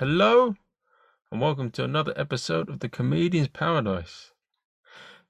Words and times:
Hello, 0.00 0.54
and 1.30 1.42
welcome 1.42 1.70
to 1.72 1.84
another 1.84 2.14
episode 2.16 2.70
of 2.70 2.80
the 2.80 2.88
Comedian's 2.88 3.48
Paradise. 3.48 4.32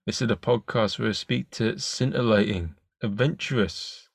This 0.07 0.23
is 0.23 0.30
a 0.30 0.37
podcast 0.37 0.96
where 0.96 1.09
I 1.09 1.11
speak 1.11 1.50
to 1.59 1.77
scintillating, 1.77 2.77
adventurous, 3.03 4.11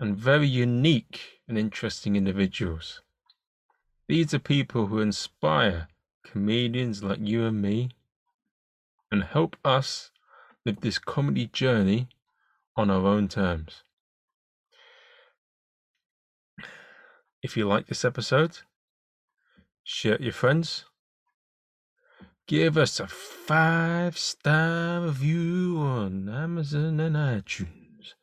and 0.00 0.16
very 0.16 0.48
unique 0.48 1.20
and 1.46 1.56
interesting 1.56 2.16
individuals. 2.16 3.00
These 4.08 4.34
are 4.34 4.40
people 4.40 4.88
who 4.88 4.98
inspire 4.98 5.86
comedians 6.24 7.04
like 7.04 7.20
you 7.20 7.46
and 7.46 7.62
me 7.62 7.90
and 9.12 9.22
help 9.22 9.56
us 9.64 10.10
live 10.66 10.80
this 10.80 10.98
comedy 10.98 11.46
journey 11.46 12.08
on 12.74 12.90
our 12.90 13.06
own 13.06 13.28
terms. 13.28 13.84
If 17.40 17.56
you 17.56 17.68
like 17.68 17.86
this 17.86 18.04
episode, 18.04 18.58
share 19.90 20.22
your 20.22 20.32
friends. 20.32 20.84
Give 22.46 22.78
us 22.78 23.00
a 23.00 23.08
five 23.08 24.16
star 24.16 25.02
review 25.02 25.78
on 25.78 26.28
Amazon 26.28 27.00
and 27.00 27.16
iTunes. 27.16 28.14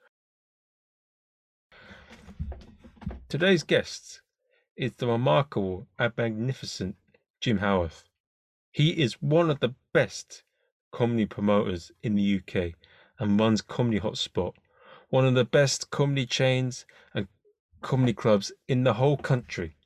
Today's 3.28 3.64
guest 3.64 4.22
is 4.78 4.94
the 4.94 5.08
remarkable 5.08 5.88
and 6.00 6.14
magnificent 6.18 6.96
Jim 7.42 7.58
Howarth. 7.58 8.06
He 8.72 8.92
is 8.92 9.22
one 9.22 9.50
of 9.50 9.60
the 9.60 9.76
best 9.94 10.44
comedy 10.94 11.26
promoters 11.26 11.92
in 12.02 12.16
the 12.16 12.40
UK 12.40 12.76
and 13.20 13.38
runs 13.38 13.62
Comedy 13.62 14.00
Hotspot, 14.00 14.54
one 15.10 15.26
of 15.26 15.36
the 15.36 15.44
best 15.44 15.90
comedy 15.90 16.26
chains 16.26 16.86
and 17.14 17.28
comedy 17.82 18.14
clubs 18.14 18.54
in 18.70 18.86
the 18.86 18.94
whole 18.94 19.18
country. 19.18 19.77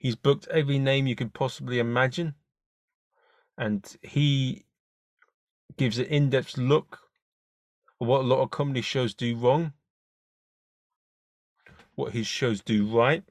He's 0.00 0.16
booked 0.16 0.48
every 0.48 0.78
name 0.78 1.06
you 1.06 1.14
could 1.14 1.34
possibly 1.34 1.78
imagine, 1.78 2.34
and 3.58 3.84
he 4.00 4.64
gives 5.76 5.98
an 5.98 6.06
in 6.06 6.30
depth 6.30 6.56
look 6.56 7.00
at 8.00 8.06
what 8.06 8.22
a 8.22 8.26
lot 8.26 8.40
of 8.40 8.50
comedy 8.50 8.80
shows 8.80 9.12
do 9.12 9.36
wrong, 9.36 9.74
what 11.96 12.14
his 12.14 12.26
shows 12.26 12.62
do 12.62 12.86
right, 12.86 13.24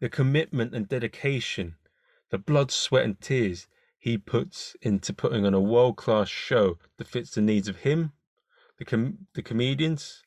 the 0.00 0.10
commitment 0.10 0.74
and 0.74 0.86
dedication, 0.86 1.76
the 2.28 2.36
blood, 2.36 2.70
sweat, 2.70 3.06
and 3.06 3.18
tears 3.18 3.68
he 3.98 4.18
puts 4.18 4.76
into 4.82 5.14
putting 5.14 5.46
on 5.46 5.54
a 5.54 5.60
world 5.60 5.96
class 5.96 6.28
show 6.28 6.76
that 6.98 7.08
fits 7.08 7.30
the 7.30 7.40
needs 7.40 7.68
of 7.68 7.76
him, 7.76 8.12
the, 8.78 8.84
com- 8.84 9.26
the 9.32 9.42
comedians, 9.42 10.22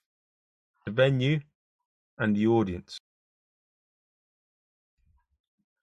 the 0.87 0.91
venue, 0.91 1.41
and 2.17 2.35
the 2.35 2.47
audience. 2.47 2.99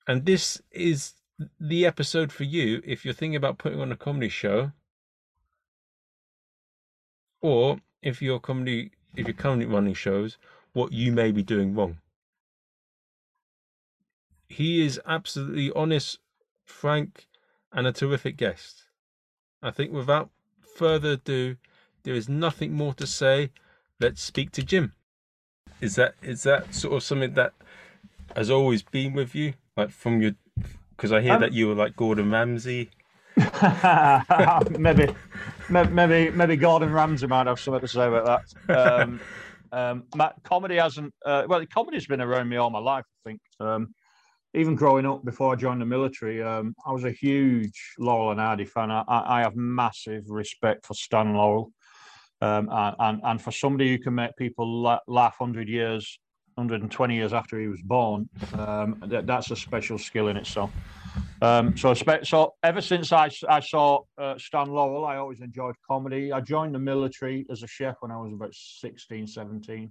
And 0.07 0.25
this 0.25 0.63
is 0.71 1.15
the 1.61 1.85
episode 1.85 2.33
for 2.33 2.45
you 2.45 2.81
if 2.85 3.05
you're 3.05 3.15
thinking 3.15 3.37
about 3.37 3.59
putting 3.59 3.81
on 3.81 3.93
a 3.93 3.97
comedy 3.97 4.29
show, 4.29 4.73
or 7.41 7.81
if 8.03 8.23
you're 8.23 8.39
comedy 8.39 8.93
if 9.17 9.27
you're 9.27 9.35
currently 9.35 9.67
running 9.67 9.95
shows, 9.95 10.37
what 10.73 10.93
you 10.93 11.11
may 11.11 11.33
be 11.33 11.43
doing 11.43 11.75
wrong. 11.75 11.99
He 14.49 14.85
is 14.85 15.01
absolutely 15.07 15.73
honest, 15.75 16.19
frank, 16.65 17.27
and 17.73 17.87
a 17.87 17.93
terrific 17.93 18.37
guest. 18.37 18.85
I 19.63 19.71
think 19.71 19.93
without 19.93 20.31
further 20.77 21.13
ado, 21.13 21.57
there 22.05 22.15
is 22.15 22.29
nothing 22.29 22.73
more 22.73 22.95
to 22.95 23.07
say. 23.07 23.51
Let's 23.99 24.23
speak 24.23 24.53
to 24.53 24.63
Jim. 24.63 24.93
Is 25.81 25.97
that 25.97 26.15
is 26.23 26.43
that 26.45 26.75
sort 26.75 26.95
of 26.95 27.03
something 27.03 27.35
that 27.35 27.53
has 28.37 28.51
always 28.51 28.83
been 28.83 29.15
with 29.15 29.35
you, 29.35 29.55
like 29.77 29.91
from 29.91 30.21
your? 30.21 30.33
Because 30.97 31.13
I 31.13 31.21
hear 31.21 31.35
Um, 31.35 31.41
that 31.41 31.53
you 31.53 31.69
were 31.69 31.75
like 31.75 31.97
Gordon 31.97 32.31
Ramsay. 32.31 32.91
maybe, 34.79 35.15
maybe, 35.69 36.31
maybe, 36.31 36.57
Gordon 36.57 36.91
Ramsay 36.91 37.27
might 37.27 37.47
have 37.47 37.61
something 37.61 37.83
to 37.83 37.89
say 37.89 38.07
about 38.07 38.43
that. 38.69 39.03
Um, 39.03 39.21
um, 39.73 40.05
ma- 40.15 40.33
comedy 40.43 40.77
hasn't. 40.77 41.13
Uh, 41.25 41.45
well, 41.47 41.65
comedy's 41.67 42.07
been 42.07 42.23
around 42.23 42.49
me 42.49 42.57
all 42.57 42.71
my 42.71 42.79
life. 42.79 43.05
I 43.25 43.29
think. 43.29 43.41
Um, 43.61 43.95
even 44.55 44.75
growing 44.75 45.05
up 45.05 45.23
before 45.23 45.53
I 45.53 45.57
joined 45.57 45.83
the 45.83 45.87
military, 45.87 46.43
um, 46.43 46.75
I 46.87 46.93
was 46.93 47.05
a 47.05 47.11
huge 47.11 47.93
Laurel 47.99 48.31
and 48.31 48.41
Hardy 48.41 48.65
fan. 48.65 48.91
I, 48.91 49.03
I 49.07 49.41
I 49.41 49.43
have 49.43 49.55
massive 49.55 50.31
respect 50.31 50.87
for 50.87 50.95
Stan 50.95 51.35
Laurel, 51.35 51.73
um, 52.41 52.71
and, 52.71 52.97
and 52.99 53.21
and 53.23 53.43
for 53.43 53.53
somebody 53.53 53.91
who 53.91 53.99
can 53.99 54.15
make 54.15 54.35
people 54.37 54.81
la- 54.83 55.01
laugh 55.07 55.37
hundred 55.39 55.69
years, 55.69 56.19
hundred 56.57 56.83
and 56.83 56.91
twenty 56.91 57.15
years 57.15 57.33
after 57.33 57.59
he 57.59 57.69
was 57.69 57.83
born. 57.83 58.29
Um, 58.55 59.03
that, 59.07 59.27
that's 59.27 59.51
a 59.51 59.57
special 59.57 59.99
skill 59.99 60.29
in 60.29 60.37
itself. 60.37 60.71
Um, 61.43 61.77
so, 61.77 61.95
so 61.95 62.55
ever 62.63 62.81
since 62.81 63.13
I, 63.13 63.31
I 63.49 63.61
saw 63.61 64.01
uh, 64.19 64.39
Stan 64.39 64.69
Laurel, 64.69 65.05
I 65.05 65.17
always 65.17 65.41
enjoyed 65.41 65.75
comedy. 65.87 66.33
I 66.33 66.41
joined 66.41 66.75
the 66.75 66.79
military 66.79 67.47
as 67.51 67.63
a 67.63 67.67
chef 67.67 67.97
when 68.01 68.11
I 68.11 68.17
was 68.17 68.33
about 68.33 68.55
16, 68.55 69.27
17. 69.27 69.91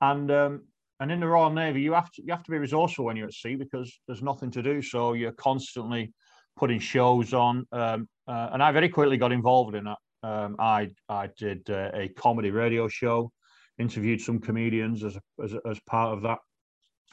And 0.00 0.30
um, 0.30 0.62
and 1.00 1.10
in 1.10 1.20
the 1.20 1.26
Royal 1.26 1.50
Navy, 1.50 1.80
you 1.80 1.92
have 1.92 2.10
to 2.12 2.22
you 2.22 2.32
have 2.32 2.42
to 2.44 2.50
be 2.50 2.58
resourceful 2.58 3.04
when 3.04 3.16
you're 3.16 3.26
at 3.26 3.34
sea 3.34 3.56
because 3.56 3.92
there's 4.06 4.22
nothing 4.22 4.50
to 4.52 4.62
do. 4.62 4.80
So 4.80 5.12
you're 5.12 5.32
constantly 5.32 6.12
putting 6.56 6.78
shows 6.78 7.34
on. 7.34 7.66
Um, 7.72 8.08
uh, 8.26 8.50
and 8.52 8.62
I 8.62 8.72
very 8.72 8.88
quickly 8.88 9.16
got 9.16 9.32
involved 9.32 9.74
in 9.74 9.84
that. 9.84 9.98
Um, 10.22 10.56
I 10.58 10.90
I 11.08 11.28
did 11.36 11.68
uh, 11.68 11.90
a 11.92 12.08
comedy 12.08 12.50
radio 12.50 12.88
show, 12.88 13.30
interviewed 13.78 14.20
some 14.20 14.38
comedians 14.38 15.04
as 15.04 15.18
as, 15.42 15.54
as 15.68 15.80
part 15.86 16.12
of 16.12 16.22
that 16.22 16.38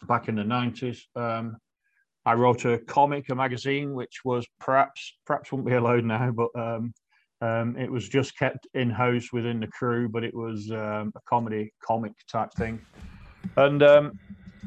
back 0.08 0.28
in 0.28 0.36
the 0.36 0.44
90s. 0.44 1.00
Um, 1.16 1.58
I 2.26 2.34
wrote 2.34 2.66
a 2.66 2.78
comic, 2.78 3.30
a 3.30 3.36
magazine, 3.36 3.94
which 3.94 4.22
was 4.24 4.46
perhaps 4.60 5.18
perhaps 5.26 5.52
wouldn't 5.52 5.68
be 5.68 5.76
allowed 5.76 6.04
now, 6.04 6.32
but 6.32 6.50
um, 6.56 6.94
um, 7.42 7.76
it 7.78 7.92
was 7.92 8.08
just 8.08 8.38
kept 8.38 8.68
in 8.76 8.92
house 8.92 9.34
within 9.34 9.60
the 9.60 9.68
crew. 9.68 10.08
But 10.08 10.24
it 10.24 10.34
was 10.34 10.70
um, 10.72 11.12
a 11.16 11.22
comedy 11.28 11.74
comic 11.84 12.14
type 12.32 12.54
thing, 12.54 12.80
and 13.58 13.82
um, 13.82 14.20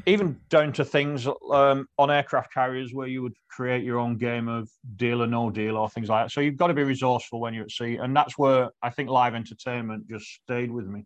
even 0.05 0.37
down 0.49 0.73
to 0.73 0.83
things 0.83 1.27
um, 1.51 1.87
on 1.97 2.11
aircraft 2.11 2.53
carriers 2.53 2.93
where 2.93 3.07
you 3.07 3.21
would 3.21 3.35
create 3.49 3.85
your 3.85 3.99
own 3.99 4.17
game 4.17 4.49
of 4.49 4.69
deal 4.97 5.23
or 5.23 5.27
no 5.27 5.49
deal 5.49 5.77
or 5.77 5.89
things 5.89 6.09
like 6.09 6.25
that. 6.25 6.31
So 6.31 6.41
you've 6.41 6.57
got 6.57 6.67
to 6.67 6.73
be 6.73 6.83
resourceful 6.83 7.39
when 7.39 7.53
you're 7.53 7.63
at 7.63 7.71
sea, 7.71 7.95
and 7.95 8.13
that's 8.13 8.37
where 8.37 8.69
I 8.83 8.89
think 8.89 9.09
live 9.09 9.33
entertainment 9.33 10.09
just 10.09 10.25
stayed 10.43 10.71
with 10.71 10.87
me. 10.87 11.05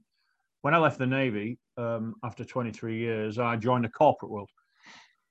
When 0.62 0.74
I 0.74 0.78
left 0.78 1.00
the 1.00 1.08
navy 1.08 1.58
um, 1.78 2.16
after 2.24 2.44
23 2.44 2.98
years, 2.98 3.40
I 3.40 3.56
joined 3.56 3.86
the 3.86 3.90
corporate 3.90 4.32
world. 4.32 4.50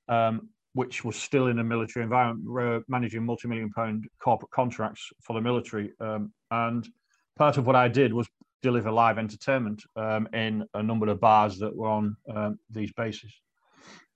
Um, 0.09 0.49
which 0.79 1.05
was 1.05 1.17
still 1.17 1.49
in 1.49 1.59
a 1.59 1.65
military 1.65 2.05
environment, 2.05 2.47
uh, 2.57 2.81
managing 2.89 3.25
multi-million 3.25 3.69
pound 3.71 4.07
corporate 4.21 4.53
contracts 4.53 5.11
for 5.25 5.33
the 5.33 5.41
military. 5.41 5.93
Um, 5.99 6.33
and 6.53 6.89
part 7.37 7.57
of 7.57 7.67
what 7.67 7.75
I 7.75 7.89
did 7.89 8.13
was 8.13 8.29
deliver 8.63 8.91
live 8.91 9.19
entertainment 9.19 9.83
um, 9.97 10.29
in 10.33 10.65
a 10.75 10.83
number 10.83 11.09
of 11.09 11.21
bars 11.21 11.59
that 11.59 11.75
were 11.75 11.89
on 11.89 12.17
um, 12.33 12.59
these 12.71 12.93
bases. 12.93 13.33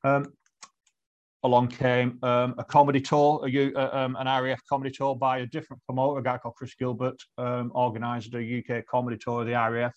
Um, 0.04 0.32
along 1.42 1.68
came 1.68 2.20
a 2.22 2.64
comedy 2.68 3.00
tour, 3.00 3.44
a, 3.44 3.74
uh, 3.74 4.08
an 4.16 4.44
RAF 4.44 4.60
comedy 4.68 4.92
tour 4.92 5.16
by 5.16 5.38
a 5.38 5.46
different 5.46 5.82
promoter, 5.84 6.20
a 6.20 6.22
guy 6.22 6.38
called 6.38 6.54
Chris 6.54 6.76
Gilbert, 6.76 7.20
organised 7.38 8.34
a 8.34 8.58
UK 8.58 8.86
comedy 8.86 9.16
tour 9.18 9.40
of 9.40 9.46
the 9.48 9.54
RAF. 9.54 9.94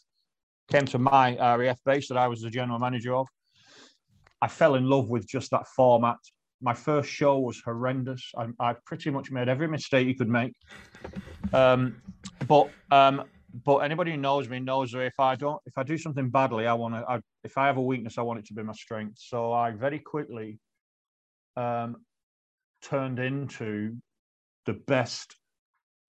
Came 0.71 0.85
to 0.87 0.99
my 0.99 1.35
RAF 1.37 1.79
base 1.85 2.07
that 2.09 2.17
I 2.17 2.27
was 2.27 2.41
the 2.41 2.49
general 2.49 2.79
manager 2.79 3.15
of. 3.15 3.27
I 4.41 4.47
fell 4.47 4.75
in 4.75 4.89
love 4.89 5.09
with 5.09 5.27
just 5.27 5.51
that 5.51 5.67
format 5.67 6.17
my 6.61 6.73
first 6.73 7.09
show 7.09 7.39
was 7.39 7.61
horrendous. 7.63 8.31
I, 8.37 8.47
I 8.59 8.75
pretty 8.85 9.09
much 9.09 9.31
made 9.31 9.49
every 9.49 9.67
mistake 9.67 10.07
you 10.07 10.15
could 10.15 10.29
make. 10.29 10.53
Um, 11.53 12.01
but 12.47 12.69
um, 12.91 13.23
but 13.63 13.77
anybody 13.77 14.11
who 14.11 14.17
knows 14.17 14.49
me 14.49 14.59
knows 14.59 14.91
that 14.91 15.01
if 15.01 15.19
I 15.19 15.35
don't, 15.35 15.62
if 15.65 15.77
I 15.77 15.83
do 15.83 15.97
something 15.97 16.29
badly, 16.29 16.68
I 16.68 16.73
want 16.73 16.95
to. 16.95 17.21
If 17.44 17.57
I 17.57 17.68
have 17.68 17.77
a 17.77 17.81
weakness, 17.81 18.18
I 18.18 18.21
want 18.23 18.39
it 18.39 18.45
to 18.47 18.53
be 18.53 18.63
my 18.63 18.73
strength. 18.73 19.19
So 19.19 19.53
I 19.53 19.71
very 19.71 20.00
quickly 20.00 20.59
um, 21.56 21.97
turned 22.81 23.19
into 23.19 23.95
the 24.65 24.73
best, 24.73 25.35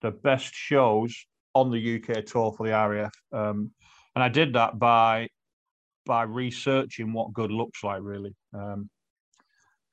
the 0.01 0.11
best 0.11 0.53
shows 0.53 1.15
on 1.53 1.71
the 1.71 1.95
UK 1.95 2.25
tour 2.25 2.53
for 2.57 2.67
the 2.67 2.73
RAF, 2.73 3.13
um, 3.31 3.71
and 4.17 4.23
I 4.23 4.29
did 4.29 4.53
that 4.53 4.79
by 4.79 5.29
by 6.03 6.23
researching 6.23 7.13
what 7.13 7.33
good 7.33 7.51
looks 7.51 7.83
like, 7.83 7.99
really. 8.01 8.33
Um, 8.51 8.89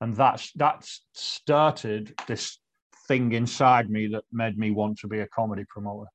and 0.00 0.17
that's 0.17 0.50
that's 0.53 1.03
started 1.12 2.15
this 2.26 2.59
thing 3.06 3.32
inside 3.32 3.91
me 3.91 4.06
that 4.06 4.25
made 4.32 4.56
me 4.56 4.71
want 4.71 4.99
to 5.00 5.09
be 5.09 5.19
a 5.19 5.26
comedy 5.26 5.67
promoter. 5.69 6.09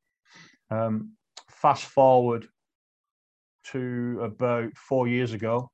Um, 0.71 1.11
fast 1.51 1.85
forward 1.85 2.47
to 3.65 4.21
about 4.23 4.75
four 4.75 5.07
years 5.07 5.33
ago, 5.33 5.69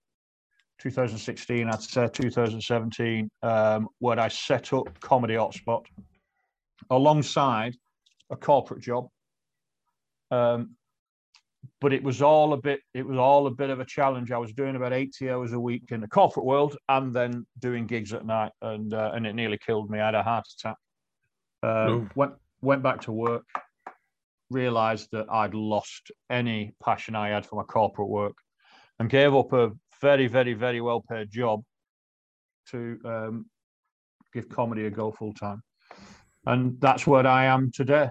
2016, 0.80 1.70
I'd 1.70 1.82
say 1.82 2.10
2017, 2.12 3.30
um, 3.44 3.88
where 4.00 4.20
I 4.20 4.28
set 4.28 4.74
up 4.74 5.00
Comedy 5.00 5.36
Hotspot 5.36 5.86
alongside 6.90 7.78
a 8.30 8.36
corporate 8.36 8.82
job. 8.82 9.08
Um, 10.32 10.76
but 11.82 11.94
it 11.94 12.04
was 12.04 12.22
all 12.22 12.54
a 12.54 12.58
bit 12.58 12.80
it 12.94 13.06
was 13.06 13.18
all 13.18 13.48
a 13.48 13.52
bit 13.52 13.70
of 13.70 13.80
a 13.80 13.86
challenge. 13.86 14.32
I 14.32 14.38
was 14.38 14.54
doing 14.54 14.76
about 14.76 14.94
80 14.94 15.30
hours 15.30 15.54
a 15.54 15.60
week 15.60 15.92
in 15.92 16.02
the 16.02 16.08
corporate 16.08 16.46
world 16.46 16.78
and 16.90 17.14
then 17.14 17.46
doing 17.60 17.86
gigs 17.86 18.14
at 18.14 18.26
night, 18.26 18.52
and 18.62 18.94
uh, 18.94 19.12
and 19.14 19.26
it 19.26 19.34
nearly 19.34 19.58
killed 19.58 19.90
me. 19.90 20.00
I 20.00 20.08
had 20.08 20.16
a 20.16 20.24
heart 20.24 20.46
attack. 20.58 20.78
Um, 21.64 22.10
went 22.16 22.34
went 22.62 22.84
back 22.84 23.02
to 23.02 23.12
work, 23.12 23.46
realised 24.50 25.10
that 25.12 25.28
I'd 25.30 25.54
lost 25.54 26.12
any 26.30 26.74
passion 26.84 27.16
I 27.16 27.30
had 27.30 27.46
for 27.46 27.56
my 27.56 27.64
corporate 27.64 28.10
work, 28.10 28.36
and 29.00 29.10
gave 29.10 29.34
up 29.34 29.54
a 29.54 29.72
very 30.02 30.28
very 30.28 30.54
very 30.54 30.82
well 30.82 31.02
paid 31.02 31.32
job 31.32 31.64
to 32.72 33.00
um, 33.06 33.46
give 34.34 34.50
comedy 34.50 34.86
a 34.86 34.92
go 34.92 35.12
full 35.12 35.34
time, 35.34 35.62
and 36.46 36.80
that's 36.80 37.08
where 37.08 37.26
I 37.26 37.46
am 37.46 37.72
today 37.72 38.10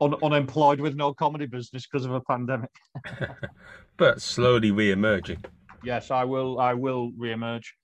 un- 0.00 0.16
unemployed 0.22 0.80
with 0.80 0.94
no 0.94 1.12
comedy 1.12 1.46
business 1.46 1.86
because 1.86 2.04
of 2.04 2.12
a 2.12 2.20
pandemic. 2.20 2.70
but 3.96 4.20
slowly 4.20 4.70
re-emerging. 4.70 5.44
Yes, 5.82 6.10
I 6.10 6.24
will. 6.24 6.60
I 6.60 6.74
will 6.74 7.12
re-emerge. 7.16 7.74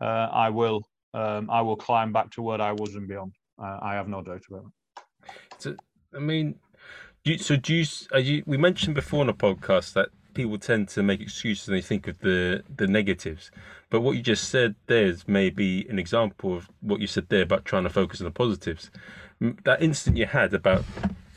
Uh, 0.00 0.28
I 0.32 0.50
will. 0.50 0.82
Um, 1.12 1.48
I 1.48 1.60
will 1.60 1.76
climb 1.76 2.12
back 2.12 2.30
to 2.32 2.42
where 2.42 2.60
I 2.60 2.72
was 2.72 2.96
and 2.96 3.06
beyond. 3.06 3.34
Uh, 3.62 3.78
I 3.80 3.94
have 3.94 4.08
no 4.08 4.20
doubt 4.20 4.42
about 4.50 4.64
it. 4.64 5.02
So, 5.58 5.76
I 6.14 6.18
mean, 6.18 6.56
do 7.22 7.32
you, 7.32 7.38
so 7.38 7.56
do 7.56 7.74
you, 7.74 7.86
you? 8.18 8.42
We 8.46 8.56
mentioned 8.56 8.94
before 8.94 9.20
on 9.20 9.28
a 9.28 9.34
podcast 9.34 9.92
that 9.92 10.08
people 10.34 10.58
tend 10.58 10.88
to 10.88 11.02
make 11.02 11.20
excuses 11.20 11.68
and 11.68 11.76
they 11.76 11.80
think 11.80 12.08
of 12.08 12.18
the 12.18 12.62
the 12.76 12.86
negatives. 12.86 13.50
But 13.90 14.00
what 14.00 14.16
you 14.16 14.22
just 14.22 14.48
said 14.48 14.74
there 14.86 15.06
is 15.06 15.28
maybe 15.28 15.86
an 15.88 15.98
example 15.98 16.56
of 16.56 16.68
what 16.80 17.00
you 17.00 17.06
said 17.06 17.28
there 17.28 17.42
about 17.42 17.64
trying 17.64 17.84
to 17.84 17.90
focus 17.90 18.20
on 18.20 18.24
the 18.24 18.32
positives. 18.32 18.90
That 19.40 19.82
instant 19.82 20.16
you 20.16 20.26
had 20.26 20.52
about 20.52 20.84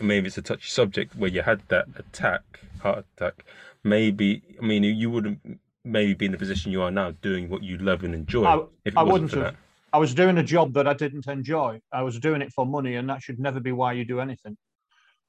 maybe 0.01 0.27
it's 0.27 0.38
a 0.38 0.41
touchy 0.41 0.69
subject 0.69 1.15
where 1.15 1.29
you 1.29 1.41
had 1.41 1.61
that 1.69 1.88
attack, 1.97 2.41
heart 2.81 3.05
attack. 3.15 3.45
Maybe 3.83 4.41
I 4.61 4.65
mean 4.65 4.83
you 4.83 5.09
wouldn't 5.09 5.59
maybe 5.83 6.13
be 6.13 6.25
in 6.25 6.31
the 6.31 6.38
position 6.38 6.71
you 6.71 6.81
are 6.81 6.91
now, 6.91 7.11
doing 7.21 7.49
what 7.49 7.63
you 7.63 7.77
love 7.77 8.03
and 8.03 8.13
enjoy. 8.13 8.45
I, 8.45 8.59
I 8.95 9.03
wouldn't 9.03 9.31
have. 9.31 9.44
That. 9.44 9.55
I 9.94 9.97
was 9.97 10.13
doing 10.13 10.38
a 10.38 10.44
job 10.44 10.73
that 10.73 10.88
I 10.88 10.94
didn't 10.94 11.27
enjoy. 11.27 11.79
I 11.91 12.03
was 12.03 12.19
doing 12.19 12.41
it 12.41 12.51
for 12.53 12.65
money, 12.65 12.95
and 12.95 13.09
that 13.09 13.21
should 13.21 13.39
never 13.39 13.59
be 13.59 13.71
why 13.71 13.94
you 13.94 14.05
do 14.05 14.19
anything. 14.19 14.57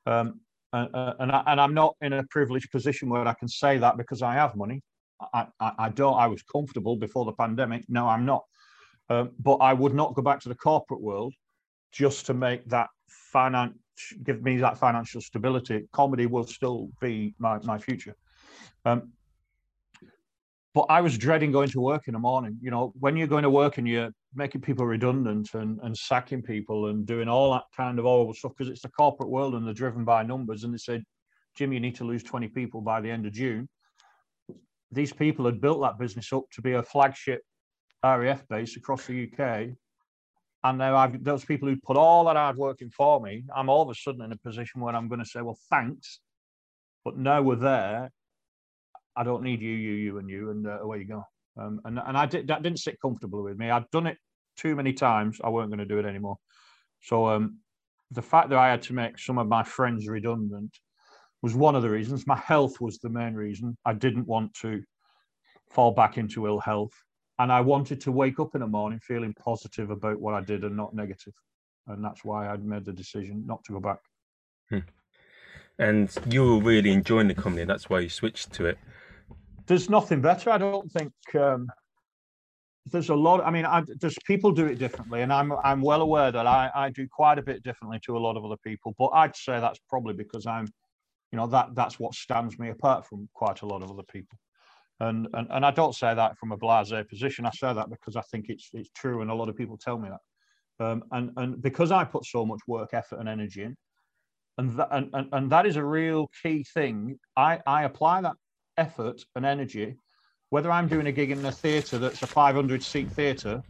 Um, 0.04 0.40
and, 0.72 0.88
and, 0.92 1.32
I, 1.32 1.42
and 1.46 1.60
I'm 1.60 1.74
not 1.74 1.94
in 2.02 2.12
a 2.12 2.24
privileged 2.24 2.70
position 2.70 3.08
where 3.08 3.26
I 3.26 3.34
can 3.34 3.48
say 3.48 3.78
that 3.78 3.96
because 3.96 4.20
I 4.20 4.34
have 4.34 4.56
money. 4.56 4.82
I, 5.32 5.46
I, 5.60 5.72
I 5.78 5.88
don't. 5.90 6.14
I 6.14 6.26
was 6.26 6.42
comfortable 6.42 6.96
before 6.96 7.24
the 7.24 7.32
pandemic. 7.32 7.84
No, 7.88 8.08
I'm 8.08 8.26
not. 8.26 8.44
Um, 9.08 9.30
but 9.38 9.56
I 9.56 9.72
would 9.72 9.94
not 9.94 10.14
go 10.14 10.22
back 10.22 10.40
to 10.40 10.48
the 10.48 10.54
corporate 10.54 11.00
world 11.00 11.32
just 11.92 12.26
to 12.26 12.34
make 12.34 12.68
that 12.68 12.88
finance 13.32 13.78
give 14.22 14.42
me 14.42 14.56
that 14.58 14.78
financial 14.78 15.20
stability, 15.20 15.88
comedy 15.92 16.26
will 16.26 16.46
still 16.46 16.88
be 17.00 17.34
my, 17.38 17.58
my 17.64 17.78
future. 17.78 18.14
Um, 18.84 19.12
but 20.74 20.86
I 20.88 21.00
was 21.00 21.18
dreading 21.18 21.50
going 21.50 21.70
to 21.70 21.80
work 21.80 22.06
in 22.06 22.12
the 22.12 22.20
morning. 22.20 22.58
You 22.62 22.70
know, 22.70 22.92
when 22.98 23.16
you're 23.16 23.26
going 23.26 23.42
to 23.42 23.50
work 23.50 23.78
and 23.78 23.88
you're 23.88 24.10
making 24.34 24.60
people 24.60 24.86
redundant 24.86 25.54
and, 25.54 25.80
and 25.82 25.96
sacking 25.96 26.42
people 26.42 26.86
and 26.86 27.06
doing 27.06 27.28
all 27.28 27.52
that 27.52 27.64
kind 27.76 27.98
of 27.98 28.04
horrible 28.04 28.34
stuff, 28.34 28.52
because 28.56 28.70
it's 28.70 28.82
the 28.82 28.90
corporate 28.90 29.30
world 29.30 29.54
and 29.54 29.66
they're 29.66 29.74
driven 29.74 30.04
by 30.04 30.22
numbers. 30.22 30.64
And 30.64 30.72
they 30.72 30.78
said, 30.78 31.02
Jim, 31.56 31.72
you 31.72 31.80
need 31.80 31.96
to 31.96 32.04
lose 32.04 32.22
20 32.22 32.48
people 32.48 32.80
by 32.80 33.00
the 33.00 33.10
end 33.10 33.26
of 33.26 33.32
June. 33.32 33.68
These 34.92 35.12
people 35.12 35.44
had 35.46 35.60
built 35.60 35.80
that 35.82 35.98
business 35.98 36.32
up 36.32 36.44
to 36.52 36.62
be 36.62 36.74
a 36.74 36.82
flagship 36.82 37.42
RAF 38.04 38.46
base 38.48 38.76
across 38.76 39.06
the 39.06 39.28
UK 39.32 39.70
and 40.64 40.78
now 40.78 40.96
I've 40.96 41.22
those 41.22 41.44
people 41.44 41.68
who 41.68 41.76
put 41.76 41.96
all 41.96 42.24
that 42.24 42.36
hard 42.36 42.56
work 42.56 42.80
in 42.80 42.90
for 42.90 43.20
me, 43.20 43.44
I'm 43.54 43.68
all 43.68 43.82
of 43.82 43.90
a 43.90 43.94
sudden 43.94 44.22
in 44.22 44.32
a 44.32 44.36
position 44.36 44.80
where 44.80 44.94
I'm 44.94 45.08
going 45.08 45.20
to 45.20 45.28
say, 45.28 45.40
well, 45.40 45.58
thanks, 45.70 46.20
but 47.04 47.16
now 47.16 47.42
we're 47.42 47.56
there. 47.56 48.10
I 49.16 49.24
don't 49.24 49.42
need 49.42 49.60
you, 49.60 49.70
you, 49.70 49.92
you, 49.92 50.18
and 50.18 50.28
you, 50.28 50.50
and 50.50 50.66
uh, 50.66 50.80
away 50.80 50.98
you 50.98 51.04
go. 51.04 51.24
Um, 51.56 51.80
and 51.84 52.00
and 52.04 52.16
I 52.16 52.26
did 52.26 52.48
that 52.48 52.62
didn't 52.62 52.80
sit 52.80 53.00
comfortable 53.00 53.42
with 53.42 53.58
me. 53.58 53.70
I'd 53.70 53.90
done 53.90 54.06
it 54.06 54.18
too 54.56 54.74
many 54.74 54.92
times. 54.92 55.40
I 55.42 55.48
weren't 55.48 55.70
going 55.70 55.78
to 55.78 55.84
do 55.84 55.98
it 55.98 56.06
anymore. 56.06 56.36
So 57.02 57.28
um, 57.28 57.58
the 58.10 58.22
fact 58.22 58.48
that 58.50 58.58
I 58.58 58.68
had 58.68 58.82
to 58.82 58.92
make 58.92 59.18
some 59.18 59.38
of 59.38 59.46
my 59.46 59.62
friends 59.62 60.08
redundant 60.08 60.76
was 61.42 61.54
one 61.54 61.76
of 61.76 61.82
the 61.82 61.90
reasons. 61.90 62.26
My 62.26 62.36
health 62.36 62.80
was 62.80 62.98
the 62.98 63.08
main 63.08 63.34
reason. 63.34 63.76
I 63.84 63.92
didn't 63.92 64.26
want 64.26 64.54
to 64.54 64.82
fall 65.70 65.92
back 65.92 66.18
into 66.18 66.46
ill 66.46 66.58
health 66.58 66.92
and 67.38 67.52
I 67.52 67.60
wanted 67.60 68.00
to 68.02 68.12
wake 68.12 68.40
up 68.40 68.54
in 68.54 68.60
the 68.60 68.66
morning 68.66 68.98
feeling 69.00 69.34
positive 69.34 69.90
about 69.90 70.20
what 70.20 70.34
I 70.34 70.40
did 70.40 70.64
and 70.64 70.76
not 70.76 70.94
negative. 70.94 71.34
And 71.86 72.04
that's 72.04 72.24
why 72.24 72.48
I 72.48 72.56
made 72.56 72.84
the 72.84 72.92
decision 72.92 73.44
not 73.46 73.64
to 73.64 73.72
go 73.72 73.80
back. 73.80 74.00
Hmm. 74.70 74.78
And 75.78 76.10
you 76.28 76.44
were 76.44 76.60
really 76.60 76.90
enjoying 76.90 77.28
the 77.28 77.34
comedy, 77.34 77.64
that's 77.64 77.88
why 77.88 78.00
you 78.00 78.08
switched 78.08 78.52
to 78.54 78.66
it. 78.66 78.78
There's 79.66 79.88
nothing 79.88 80.20
better. 80.20 80.50
I 80.50 80.58
don't 80.58 80.90
think 80.90 81.12
um, 81.34 81.68
there's 82.86 83.10
a 83.10 83.14
lot. 83.14 83.44
I 83.44 83.50
mean, 83.50 83.66
I, 83.66 83.82
there's 84.00 84.16
people 84.26 84.50
do 84.50 84.66
it 84.66 84.78
differently, 84.78 85.22
and 85.22 85.32
I'm 85.32 85.52
I'm 85.62 85.82
well 85.82 86.02
aware 86.02 86.32
that 86.32 86.46
I, 86.46 86.70
I 86.74 86.90
do 86.90 87.06
quite 87.06 87.38
a 87.38 87.42
bit 87.42 87.62
differently 87.62 88.00
to 88.06 88.16
a 88.16 88.18
lot 88.18 88.36
of 88.36 88.44
other 88.44 88.56
people. 88.64 88.94
But 88.98 89.08
I'd 89.08 89.36
say 89.36 89.60
that's 89.60 89.78
probably 89.88 90.14
because 90.14 90.46
I'm, 90.46 90.66
you 91.32 91.36
know, 91.36 91.46
that 91.48 91.74
that's 91.74 92.00
what 92.00 92.14
stands 92.14 92.58
me 92.58 92.70
apart 92.70 93.06
from 93.06 93.28
quite 93.34 93.62
a 93.62 93.66
lot 93.66 93.82
of 93.82 93.90
other 93.90 94.04
people. 94.10 94.38
And, 95.00 95.28
and 95.32 95.46
and 95.50 95.64
I 95.64 95.70
don't 95.70 95.94
say 95.94 96.12
that 96.12 96.36
from 96.38 96.52
a 96.52 96.58
blasé 96.58 97.08
position. 97.08 97.46
I 97.46 97.50
say 97.50 97.72
that 97.72 97.88
because 97.88 98.16
I 98.16 98.22
think 98.22 98.46
it's 98.48 98.68
it's 98.72 98.90
true, 98.96 99.22
and 99.22 99.30
a 99.30 99.34
lot 99.34 99.48
of 99.48 99.56
people 99.56 99.78
tell 99.78 99.98
me 99.98 100.08
that. 100.08 100.84
Um, 100.84 101.04
and 101.12 101.30
and 101.36 101.62
because 101.62 101.92
I 101.92 102.04
put 102.04 102.24
so 102.24 102.44
much 102.44 102.60
work, 102.66 102.90
effort, 102.92 103.20
and 103.20 103.28
energy 103.28 103.62
in, 103.62 103.76
and 104.58 104.76
that 104.76 104.88
and, 104.90 105.10
and, 105.12 105.28
and 105.32 105.50
that 105.52 105.66
is 105.66 105.76
a 105.76 105.84
real 105.84 106.28
key 106.42 106.64
thing. 106.74 107.18
I 107.36 107.60
I 107.66 107.84
apply 107.84 108.22
that 108.22 108.34
effort 108.76 109.22
and 109.36 109.46
energy, 109.46 109.96
whether 110.50 110.70
I'm 110.70 110.88
doing 110.88 111.06
a 111.06 111.12
gig 111.12 111.30
in 111.30 111.44
a 111.46 111.52
theatre 111.52 111.98
that's 111.98 112.22
a 112.22 112.26
500 112.26 112.82
seat 112.82 113.12
theatre, 113.12 113.62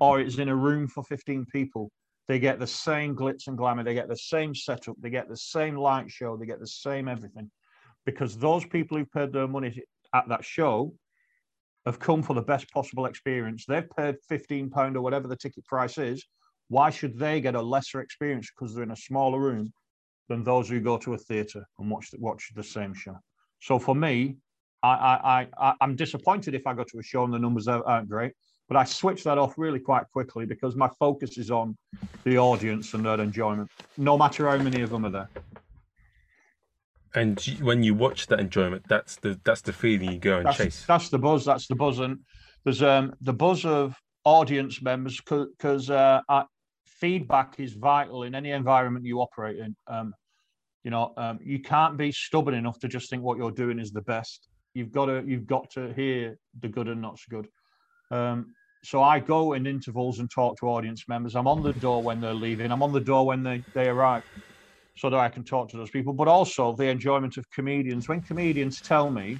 or 0.00 0.20
it's 0.20 0.38
in 0.38 0.48
a 0.48 0.56
room 0.56 0.86
for 0.86 1.02
15 1.02 1.46
people. 1.46 1.90
They 2.28 2.38
get 2.38 2.60
the 2.60 2.66
same 2.66 3.16
glitz 3.16 3.46
and 3.48 3.56
glamour. 3.56 3.82
They 3.82 3.94
get 3.94 4.08
the 4.08 4.16
same 4.16 4.54
setup. 4.54 4.96
They 5.00 5.10
get 5.10 5.28
the 5.28 5.36
same 5.36 5.76
light 5.76 6.10
show. 6.10 6.36
They 6.36 6.46
get 6.46 6.60
the 6.60 6.66
same 6.66 7.08
everything, 7.08 7.50
because 8.06 8.36
those 8.36 8.64
people 8.64 8.96
who've 8.96 9.10
paid 9.10 9.32
their 9.32 9.48
money 9.48 9.82
at 10.14 10.28
that 10.28 10.44
show 10.44 10.94
have 11.86 11.98
come 11.98 12.22
for 12.22 12.34
the 12.34 12.42
best 12.42 12.70
possible 12.70 13.06
experience. 13.06 13.64
They've 13.66 13.88
paid 13.96 14.16
fifteen 14.28 14.68
pound 14.70 14.96
or 14.96 15.00
whatever 15.00 15.28
the 15.28 15.36
ticket 15.36 15.64
price 15.64 15.98
is. 15.98 16.24
Why 16.68 16.90
should 16.90 17.18
they 17.18 17.40
get 17.40 17.54
a 17.54 17.62
lesser 17.62 18.00
experience 18.00 18.50
because 18.50 18.74
they're 18.74 18.84
in 18.84 18.90
a 18.90 18.96
smaller 18.96 19.40
room 19.40 19.72
than 20.28 20.44
those 20.44 20.68
who 20.68 20.80
go 20.80 20.98
to 20.98 21.14
a 21.14 21.18
theatre 21.18 21.64
and 21.78 21.90
watch 21.90 22.10
the, 22.10 22.18
watch 22.20 22.50
the 22.54 22.62
same 22.62 22.92
show? 22.92 23.16
So 23.60 23.78
for 23.78 23.94
me, 23.94 24.36
I, 24.82 24.88
I, 24.88 25.48
I, 25.58 25.74
I'm 25.80 25.96
disappointed 25.96 26.54
if 26.54 26.66
I 26.66 26.74
go 26.74 26.84
to 26.84 26.98
a 26.98 27.02
show 27.02 27.24
and 27.24 27.32
the 27.32 27.38
numbers 27.38 27.68
aren't 27.68 28.08
great, 28.08 28.32
but 28.68 28.76
I 28.76 28.84
switch 28.84 29.24
that 29.24 29.38
off 29.38 29.56
really 29.56 29.80
quite 29.80 30.04
quickly 30.12 30.44
because 30.44 30.76
my 30.76 30.90
focus 30.98 31.38
is 31.38 31.50
on 31.50 31.76
the 32.24 32.36
audience 32.36 32.92
and 32.92 33.04
their 33.04 33.20
enjoyment, 33.20 33.70
no 33.96 34.18
matter 34.18 34.48
how 34.48 34.58
many 34.58 34.82
of 34.82 34.90
them 34.90 35.06
are 35.06 35.10
there 35.10 35.28
and 37.14 37.40
when 37.60 37.82
you 37.82 37.94
watch 37.94 38.26
that 38.28 38.40
enjoyment, 38.40 38.84
that's 38.88 39.16
the 39.16 39.40
that's 39.44 39.60
the 39.62 39.72
feeling 39.72 40.12
you 40.12 40.18
go 40.18 40.38
and 40.38 40.46
that's, 40.46 40.56
chase. 40.56 40.84
That's 40.86 41.08
the 41.08 41.18
buzz. 41.18 41.44
That's 41.44 41.66
the 41.66 41.76
buzz, 41.76 41.98
and 41.98 42.18
there's 42.64 42.82
um 42.82 43.14
the 43.20 43.32
buzz 43.32 43.64
of 43.64 43.96
audience 44.24 44.82
members 44.82 45.20
because 45.20 45.90
uh, 45.90 46.20
feedback 46.84 47.54
is 47.58 47.72
vital 47.74 48.24
in 48.24 48.34
any 48.34 48.50
environment 48.50 49.04
you 49.04 49.20
operate 49.20 49.58
in. 49.58 49.74
Um, 49.86 50.14
you 50.84 50.90
know, 50.90 51.12
um, 51.16 51.38
you 51.42 51.60
can't 51.60 51.96
be 51.96 52.12
stubborn 52.12 52.54
enough 52.54 52.78
to 52.80 52.88
just 52.88 53.10
think 53.10 53.22
what 53.22 53.38
you're 53.38 53.50
doing 53.50 53.78
is 53.78 53.90
the 53.90 54.02
best. 54.02 54.48
You've 54.74 54.92
got 54.92 55.06
to 55.06 55.22
you've 55.26 55.46
got 55.46 55.70
to 55.72 55.92
hear 55.94 56.38
the 56.60 56.68
good 56.68 56.88
and 56.88 57.00
not 57.00 57.18
so 57.18 57.24
good. 57.30 57.48
Um, 58.10 58.54
so 58.84 59.02
I 59.02 59.18
go 59.18 59.54
in 59.54 59.66
intervals 59.66 60.20
and 60.20 60.30
talk 60.30 60.58
to 60.60 60.66
audience 60.66 61.08
members. 61.08 61.34
I'm 61.34 61.48
on 61.48 61.62
the 61.62 61.72
door 61.74 62.02
when 62.02 62.20
they're 62.20 62.32
leaving. 62.32 62.70
I'm 62.70 62.82
on 62.82 62.92
the 62.92 63.00
door 63.00 63.26
when 63.26 63.42
they, 63.42 63.62
they 63.74 63.88
arrive 63.88 64.22
so 64.98 65.08
that 65.08 65.18
I 65.18 65.28
can 65.28 65.44
talk 65.44 65.68
to 65.70 65.76
those 65.76 65.90
people, 65.90 66.12
but 66.12 66.26
also 66.26 66.74
the 66.74 66.86
enjoyment 66.86 67.36
of 67.36 67.48
comedians. 67.50 68.08
When 68.08 68.20
comedians 68.20 68.80
tell 68.80 69.10
me 69.10 69.38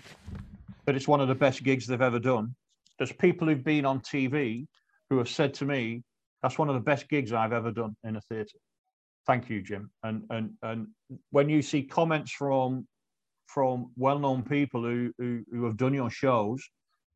that 0.86 0.94
it's 0.94 1.08
one 1.08 1.20
of 1.20 1.26
the 1.26 1.34
best 1.34 1.64
gigs 1.64 1.86
they've 1.86 2.00
ever 2.00 2.20
done, 2.20 2.54
there's 2.98 3.12
people 3.12 3.48
who've 3.48 3.64
been 3.64 3.84
on 3.84 4.00
TV 4.00 4.66
who 5.10 5.18
have 5.18 5.28
said 5.28 5.52
to 5.54 5.64
me, 5.64 6.02
that's 6.42 6.58
one 6.58 6.68
of 6.68 6.74
the 6.74 6.80
best 6.80 7.08
gigs 7.08 7.32
I've 7.32 7.52
ever 7.52 7.72
done 7.72 7.96
in 8.04 8.16
a 8.16 8.20
theatre. 8.20 8.58
Thank 9.26 9.50
you, 9.50 9.60
Jim. 9.60 9.90
And 10.04 10.22
and 10.30 10.52
and 10.62 10.86
when 11.30 11.48
you 11.48 11.60
see 11.60 11.82
comments 11.82 12.32
from 12.32 12.86
from 13.46 13.90
well-known 13.96 14.42
people 14.42 14.82
who, 14.82 15.12
who 15.18 15.42
who 15.50 15.64
have 15.64 15.76
done 15.76 15.92
your 15.92 16.10
shows, 16.10 16.62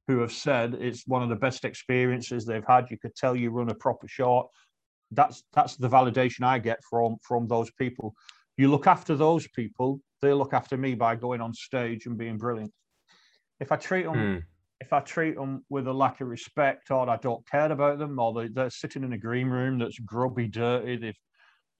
who 0.08 0.18
have 0.18 0.32
said 0.32 0.74
it's 0.74 1.06
one 1.06 1.22
of 1.22 1.28
the 1.28 1.36
best 1.36 1.64
experiences 1.64 2.44
they've 2.44 2.66
had, 2.66 2.90
you 2.90 2.98
could 2.98 3.14
tell 3.14 3.36
you 3.36 3.50
run 3.50 3.70
a 3.70 3.74
proper 3.74 4.08
show 4.08 4.50
that's 5.12 5.44
that's 5.52 5.76
the 5.76 5.88
validation 5.88 6.42
I 6.42 6.58
get 6.58 6.78
from 6.88 7.16
from 7.22 7.46
those 7.46 7.70
people. 7.72 8.14
You 8.56 8.70
look 8.70 8.86
after 8.86 9.16
those 9.16 9.46
people, 9.48 10.00
they 10.20 10.32
look 10.32 10.52
after 10.52 10.76
me 10.76 10.94
by 10.94 11.16
going 11.16 11.40
on 11.40 11.54
stage 11.54 12.06
and 12.06 12.18
being 12.18 12.38
brilliant. 12.38 12.72
If 13.60 13.72
I 13.72 13.76
treat 13.76 14.04
them, 14.04 14.14
mm. 14.14 14.42
if 14.80 14.92
I 14.92 15.00
treat 15.00 15.36
them 15.36 15.64
with 15.68 15.86
a 15.86 15.92
lack 15.92 16.20
of 16.20 16.28
respect, 16.28 16.90
or 16.90 17.08
I 17.08 17.16
don't 17.16 17.46
care 17.48 17.70
about 17.70 17.98
them, 17.98 18.18
or 18.18 18.32
they, 18.32 18.48
they're 18.48 18.70
sitting 18.70 19.04
in 19.04 19.12
a 19.12 19.18
green 19.18 19.48
room 19.48 19.78
that's 19.78 19.98
grubby, 19.98 20.48
dirty, 20.48 20.96
they've 20.96 21.18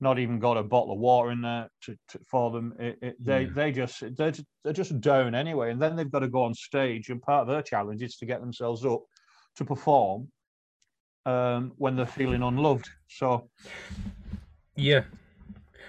not 0.00 0.18
even 0.18 0.38
got 0.38 0.56
a 0.56 0.62
bottle 0.62 0.92
of 0.92 0.98
water 0.98 1.30
in 1.30 1.42
there 1.42 1.68
to, 1.82 1.96
to 2.08 2.18
for 2.30 2.50
them. 2.50 2.74
It, 2.78 2.98
it, 3.02 3.16
they 3.24 3.44
they 3.44 3.72
just 3.72 4.00
they're, 4.16 4.30
just- 4.30 4.46
they're 4.64 4.72
just 4.72 5.00
down 5.00 5.34
anyway, 5.34 5.72
and 5.72 5.80
then 5.80 5.96
they've 5.96 6.10
got 6.10 6.20
to 6.20 6.28
go 6.28 6.44
on 6.44 6.54
stage, 6.54 7.08
and 7.08 7.22
part 7.22 7.42
of 7.42 7.48
their 7.48 7.62
challenge 7.62 8.02
is 8.02 8.16
to 8.16 8.26
get 8.26 8.40
themselves 8.40 8.84
up 8.84 9.02
to 9.56 9.64
perform 9.64 10.28
um, 11.26 11.72
when 11.76 11.96
they're 11.96 12.06
feeling 12.06 12.42
unloved. 12.42 12.88
So 13.08 13.48
Yeah, 14.76 15.04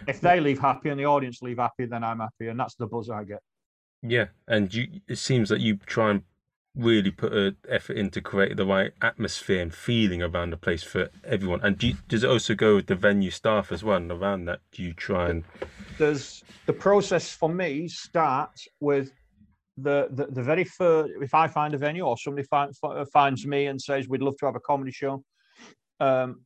if 0.07 0.19
they 0.21 0.39
leave 0.39 0.59
happy 0.59 0.89
and 0.89 0.99
the 0.99 1.05
audience 1.05 1.41
leave 1.41 1.57
happy, 1.57 1.85
then 1.85 2.03
I'm 2.03 2.19
happy, 2.19 2.47
and 2.47 2.59
that's 2.59 2.75
the 2.75 2.87
buzz 2.87 3.09
I 3.09 3.23
get. 3.23 3.39
yeah, 4.01 4.27
and 4.47 4.73
you. 4.73 5.01
It 5.07 5.17
seems 5.17 5.49
that 5.49 5.61
you 5.61 5.77
try 5.85 6.11
and 6.11 6.23
really 6.75 7.11
put 7.11 7.31
a 7.33 7.55
effort 7.69 7.95
into 7.97 8.19
create 8.19 8.57
the 8.57 8.65
right 8.65 8.93
atmosphere 9.01 9.61
and 9.61 9.73
feeling 9.73 10.23
around 10.23 10.49
the 10.49 10.57
place 10.57 10.81
for 10.81 11.09
everyone. 11.23 11.61
And 11.61 11.77
do 11.77 11.89
you, 11.89 11.95
does 12.07 12.23
it 12.23 12.29
also 12.29 12.55
go 12.55 12.75
with 12.75 12.87
the 12.87 12.95
venue 12.95 13.29
staff 13.29 13.71
as 13.71 13.83
well? 13.83 13.97
And 13.97 14.11
around 14.11 14.45
that, 14.45 14.59
do 14.71 14.81
you 14.81 14.93
try 14.93 15.29
and 15.29 15.43
there's 15.99 16.43
the 16.65 16.73
process 16.73 17.31
for 17.31 17.47
me 17.49 17.87
starts 17.87 18.67
with 18.79 19.11
the 19.77 20.07
the, 20.11 20.27
the 20.27 20.41
very 20.41 20.63
first 20.63 21.11
if 21.21 21.33
i 21.33 21.47
find 21.47 21.73
a 21.73 21.77
venue 21.77 22.03
or 22.03 22.17
somebody 22.17 22.45
find, 22.47 22.75
fi- 22.77 23.03
finds 23.05 23.45
me 23.45 23.65
and 23.67 23.81
says 23.81 24.07
we'd 24.07 24.21
love 24.21 24.37
to 24.37 24.45
have 24.45 24.55
a 24.55 24.59
comedy 24.59 24.91
show 24.91 25.23
um 25.99 26.41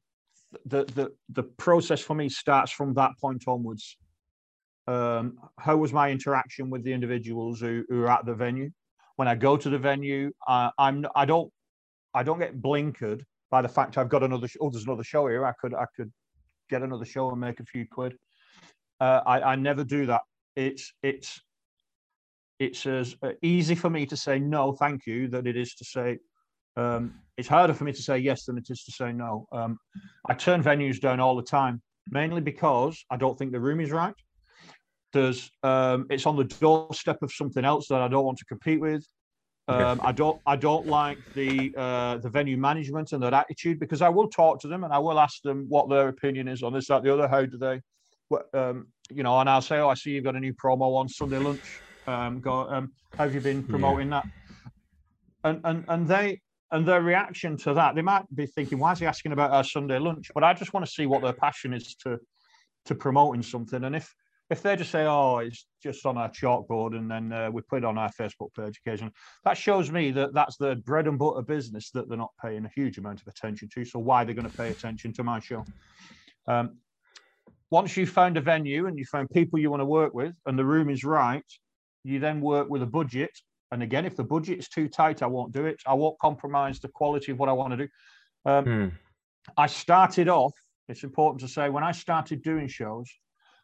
the 0.66 0.86
the 0.96 1.12
the 1.30 1.44
process 1.44 2.02
for 2.02 2.16
me 2.16 2.30
starts 2.30 2.72
from 2.72 2.94
that 2.94 3.12
point 3.20 3.44
onwards. 3.48 3.98
Um 4.88 5.38
how 5.60 5.76
was 5.76 5.92
my 5.92 6.10
interaction 6.10 6.70
with 6.70 6.84
the 6.84 6.94
individuals 6.94 7.60
who, 7.60 7.84
who 7.90 8.04
are 8.04 8.12
at 8.12 8.26
the 8.26 8.34
venue? 8.34 8.70
When 9.18 9.28
i 9.28 9.36
go 9.36 9.58
to 9.58 9.70
the 9.70 9.80
venue 9.80 10.32
uh, 10.48 10.70
i'm 10.78 11.06
i 11.16 11.26
don't 11.26 11.52
i 12.14 12.24
don't 12.24 12.40
get 12.40 12.62
blinkered 12.62 13.24
by 13.50 13.62
the 13.62 13.68
fact 13.68 13.98
i've 13.98 14.10
got 14.10 14.24
another 14.24 14.48
oh 14.62 14.70
there's 14.70 14.86
another 14.86 15.04
show 15.04 15.28
here. 15.28 15.46
I 15.46 15.54
could 15.60 15.74
i 15.74 15.86
could 15.96 16.12
get 16.70 16.82
another 16.82 17.06
show 17.06 17.30
and 17.32 17.40
make 17.40 17.60
a 17.60 17.66
few 17.66 17.86
quid. 17.90 18.16
Uh, 19.00 19.22
I, 19.26 19.54
I 19.54 19.56
never 19.56 19.84
do 19.84 20.06
that. 20.08 20.22
It's 20.56 20.94
it's 21.04 21.42
it's 22.60 22.86
as 22.86 23.16
uh, 23.24 23.32
easy 23.42 23.76
for 23.76 23.90
me 23.90 24.06
to 24.06 24.18
say 24.18 24.40
no, 24.40 24.74
thank 24.74 25.06
you, 25.06 25.28
that 25.30 25.48
it 25.48 25.58
is 25.58 25.74
to 25.76 25.86
say. 25.86 26.18
Um, 26.76 27.14
it's 27.38 27.48
harder 27.48 27.74
for 27.74 27.84
me 27.84 27.92
to 27.92 28.02
say 28.02 28.18
yes 28.18 28.46
than 28.46 28.58
it 28.58 28.68
is 28.70 28.84
to 28.84 28.92
say 28.92 29.12
no. 29.12 29.48
Um, 29.52 29.78
I 30.28 30.34
turn 30.34 30.64
venues 30.64 31.00
down 31.00 31.20
all 31.20 31.36
the 31.36 31.44
time, 31.44 31.82
mainly 32.10 32.42
because 32.42 33.04
I 33.10 33.18
don't 33.18 33.38
think 33.38 33.52
the 33.52 33.60
room 33.60 33.80
is 33.80 33.92
right. 33.92 34.14
There's 35.14 35.50
um, 35.64 36.06
it's 36.10 36.26
on 36.26 36.36
the 36.36 36.44
doorstep 36.44 37.22
of 37.22 37.32
something 37.32 37.66
else 37.66 37.88
that 37.88 38.02
I 38.02 38.08
don't 38.08 38.26
want 38.26 38.38
to 38.40 38.46
compete 38.46 38.80
with. 38.80 39.06
Um, 39.70 40.00
I 40.04 40.12
don't 40.14 40.40
I 40.46 40.56
don't 40.56 40.86
like 40.86 41.20
the 41.36 41.74
uh, 41.78 42.18
the 42.18 42.30
venue 42.30 42.58
management 42.58 43.12
and 43.12 43.22
their 43.22 43.34
attitude 43.34 43.80
because 43.80 44.02
I 44.02 44.10
will 44.10 44.30
talk 44.30 44.62
to 44.62 44.68
them 44.68 44.84
and 44.84 44.94
I 44.94 45.00
will 45.00 45.20
ask 45.20 45.42
them 45.42 45.66
what 45.68 45.90
their 45.90 46.08
opinion 46.08 46.48
is 46.48 46.64
on 46.64 46.74
this, 46.74 46.88
that, 46.88 47.04
the 47.04 47.14
other. 47.14 47.28
How 47.28 47.46
do 47.46 47.58
they, 47.58 47.82
what, 48.30 48.54
um, 48.54 48.88
you 49.12 49.24
know? 49.24 49.40
And 49.40 49.50
I'll 49.50 49.62
say, 49.62 49.80
oh, 49.80 49.90
I 49.90 49.96
see 49.96 50.12
you've 50.12 50.24
got 50.24 50.36
a 50.36 50.40
new 50.40 50.54
promo 50.54 50.96
on 50.96 51.10
Sunday 51.10 51.38
lunch. 51.38 51.82
Um, 52.08 52.40
go, 52.40 52.62
um, 52.70 52.92
have 53.18 53.34
you 53.34 53.42
been 53.42 53.64
promoting 53.64 54.10
that? 54.12 54.26
And 55.44 55.60
and 55.66 55.86
and 55.90 56.08
they 56.08 56.42
and 56.72 56.88
their 56.88 57.02
reaction 57.02 57.58
to 57.58 57.74
that, 57.74 57.96
they 57.96 58.02
might 58.02 58.24
be 58.34 58.46
thinking, 58.46 58.80
why 58.80 58.94
is 58.94 59.00
he 59.00 59.06
asking 59.06 59.34
about 59.34 59.52
our 59.52 59.64
Sunday 59.64 60.00
lunch? 60.00 60.32
But 60.34 60.44
I 60.44 60.54
just 60.54 60.74
want 60.74 60.86
to 60.86 60.92
see 60.92 61.06
what 61.06 61.22
their 61.22 61.34
passion 61.34 61.74
is 61.74 61.96
to 62.04 62.18
to 62.86 62.96
promoting 62.96 63.44
something. 63.44 63.84
And 63.84 63.96
if 63.96 64.14
if 64.50 64.62
they 64.62 64.78
just 64.78 64.92
say, 64.92 65.06
oh, 65.06 65.40
it's 65.40 65.68
just 65.84 66.06
on 66.06 66.18
our 66.18 66.30
chalkboard 66.30 66.96
and 66.96 67.12
then 67.12 67.34
uh, 67.34 67.52
we 67.52 67.62
put 67.62 67.80
it 67.80 67.86
on 67.86 67.98
our 67.98 68.10
Facebook 68.12 68.54
page 68.56 68.80
occasionally, 68.86 69.12
that 69.44 69.58
shows 69.58 69.92
me 69.92 70.12
that 70.12 70.34
that's 70.34 70.56
the 70.56 70.78
bread 70.78 71.08
and 71.08 71.20
butter 71.20 71.42
business 71.42 71.92
that 71.92 72.08
they're 72.08 72.18
not 72.18 72.32
paying 72.42 72.64
a 72.64 72.72
huge 72.74 72.98
amount 72.98 73.20
of 73.20 73.28
attention 73.28 73.68
to. 73.74 73.84
So 73.84 74.00
why 74.00 74.24
they're 74.24 74.34
going 74.34 74.50
to 74.50 74.58
pay 74.58 74.70
attention 74.70 75.12
to 75.14 75.24
my 75.24 75.42
show? 75.42 75.66
Um, 76.48 76.78
once 77.70 77.98
you've 77.98 78.10
found 78.10 78.38
a 78.38 78.42
venue 78.42 78.88
and 78.88 78.98
you 78.98 79.04
found 79.04 79.30
people 79.32 79.60
you 79.60 79.70
want 79.70 79.82
to 79.82 79.86
work 79.86 80.14
with 80.14 80.34
and 80.46 80.58
the 80.58 80.64
room 80.64 80.90
is 80.90 81.04
right, 81.04 81.44
you 82.04 82.20
then 82.20 82.42
work 82.42 82.70
with 82.70 82.82
a 82.84 82.88
budget. 82.88 83.32
And 83.72 83.84
again, 83.84 84.06
if 84.06 84.16
the 84.16 84.24
budget 84.24 84.60
is 84.60 84.70
too 84.70 84.88
tight, 84.88 85.22
I 85.22 85.28
won't 85.28 85.52
do 85.52 85.66
it. 85.66 85.82
I 85.86 85.94
won't 85.94 86.18
compromise 86.20 86.80
the 86.80 86.88
quality 86.90 87.32
of 87.32 87.40
what 87.40 87.50
I 87.50 87.54
want 87.54 87.72
to 87.74 87.78
do. 87.78 87.88
Um, 88.46 88.66
Hmm. 88.66 88.88
I 89.56 89.68
started 89.68 90.28
off, 90.28 90.54
it's 90.90 91.04
important 91.04 91.42
to 91.42 91.48
say, 91.48 91.70
when 91.70 91.84
I 91.84 91.92
started 91.92 92.42
doing 92.42 92.68
shows, 92.68 93.10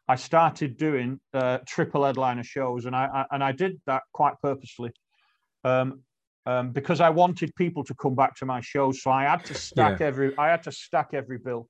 I 0.08 0.16
started 0.16 0.78
doing 0.78 1.20
uh, 1.34 1.60
triple 1.66 2.04
headliner 2.06 2.44
shows, 2.44 2.86
and 2.86 2.96
I, 2.96 3.06
I 3.06 3.26
and 3.32 3.44
I 3.44 3.54
did 3.54 3.82
that 3.86 4.04
quite 4.14 4.34
purposely, 4.42 4.92
um, 5.64 6.02
um, 6.46 6.72
because 6.72 7.00
I 7.00 7.10
wanted 7.10 7.56
people 7.56 7.84
to 7.86 7.96
come 7.96 8.16
back 8.16 8.36
to 8.38 8.46
my 8.46 8.60
shows. 8.62 9.02
So 9.02 9.12
I 9.12 9.24
had 9.24 9.46
to 9.46 9.54
stack 9.54 10.02
every, 10.02 10.38
I 10.38 10.50
had 10.50 10.64
to 10.64 10.72
stack 10.72 11.14
every 11.14 11.38
bill, 11.38 11.70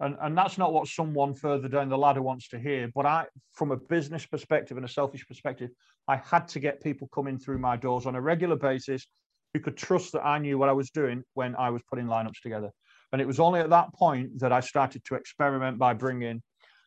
and 0.00 0.16
and 0.20 0.36
that's 0.36 0.58
not 0.58 0.72
what 0.72 0.88
someone 0.88 1.34
further 1.34 1.68
down 1.68 1.88
the 1.88 1.98
ladder 1.98 2.22
wants 2.22 2.48
to 2.48 2.58
hear. 2.58 2.90
But 2.94 3.06
I, 3.06 3.26
from 3.54 3.70
a 3.70 3.76
business 3.76 4.26
perspective 4.26 4.76
and 4.76 4.86
a 4.86 4.88
selfish 4.88 5.26
perspective, 5.26 5.70
I 6.08 6.16
had 6.16 6.48
to 6.48 6.60
get 6.60 6.82
people 6.82 7.08
coming 7.14 7.38
through 7.38 7.58
my 7.58 7.76
doors 7.76 8.06
on 8.06 8.14
a 8.14 8.20
regular 8.20 8.56
basis 8.56 9.06
who 9.54 9.60
could 9.60 9.76
trust 9.76 10.12
that 10.12 10.24
I 10.24 10.38
knew 10.38 10.58
what 10.58 10.68
I 10.68 10.72
was 10.72 10.90
doing 10.90 11.22
when 11.34 11.54
I 11.56 11.70
was 11.70 11.82
putting 11.88 12.06
lineups 12.06 12.40
together. 12.42 12.70
And 13.12 13.20
it 13.20 13.26
was 13.26 13.38
only 13.38 13.60
at 13.60 13.70
that 13.70 13.92
point 13.94 14.40
that 14.40 14.52
I 14.52 14.60
started 14.60 15.04
to 15.04 15.14
experiment 15.14 15.78
by 15.78 15.92
bringing 15.92 16.42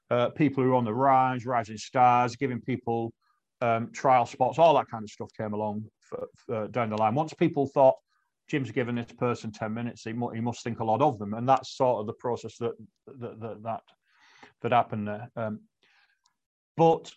uh, 0.09 0.29
people 0.29 0.63
who 0.63 0.71
are 0.71 0.75
on 0.75 0.85
the 0.85 0.93
rise, 0.93 1.45
rising 1.45 1.77
stars, 1.77 2.35
giving 2.35 2.61
people 2.61 3.13
um, 3.61 3.91
trial 3.91 4.25
spots, 4.25 4.59
all 4.59 4.75
that 4.75 4.89
kind 4.89 5.03
of 5.03 5.09
stuff 5.09 5.29
came 5.37 5.53
along 5.53 5.85
for, 5.99 6.27
for, 6.45 6.67
down 6.67 6.89
the 6.89 6.97
line. 6.97 7.15
Once 7.15 7.33
people 7.33 7.67
thought 7.67 7.95
Jim's 8.47 8.71
given 8.71 8.95
this 8.95 9.11
person 9.17 9.51
10 9.51 9.73
minutes, 9.73 10.03
he, 10.03 10.13
mu- 10.13 10.29
he 10.29 10.41
must 10.41 10.63
think 10.63 10.79
a 10.79 10.83
lot 10.83 11.01
of 11.01 11.17
them. 11.17 11.33
And 11.33 11.47
that's 11.47 11.75
sort 11.75 11.99
of 11.99 12.07
the 12.07 12.13
process 12.13 12.57
that 12.59 12.73
that, 13.19 13.39
that, 13.39 13.63
that, 13.63 13.81
that 14.61 14.71
happened 14.71 15.07
there. 15.07 15.29
Um, 15.35 15.61
but 16.77 17.11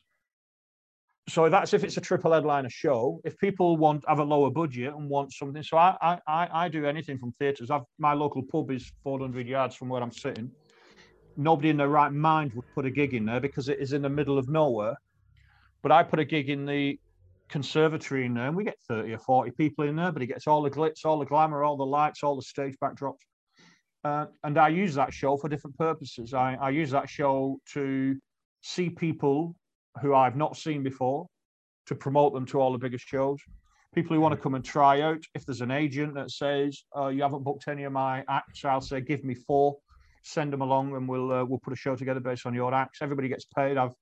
so 1.28 1.48
that's 1.50 1.74
if 1.74 1.84
it's 1.84 1.96
a 1.96 2.00
triple 2.00 2.32
headliner 2.32 2.70
show. 2.70 3.20
If 3.24 3.38
people 3.38 3.76
want 3.76 4.04
have 4.08 4.18
a 4.18 4.24
lower 4.24 4.50
budget 4.50 4.94
and 4.94 5.08
want 5.08 5.32
something, 5.32 5.62
so 5.62 5.76
I 5.76 5.96
I 6.26 6.48
I, 6.52 6.68
do 6.68 6.86
anything 6.86 7.18
from 7.18 7.32
theatres. 7.38 7.70
I've 7.70 7.82
my 7.98 8.14
local 8.14 8.42
pub 8.42 8.70
is 8.70 8.90
400 9.02 9.46
yards 9.46 9.74
from 9.74 9.88
where 9.88 10.02
I'm 10.02 10.12
sitting. 10.12 10.50
Nobody 11.36 11.68
in 11.68 11.76
their 11.76 11.88
right 11.88 12.12
mind 12.12 12.52
would 12.54 12.64
put 12.74 12.86
a 12.86 12.90
gig 12.90 13.14
in 13.14 13.26
there 13.26 13.40
because 13.40 13.68
it 13.68 13.78
is 13.78 13.92
in 13.92 14.02
the 14.02 14.08
middle 14.08 14.38
of 14.38 14.48
nowhere. 14.48 14.96
But 15.82 15.92
I 15.92 16.02
put 16.02 16.18
a 16.18 16.24
gig 16.24 16.48
in 16.50 16.64
the 16.64 16.98
conservatory 17.48 18.26
in 18.26 18.34
there, 18.34 18.48
and 18.48 18.56
we 18.56 18.64
get 18.64 18.78
30 18.88 19.12
or 19.12 19.18
40 19.18 19.50
people 19.52 19.84
in 19.84 19.96
there. 19.96 20.12
But 20.12 20.22
it 20.22 20.26
gets 20.26 20.46
all 20.46 20.62
the 20.62 20.70
glitz, 20.70 21.04
all 21.04 21.18
the 21.18 21.26
glamour, 21.26 21.64
all 21.64 21.76
the 21.76 21.86
lights, 21.86 22.22
all 22.22 22.36
the 22.36 22.42
stage 22.42 22.74
backdrops. 22.82 23.24
Uh, 24.04 24.26
and 24.44 24.58
I 24.58 24.68
use 24.68 24.94
that 24.94 25.12
show 25.12 25.36
for 25.36 25.48
different 25.48 25.76
purposes. 25.76 26.32
I, 26.32 26.56
I 26.60 26.70
use 26.70 26.90
that 26.90 27.08
show 27.08 27.58
to 27.72 28.16
see 28.62 28.90
people 28.90 29.54
who 30.00 30.14
I've 30.14 30.36
not 30.36 30.56
seen 30.56 30.82
before, 30.82 31.26
to 31.86 31.94
promote 31.94 32.32
them 32.32 32.46
to 32.46 32.60
all 32.60 32.72
the 32.72 32.78
biggest 32.78 33.06
shows. 33.06 33.38
People 33.94 34.14
who 34.14 34.20
want 34.20 34.34
to 34.34 34.40
come 34.40 34.54
and 34.54 34.64
try 34.64 35.00
out. 35.00 35.22
If 35.34 35.46
there's 35.46 35.62
an 35.62 35.70
agent 35.70 36.14
that 36.14 36.30
says, 36.30 36.84
oh, 36.92 37.08
"You 37.08 37.22
haven't 37.22 37.42
booked 37.42 37.68
any 37.68 37.84
of 37.84 37.92
my 37.92 38.24
acts," 38.28 38.64
I'll 38.64 38.80
say, 38.80 39.00
"Give 39.00 39.24
me 39.24 39.34
four, 39.34 39.78
send 40.22 40.52
them 40.52 40.60
along, 40.60 40.94
and 40.94 41.08
we'll 41.08 41.32
uh, 41.32 41.44
we'll 41.44 41.58
put 41.58 41.72
a 41.72 41.76
show 41.76 41.96
together 41.96 42.20
based 42.20 42.46
on 42.46 42.54
your 42.54 42.74
acts." 42.74 43.00
Everybody 43.00 43.28
gets 43.28 43.46
paid. 43.46 43.78
I've 43.78 43.94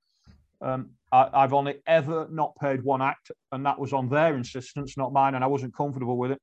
um, 0.61 0.91
I, 1.11 1.29
I've 1.33 1.53
only 1.53 1.75
ever 1.87 2.27
not 2.29 2.55
paid 2.55 2.83
one 2.83 3.01
act, 3.01 3.31
and 3.51 3.65
that 3.65 3.79
was 3.79 3.93
on 3.93 4.09
their 4.09 4.35
insistence, 4.35 4.97
not 4.97 5.13
mine, 5.13 5.35
and 5.35 5.43
I 5.43 5.47
wasn't 5.47 5.75
comfortable 5.75 6.17
with 6.17 6.31
it. 6.31 6.41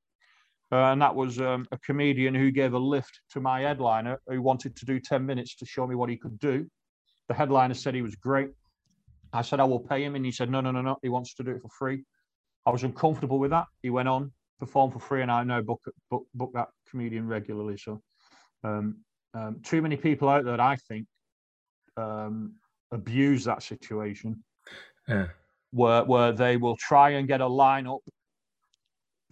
Uh, 0.73 0.93
and 0.93 1.01
that 1.01 1.15
was 1.15 1.41
um, 1.41 1.67
a 1.73 1.79
comedian 1.79 2.35
who 2.35 2.51
gave 2.51 2.73
a 2.73 2.79
lift 2.79 3.21
to 3.31 3.41
my 3.41 3.61
headliner 3.61 4.19
who 4.27 4.41
wanted 4.41 4.75
to 4.77 4.85
do 4.85 4.99
10 4.99 5.25
minutes 5.25 5.55
to 5.57 5.67
show 5.67 5.87
me 5.87 5.95
what 5.95 6.09
he 6.09 6.17
could 6.17 6.39
do. 6.39 6.67
The 7.29 7.35
headliner 7.35 7.75
said 7.75 7.95
he 7.95 8.03
was 8.03 8.17
great. 8.17 8.51
I 9.33 9.43
said, 9.43 9.61
I 9.61 9.65
will 9.65 9.81
pay 9.81 10.03
him. 10.03 10.15
And 10.15 10.25
he 10.25 10.33
said, 10.33 10.51
no, 10.51 10.61
no, 10.61 10.71
no, 10.71 10.81
no. 10.81 10.97
He 11.03 11.09
wants 11.09 11.35
to 11.35 11.43
do 11.43 11.53
it 11.53 11.63
for 11.63 11.69
free. 11.69 12.05
I 12.67 12.71
was 12.71 12.83
uncomfortable 12.83 13.39
with 13.39 13.51
that. 13.51 13.67
He 13.83 13.91
went 13.91 14.09
on, 14.09 14.33
performed 14.59 14.95
for 14.95 15.01
free, 15.01 15.23
and 15.23 15.31
I 15.31 15.45
now 15.45 15.61
book, 15.61 15.83
book, 16.11 16.25
book 16.35 16.51
that 16.55 16.69
comedian 16.91 17.29
regularly. 17.29 17.77
So, 17.77 18.01
um, 18.63 18.97
um, 19.35 19.61
too 19.63 19.83
many 19.83 19.97
people 19.97 20.29
out 20.29 20.45
there, 20.45 20.61
I 20.61 20.77
think, 20.89 21.07
um, 21.97 22.55
abuse 22.95 23.45
that 23.45 23.63
situation 23.63 24.43
Yeah. 25.09 25.27
where 25.73 26.05
where 26.05 26.33
they 26.33 26.57
will 26.57 26.77
try 26.77 27.11
and 27.11 27.29
get 27.29 27.41
a 27.41 27.51
lineup 27.65 28.01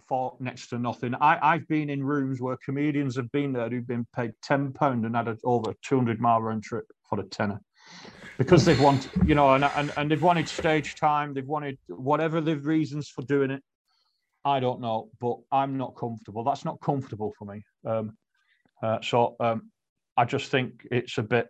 for 0.07 0.35
next 0.39 0.67
to 0.67 0.77
nothing. 0.77 1.15
I, 1.15 1.39
I've 1.41 1.67
been 1.67 1.89
in 1.89 2.03
rooms 2.03 2.41
where 2.41 2.57
comedians 2.63 3.15
have 3.15 3.31
been 3.31 3.53
there 3.53 3.69
who've 3.69 3.87
been 3.87 4.05
paid 4.15 4.33
ten 4.43 4.73
pound 4.73 5.05
and 5.05 5.15
had 5.15 5.29
a, 5.29 5.37
over 5.43 5.71
a 5.71 5.75
two 5.81 5.95
hundred 5.95 6.19
mile 6.19 6.41
round 6.41 6.63
trip 6.63 6.85
for 7.09 7.19
a 7.19 7.23
tenner 7.23 7.61
because 8.37 8.65
they've 8.65 8.81
wanted, 8.81 9.11
you 9.25 9.35
know, 9.35 9.53
and, 9.55 9.63
and 9.63 9.91
and 9.95 10.11
they've 10.11 10.21
wanted 10.21 10.47
stage 10.49 10.95
time. 10.95 11.33
They've 11.33 11.47
wanted 11.47 11.77
whatever 11.87 12.41
the 12.41 12.57
reasons 12.57 13.07
for 13.07 13.21
doing 13.23 13.49
it. 13.49 13.63
I 14.43 14.59
don't 14.59 14.81
know, 14.81 15.09
but 15.21 15.37
I'm 15.53 15.77
not 15.77 15.95
comfortable. 15.95 16.43
That's 16.43 16.65
not 16.65 16.81
comfortable 16.81 17.33
for 17.39 17.45
me. 17.45 17.63
Um, 17.85 18.17
uh, 18.81 18.99
so 19.01 19.37
um, 19.39 19.71
I 20.17 20.25
just 20.25 20.51
think 20.51 20.85
it's 20.91 21.17
a 21.17 21.23
bit 21.23 21.47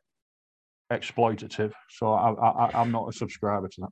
exploitative. 0.91 1.71
So 1.89 2.13
I, 2.13 2.31
I, 2.31 2.81
I'm 2.81 2.91
not 2.91 3.09
a 3.09 3.13
subscriber 3.13 3.67
to 3.67 3.81
that. 3.81 3.89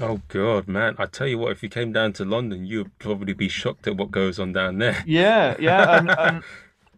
Oh 0.00 0.20
God, 0.28 0.66
man! 0.66 0.96
I 0.98 1.06
tell 1.06 1.26
you 1.26 1.38
what, 1.38 1.52
if 1.52 1.62
you 1.62 1.68
came 1.68 1.92
down 1.92 2.12
to 2.14 2.24
London, 2.24 2.66
you'd 2.66 2.96
probably 2.98 3.32
be 3.32 3.48
shocked 3.48 3.86
at 3.86 3.96
what 3.96 4.10
goes 4.10 4.38
on 4.38 4.52
down 4.52 4.78
there. 4.78 5.02
Yeah, 5.06 5.56
yeah, 5.60 5.98
and 5.98 6.10
and, 6.18 6.42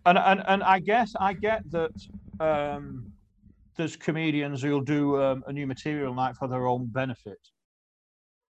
and 0.07 0.19
and 0.19 0.43
and 0.47 0.63
I 0.63 0.79
guess 0.79 1.13
I 1.19 1.35
get 1.35 1.63
that 1.73 1.93
um, 2.39 3.13
there's 3.77 3.97
comedians 3.97 4.63
who'll 4.63 4.81
do 4.81 5.21
um, 5.23 5.45
a 5.47 5.53
new 5.53 5.67
material 5.67 6.15
night 6.15 6.37
for 6.37 6.49
their 6.49 6.67
own 6.67 6.87
benefit, 6.87 7.39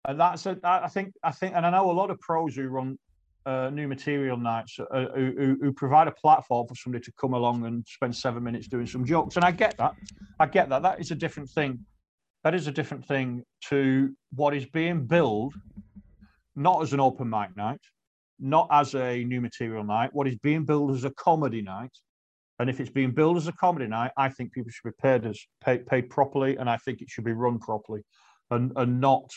and 0.08 0.20
that's 0.20 0.46
a, 0.46 0.58
I 0.64 0.88
think 0.90 1.14
I 1.24 1.32
think, 1.32 1.56
and 1.56 1.66
I 1.66 1.70
know 1.72 1.90
a 1.90 1.94
lot 1.94 2.12
of 2.12 2.20
pros 2.20 2.56
who 2.56 2.68
run 2.68 3.00
uh, 3.46 3.70
new 3.72 3.88
material 3.88 4.38
nights 4.38 4.78
uh, 4.80 5.06
who, 5.16 5.58
who, 5.62 5.74
provide 5.74 6.08
a 6.08 6.12
platform 6.12 6.68
for 6.68 6.76
somebody 6.76 7.04
to 7.04 7.12
come 7.20 7.34
along 7.34 7.66
and 7.66 7.86
spend 7.88 8.16
seven 8.16 8.44
minutes 8.44 8.68
doing 8.68 8.86
some 8.86 9.06
jokes, 9.06 9.38
and 9.38 9.46
I 9.46 9.52
get 9.52 9.78
that. 9.78 9.94
I 10.40 10.46
get 10.46 10.70
that. 10.70 10.82
That 10.82 11.00
is 11.00 11.12
a 11.12 11.16
different 11.16 11.50
thing. 11.50 11.80
That 12.44 12.54
is 12.54 12.68
a 12.68 12.72
different 12.72 13.06
thing 13.06 13.44
to 13.70 14.14
what 14.34 14.54
is 14.54 14.66
being 14.66 15.06
billed, 15.06 15.54
not 16.56 16.82
as 16.82 16.94
an 16.94 17.00
open 17.00 17.30
mic 17.30 17.56
night, 17.56 17.80
not 18.40 18.68
as 18.72 18.94
a 18.94 19.24
new 19.24 19.42
material 19.42 19.84
night. 19.84 20.10
What 20.14 20.28
is 20.28 20.36
being 20.38 20.66
billed 20.66 20.92
as 20.92 21.06
a 21.06 21.12
comedy 21.12 21.62
night, 21.62 21.92
and 22.60 22.70
if 22.70 22.80
it's 22.80 22.92
being 22.92 23.12
billed 23.12 23.38
as 23.38 23.48
a 23.48 23.54
comedy 23.54 23.88
night, 23.88 24.12
I 24.18 24.30
think 24.30 24.52
people 24.52 24.72
should 24.72 24.90
be 24.90 24.96
paid 25.02 25.26
as 25.26 25.40
paid, 25.64 25.88
paid 25.88 26.10
properly, 26.10 26.58
and 26.58 26.70
I 26.70 26.78
think 26.78 27.02
it 27.02 27.10
should 27.10 27.26
be 27.26 27.34
run 27.34 27.60
properly, 27.60 28.02
and 28.52 28.74
and 28.76 29.00
not. 29.00 29.32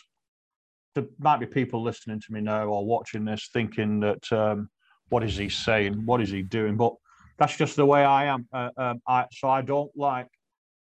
There 0.95 1.05
might 1.19 1.41
be 1.41 1.47
people 1.47 1.83
listening 1.83 2.21
to 2.21 2.33
me 2.33 2.41
now 2.41 2.65
or 2.65 2.85
watching 2.85 3.25
this 3.25 3.49
thinking 3.53 4.01
that 4.01 4.31
um, 4.33 4.69
what 5.09 5.23
is 5.23 5.37
he 5.37 5.49
saying? 5.49 6.05
What 6.05 6.21
is 6.21 6.31
he 6.31 6.43
doing? 6.43 6.77
But 6.77 6.95
that's 7.39 7.57
just 7.57 7.77
the 7.77 7.87
way 7.87 8.05
I 8.05 8.27
am. 8.27 8.47
Uh, 8.53 8.71
um, 8.77 9.03
I, 9.07 9.27
so 9.33 9.49
I 9.49 9.63
don't 9.63 9.91
like 9.97 10.29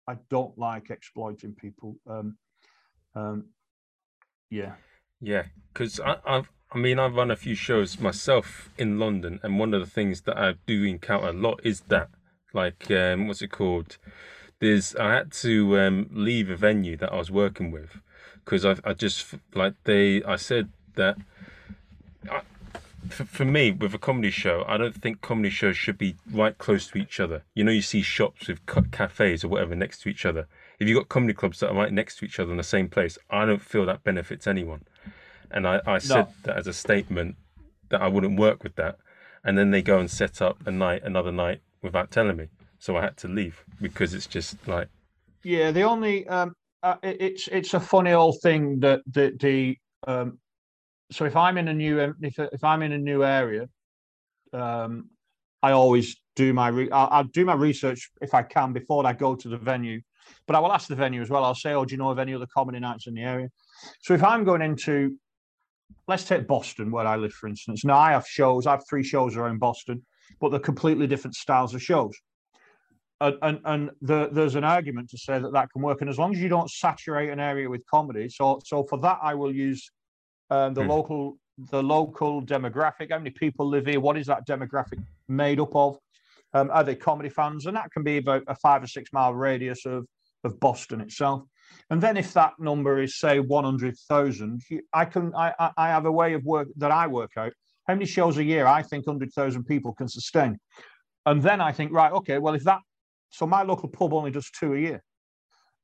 I 0.09 0.17
don't 0.31 0.57
like 0.59 0.91
exploiting 0.91 1.55
people. 1.55 1.97
Um, 2.09 2.37
um, 3.15 3.45
yeah, 4.51 4.75
yeah, 5.21 5.45
because 5.73 6.01
I've 6.01 6.49
I 6.73 6.79
mean, 6.79 7.01
I've 7.01 7.17
run 7.17 7.33
a 7.33 7.37
few 7.37 7.57
shows 7.57 7.99
myself 7.99 8.71
in 8.79 8.99
London, 8.99 9.41
and 9.43 9.59
one 9.59 9.75
of 9.75 9.81
the 9.81 9.91
things 9.91 10.23
that 10.23 10.39
I 10.39 10.55
do 10.67 10.85
encounter 10.85 11.29
a 11.29 11.33
lot 11.33 11.61
is 11.65 11.81
that 11.89 12.11
like 12.55 12.91
um, 12.91 13.27
what's 13.27 13.43
it 13.43 13.51
called? 13.51 13.99
There's 14.61 14.95
I 14.95 15.15
had 15.15 15.33
to 15.33 15.79
um, 15.81 16.09
leave 16.13 16.49
a 16.49 16.57
venue 16.57 16.97
that 16.99 17.13
I 17.13 17.17
was 17.17 17.31
working 17.31 17.71
with 17.73 18.01
because 18.45 18.65
I 18.65 18.77
I 18.85 18.95
just 18.95 19.35
like 19.55 19.75
they 19.85 20.23
I 20.25 20.37
said 20.37 20.69
that. 20.97 21.17
I, 22.31 22.43
for, 23.09 23.25
for 23.25 23.45
me, 23.47 23.71
with 23.71 23.95
a 23.95 23.99
comedy 23.99 24.31
show, 24.31 24.65
I 24.69 24.77
don't 24.77 24.95
think 24.95 25.23
comedy 25.23 25.49
shows 25.51 25.77
should 25.77 25.97
be 25.97 26.17
right 26.31 26.57
close 26.59 26.87
to 26.89 26.99
each 26.99 27.19
other. 27.19 27.43
You 27.55 27.65
know, 27.65 27.73
you 27.73 27.81
see 27.83 28.03
shops 28.03 28.49
with 28.49 28.61
cafes 28.93 29.43
or 29.43 29.49
whatever 29.49 29.75
next 29.75 30.03
to 30.03 30.11
each 30.11 30.27
other. 30.27 30.47
If 30.79 30.89
you've 30.89 30.99
got 30.99 31.09
comedy 31.09 31.33
clubs 31.33 31.61
that 31.61 31.71
are 31.71 31.75
right 31.75 31.93
next 31.93 32.19
to 32.19 32.25
each 32.25 32.39
other 32.39 32.51
in 32.51 32.59
the 32.59 32.63
same 32.63 32.89
place, 32.89 33.19
I 33.31 33.47
don't 33.47 33.63
feel 33.63 33.87
that 33.87 34.05
benefits 34.05 34.47
anyone. 34.47 34.85
And 35.51 35.67
I, 35.67 35.81
I 35.87 35.99
said 35.99 36.27
no. 36.27 36.29
that 36.45 36.57
as 36.57 36.67
a 36.67 36.73
statement 36.73 37.37
that 37.89 38.01
I 38.01 38.09
wouldn't 38.09 38.39
work 38.39 38.63
with 38.63 38.77
that. 38.77 38.99
And 39.45 39.57
then 39.57 39.71
they 39.71 39.83
go 39.83 39.99
and 39.99 40.11
set 40.11 40.43
up 40.43 40.59
a 40.67 40.71
night, 40.71 41.03
another 41.03 41.33
night 41.33 41.61
without 41.83 42.11
telling 42.11 42.37
me. 42.37 42.49
So 42.79 42.97
I 42.97 43.03
had 43.03 43.17
to 43.19 43.29
leave 43.29 43.65
because 43.81 44.15
it's 44.15 44.27
just 44.27 44.67
like. 44.67 44.89
Yeah, 45.43 45.71
the 45.71 45.83
only 45.83 46.27
um, 46.29 46.55
uh, 46.83 46.97
it, 47.03 47.17
it's 47.21 47.49
it's 47.49 47.75
a 47.75 47.81
funny 47.81 48.13
old 48.13 48.41
thing 48.43 48.81
that 48.81 49.01
the 49.11 49.33
the 49.39 49.77
um, 50.07 50.39
so 51.11 51.25
if 51.25 51.37
I'm 51.37 51.59
in 51.59 51.69
a 51.69 51.75
new 51.75 51.99
if 52.21 52.39
if 52.39 52.65
I'm 52.65 52.83
in 52.83 52.93
a 52.93 52.99
new 52.99 53.25
area, 53.25 53.69
um, 54.53 55.11
I 55.63 55.73
always 55.73 56.17
do 56.37 56.53
my 56.53 56.69
re- 56.69 56.91
I'll, 56.91 57.09
I'll, 57.11 57.25
do 57.25 57.45
my 57.45 57.55
research 57.55 58.11
if 58.21 58.35
I 58.35 58.43
can 58.43 58.73
before 58.73 59.07
I 59.07 59.13
go 59.13 59.35
to 59.35 59.49
the 59.49 59.59
venue, 59.59 60.01
but 60.47 60.57
I 60.57 60.61
will 60.61 60.73
ask 60.73 60.89
the 60.89 60.95
venue 60.95 61.21
as 61.23 61.31
well. 61.31 61.45
I'll 61.45 61.55
say, 61.55 61.73
"Oh, 61.73 61.85
do 61.85 61.93
you 61.93 61.99
know 61.99 62.11
of 62.11 62.19
any 62.19 62.35
other 62.35 62.47
comedy 62.53 62.81
nights 62.81 63.07
in 63.07 63.15
the 63.15 63.23
area?" 63.23 63.49
So 64.03 64.15
if 64.15 64.23
I'm 64.23 64.45
going 64.45 64.63
into, 64.63 65.17
let's 66.09 66.25
take 66.25 66.47
Boston 66.47 66.91
where 66.91 67.07
I 67.07 67.17
live, 67.17 67.33
for 67.33 67.49
instance. 67.49 67.85
Now 67.85 67.99
I 67.99 68.13
have 68.13 68.27
shows. 68.27 68.67
I 68.67 68.73
have 68.73 68.85
three 68.89 69.05
shows 69.05 69.37
around 69.37 69.59
Boston 69.59 70.03
but 70.39 70.51
they're 70.51 70.61
completely 70.61 71.07
different 71.07 71.35
styles 71.35 71.75
of 71.75 71.83
shows. 71.83 72.17
And, 73.21 73.37
and, 73.43 73.61
and 73.65 73.91
the, 74.01 74.31
there's 74.33 74.55
an 74.55 74.65
argument 74.65 75.11
to 75.11 75.19
say 75.19 75.39
that 75.39 75.53
that 75.53 75.71
can 75.73 75.83
work. 75.83 76.01
And 76.01 76.09
as 76.09 76.19
long 76.19 76.35
as 76.35 76.41
you 76.41 76.49
don't 76.49 76.71
saturate 76.71 77.31
an 77.31 77.39
area 77.39 77.69
with 77.69 77.85
comedy, 77.87 78.29
so 78.29 78.61
so 78.65 78.85
for 78.85 78.99
that 78.99 79.19
I 79.23 79.35
will 79.35 79.55
use 79.55 79.91
um, 80.49 80.75
the 80.75 80.83
mm. 80.83 80.89
local 80.89 81.39
the 81.71 81.83
local 81.83 82.43
demographic. 82.43 83.11
How 83.11 83.19
many 83.19 83.31
people 83.31 83.67
live 83.69 83.87
here? 83.87 84.01
What 84.01 84.17
is 84.17 84.27
that 84.27 84.47
demographic 84.47 85.05
made 85.29 85.61
up 85.61 85.77
of? 85.77 85.99
Um, 86.55 86.71
are 86.73 86.83
they 86.83 86.97
comedy 86.97 87.29
fans? 87.29 87.67
And 87.67 87.77
that 87.77 87.93
can 87.93 88.03
be 88.03 88.17
about 88.17 88.43
a 88.47 88.55
five 88.55 88.83
or 88.83 88.87
six 88.87 89.13
mile 89.13 89.35
radius 89.35 89.85
of 89.85 90.07
of 90.43 90.59
Boston 90.59 91.03
itself. 91.03 91.43
And 91.91 92.01
then 92.01 92.17
if 92.17 92.33
that 92.33 92.55
number 92.59 93.01
is 93.01 93.19
say 93.19 93.39
100,000, 93.39 94.63
I 94.93 95.05
can 95.05 95.35
I, 95.35 95.71
I 95.77 95.89
have 95.89 96.07
a 96.07 96.13
way 96.13 96.33
of 96.33 96.43
work 96.45 96.69
that 96.77 96.91
I 96.91 97.07
work 97.07 97.33
out 97.37 97.53
how 97.91 97.95
many 97.95 98.07
shows 98.07 98.39
a 98.39 98.45
year 98.45 98.67
I 98.67 98.83
think 98.83 99.07
100,000 99.07 99.65
people 99.65 99.93
can 99.93 100.09
sustain. 100.09 100.59
And 101.27 101.43
then 101.43 101.61
I 101.61 101.73
think, 101.73 101.93
right, 101.93 102.13
okay, 102.13 102.39
well, 102.39 102.55
if 102.55 102.63
that, 102.65 102.81
so 103.31 103.47
my 103.47 103.63
local 103.63 103.89
pub 103.89 104.13
only 104.13 104.31
does 104.31 104.51
two 104.51 104.75
a 104.75 104.79
year. 104.79 105.03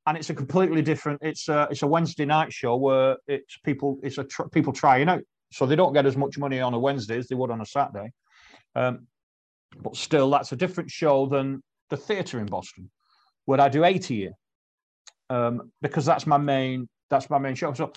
And 0.05 0.17
it's 0.17 0.29
a 0.29 0.33
completely 0.33 0.81
different, 0.81 1.19
it's 1.21 1.49
a, 1.49 1.67
it's 1.69 1.81
a 1.81 1.87
Wednesday 1.87 2.25
night 2.25 2.53
show 2.53 2.77
where 2.77 3.17
it's 3.27 3.57
people, 3.65 3.99
it's 4.03 4.17
a 4.17 4.23
tr- 4.23 4.47
people 4.47 4.71
trying 4.71 5.09
out. 5.09 5.23
So 5.51 5.65
they 5.65 5.75
don't 5.75 5.93
get 5.93 6.05
as 6.05 6.15
much 6.15 6.37
money 6.37 6.61
on 6.61 6.73
a 6.73 6.79
Wednesday 6.79 7.17
as 7.17 7.27
they 7.27 7.35
would 7.35 7.51
on 7.51 7.61
a 7.61 7.65
Saturday. 7.65 8.11
Um, 8.75 9.07
but 9.81 9.95
still, 9.95 10.29
that's 10.29 10.51
a 10.51 10.55
different 10.55 10.91
show 10.91 11.25
than 11.25 11.61
the 11.89 11.97
theatre 11.97 12.39
in 12.39 12.45
Boston, 12.45 12.89
where 13.45 13.59
I 13.59 13.69
do 13.69 13.83
eight 13.83 14.09
a 14.09 14.13
year. 14.13 14.31
Um, 15.29 15.71
because 15.81 16.05
that's 16.05 16.25
my 16.25 16.37
main, 16.37 16.87
that's 17.09 17.29
my 17.29 17.37
main 17.37 17.55
show. 17.55 17.73
So 17.73 17.91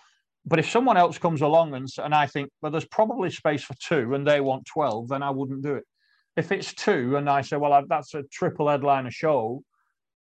but 0.46 0.58
if 0.58 0.70
someone 0.70 0.96
else 0.96 1.18
comes 1.18 1.42
along 1.42 1.74
and, 1.74 1.88
and 1.98 2.14
I 2.14 2.26
think, 2.26 2.50
well, 2.62 2.72
there's 2.72 2.86
probably 2.86 3.30
space 3.30 3.62
for 3.62 3.74
two 3.74 4.14
and 4.14 4.26
they 4.26 4.40
want 4.40 4.66
12, 4.66 5.08
then 5.08 5.22
I 5.22 5.30
wouldn't 5.30 5.62
do 5.62 5.74
it. 5.74 5.84
If 6.36 6.52
it's 6.52 6.72
two 6.72 7.16
and 7.16 7.28
I 7.28 7.42
say, 7.42 7.56
well, 7.56 7.84
that's 7.88 8.14
a 8.14 8.22
triple 8.24 8.68
headliner 8.68 9.10
show, 9.10 9.62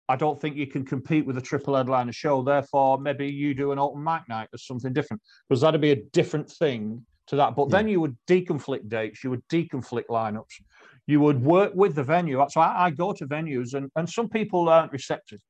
I 0.08 0.16
don't 0.16 0.40
think 0.40 0.56
you 0.56 0.66
can 0.66 0.84
compete 0.84 1.24
with 1.24 1.38
a 1.38 1.40
triple 1.40 1.76
headliner 1.76 2.12
show. 2.12 2.42
Therefore, 2.42 2.98
maybe 2.98 3.28
you 3.28 3.54
do 3.54 3.70
an 3.70 3.78
open 3.78 4.02
mic 4.02 4.28
night 4.28 4.48
or 4.52 4.58
something 4.58 4.92
different 4.92 5.22
because 5.48 5.60
that'd 5.60 5.80
be 5.80 5.92
a 5.92 6.02
different 6.12 6.50
thing 6.50 7.06
to 7.28 7.36
that. 7.36 7.54
But 7.54 7.68
yeah. 7.68 7.76
then 7.76 7.88
you 7.88 8.00
would 8.00 8.16
deconflict 8.26 8.88
dates, 8.88 9.22
you 9.22 9.30
would 9.30 9.46
deconflict 9.48 10.06
lineups, 10.08 10.62
you 11.06 11.20
would 11.20 11.40
work 11.40 11.72
with 11.74 11.94
the 11.94 12.02
venue. 12.02 12.44
So 12.50 12.60
I, 12.60 12.86
I 12.86 12.90
go 12.90 13.12
to 13.12 13.26
venues 13.26 13.74
and, 13.74 13.88
and 13.94 14.08
some 14.08 14.28
people 14.28 14.68
aren't 14.68 14.92
receptive. 14.92 15.40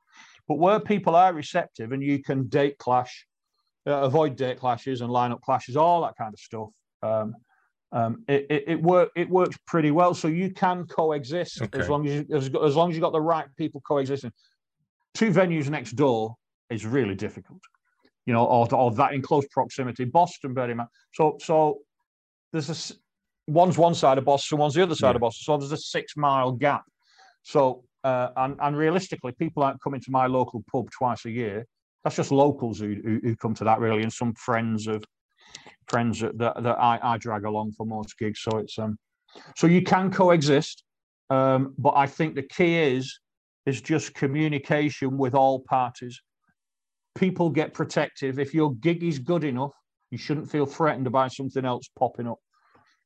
But 0.47 0.59
where 0.59 0.81
people 0.81 1.17
are 1.17 1.33
receptive 1.33 1.93
and 1.93 2.03
you 2.03 2.23
can 2.23 2.49
date 2.49 2.77
clash, 2.77 3.27
uh, 3.87 3.93
avoid 3.93 4.37
date 4.37 4.59
clashes 4.59 5.01
and 5.01 5.11
lineup 5.11 5.41
clashes, 5.41 5.77
all 5.77 6.03
that 6.03 6.17
kind 6.19 6.35
of 6.35 6.41
stuff. 6.41 6.69
Um, 7.03 7.35
um, 7.93 8.25
it, 8.29 8.47
it, 8.51 8.65
it, 8.67 8.83
work, 8.83 9.11
it 9.17 9.29
works 9.29 9.57
pretty 9.67 9.91
well. 9.91 10.15
So 10.15 10.29
you 10.29 10.51
can 10.51 10.87
coexist 10.87 11.63
okay. 11.63 11.81
as 11.81 11.89
long 11.89 12.07
as 12.07 12.15
you, 12.15 12.37
as, 12.37 12.51
as 12.65 12.77
long 12.77 12.91
as 12.91 12.97
you 12.97 13.01
got 13.01 13.13
the 13.13 13.21
right 13.21 13.47
people 13.57 13.81
coexisting. 13.87 14.33
Two 15.15 15.31
venues 15.31 15.69
next 15.69 15.93
door 15.93 16.37
is 16.71 16.87
really 16.87 17.17
difficult, 17.17 17.61
you 18.27 18.33
know, 18.33 18.45
or, 18.45 18.73
or 18.73 18.93
that 18.93 19.13
in 19.13 19.23
close 19.23 19.45
proximity. 19.51 20.05
Boston, 20.05 20.55
very 20.55 20.75
much. 20.75 20.89
So 21.15 21.37
so 21.41 21.79
there's 22.53 22.71
a 22.71 22.95
one's 23.51 23.77
one 23.77 23.95
side 23.95 24.19
of 24.19 24.25
Boston, 24.25 24.59
one's 24.59 24.75
the 24.75 24.83
other 24.83 24.95
side 24.95 25.11
yeah. 25.11 25.17
of 25.17 25.21
Boston. 25.23 25.43
So 25.45 25.57
there's 25.59 25.73
a 25.73 25.77
six 25.77 26.17
mile 26.17 26.53
gap. 26.53 26.85
So 27.43 27.83
uh, 28.05 28.29
and 28.37 28.57
and 28.61 28.77
realistically, 28.77 29.33
people 29.33 29.65
aren't 29.65 29.83
coming 29.83 30.01
to 30.01 30.11
my 30.13 30.27
local 30.27 30.63
pub 30.73 30.89
twice 30.97 31.25
a 31.25 31.31
year 31.31 31.67
that's 32.05 32.17
just 32.17 32.33
locals 32.33 32.79
who, 32.79 32.97
who, 33.05 33.21
who 33.23 33.37
come 33.37 33.55
to 33.55 33.65
that 33.65 33.79
really, 33.79 34.03
and 34.03 34.13
some 34.13 34.35
friends 34.35 34.87
of 34.87 35.05
friends 35.91 36.21
that, 36.21 36.39
that, 36.39 36.63
that 36.63 36.79
I, 36.79 36.99
I 37.03 37.19
drag 37.19 37.45
along 37.45 37.73
for 37.73 37.85
most 37.85 38.17
gigs. 38.19 38.41
So 38.41 38.59
it's 38.59 38.79
um, 38.79 38.97
so 39.57 39.67
you 39.67 39.83
can 39.83 40.11
coexist, 40.11 40.85
um, 41.29 41.75
but 41.77 41.95
I 41.97 42.07
think 42.07 42.35
the 42.35 42.43
key 42.43 42.79
is 42.79 43.21
is 43.67 43.81
just 43.81 44.15
communication 44.15 45.19
with 45.19 45.35
all 45.35 45.61
parties. 45.61 46.21
People 47.15 47.51
get 47.51 47.75
protective. 47.75 48.39
If 48.39 48.55
your 48.55 48.73
gig 48.77 49.03
is 49.03 49.19
good 49.19 49.45
enough, 49.45 49.75
you 50.11 50.19
shouldn't 50.19 50.51
feel 50.51 50.67
threatened 50.67 51.11
by 51.13 51.29
something 51.29 51.65
else 51.65 51.89
popping 51.99 52.29
up. 52.29 52.39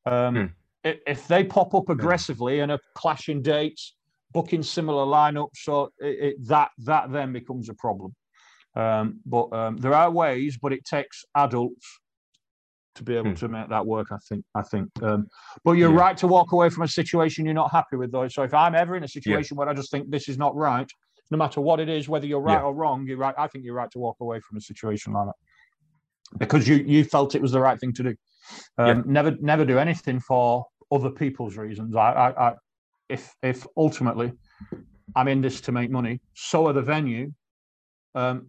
Um, 0.06 0.34
hmm. 0.34 0.46
If 0.84 1.26
they 1.28 1.42
pop 1.42 1.74
up 1.74 1.88
aggressively 1.88 2.60
and 2.60 2.70
are 2.70 2.78
clashing 2.94 3.40
dates, 3.40 3.94
booking 4.32 4.62
similar 4.62 5.06
lineups, 5.06 5.56
so 5.56 5.90
it, 5.98 6.18
it, 6.26 6.46
that 6.46 6.70
that 6.78 7.10
then 7.10 7.32
becomes 7.32 7.68
a 7.68 7.74
problem. 7.74 8.14
Um, 8.76 9.20
but 9.24 9.52
um, 9.52 9.76
there 9.78 9.94
are 9.94 10.10
ways, 10.10 10.58
but 10.60 10.72
it 10.72 10.84
takes 10.84 11.24
adults 11.34 11.86
to 12.94 13.02
be 13.02 13.16
able 13.16 13.30
hmm. 13.30 13.36
to 13.36 13.48
make 13.48 13.68
that 13.68 13.86
work. 13.86 14.08
I 14.12 14.18
think. 14.28 14.44
I 14.54 14.62
think. 14.62 14.90
Um, 15.02 15.26
but 15.64 15.72
you're 15.72 15.92
yeah. 15.92 16.00
right 16.00 16.16
to 16.18 16.26
walk 16.26 16.52
away 16.52 16.70
from 16.70 16.82
a 16.84 16.88
situation 16.88 17.44
you're 17.44 17.54
not 17.54 17.70
happy 17.70 17.96
with, 17.96 18.12
though. 18.12 18.28
So 18.28 18.42
if 18.42 18.54
I'm 18.54 18.74
ever 18.74 18.96
in 18.96 19.04
a 19.04 19.08
situation 19.08 19.54
yeah. 19.54 19.58
where 19.60 19.68
I 19.68 19.74
just 19.74 19.90
think 19.90 20.10
this 20.10 20.28
is 20.28 20.38
not 20.38 20.54
right, 20.54 20.90
no 21.30 21.38
matter 21.38 21.60
what 21.60 21.80
it 21.80 21.88
is, 21.88 22.08
whether 22.08 22.26
you're 22.26 22.40
right 22.40 22.60
yeah. 22.60 22.62
or 22.62 22.74
wrong, 22.74 23.06
you're 23.06 23.18
right. 23.18 23.34
I 23.38 23.46
think 23.48 23.64
you're 23.64 23.74
right 23.74 23.90
to 23.92 23.98
walk 23.98 24.16
away 24.20 24.40
from 24.40 24.56
a 24.58 24.60
situation 24.60 25.12
like 25.12 25.26
that 25.26 26.38
because 26.38 26.66
you 26.68 26.76
you 26.76 27.04
felt 27.04 27.34
it 27.34 27.42
was 27.42 27.52
the 27.52 27.60
right 27.60 27.78
thing 27.78 27.92
to 27.94 28.02
do. 28.02 28.14
Um, 28.78 29.04
never 29.06 29.32
never 29.40 29.64
do 29.64 29.78
anything 29.78 30.20
for 30.20 30.66
other 30.92 31.10
people's 31.10 31.56
reasons. 31.56 31.96
I, 31.96 32.12
I, 32.12 32.48
I 32.48 32.54
if 33.08 33.34
if 33.42 33.66
ultimately 33.76 34.32
I'm 35.16 35.28
in 35.28 35.40
this 35.40 35.60
to 35.62 35.72
make 35.72 35.90
money, 35.90 36.20
so 36.34 36.66
are 36.66 36.72
the 36.72 36.82
venue. 36.82 37.32
Um, 38.14 38.48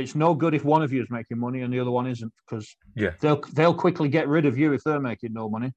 it's 0.00 0.14
no 0.14 0.34
good 0.34 0.54
if 0.54 0.64
one 0.64 0.82
of 0.82 0.92
you 0.92 1.02
is 1.02 1.10
making 1.10 1.38
money 1.38 1.62
and 1.62 1.72
the 1.72 1.78
other 1.78 1.90
one 1.90 2.06
isn't 2.06 2.32
because 2.48 2.76
yeah 2.96 3.10
they'll 3.20 3.40
they'll 3.52 3.74
quickly 3.74 4.08
get 4.08 4.28
rid 4.28 4.46
of 4.46 4.58
you 4.58 4.72
if 4.72 4.82
they're 4.84 5.00
making 5.00 5.32
no 5.32 5.48
money 5.48 5.72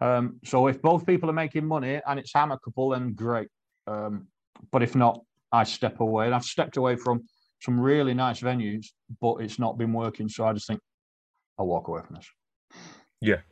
um, 0.00 0.38
so 0.44 0.66
if 0.66 0.82
both 0.82 1.06
people 1.06 1.30
are 1.30 1.34
making 1.34 1.64
money 1.64 2.00
and 2.06 2.18
it's 2.18 2.34
amicable 2.34 2.90
then 2.90 3.14
great 3.14 3.48
um, 3.86 4.26
but 4.70 4.82
if 4.82 4.94
not 4.94 5.20
I 5.54 5.62
step 5.62 6.00
away. 6.00 6.26
And 6.26 6.34
I've 6.34 6.44
stepped 6.44 6.76
away 6.76 6.96
from 6.96 7.22
some 7.60 7.78
really 7.78 8.12
nice 8.12 8.40
venues, 8.40 8.86
but 9.20 9.36
it's 9.36 9.58
not 9.58 9.78
been 9.78 9.92
working. 9.92 10.28
So 10.28 10.44
I 10.44 10.52
just 10.52 10.66
think 10.66 10.80
I'll 11.58 11.66
walk 11.66 11.86
away 11.86 12.02
from 12.04 12.16
this. 12.16 12.28
Yeah, 13.20 13.42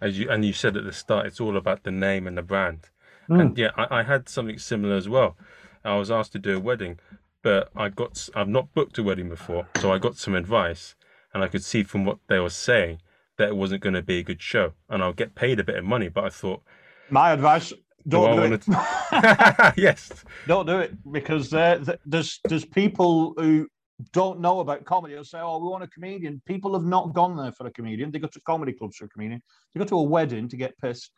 as 0.00 0.18
you 0.18 0.30
and 0.30 0.44
you 0.44 0.54
said 0.54 0.76
at 0.76 0.84
the 0.84 0.92
start, 0.92 1.26
it's 1.26 1.40
all 1.40 1.56
about 1.56 1.84
the 1.84 1.90
name 1.90 2.26
and 2.26 2.38
the 2.38 2.42
brand. 2.42 2.88
Mm. 3.28 3.40
And 3.40 3.58
yeah, 3.58 3.70
I, 3.76 4.00
I 4.00 4.02
had 4.02 4.28
something 4.28 4.58
similar 4.58 4.96
as 4.96 5.08
well. 5.08 5.36
I 5.84 5.96
was 5.96 6.10
asked 6.10 6.32
to 6.32 6.38
do 6.38 6.56
a 6.56 6.60
wedding, 6.60 6.98
but 7.44 7.70
I 7.76 7.90
got 7.90 8.28
I've 8.34 8.48
not 8.48 8.74
booked 8.74 8.98
a 8.98 9.02
wedding 9.04 9.28
before, 9.28 9.68
so 9.76 9.92
I 9.92 9.98
got 9.98 10.16
some 10.16 10.34
advice, 10.34 10.96
and 11.32 11.44
I 11.44 11.48
could 11.48 11.62
see 11.62 11.84
from 11.84 12.04
what 12.04 12.18
they 12.26 12.40
were 12.40 12.50
saying 12.50 13.00
that 13.36 13.48
it 13.48 13.56
wasn't 13.56 13.82
going 13.82 13.94
to 13.94 14.02
be 14.02 14.18
a 14.18 14.22
good 14.24 14.42
show, 14.42 14.72
and 14.88 15.02
I'll 15.02 15.12
get 15.12 15.34
paid 15.36 15.60
a 15.60 15.64
bit 15.64 15.76
of 15.76 15.84
money. 15.84 16.08
But 16.08 16.24
I 16.24 16.30
thought 16.30 16.62
my 17.10 17.32
advice: 17.32 17.72
don't 18.08 18.36
do, 18.36 18.48
do 18.48 18.54
it. 18.54 18.62
To... 18.62 19.74
yes, 19.76 20.24
don't 20.48 20.66
do 20.66 20.78
it 20.78 20.94
because 21.12 21.52
uh, 21.52 21.96
there's 22.06 22.40
there's 22.44 22.64
people 22.64 23.34
who 23.36 23.68
don't 24.12 24.40
know 24.40 24.60
about 24.60 24.86
comedy. 24.86 25.14
They'll 25.14 25.24
say, 25.24 25.40
"Oh, 25.40 25.58
we 25.58 25.68
want 25.68 25.84
a 25.84 25.88
comedian." 25.88 26.40
People 26.46 26.72
have 26.72 26.84
not 26.84 27.12
gone 27.12 27.36
there 27.36 27.52
for 27.52 27.66
a 27.66 27.70
comedian. 27.70 28.10
They 28.10 28.20
go 28.20 28.26
to 28.26 28.40
comedy 28.40 28.72
clubs 28.72 28.96
for 28.96 29.04
a 29.04 29.08
comedian. 29.08 29.42
They 29.74 29.78
go 29.78 29.84
to 29.84 29.98
a 29.98 30.02
wedding 30.02 30.48
to 30.48 30.56
get 30.56 30.78
pissed 30.78 31.10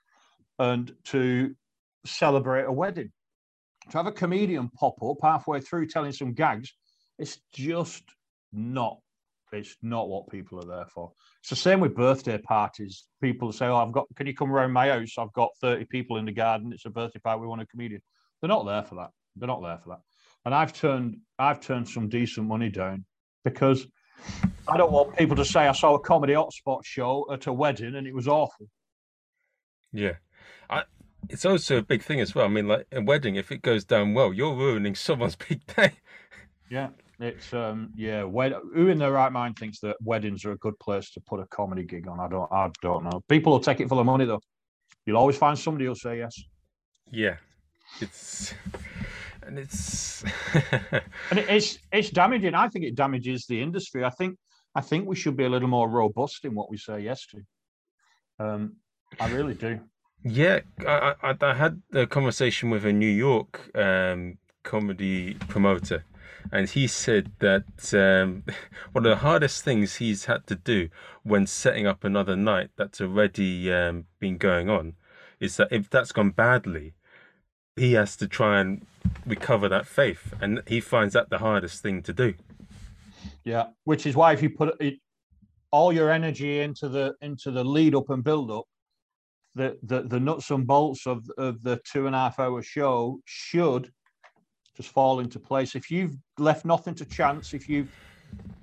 and 0.59 0.93
to 1.05 1.55
celebrate 2.05 2.65
a 2.65 2.73
wedding. 2.73 3.12
To 3.90 3.99
have 3.99 4.07
a 4.07 4.12
comedian 4.12 4.68
pop 4.70 5.01
up 5.03 5.18
halfway 5.22 5.61
through 5.61 5.87
telling 5.87 6.12
some 6.12 6.33
gags, 6.33 6.72
it's 7.18 7.38
just 7.53 8.03
not. 8.53 8.99
It's 9.53 9.77
not 9.81 10.09
what 10.09 10.29
people 10.29 10.59
are 10.59 10.77
there 10.77 10.87
for. 10.87 11.12
It's 11.40 11.51
the 11.51 11.57
same 11.57 11.79
with 11.79 11.94
birthday 11.94 12.37
parties. 12.37 13.07
People 13.22 13.53
say, 13.53 13.66
"Oh, 13.66 13.77
I've 13.77 13.92
got. 13.92 14.07
Can 14.16 14.27
you 14.27 14.35
come 14.35 14.51
around 14.51 14.72
my 14.72 14.88
house? 14.88 15.14
I've 15.18 15.33
got 15.33 15.51
thirty 15.61 15.85
people 15.85 16.16
in 16.16 16.25
the 16.25 16.33
garden. 16.33 16.72
It's 16.72 16.85
a 16.85 16.90
birthday 16.90 17.20
party. 17.20 17.40
We 17.40 17.46
want 17.46 17.62
a 17.62 17.66
comedian." 17.66 18.03
They're 18.40 18.49
not 18.49 18.66
there 18.66 18.83
for 18.83 18.96
that. 18.96 19.11
They're 19.37 19.46
not 19.46 19.62
there 19.62 19.79
for 19.79 19.90
that. 19.90 20.01
And 20.44 20.55
I've 20.55 20.72
turned 20.72 21.18
I've 21.38 21.61
turned 21.61 21.88
some 21.88 22.09
decent 22.09 22.46
money 22.46 22.70
down 22.70 23.05
because 23.44 23.87
I 24.68 24.77
don't 24.77 24.92
want 24.92 25.16
people 25.16 25.37
to 25.37 25.44
say 25.44 25.66
I 25.66 25.72
saw 25.72 25.94
a 25.94 26.01
comedy 26.01 26.35
hotspot 26.35 26.85
show 26.85 27.27
at 27.33 27.46
a 27.46 27.53
wedding 27.53 27.94
and 27.94 28.07
it 28.07 28.14
was 28.14 28.27
awful. 28.29 28.68
Yeah. 29.92 30.14
I, 30.68 30.83
it's 31.29 31.45
also 31.45 31.79
a 31.79 31.83
big 31.83 32.03
thing 32.03 32.21
as 32.21 32.35
well. 32.35 32.47
I 32.47 32.49
mean, 32.49 32.69
like 32.69 32.87
a 32.93 33.03
wedding, 33.03 33.37
if 33.37 33.53
it 33.53 33.62
goes 33.62 33.85
down 33.85 34.15
well, 34.15 34.33
you're 34.33 34.55
ruining 34.55 34.95
someone's 34.95 35.37
big 35.37 35.65
day. 35.75 35.93
Yeah, 36.71 36.89
it's 37.21 37.53
um, 37.53 37.91
yeah. 37.95 38.25
Wed- 38.25 38.55
who 38.75 38.89
in 38.89 38.99
their 38.99 39.12
right 39.12 39.33
mind 39.33 39.57
thinks 39.59 39.81
that 39.81 39.97
weddings 40.03 40.45
are 40.45 40.53
a 40.53 40.59
good 40.59 40.79
place 40.79 41.11
to 41.12 41.21
put 41.21 41.41
a 41.41 41.47
comedy 41.47 41.85
gig 41.85 42.09
on? 42.09 42.21
I 42.21 42.29
don't, 42.29 42.51
I 42.53 42.71
don't 42.83 43.05
know. 43.05 43.23
People 43.29 43.53
will 43.53 43.61
take 43.61 43.81
it 43.81 43.89
for 43.89 43.95
the 43.95 44.05
money 44.05 44.25
though. 44.25 44.41
You'll 45.05 45.17
always 45.17 45.37
find 45.37 45.59
somebody 45.59 45.85
who'll 45.85 45.95
say 45.95 46.19
yes. 46.19 46.43
Yeah, 47.11 47.37
it's 48.01 48.53
and 49.47 49.59
it's 49.59 50.25
and 51.31 51.39
it's 51.39 51.79
it's 51.93 52.11
damaging. 52.11 52.55
I 52.55 52.69
think 52.69 52.85
it 52.85 52.97
damages 52.97 53.47
the 53.47 53.62
industry. 53.62 54.05
I 54.05 54.11
think 54.11 54.37
I 54.75 54.81
think 54.81 55.07
we 55.07 55.17
should 55.17 55.37
be 55.37 55.45
a 55.45 55.49
little 55.49 55.69
more 55.69 55.89
robust 55.89 56.45
in 56.45 56.55
what 56.55 56.71
we 56.71 56.77
say 56.77 57.01
yes 57.01 57.27
to. 57.27 58.45
Um, 58.45 58.77
I 59.21 59.31
really 59.31 59.55
do. 59.55 59.81
Yeah, 60.29 60.62
I, 60.85 61.15
I, 61.23 61.37
I 61.41 61.55
had 61.55 61.83
a 61.93 62.05
conversation 62.05 62.69
with 62.69 62.85
a 62.85 62.93
New 62.93 63.07
York 63.07 63.71
um, 63.77 64.39
comedy 64.65 65.35
promoter, 65.35 66.05
and 66.51 66.69
he 66.69 66.89
said 66.89 67.31
that 67.39 67.95
um, 67.95 68.43
one 68.93 69.07
of 69.07 69.11
the 69.11 69.23
hardest 69.23 69.62
things 69.62 69.97
he's 69.97 70.25
had 70.25 70.45
to 70.49 70.57
do 70.57 70.89
when 71.23 71.47
setting 71.47 71.87
up 71.87 72.03
another 72.03 72.35
night 72.35 72.71
that's 72.77 73.01
already 73.01 73.73
um, 73.73 74.07
been 74.19 74.37
going 74.37 74.69
on 74.69 74.95
is 75.39 75.59
that 75.59 75.69
if 75.71 75.89
that's 75.89 76.11
gone 76.11 76.31
badly, 76.31 76.95
he 77.77 77.93
has 77.93 78.17
to 78.17 78.27
try 78.27 78.59
and 78.59 78.85
recover 79.27 79.69
that 79.69 79.87
faith, 79.87 80.35
and 80.41 80.61
he 80.67 80.81
finds 80.81 81.15
that 81.15 81.31
the 81.31 81.39
hardest 81.39 81.85
thing 81.85 82.03
to 82.03 82.12
do. 82.12 82.35
Yeah, 83.45 83.67
which 83.85 84.07
is 84.07 84.17
why 84.17 84.33
if 84.33 84.43
you 84.43 84.51
put 84.51 84.75
it, 84.81 84.95
all 85.71 85.93
your 85.93 86.11
energy 86.11 86.62
into 86.62 86.89
the 86.89 87.15
into 87.21 87.53
the 87.53 87.62
lead 87.62 87.95
up 87.95 88.11
and 88.11 88.25
build 88.25 88.51
up, 88.51 88.65
the 89.57 89.77
the, 89.83 90.03
the 90.03 90.21
nuts 90.21 90.51
and 90.51 90.66
bolts 90.66 91.07
of 91.07 91.29
of 91.38 91.62
the 91.62 91.81
two 91.90 92.07
and 92.07 92.14
a 92.14 92.19
half 92.19 92.38
hour 92.38 92.62
show 92.62 93.19
should 93.25 93.90
just 94.77 94.90
fall 94.90 95.21
into 95.21 95.40
place. 95.40 95.75
If 95.75 95.90
you've 95.90 96.16
left 96.38 96.64
nothing 96.64 96.95
to 96.97 97.05
chance, 97.07 97.55
if 97.55 97.69
you've 97.69 97.90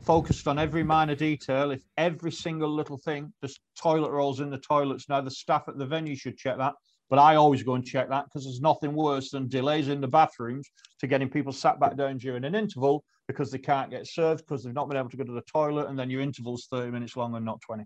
focused 0.04 0.48
on 0.48 0.60
every 0.60 0.84
minor 0.84 1.16
detail, 1.16 1.72
if 1.72 1.82
every 1.98 2.32
single 2.32 2.70
little 2.70 2.98
thing, 2.98 3.34
just 3.42 3.60
toilet 3.76 4.12
rolls 4.12 4.40
in 4.40 4.50
the 4.50 4.60
toilets. 4.60 5.10
Now 5.10 5.22
the 5.22 5.32
staff 5.32 5.64
at 5.68 5.78
the 5.78 5.86
venue 5.86 6.16
should 6.16 6.38
check 6.38 6.58
that. 6.58 6.74
But 7.10 7.20
I 7.20 7.36
always 7.36 7.64
go 7.64 7.76
and 7.76 7.86
check 7.86 8.10
that 8.10 8.26
because 8.26 8.46
there's 8.46 8.62
nothing 8.62 8.94
worse 8.94 9.32
than 9.32 9.48
delays 9.48 9.88
in 9.88 10.02
the 10.02 10.08
bathrooms 10.08 10.70
to 11.00 11.08
getting 11.08 11.30
people 11.30 11.52
sat 11.52 11.80
back 11.80 11.96
down 11.98 12.18
during 12.18 12.44
an 12.44 12.56
interval 12.56 13.04
because 13.28 13.52
they 13.52 13.58
can't 13.58 13.90
get 13.90 14.08
served 14.08 14.46
because 14.46 14.64
they've 14.64 14.74
not 14.74 14.88
been 14.88 14.98
able 14.98 15.10
to 15.10 15.18
go 15.18 15.24
to 15.24 15.32
the 15.32 15.42
toilet 15.42 15.88
and 15.90 15.98
then 15.98 16.10
your 16.10 16.22
interval's 16.22 16.68
30 16.72 16.92
minutes 16.92 17.16
long 17.16 17.36
and 17.36 17.46
not 17.46 17.62
20. 17.62 17.84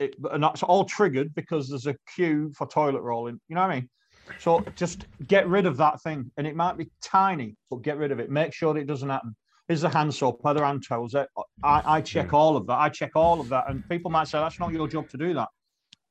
It, 0.00 0.16
and 0.32 0.42
that's 0.42 0.62
all 0.62 0.84
triggered 0.84 1.34
because 1.34 1.68
there's 1.68 1.86
a 1.86 1.94
queue 2.14 2.52
for 2.56 2.66
toilet 2.66 3.02
rolling. 3.02 3.40
You 3.48 3.54
know 3.54 3.62
what 3.62 3.70
I 3.70 3.74
mean? 3.76 3.88
So 4.38 4.64
just 4.74 5.06
get 5.26 5.46
rid 5.48 5.66
of 5.66 5.76
that 5.76 6.02
thing. 6.02 6.30
And 6.36 6.46
it 6.46 6.56
might 6.56 6.76
be 6.76 6.90
tiny, 7.02 7.56
but 7.70 7.82
get 7.82 7.98
rid 7.98 8.10
of 8.10 8.18
it. 8.18 8.30
Make 8.30 8.52
sure 8.52 8.76
it 8.76 8.86
doesn't 8.86 9.08
happen. 9.08 9.36
Is 9.68 9.82
the 9.82 9.88
hand 9.88 10.12
soap, 10.12 10.40
are 10.44 10.54
there 10.54 10.64
hand 10.64 10.82
towels? 10.88 11.14
I, 11.14 11.26
I 11.62 12.00
check 12.00 12.32
all 12.32 12.56
of 12.56 12.66
that. 12.66 12.78
I 12.78 12.88
check 12.88 13.12
all 13.14 13.40
of 13.40 13.48
that. 13.50 13.70
And 13.70 13.88
people 13.88 14.10
might 14.10 14.26
say, 14.26 14.38
that's 14.38 14.58
not 14.58 14.72
your 14.72 14.88
job 14.88 15.08
to 15.10 15.16
do 15.16 15.34
that 15.34 15.48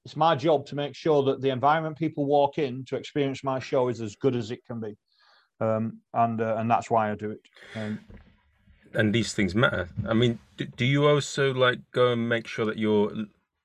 it's 0.05 0.15
my 0.15 0.35
job 0.35 0.65
to 0.65 0.75
make 0.75 0.95
sure 0.95 1.23
that 1.23 1.41
the 1.41 1.49
environment 1.49 1.97
people 1.97 2.25
walk 2.25 2.57
in 2.57 2.85
to 2.85 2.95
experience 2.95 3.43
my 3.43 3.59
show 3.59 3.89
is 3.89 4.01
as 4.01 4.15
good 4.15 4.35
as 4.35 4.51
it 4.51 4.65
can 4.65 4.79
be, 4.79 4.95
um, 5.59 5.99
and 6.13 6.41
uh, 6.41 6.55
and 6.57 6.69
that's 6.69 6.89
why 6.89 7.11
I 7.11 7.15
do 7.15 7.31
it. 7.31 7.41
Um, 7.75 7.99
and 8.93 9.13
these 9.13 9.33
things 9.33 9.53
matter. 9.53 9.87
I 10.07 10.13
mean, 10.13 10.39
do, 10.57 10.65
do 10.65 10.85
you 10.85 11.07
also 11.07 11.53
like 11.53 11.79
go 11.91 12.13
and 12.13 12.27
make 12.27 12.47
sure 12.47 12.65
that 12.65 12.77
you're? 12.77 13.11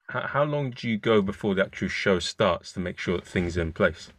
How, 0.08 0.44
long 0.44 0.70
do 0.70 0.88
you 0.88 0.98
go 0.98 1.22
before 1.22 1.54
the 1.54 1.64
actual 1.64 1.88
show 1.88 2.18
starts 2.18 2.72
to 2.72 2.80
make 2.80 2.98
sure 2.98 3.16
that 3.16 3.26
things 3.26 3.56
are 3.56 3.62
in 3.62 3.72
place? 3.72 4.12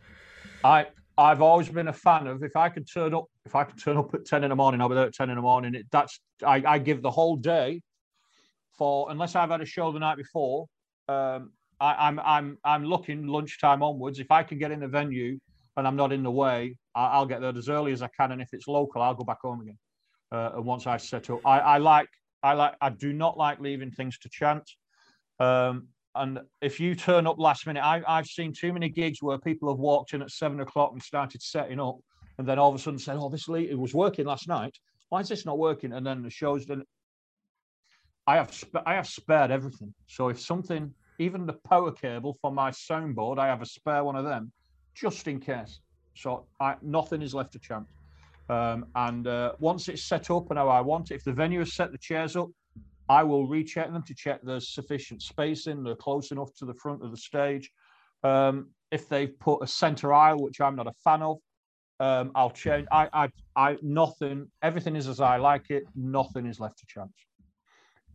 I 0.63 0.87
I've 1.17 1.41
always 1.41 1.69
been 1.69 1.87
a 1.87 1.93
fan 1.93 2.27
of 2.27 2.43
if 2.43 2.55
I 2.55 2.69
could 2.69 2.87
turn 2.91 3.13
up 3.13 3.25
if 3.45 3.55
I 3.55 3.63
could 3.63 3.81
turn 3.81 3.95
up 3.95 4.13
at 4.13 4.25
ten 4.25 4.43
in 4.43 4.49
the 4.49 4.55
morning, 4.55 4.81
I'll 4.81 4.89
be 4.89 4.95
there 4.95 5.05
at 5.05 5.13
ten 5.13 5.29
in 5.29 5.35
the 5.35 5.41
morning. 5.41 5.75
It, 5.75 5.85
that's 5.91 6.19
I, 6.45 6.63
I 6.65 6.79
give 6.79 7.01
the 7.01 7.11
whole 7.11 7.35
day 7.35 7.81
for 8.77 9.09
unless 9.11 9.35
I've 9.35 9.51
had 9.51 9.61
a 9.61 9.65
show 9.65 9.91
the 9.91 9.99
night 9.99 10.17
before. 10.17 10.65
Um, 11.07 11.51
I, 11.79 12.07
am 12.07 12.19
I'm, 12.19 12.25
I'm 12.25 12.57
I'm 12.63 12.85
looking 12.85 13.27
lunchtime 13.27 13.83
onwards. 13.83 14.19
If 14.19 14.31
I 14.31 14.43
can 14.43 14.57
get 14.57 14.71
in 14.71 14.79
the 14.79 14.87
venue 14.87 15.39
and 15.77 15.87
I'm 15.87 15.95
not 15.95 16.11
in 16.11 16.23
the 16.23 16.31
way, 16.31 16.77
I, 16.95 17.19
will 17.19 17.25
get 17.25 17.41
there 17.41 17.55
as 17.55 17.69
early 17.69 17.91
as 17.91 18.01
I 18.01 18.07
can. 18.07 18.31
And 18.31 18.41
if 18.41 18.49
it's 18.53 18.67
local, 18.67 19.01
I'll 19.01 19.13
go 19.13 19.23
back 19.23 19.41
home 19.41 19.61
again. 19.61 19.77
Uh, 20.31 20.51
and 20.55 20.65
once 20.65 20.87
I 20.87 20.97
set 20.97 21.29
up, 21.29 21.41
I, 21.45 21.59
I 21.59 21.77
like 21.77 22.09
I 22.41 22.53
like 22.53 22.75
I 22.81 22.89
do 22.89 23.13
not 23.13 23.37
like 23.37 23.59
leaving 23.59 23.91
things 23.91 24.17
to 24.19 24.29
chance. 24.29 24.77
Um, 25.39 25.87
and 26.15 26.39
if 26.61 26.79
you 26.79 26.95
turn 26.95 27.27
up 27.27 27.37
last 27.37 27.67
minute, 27.67 27.83
I, 27.83 28.01
I've 28.07 28.27
seen 28.27 28.53
too 28.53 28.71
many 28.71 28.89
gigs 28.89 29.21
where 29.21 29.37
people 29.37 29.69
have 29.69 29.79
walked 29.79 30.13
in 30.13 30.21
at 30.21 30.31
seven 30.31 30.61
o'clock 30.61 30.91
and 30.93 31.01
started 31.01 31.41
setting 31.41 31.79
up, 31.79 31.97
and 32.37 32.47
then 32.47 32.57
all 32.57 32.69
of 32.69 32.75
a 32.75 32.79
sudden 32.79 32.99
said, 32.99 33.17
"Oh, 33.19 33.29
this 33.29 33.47
it 33.49 33.77
was 33.77 33.93
working 33.93 34.25
last 34.25 34.47
night. 34.47 34.77
Why 35.09 35.19
is 35.19 35.27
this 35.27 35.45
not 35.45 35.57
working?" 35.57 35.91
And 35.91 36.05
then 36.05 36.23
the 36.23 36.29
show's 36.29 36.65
done. 36.65 36.83
I 38.27 38.37
have 38.37 38.63
I 38.85 38.95
have 38.95 39.07
spared 39.07 39.51
everything. 39.51 39.93
So 40.07 40.29
if 40.29 40.39
something 40.39 40.93
even 41.19 41.45
the 41.45 41.53
power 41.53 41.91
cable 41.91 42.37
for 42.41 42.51
my 42.51 42.71
soundboard, 42.71 43.37
I 43.37 43.47
have 43.47 43.61
a 43.61 43.65
spare 43.65 44.03
one 44.03 44.15
of 44.15 44.25
them 44.25 44.51
just 44.93 45.27
in 45.27 45.39
case. 45.39 45.79
So 46.15 46.45
I, 46.59 46.75
nothing 46.81 47.21
is 47.21 47.33
left 47.33 47.53
to 47.53 47.59
chance. 47.59 47.89
Um, 48.49 48.85
and 48.95 49.27
uh, 49.27 49.53
once 49.59 49.89
it's 49.89 50.03
set 50.03 50.29
up 50.29 50.49
and 50.49 50.59
how 50.59 50.69
I 50.69 50.81
want 50.81 51.11
it, 51.11 51.15
if 51.15 51.23
the 51.23 51.33
venue 51.33 51.59
has 51.59 51.73
set 51.73 51.91
the 51.91 51.97
chairs 51.97 52.35
up, 52.35 52.49
I 53.07 53.23
will 53.23 53.47
recheck 53.47 53.91
them 53.91 54.03
to 54.03 54.15
check 54.15 54.39
there's 54.43 54.73
sufficient 54.73 55.21
spacing, 55.21 55.83
they're 55.83 55.95
close 55.95 56.31
enough 56.31 56.53
to 56.57 56.65
the 56.65 56.73
front 56.73 57.03
of 57.03 57.11
the 57.11 57.17
stage. 57.17 57.71
Um, 58.23 58.71
if 58.91 59.07
they've 59.09 59.37
put 59.39 59.61
a 59.61 59.67
center 59.67 60.13
aisle, 60.13 60.39
which 60.39 60.61
I'm 60.61 60.75
not 60.75 60.87
a 60.87 60.93
fan 61.03 61.21
of, 61.21 61.37
um, 61.99 62.31
I'll 62.35 62.49
change. 62.51 62.87
I, 62.91 63.07
I, 63.13 63.29
I, 63.55 63.77
nothing. 63.81 64.47
Everything 64.61 64.95
is 64.95 65.07
as 65.07 65.19
I 65.19 65.37
like 65.37 65.69
it. 65.69 65.83
Nothing 65.95 66.45
is 66.45 66.59
left 66.59 66.79
to 66.79 66.85
chance. 66.87 67.13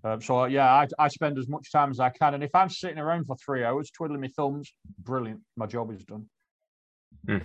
Um, 0.03 0.21
so 0.21 0.45
yeah, 0.47 0.73
I, 0.73 0.87
I 0.99 1.09
spend 1.09 1.39
as 1.39 1.49
much 1.49 1.71
time 1.71 1.91
as 1.91 2.01
I 2.01 2.11
can, 2.11 2.35
and 2.35 2.43
if 2.43 2.55
I'm 2.55 2.71
sitting 2.71 2.99
around 2.99 3.27
for 3.27 3.37
three 3.37 3.65
hours 3.65 3.91
twiddling 3.91 4.21
my 4.21 4.29
thumbs, 4.29 4.73
brilliant. 4.99 5.41
My 5.57 5.67
job 5.67 5.93
is 5.93 6.05
done. 6.05 6.27
Mm. 7.27 7.43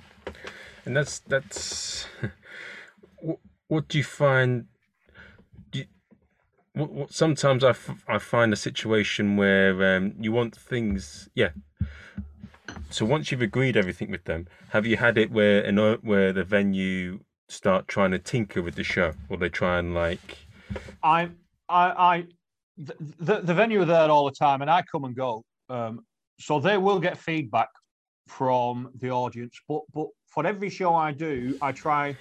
And 0.85 0.95
that's 0.95 1.19
that's 1.19 2.07
what 3.67 3.87
do 3.87 3.97
you 3.97 4.03
find? 4.03 4.65
Do 5.71 5.79
you, 5.79 5.85
what, 6.09 6.19
what, 6.55 6.64
sometimes 7.09 7.63
I, 7.63 7.69
f- 7.69 8.03
I 8.07 8.17
find 8.17 8.51
a 8.53 8.55
situation 8.55 9.37
where 9.37 9.95
um, 9.95 10.13
you 10.19 10.31
want 10.31 10.55
things, 10.55 11.29
yeah. 11.35 11.49
So 12.89 13.05
once 13.05 13.31
you've 13.31 13.41
agreed 13.41 13.77
everything 13.77 14.11
with 14.11 14.25
them, 14.25 14.47
have 14.69 14.85
you 14.85 14.97
had 14.97 15.17
it 15.17 15.31
where 15.31 15.61
in, 15.61 15.77
where 15.77 16.33
the 16.33 16.43
venue 16.43 17.19
start 17.47 17.87
trying 17.87 18.11
to 18.11 18.19
tinker 18.19 18.61
with 18.61 18.75
the 18.75 18.83
show, 18.83 19.13
or 19.29 19.37
they 19.37 19.49
try 19.49 19.79
and 19.79 19.93
like? 19.93 20.37
I 21.03 21.29
I 21.69 21.89
I 21.91 22.25
the, 22.77 23.41
the, 23.41 23.53
venue 23.53 23.81
are 23.81 23.85
there 23.85 24.09
all 24.09 24.25
the 24.25 24.35
time, 24.35 24.61
and 24.61 24.69
I 24.69 24.83
come 24.91 25.05
and 25.05 25.15
go. 25.15 25.43
Um, 25.69 26.01
so 26.39 26.59
they 26.59 26.77
will 26.77 26.99
get 26.99 27.17
feedback 27.17 27.69
from 28.27 28.89
the 28.99 29.11
audience. 29.11 29.57
But 29.67 29.81
but 29.93 30.07
for 30.27 30.45
every 30.45 30.69
show 30.69 30.93
I 30.93 31.11
do, 31.11 31.57
I 31.61 31.71
try 31.71 32.15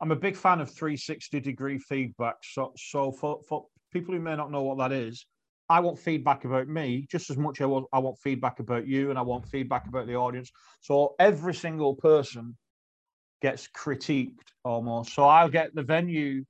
I'm 0.00 0.10
a 0.10 0.16
big 0.16 0.36
fan 0.36 0.60
of 0.60 0.70
360 0.70 1.40
degree 1.40 1.78
feedback. 1.78 2.36
So, 2.42 2.72
so 2.76 3.10
for, 3.12 3.40
for 3.48 3.66
people 3.94 4.12
who 4.12 4.20
may 4.20 4.36
not 4.36 4.50
know 4.50 4.62
what 4.62 4.76
that 4.78 4.92
is, 4.92 5.24
I 5.70 5.80
want 5.80 5.98
feedback 5.98 6.44
about 6.44 6.68
me 6.68 7.06
just 7.10 7.30
as 7.30 7.38
much 7.38 7.60
as 7.60 7.64
I 7.64 7.66
want, 7.66 7.86
I 7.92 7.98
want 8.00 8.18
feedback 8.18 8.58
about 8.58 8.86
you 8.86 9.08
and 9.08 9.18
I 9.18 9.22
want 9.22 9.46
feedback 9.46 9.86
about 9.86 10.06
the 10.06 10.16
audience. 10.16 10.50
So 10.82 11.14
every 11.18 11.54
single 11.54 11.94
person 11.94 12.54
gets 13.40 13.68
critiqued 13.74 14.52
almost. 14.64 15.14
So 15.14 15.24
I'll 15.24 15.48
get 15.48 15.74
the 15.74 15.82
venue 15.82 16.44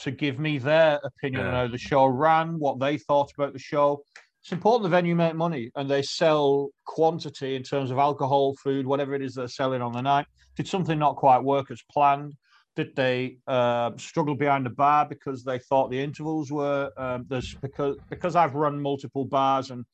to 0.00 0.12
give 0.12 0.38
me 0.38 0.58
their 0.58 1.00
opinion 1.02 1.42
yeah. 1.42 1.48
on 1.48 1.54
how 1.54 1.68
the 1.68 1.78
show 1.78 2.06
ran, 2.06 2.60
what 2.60 2.78
they 2.78 2.98
thought 2.98 3.32
about 3.36 3.52
the 3.52 3.58
show. 3.58 4.04
It's 4.42 4.52
important 4.52 4.84
the 4.84 4.96
venue 4.96 5.16
make 5.16 5.34
money 5.34 5.72
and 5.74 5.90
they 5.90 6.02
sell 6.02 6.68
quantity 6.86 7.56
in 7.56 7.64
terms 7.64 7.90
of 7.90 7.98
alcohol, 7.98 8.54
food, 8.62 8.86
whatever 8.86 9.14
it 9.14 9.22
is 9.22 9.34
they're 9.34 9.48
selling 9.48 9.82
on 9.82 9.92
the 9.92 10.00
night. 10.00 10.26
Did 10.56 10.68
something 10.68 10.98
not 10.98 11.16
quite 11.16 11.42
work 11.42 11.72
as 11.72 11.82
planned? 11.90 12.34
Did 12.78 12.94
they 12.94 13.38
uh, 13.48 13.90
struggle 13.96 14.36
behind 14.36 14.64
the 14.64 14.70
bar 14.70 15.04
because 15.04 15.42
they 15.42 15.58
thought 15.58 15.90
the 15.90 16.00
intervals 16.00 16.52
were 16.52 16.92
um, 16.96 17.26
there's 17.28 17.54
because 17.56 17.96
because 18.08 18.36
I've 18.36 18.54
run 18.54 18.80
multiple 18.80 19.24
bars 19.24 19.72
and 19.72 19.84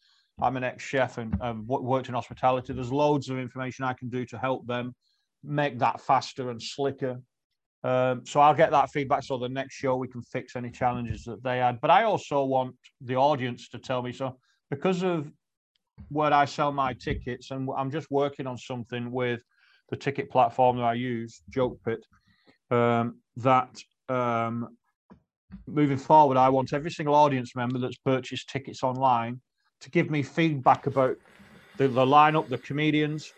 I'm 0.42 0.58
an 0.58 0.64
ex-chef 0.64 1.16
and 1.16 1.34
um, 1.40 1.64
worked 1.66 2.08
in 2.08 2.14
hospitality. 2.14 2.74
There's 2.74 2.92
loads 2.92 3.30
of 3.30 3.38
information 3.38 3.86
I 3.86 3.94
can 3.94 4.10
do 4.10 4.26
to 4.26 4.36
help 4.36 4.66
them 4.66 4.94
make 5.42 5.78
that 5.78 5.98
faster 6.02 6.50
and 6.50 6.60
slicker. 6.60 7.22
Um, 7.84 8.26
so 8.26 8.40
I'll 8.40 8.52
get 8.52 8.70
that 8.72 8.90
feedback. 8.90 9.22
So 9.22 9.38
the 9.38 9.48
next 9.48 9.76
show 9.76 9.96
we 9.96 10.08
can 10.08 10.20
fix 10.20 10.54
any 10.54 10.70
challenges 10.70 11.24
that 11.24 11.42
they 11.42 11.60
had. 11.60 11.80
But 11.80 11.90
I 11.90 12.02
also 12.02 12.44
want 12.44 12.76
the 13.00 13.16
audience 13.16 13.70
to 13.70 13.78
tell 13.78 14.02
me. 14.02 14.12
So 14.12 14.36
because 14.68 15.02
of 15.02 15.32
where 16.10 16.34
I 16.34 16.44
sell 16.44 16.70
my 16.70 16.92
tickets, 16.92 17.50
and 17.50 17.66
I'm 17.78 17.90
just 17.90 18.10
working 18.10 18.46
on 18.46 18.58
something 18.58 19.10
with 19.10 19.40
the 19.88 19.96
ticket 19.96 20.30
platform 20.30 20.76
that 20.76 20.84
I 20.84 20.92
use, 20.92 21.40
Joke 21.48 21.78
Pit 21.82 22.04
um, 22.70 23.18
that 23.36 23.78
um, 24.08 24.76
moving 25.66 25.98
forward, 25.98 26.36
I 26.36 26.48
want 26.48 26.72
every 26.72 26.90
single 26.90 27.14
audience 27.14 27.54
member 27.54 27.78
that's 27.78 27.96
purchased 27.98 28.48
tickets 28.48 28.82
online 28.82 29.40
to 29.80 29.90
give 29.90 30.10
me 30.10 30.22
feedback 30.22 30.86
about 30.86 31.16
the, 31.76 31.88
the 31.88 32.04
lineup, 32.04 32.48
the 32.48 32.58
comedians. 32.58 33.32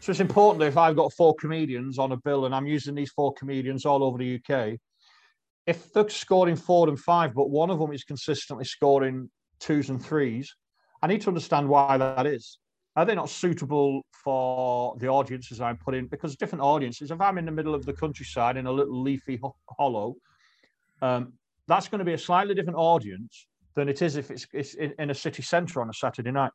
So 0.00 0.10
it's 0.10 0.20
important 0.20 0.60
that 0.60 0.68
if 0.68 0.78
I've 0.78 0.96
got 0.96 1.12
four 1.12 1.34
comedians 1.34 1.98
on 1.98 2.12
a 2.12 2.16
bill 2.16 2.46
and 2.46 2.54
I'm 2.54 2.66
using 2.66 2.94
these 2.94 3.10
four 3.10 3.34
comedians 3.34 3.84
all 3.84 4.02
over 4.02 4.16
the 4.16 4.36
UK, 4.36 4.78
if 5.66 5.92
they're 5.92 6.08
scoring 6.08 6.56
four 6.56 6.88
and 6.88 6.98
five, 6.98 7.34
but 7.34 7.50
one 7.50 7.70
of 7.70 7.78
them 7.78 7.92
is 7.92 8.04
consistently 8.04 8.64
scoring 8.64 9.30
twos 9.58 9.90
and 9.90 10.02
threes, 10.02 10.54
I 11.02 11.06
need 11.06 11.20
to 11.22 11.28
understand 11.28 11.68
why 11.68 11.98
that 11.98 12.26
is 12.26 12.58
are 12.96 13.04
they 13.04 13.14
not 13.14 13.30
suitable 13.30 14.04
for 14.10 14.96
the 14.98 15.08
audiences 15.08 15.60
I'm 15.60 15.76
putting? 15.76 16.06
Because 16.06 16.36
different 16.36 16.62
audiences, 16.62 17.10
if 17.10 17.20
I'm 17.20 17.38
in 17.38 17.44
the 17.44 17.52
middle 17.52 17.74
of 17.74 17.86
the 17.86 17.92
countryside 17.92 18.56
in 18.56 18.66
a 18.66 18.72
little 18.72 19.00
leafy 19.00 19.36
ho- 19.36 19.56
hollow, 19.78 20.16
um, 21.00 21.34
that's 21.68 21.88
going 21.88 22.00
to 22.00 22.04
be 22.04 22.14
a 22.14 22.18
slightly 22.18 22.54
different 22.54 22.78
audience 22.78 23.46
than 23.74 23.88
it 23.88 24.02
is 24.02 24.16
if 24.16 24.30
it's, 24.30 24.46
it's 24.52 24.74
in, 24.74 24.92
in, 24.98 25.10
a 25.10 25.14
city 25.14 25.42
centre 25.42 25.80
on 25.80 25.88
a 25.88 25.94
Saturday 25.94 26.32
night. 26.32 26.50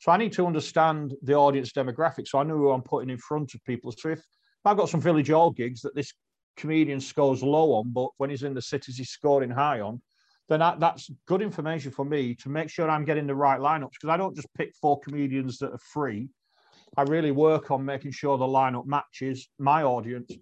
So 0.00 0.12
I 0.12 0.18
need 0.18 0.32
to 0.34 0.46
understand 0.46 1.14
the 1.22 1.34
audience 1.34 1.72
demographic. 1.72 2.28
So 2.28 2.38
I 2.38 2.44
know 2.44 2.56
who 2.56 2.70
I'm 2.70 2.82
putting 2.82 3.10
in 3.10 3.18
front 3.18 3.54
of 3.54 3.64
people. 3.64 3.90
So 3.92 4.10
if, 4.10 4.18
if 4.18 4.24
I've 4.66 4.76
got 4.76 4.90
some 4.90 5.00
village 5.00 5.30
hall 5.30 5.50
gigs 5.50 5.80
that 5.80 5.94
this 5.94 6.12
comedian 6.56 7.00
scores 7.00 7.42
low 7.42 7.72
on, 7.72 7.92
but 7.92 8.10
when 8.18 8.30
he's 8.30 8.42
in 8.42 8.54
the 8.54 8.62
cities, 8.62 8.98
he's 8.98 9.10
scoring 9.10 9.50
high 9.50 9.80
on, 9.80 10.02
then 10.48 10.60
that, 10.60 10.80
that's 10.80 11.10
good 11.26 11.42
information 11.42 11.90
for 11.90 12.04
me 12.04 12.34
to 12.36 12.48
make 12.48 12.70
sure 12.70 12.88
I'm 12.88 13.04
getting 13.04 13.26
the 13.26 13.34
right 13.34 13.60
lineups 13.60 13.92
because 13.92 14.08
I 14.08 14.16
don't 14.16 14.34
just 14.34 14.48
pick 14.54 14.74
four 14.80 14.98
comedians 15.00 15.58
that 15.58 15.72
are 15.72 15.80
free. 15.92 16.28
I 16.96 17.02
really 17.02 17.32
work 17.32 17.70
on 17.70 17.84
making 17.84 18.12
sure 18.12 18.38
the 18.38 18.46
lineup 18.46 18.86
matches 18.86 19.48
my 19.58 19.82
audience, 19.82 20.32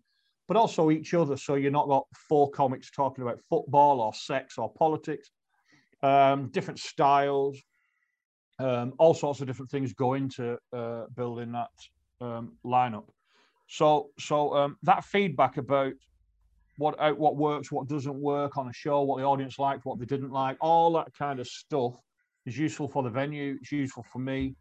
but 0.47 0.57
also 0.57 0.90
each 0.92 1.12
other. 1.12 1.37
So 1.37 1.57
you're 1.57 1.73
not 1.73 1.88
got 1.88 2.07
four 2.29 2.51
comics 2.51 2.90
talking 2.90 3.23
about 3.23 3.40
football 3.51 4.01
or 4.01 4.14
sex 4.14 4.59
or 4.59 4.73
politics, 4.73 5.31
um, 6.03 6.51
different 6.51 6.79
styles, 6.79 7.61
um, 8.61 8.95
all 8.99 9.12
sorts 9.12 9.40
of 9.40 9.49
different 9.49 9.71
things 9.71 9.92
go 9.92 10.14
into 10.14 10.57
uh, 10.73 11.07
building 11.14 11.53
that 11.53 11.71
um, 12.21 12.53
lineup. 12.64 13.09
So, 13.69 14.11
so 14.21 14.55
um, 14.55 14.77
that 14.85 15.05
feedback 15.05 15.57
about 15.57 15.95
what 16.77 16.99
out 17.01 17.19
what 17.19 17.37
works, 17.37 17.73
what 17.73 17.89
doesn't 17.89 18.15
work 18.15 18.57
on 18.57 18.69
a 18.69 18.73
show, 18.73 19.03
what 19.03 19.19
the 19.19 19.25
audience 19.25 19.59
liked, 19.59 19.85
what 19.85 19.99
they 19.99 20.05
didn't 20.05 20.31
like, 20.31 20.57
all 20.61 20.93
that 20.95 21.09
kind 21.19 21.41
of 21.41 21.47
stuff 21.47 21.95
is 22.45 22.57
useful 22.59 22.89
for 22.89 23.03
the 23.03 23.11
venue. 23.11 23.57
It's 23.61 23.73
useful 23.73 24.05
for 24.12 24.19
me, 24.19 24.55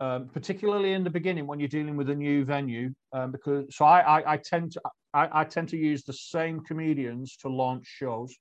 um, 0.00 0.28
particularly 0.32 0.92
in 0.92 1.04
the 1.04 1.10
beginning 1.10 1.46
when 1.46 1.58
you're 1.58 1.68
dealing 1.68 1.96
with 1.96 2.10
a 2.10 2.14
new 2.14 2.44
venue. 2.44 2.92
Um, 3.12 3.32
because 3.32 3.66
so 3.74 3.84
I, 3.84 4.20
I, 4.20 4.32
I 4.34 4.36
tend 4.36 4.72
to 4.72 4.80
I, 5.14 5.40
I 5.40 5.44
tend 5.44 5.68
to 5.70 5.76
use 5.76 6.04
the 6.04 6.12
same 6.12 6.60
comedians 6.60 7.36
to 7.38 7.48
launch 7.48 7.86
shows, 7.86 8.34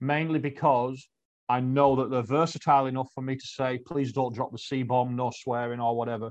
mainly 0.00 0.38
because 0.38 1.08
I 1.48 1.60
know 1.60 1.96
that 1.96 2.10
they're 2.10 2.22
versatile 2.22 2.86
enough 2.86 3.10
for 3.14 3.22
me 3.22 3.34
to 3.34 3.46
say, 3.46 3.78
please 3.78 4.12
don't 4.12 4.34
drop 4.34 4.52
the 4.52 4.58
C 4.58 4.82
bomb, 4.82 5.16
no 5.16 5.32
swearing 5.34 5.80
or 5.80 5.96
whatever. 5.96 6.30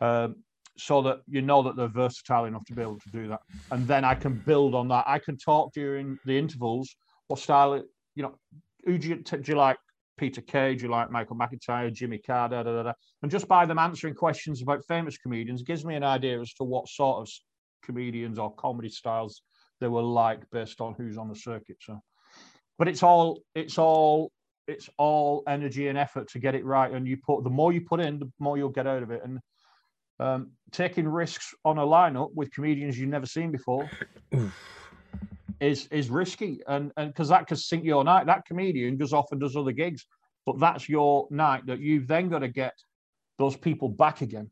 Um, 0.00 0.36
so 0.76 1.02
that 1.02 1.20
you 1.28 1.42
know 1.42 1.62
that 1.62 1.76
they're 1.76 1.88
versatile 1.88 2.46
enough 2.46 2.64
to 2.66 2.74
be 2.74 2.82
able 2.82 2.98
to 2.98 3.10
do 3.10 3.28
that. 3.28 3.40
And 3.70 3.86
then 3.86 4.04
I 4.04 4.14
can 4.14 4.34
build 4.34 4.74
on 4.74 4.88
that. 4.88 5.04
I 5.06 5.18
can 5.18 5.36
talk 5.36 5.72
during 5.72 6.18
the 6.24 6.38
intervals. 6.38 6.94
What 7.28 7.40
style, 7.40 7.82
you 8.14 8.22
know, 8.22 8.34
who 8.84 8.98
do 8.98 9.08
you, 9.08 9.16
do 9.16 9.42
you 9.44 9.56
like? 9.56 9.76
Peter 10.18 10.42
Kay, 10.42 10.74
do 10.74 10.84
you 10.84 10.90
like 10.90 11.10
Michael 11.10 11.36
McIntyre, 11.36 11.92
Jimmy 11.92 12.18
Carr, 12.18 12.48
da, 12.48 12.62
da, 12.62 12.82
da, 12.82 12.92
And 13.22 13.30
just 13.30 13.48
by 13.48 13.64
them 13.64 13.78
answering 13.78 14.14
questions 14.14 14.62
about 14.62 14.84
famous 14.86 15.16
comedians 15.16 15.62
gives 15.62 15.84
me 15.84 15.94
an 15.96 16.04
idea 16.04 16.40
as 16.40 16.52
to 16.54 16.64
what 16.64 16.86
sort 16.86 17.22
of 17.22 17.32
comedians 17.82 18.38
or 18.38 18.54
comedy 18.54 18.90
styles 18.90 19.42
they 19.80 19.88
were 19.88 20.02
like 20.02 20.48
based 20.52 20.80
on 20.80 20.94
who's 20.94 21.18
on 21.18 21.28
the 21.28 21.34
circuit. 21.34 21.76
So, 21.80 22.00
but 22.78 22.88
it's 22.88 23.02
all, 23.02 23.40
it's 23.54 23.78
all, 23.78 24.30
it's 24.68 24.88
all 24.96 25.42
energy 25.48 25.88
and 25.88 25.98
effort 25.98 26.28
to 26.28 26.38
get 26.38 26.54
it 26.54 26.64
right. 26.64 26.92
And 26.92 27.06
you 27.08 27.16
put 27.16 27.42
the 27.42 27.50
more 27.50 27.72
you 27.72 27.80
put 27.80 28.00
in, 28.00 28.18
the 28.18 28.30
more 28.38 28.56
you'll 28.56 28.68
get 28.68 28.86
out 28.86 29.02
of 29.02 29.10
it. 29.10 29.22
And 29.24 29.40
um, 30.20 30.50
taking 30.70 31.08
risks 31.08 31.54
on 31.64 31.78
a 31.78 31.82
lineup 31.82 32.30
with 32.34 32.52
comedians 32.52 32.98
you've 32.98 33.10
never 33.10 33.26
seen 33.26 33.50
before 33.50 33.90
is 35.60 35.86
is 35.90 36.10
risky, 36.10 36.60
and 36.66 36.92
and 36.96 37.08
because 37.08 37.28
that 37.28 37.46
could 37.46 37.58
sink 37.58 37.84
your 37.84 38.04
night. 38.04 38.26
That 38.26 38.44
comedian 38.44 38.96
goes 38.96 39.12
off 39.12 39.26
and 39.30 39.40
does 39.40 39.56
other 39.56 39.72
gigs, 39.72 40.06
but 40.44 40.58
that's 40.58 40.88
your 40.88 41.28
night 41.30 41.66
that 41.66 41.78
you've 41.78 42.08
then 42.08 42.28
got 42.28 42.40
to 42.40 42.48
get 42.48 42.74
those 43.38 43.56
people 43.56 43.88
back 43.88 44.20
again. 44.20 44.50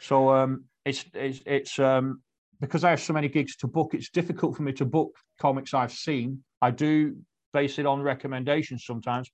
So 0.00 0.34
um, 0.34 0.64
it's 0.84 1.04
it's 1.14 1.40
it's 1.46 1.78
um, 1.78 2.22
because 2.60 2.84
I 2.84 2.90
have 2.90 3.00
so 3.00 3.12
many 3.12 3.28
gigs 3.28 3.56
to 3.56 3.68
book. 3.68 3.94
It's 3.94 4.10
difficult 4.10 4.56
for 4.56 4.62
me 4.62 4.72
to 4.72 4.84
book 4.84 5.16
comics 5.40 5.72
I've 5.72 5.92
seen. 5.92 6.42
I 6.60 6.70
do 6.70 7.16
base 7.52 7.78
it 7.78 7.86
on 7.86 8.02
recommendations 8.02 8.84
sometimes, 8.84 9.30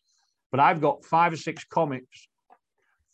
but 0.51 0.61
I've 0.61 0.81
got 0.81 1.05
five 1.05 1.33
or 1.33 1.37
six 1.37 1.65
comics 1.65 2.29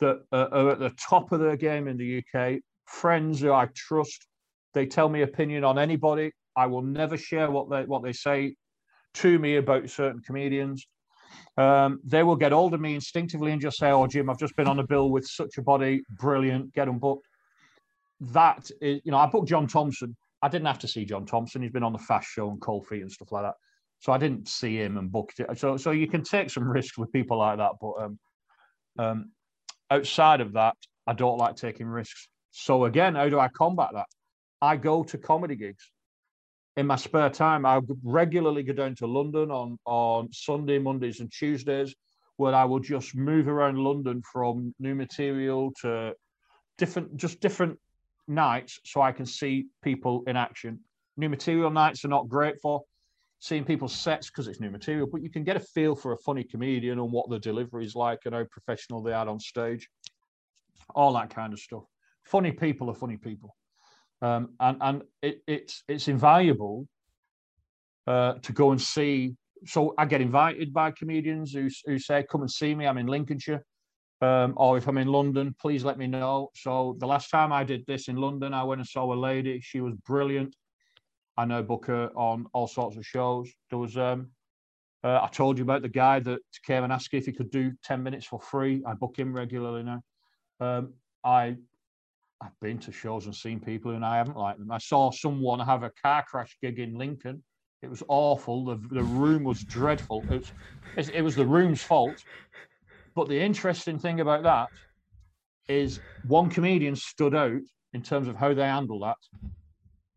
that 0.03 0.23
are 0.33 0.71
at 0.71 0.79
the 0.79 0.91
top 1.09 1.33
of 1.33 1.41
their 1.41 1.57
game 1.57 1.89
in 1.89 1.97
the 1.97 2.23
UK, 2.23 2.61
friends 2.87 3.41
who 3.41 3.53
I 3.53 3.69
trust. 3.75 4.27
They 4.75 4.87
tell 4.87 5.09
me 5.09 5.23
opinion 5.23 5.65
on 5.65 5.79
anybody. 5.79 6.33
I 6.57 6.67
will 6.67 6.83
never 6.83 7.17
share 7.17 7.51
what 7.51 7.71
they 7.71 7.85
what 7.85 8.03
they 8.03 8.13
say 8.13 8.55
to 9.15 9.39
me 9.39 9.57
about 9.57 9.89
certain 9.91 10.21
comedians. 10.21 10.87
Um, 11.57 12.01
they 12.05 12.23
will 12.23 12.37
get 12.37 12.53
hold 12.53 12.75
of 12.75 12.81
me 12.81 12.95
instinctively 12.95 13.53
and 13.53 13.61
just 13.61 13.79
say, 13.79 13.91
"Oh, 13.91 14.07
Jim, 14.07 14.29
I've 14.29 14.39
just 14.39 14.57
been 14.57 14.69
on 14.69 14.79
a 14.79 14.87
bill 14.87 15.11
with 15.11 15.27
such 15.27 15.59
a 15.59 15.63
body, 15.63 16.03
brilliant, 16.11 16.73
get 16.73 16.87
them 16.87 16.99
booked." 16.99 17.27
That 18.21 18.71
is, 18.81 19.01
you 19.05 19.13
know, 19.13 19.19
I 19.19 19.27
booked 19.27 19.49
John 19.49 19.67
Thompson. 19.67 20.17
I 20.43 20.49
didn't 20.49 20.67
have 20.67 20.81
to 20.81 20.89
see 20.89 21.05
John 21.05 21.25
Thompson. 21.25 21.63
He's 21.63 21.71
been 21.71 21.85
on 21.85 21.93
the 21.93 21.99
Fast 21.99 22.29
Show 22.29 22.51
and 22.51 22.61
Cold 22.61 22.87
Feet 22.87 23.03
and 23.03 23.13
stuff 23.13 23.33
like 23.33 23.45
that. 23.45 23.55
So 24.01 24.13
I 24.13 24.19
didn't 24.19 24.49
see 24.49 24.77
him 24.77 24.99
and 24.99 25.13
booked 25.13 25.39
it. 25.39 25.47
So, 25.59 25.77
so 25.77 25.93
you 25.93 26.09
can 26.09 26.25
take 26.25 26.51
some 26.51 26.65
risks 26.69 26.99
with 26.99 27.13
people 27.13 27.39
like 27.39 27.59
that, 27.59 27.73
but 27.81 27.93
um, 28.03 28.19
um, 28.99 29.31
outside 29.93 30.41
of 30.41 30.55
that, 30.55 30.77
I 31.07 31.13
don't 31.13 31.39
like 31.39 31.57
taking 31.57 31.87
risks. 31.87 32.29
So 32.51 32.85
again, 32.85 33.15
how 33.15 33.29
do 33.29 33.39
I 33.39 33.49
combat 33.49 33.91
that? 33.93 34.07
I 34.61 34.77
go 34.77 35.03
to 35.05 35.19
comedy 35.19 35.57
gigs. 35.57 35.91
In 36.77 36.87
my 36.87 36.97
spare 36.97 37.29
time, 37.29 37.67
I 37.67 37.81
regularly 38.03 38.63
go 38.63 38.73
down 38.73 38.95
to 38.97 39.07
London 39.07 39.51
on, 39.51 39.79
on 39.85 40.33
Sunday, 40.33 40.79
Mondays, 40.79 41.21
and 41.21 41.31
Tuesdays, 41.31 41.95
where 42.37 42.55
I 42.55 42.65
will 42.65 42.81
just 42.81 43.15
move 43.15 43.49
around 43.49 43.77
London 43.77 44.23
from 44.33 44.75
new 44.79 44.95
material 44.95 45.73
to 45.83 46.15
different, 46.79 47.17
just 47.17 47.41
different 47.41 47.79
nights 48.27 48.81
so 48.87 49.03
I 49.03 49.13
can 49.13 49.27
see 49.27 49.67
people 49.83 50.25
in 50.27 50.37
action. 50.37 50.81
New 51.19 51.29
material 51.29 51.71
nights 51.71 52.05
are 52.07 52.09
not 52.17 52.29
great 52.29 52.55
for 52.63 52.83
seeing 53.43 53.65
people's 53.65 53.93
sets 53.93 54.31
because 54.31 54.47
it's 54.47 54.61
new 54.61 54.71
material, 54.71 55.09
but 55.11 55.21
you 55.21 55.29
can 55.29 55.43
get 55.43 55.57
a 55.57 55.61
feel 55.61 55.97
for 55.97 56.13
a 56.13 56.17
funny 56.19 56.45
comedian 56.45 57.01
and 57.01 57.11
what 57.11 57.29
the 57.29 57.41
delivery 57.41 57.85
is 57.85 57.97
like 57.97 58.21
and 58.25 58.37
how 58.37 58.45
professional 58.45 59.03
they 59.03 59.13
are 59.13 59.29
on 59.29 59.41
stage, 59.41 59.89
all 60.95 61.13
that 61.13 61.29
kind 61.29 61.53
of 61.53 61.59
stuff. 61.59 61.83
Funny 62.23 62.53
people 62.53 62.89
are 62.89 62.95
funny 62.95 63.17
people, 63.17 63.57
um, 64.23 64.51
and 64.61 64.77
and 64.81 65.03
it, 65.23 65.43
it's 65.49 65.83
it's 65.89 66.07
invaluable 66.07 66.87
uh, 68.07 68.35
to 68.35 68.53
go 68.53 68.71
and 68.71 68.81
see. 68.81 69.35
So 69.67 69.93
I 69.99 70.05
get 70.05 70.21
invited 70.21 70.73
by 70.73 70.93
comedians 70.93 71.53
who 71.53 71.69
who 71.85 71.99
say, 71.99 72.25
"Come 72.31 72.43
and 72.43 72.51
see 72.51 72.77
me. 72.77 72.87
I'm 72.87 72.99
in 72.99 73.09
Lincolnshire." 73.09 73.65
Um, 74.21 74.55
or 74.57 74.79
if 74.79 74.87
I'm 74.87 74.99
in 74.99 75.09
London, 75.09 75.53
please 75.61 75.85
let 75.85 75.99
me 75.99 76.07
know. 76.07 76.51
So 76.55 76.95
the 77.01 77.09
last 77.09 77.29
time 77.29 77.53
I 77.53 77.65
did 77.65 77.85
this 77.89 78.07
in 78.07 78.15
London, 78.15 78.55
I 78.55 78.63
went 78.63 78.81
and 78.81 78.89
saw 78.89 79.13
a 79.13 79.17
lady. 79.17 79.59
She 79.61 79.81
was 79.81 79.95
brilliant 80.07 80.55
I 81.37 81.45
know 81.45 81.63
Booker 81.63 82.11
on 82.15 82.47
all 82.53 82.67
sorts 82.67 82.97
of 82.97 83.07
shows. 83.07 83.51
There 83.71 83.79
was 83.79 83.97
um, 83.97 84.31
uh, 85.05 85.21
I 85.23 85.29
told 85.33 85.59
you 85.59 85.65
about 85.65 85.83
the 85.83 85.89
guy 85.89 86.21
that 86.21 86.41
came 86.65 86.85
and 86.85 86.93
asked 86.93 87.13
if 87.13 87.27
he 87.27 87.33
could 87.33 87.51
do 87.51 87.73
ten 87.83 88.03
minutes 88.03 88.27
for 88.27 88.41
free. 88.41 88.83
I 88.87 88.95
book 88.95 89.19
him 89.19 89.33
regularly 89.33 89.83
now. 89.83 90.03
Um, 90.61 90.95
I 91.25 91.57
I've 92.41 92.59
been 92.61 92.79
to 92.79 92.93
shows 92.93 93.27
and 93.27 93.35
seen 93.35 93.61
people 93.61 93.93
and 93.93 94.05
I 94.05 94.17
haven't 94.17 94.37
liked 94.37 94.59
them. 94.59 94.71
I 94.71 94.79
saw 94.79 95.11
someone 95.11 95.61
have 95.61 95.85
a 95.85 95.93
car 96.03 96.25
crash 96.29 96.57
gig 96.61 96.81
in 96.81 96.99
Lincoln. 96.99 97.43
It 97.83 97.91
was 97.91 98.03
awful. 98.09 98.65
The, 98.65 98.81
the 98.91 99.03
room 99.03 99.45
was 99.45 99.63
dreadful. 99.63 100.25
It 100.29 100.53
was, 100.97 101.09
it 101.09 101.23
was 101.23 101.37
the 101.37 101.47
room's 101.47 101.83
fault. 101.83 102.23
But 103.15 103.29
the 103.29 103.41
interesting 103.41 103.99
thing 103.99 104.21
about 104.21 104.43
that 104.43 104.69
is 105.69 106.01
one 106.27 106.51
comedian 106.51 106.97
stood 106.97 107.35
out 107.35 107.61
in 107.93 108.03
terms 108.03 108.27
of 108.27 108.37
how 108.37 108.55
they 108.55 108.63
handled 108.63 109.03
that 109.03 109.19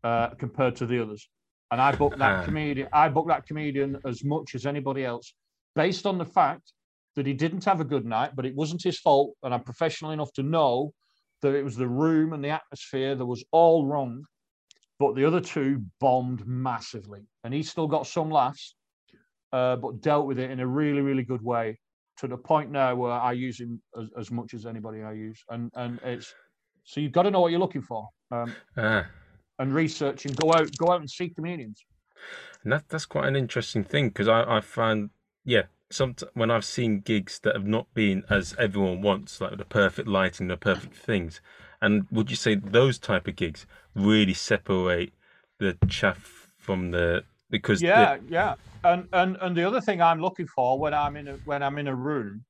uh, 0.06 0.28
compared 0.44 0.76
to 0.76 0.86
the 0.86 1.02
others. 1.02 1.28
And 1.72 1.80
I 1.80 1.90
booked 2.00 2.18
that 2.18 2.44
comedian. 2.44 2.88
I 2.92 3.08
booked 3.08 3.28
that 3.34 3.44
comedian 3.46 3.98
as 4.06 4.22
much 4.22 4.54
as 4.54 4.64
anybody 4.64 5.04
else, 5.04 5.34
based 5.74 6.06
on 6.06 6.16
the 6.16 6.24
fact 6.24 6.66
that 7.16 7.26
he 7.26 7.32
didn't 7.32 7.64
have 7.64 7.80
a 7.80 7.84
good 7.84 8.04
night, 8.04 8.30
but 8.36 8.46
it 8.46 8.54
wasn't 8.54 8.82
his 8.84 8.98
fault. 9.00 9.34
And 9.42 9.52
I'm 9.52 9.64
professional 9.64 10.12
enough 10.12 10.32
to 10.34 10.44
know 10.44 10.92
that 11.42 11.54
it 11.54 11.64
was 11.64 11.76
the 11.76 11.88
room 11.88 12.34
and 12.34 12.44
the 12.44 12.50
atmosphere 12.50 13.16
that 13.16 13.26
was 13.26 13.42
all 13.50 13.84
wrong. 13.84 14.24
But 15.00 15.16
the 15.16 15.24
other 15.24 15.40
two 15.40 15.82
bombed 15.98 16.46
massively, 16.46 17.22
and 17.42 17.52
he 17.52 17.62
still 17.64 17.88
got 17.88 18.06
some 18.06 18.30
laughs, 18.30 18.76
uh, 19.52 19.76
but 19.76 20.00
dealt 20.02 20.26
with 20.26 20.38
it 20.38 20.50
in 20.52 20.60
a 20.60 20.66
really, 20.66 21.00
really 21.00 21.24
good 21.24 21.42
way. 21.42 21.78
To 22.18 22.28
the 22.28 22.36
point 22.36 22.70
now 22.70 22.94
where 22.94 23.12
I 23.12 23.32
use 23.32 23.60
him 23.60 23.82
as, 24.00 24.08
as 24.16 24.30
much 24.30 24.54
as 24.54 24.64
anybody 24.64 25.02
I 25.02 25.12
use, 25.12 25.40
and 25.50 25.70
and 25.74 25.98
it's 26.02 26.32
so 26.84 27.00
you've 27.00 27.16
got 27.18 27.24
to 27.24 27.30
know 27.30 27.40
what 27.40 27.50
you're 27.50 27.66
looking 27.66 27.82
for, 27.82 28.08
um, 28.30 28.54
uh, 28.76 29.02
and 29.58 29.74
research 29.74 30.24
and 30.24 30.36
go 30.36 30.52
out 30.52 30.76
go 30.76 30.90
out 30.90 31.00
and 31.00 31.10
see 31.10 31.28
comedians. 31.28 31.84
And 32.62 32.72
that 32.72 32.88
that's 32.88 33.06
quite 33.06 33.26
an 33.26 33.36
interesting 33.36 33.84
thing 33.84 34.08
because 34.08 34.28
I 34.28 34.56
I 34.56 34.60
find 34.60 35.10
yeah 35.44 35.62
some 35.90 36.16
when 36.34 36.50
I've 36.50 36.64
seen 36.64 37.00
gigs 37.00 37.38
that 37.40 37.54
have 37.54 37.66
not 37.66 37.92
been 37.94 38.24
as 38.28 38.54
everyone 38.58 39.02
wants, 39.02 39.40
like 39.40 39.56
the 39.56 39.64
perfect 39.64 40.08
lighting, 40.08 40.48
the 40.48 40.56
perfect 40.56 40.96
things, 40.96 41.40
and 41.80 42.06
would 42.10 42.30
you 42.30 42.36
say 42.36 42.54
those 42.54 42.98
type 42.98 43.28
of 43.28 43.36
gigs 43.36 43.66
really 43.94 44.34
separate 44.34 45.12
the 45.58 45.76
chaff 45.88 46.48
from 46.58 46.90
the 46.90 47.24
because 47.50 47.80
yeah, 47.80 48.16
the... 48.16 48.22
yeah, 48.28 48.54
and 48.84 49.08
and 49.12 49.36
and 49.40 49.56
the 49.56 49.64
other 49.64 49.80
thing 49.80 50.02
I'm 50.02 50.20
looking 50.20 50.46
for 50.46 50.78
when 50.78 50.94
I'm 50.94 51.16
in 51.16 51.28
a 51.28 51.32
when 51.44 51.62
I'm 51.62 51.78
in 51.78 51.86
a 51.86 51.94
room 51.94 52.44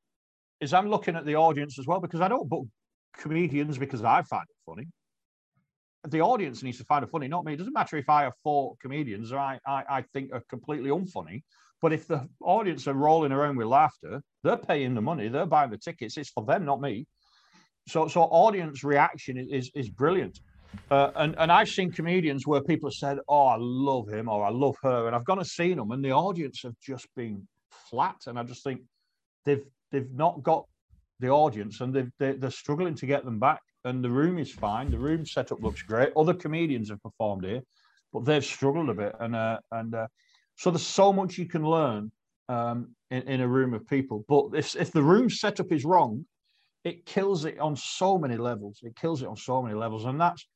is 0.60 0.72
I'm 0.72 0.88
looking 0.88 1.16
at 1.16 1.26
the 1.26 1.36
audience 1.36 1.78
as 1.78 1.86
well 1.86 2.00
because 2.00 2.20
I 2.20 2.28
don't 2.28 2.48
book 2.48 2.66
comedians 3.18 3.76
because 3.78 4.02
I 4.02 4.22
find 4.22 4.44
it 4.48 4.56
funny. 4.64 4.86
The 6.08 6.20
audience 6.20 6.62
needs 6.62 6.78
to 6.78 6.84
find 6.84 7.04
it 7.04 7.10
funny, 7.10 7.28
not 7.28 7.44
me. 7.44 7.54
It 7.54 7.56
doesn't 7.56 7.72
matter 7.72 7.96
if 7.96 8.08
I 8.08 8.22
have 8.22 8.34
four 8.42 8.76
comedians 8.80 9.32
I, 9.32 9.58
I, 9.66 9.84
I 9.88 10.02
think 10.12 10.32
are 10.32 10.42
completely 10.48 10.90
unfunny. 10.90 11.42
But 11.82 11.92
if 11.92 12.06
the 12.08 12.26
audience 12.40 12.88
are 12.88 12.94
rolling 12.94 13.32
around 13.32 13.56
with 13.56 13.66
laughter, 13.66 14.22
they're 14.42 14.56
paying 14.56 14.94
the 14.94 15.02
money, 15.02 15.28
they're 15.28 15.46
buying 15.46 15.70
the 15.70 15.78
tickets. 15.78 16.16
It's 16.16 16.30
for 16.30 16.44
them, 16.44 16.64
not 16.64 16.80
me. 16.80 17.06
So, 17.88 18.08
so 18.08 18.22
audience 18.22 18.82
reaction 18.82 19.36
is 19.38 19.70
is 19.74 19.88
brilliant. 19.90 20.40
Uh, 20.90 21.10
and 21.16 21.36
and 21.38 21.52
I've 21.52 21.68
seen 21.68 21.92
comedians 21.92 22.46
where 22.46 22.60
people 22.60 22.88
have 22.88 22.94
said, 22.94 23.18
"Oh, 23.28 23.46
I 23.46 23.56
love 23.58 24.08
him" 24.08 24.28
or 24.28 24.44
"I 24.44 24.50
love 24.50 24.76
her," 24.82 25.06
and 25.06 25.14
I've 25.14 25.24
gone 25.24 25.38
and 25.38 25.46
seen 25.46 25.76
them, 25.76 25.90
and 25.92 26.04
the 26.04 26.12
audience 26.12 26.62
have 26.64 26.74
just 26.80 27.06
been 27.14 27.46
flat. 27.70 28.16
And 28.26 28.38
I 28.38 28.42
just 28.42 28.64
think 28.64 28.80
they've 29.44 29.64
they've 29.92 30.10
not 30.12 30.42
got 30.42 30.64
the 31.20 31.28
audience, 31.28 31.80
and 31.80 31.94
they've, 31.94 32.40
they're 32.40 32.50
struggling 32.50 32.94
to 32.96 33.06
get 33.06 33.24
them 33.24 33.38
back. 33.38 33.60
And 33.86 34.02
the 34.02 34.10
room 34.10 34.36
is 34.38 34.50
fine. 34.50 34.90
The 34.90 34.98
room 34.98 35.24
setup 35.24 35.60
looks 35.62 35.82
great. 35.82 36.10
Other 36.16 36.34
comedians 36.34 36.90
have 36.90 37.00
performed 37.02 37.44
here, 37.44 37.62
but 38.12 38.24
they've 38.24 38.44
struggled 38.44 38.90
a 38.90 38.94
bit. 38.94 39.14
And 39.20 39.36
uh, 39.36 39.58
and 39.70 39.94
uh, 39.94 40.08
so 40.56 40.70
there's 40.70 40.86
so 40.86 41.12
much 41.12 41.38
you 41.38 41.46
can 41.46 41.64
learn 41.64 42.10
um, 42.48 42.94
in, 43.10 43.22
in 43.22 43.40
a 43.40 43.48
room 43.48 43.74
of 43.74 43.86
people. 43.86 44.24
But 44.28 44.58
if, 44.58 44.74
if 44.74 44.90
the 44.90 45.02
room 45.02 45.30
setup 45.30 45.70
is 45.70 45.84
wrong, 45.84 46.26
it 46.82 47.06
kills 47.06 47.44
it 47.44 47.60
on 47.60 47.76
so 47.76 48.18
many 48.18 48.36
levels. 48.36 48.80
It 48.82 48.96
kills 48.96 49.22
it 49.22 49.28
on 49.28 49.36
so 49.36 49.62
many 49.62 49.74
levels. 49.74 50.04
And 50.04 50.20
that's, 50.20 50.46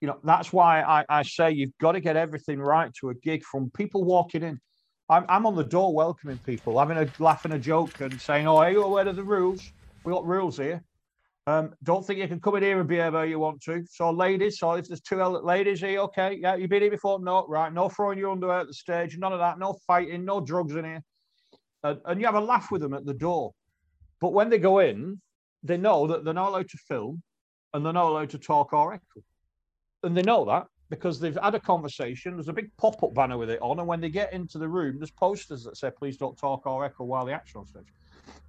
you 0.00 0.08
know, 0.08 0.18
that's 0.22 0.52
why 0.52 0.82
I, 0.82 1.04
I 1.08 1.22
say 1.22 1.50
you've 1.50 1.76
got 1.80 1.92
to 1.92 2.00
get 2.00 2.16
everything 2.16 2.60
right 2.60 2.92
to 3.00 3.10
a 3.10 3.14
gig 3.14 3.42
from 3.42 3.70
people 3.70 4.04
walking 4.04 4.42
in. 4.44 4.60
I'm, 5.08 5.24
I'm 5.28 5.46
on 5.46 5.56
the 5.56 5.64
door 5.64 5.92
welcoming 5.94 6.38
people, 6.46 6.78
having 6.78 6.98
a 6.98 7.08
laugh 7.18 7.44
and 7.44 7.54
a 7.54 7.58
joke 7.58 8.00
and 8.00 8.20
saying, 8.20 8.46
oh, 8.46 8.56
are 8.58 8.70
you 8.70 8.84
aware 8.84 9.08
of 9.08 9.16
the 9.16 9.24
rules? 9.24 9.62
We 10.04 10.12
got 10.12 10.26
rules 10.26 10.56
here. 10.56 10.82
Um, 11.46 11.74
don't 11.82 12.06
think 12.06 12.20
you 12.20 12.28
can 12.28 12.40
come 12.40 12.56
in 12.56 12.62
here 12.62 12.80
and 12.80 12.88
behave 12.88 13.12
how 13.12 13.22
you 13.22 13.38
want 13.38 13.60
to. 13.62 13.84
So, 13.90 14.10
ladies, 14.10 14.58
so 14.58 14.72
if 14.72 14.88
there's 14.88 15.02
two 15.02 15.22
ladies 15.22 15.80
here, 15.80 16.00
okay, 16.00 16.38
yeah, 16.40 16.54
you've 16.54 16.70
been 16.70 16.82
here 16.82 16.90
before. 16.90 17.20
No, 17.20 17.46
right, 17.46 17.72
no 17.72 17.90
throwing 17.90 18.18
your 18.18 18.30
underwear 18.30 18.60
at 18.60 18.66
the 18.66 18.74
stage, 18.74 19.18
none 19.18 19.32
of 19.32 19.40
that, 19.40 19.58
no 19.58 19.76
fighting, 19.86 20.24
no 20.24 20.40
drugs 20.40 20.74
in 20.74 20.84
here. 20.84 21.02
Uh, 21.82 21.96
and 22.06 22.18
you 22.18 22.26
have 22.26 22.34
a 22.34 22.40
laugh 22.40 22.70
with 22.70 22.80
them 22.80 22.94
at 22.94 23.04
the 23.04 23.12
door. 23.12 23.52
But 24.20 24.32
when 24.32 24.48
they 24.48 24.58
go 24.58 24.78
in, 24.78 25.20
they 25.62 25.76
know 25.76 26.06
that 26.06 26.24
they're 26.24 26.32
not 26.32 26.48
allowed 26.48 26.68
to 26.70 26.78
film 26.88 27.22
and 27.74 27.84
they're 27.84 27.92
not 27.92 28.08
allowed 28.08 28.30
to 28.30 28.38
talk 28.38 28.72
or 28.72 28.94
echo. 28.94 29.22
And 30.02 30.16
they 30.16 30.22
know 30.22 30.46
that 30.46 30.66
because 30.94 31.20
they've 31.20 31.38
had 31.42 31.54
a 31.54 31.60
conversation. 31.60 32.34
There's 32.34 32.48
a 32.48 32.52
big 32.52 32.70
pop 32.76 33.02
up 33.02 33.14
banner 33.14 33.38
with 33.38 33.50
it 33.50 33.60
on. 33.62 33.78
And 33.78 33.88
when 33.88 34.00
they 34.00 34.08
get 34.08 34.32
into 34.32 34.58
the 34.58 34.68
room, 34.68 34.98
there's 34.98 35.10
posters 35.10 35.64
that 35.64 35.76
say, 35.76 35.90
please 35.96 36.16
don't 36.16 36.36
talk 36.36 36.66
or 36.66 36.84
echo 36.84 37.04
while 37.04 37.24
the 37.24 37.32
action 37.32 37.60
on 37.60 37.66
stage 37.66 37.86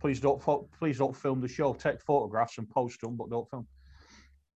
please 0.06 0.20
don't 0.20 0.42
please 0.80 0.98
don't 0.98 1.16
film 1.16 1.42
the 1.42 1.48
show. 1.48 1.74
Take 1.74 2.02
photographs 2.02 2.58
and 2.58 2.70
post 2.70 3.02
them, 3.02 3.16
but 3.16 3.30
don't 3.30 3.50
film. 3.50 3.68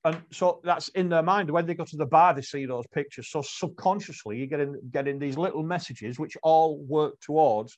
And 0.05 0.21
so 0.31 0.61
that's 0.63 0.87
in 0.89 1.09
their 1.09 1.23
mind. 1.23 1.49
When 1.49 1.65
they 1.65 1.73
go 1.73 1.85
to 1.85 1.97
the 1.97 2.05
bar, 2.05 2.33
they 2.33 2.41
see 2.41 2.65
those 2.65 2.85
pictures. 2.87 3.29
So 3.29 3.41
subconsciously, 3.41 4.37
you're 4.37 4.47
getting 4.47 4.79
getting 4.91 5.19
these 5.19 5.37
little 5.37 5.63
messages 5.63 6.19
which 6.19 6.37
all 6.43 6.77
work 6.77 7.19
towards 7.19 7.77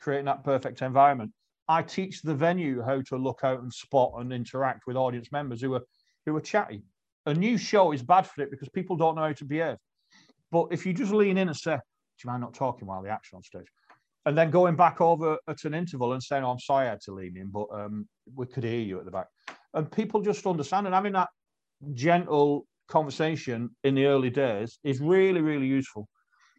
creating 0.00 0.26
that 0.26 0.44
perfect 0.44 0.82
environment. 0.82 1.32
I 1.68 1.82
teach 1.82 2.22
the 2.22 2.34
venue 2.34 2.82
how 2.82 3.00
to 3.00 3.16
look 3.16 3.40
out 3.42 3.62
and 3.62 3.72
spot 3.72 4.12
and 4.18 4.32
interact 4.32 4.82
with 4.86 4.96
audience 4.96 5.32
members 5.32 5.60
who 5.62 5.74
are 5.74 5.82
who 6.24 6.36
are 6.36 6.40
chatty. 6.40 6.82
A 7.26 7.34
new 7.34 7.58
show 7.58 7.92
is 7.92 8.02
bad 8.02 8.26
for 8.26 8.42
it 8.42 8.50
because 8.50 8.68
people 8.68 8.96
don't 8.96 9.16
know 9.16 9.22
how 9.22 9.32
to 9.32 9.44
behave. 9.44 9.76
But 10.50 10.68
if 10.70 10.86
you 10.86 10.92
just 10.92 11.12
lean 11.12 11.38
in 11.38 11.48
and 11.48 11.56
say, 11.56 11.74
"Do 11.74 11.80
you 12.24 12.30
mind 12.30 12.40
not 12.40 12.54
talking 12.54 12.86
while 12.86 13.02
the 13.02 13.10
action 13.10 13.36
on 13.36 13.42
stage?" 13.42 13.66
and 14.26 14.36
then 14.36 14.50
going 14.50 14.74
back 14.74 15.00
over 15.00 15.38
at 15.48 15.64
an 15.64 15.74
interval 15.74 16.12
and 16.12 16.22
saying, 16.22 16.44
"Oh, 16.44 16.50
I'm 16.50 16.58
sorry 16.58 16.86
I 16.86 16.90
had 16.90 17.00
to 17.02 17.12
lean 17.12 17.36
in, 17.36 17.48
but 17.48 17.66
um, 17.72 18.08
we 18.34 18.46
could 18.46 18.64
hear 18.64 18.80
you 18.80 18.98
at 18.98 19.04
the 19.04 19.10
back," 19.10 19.28
and 19.74 19.90
people 19.90 20.20
just 20.20 20.46
understand. 20.46 20.86
And 20.86 20.94
having 20.94 21.12
that 21.12 21.28
gentle 21.94 22.66
conversation 22.88 23.70
in 23.84 23.94
the 23.94 24.06
early 24.06 24.30
days 24.30 24.78
is 24.84 25.00
really, 25.00 25.40
really 25.40 25.66
useful 25.66 26.08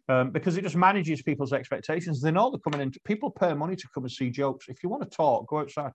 um, 0.08 0.30
because 0.30 0.56
it 0.56 0.62
just 0.62 0.76
manages 0.76 1.22
people's 1.22 1.52
expectations. 1.52 2.20
They 2.20 2.30
know 2.30 2.50
they're 2.50 2.70
coming 2.70 2.86
in. 2.86 2.92
People 3.04 3.30
pay 3.30 3.52
money 3.54 3.76
to 3.76 3.88
come 3.94 4.04
and 4.04 4.12
see 4.12 4.30
jokes. 4.30 4.66
If 4.68 4.82
you 4.82 4.88
want 4.88 5.02
to 5.02 5.16
talk, 5.16 5.46
go 5.48 5.58
outside. 5.60 5.92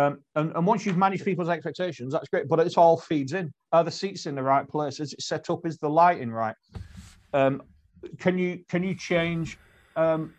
Um, 0.00 0.20
and, 0.34 0.52
and 0.54 0.66
once 0.66 0.86
you've 0.86 0.96
managed 0.96 1.24
people's 1.24 1.48
expectations, 1.48 2.12
that's 2.12 2.28
great. 2.28 2.48
But 2.48 2.60
it 2.60 2.78
all 2.78 2.96
feeds 2.96 3.32
in. 3.32 3.52
Are 3.72 3.84
the 3.84 3.90
seats 3.90 4.26
in 4.26 4.34
the 4.34 4.42
right 4.42 4.66
place? 4.68 5.00
Is 5.00 5.12
it 5.12 5.22
set 5.22 5.50
up? 5.50 5.66
Is 5.66 5.78
the 5.78 5.88
lighting 5.88 6.30
right? 6.30 6.54
Um, 7.32 7.62
can 8.18 8.38
you 8.38 8.64
can 8.68 8.82
you 8.82 8.94
change 8.94 9.58
um, 9.96 10.34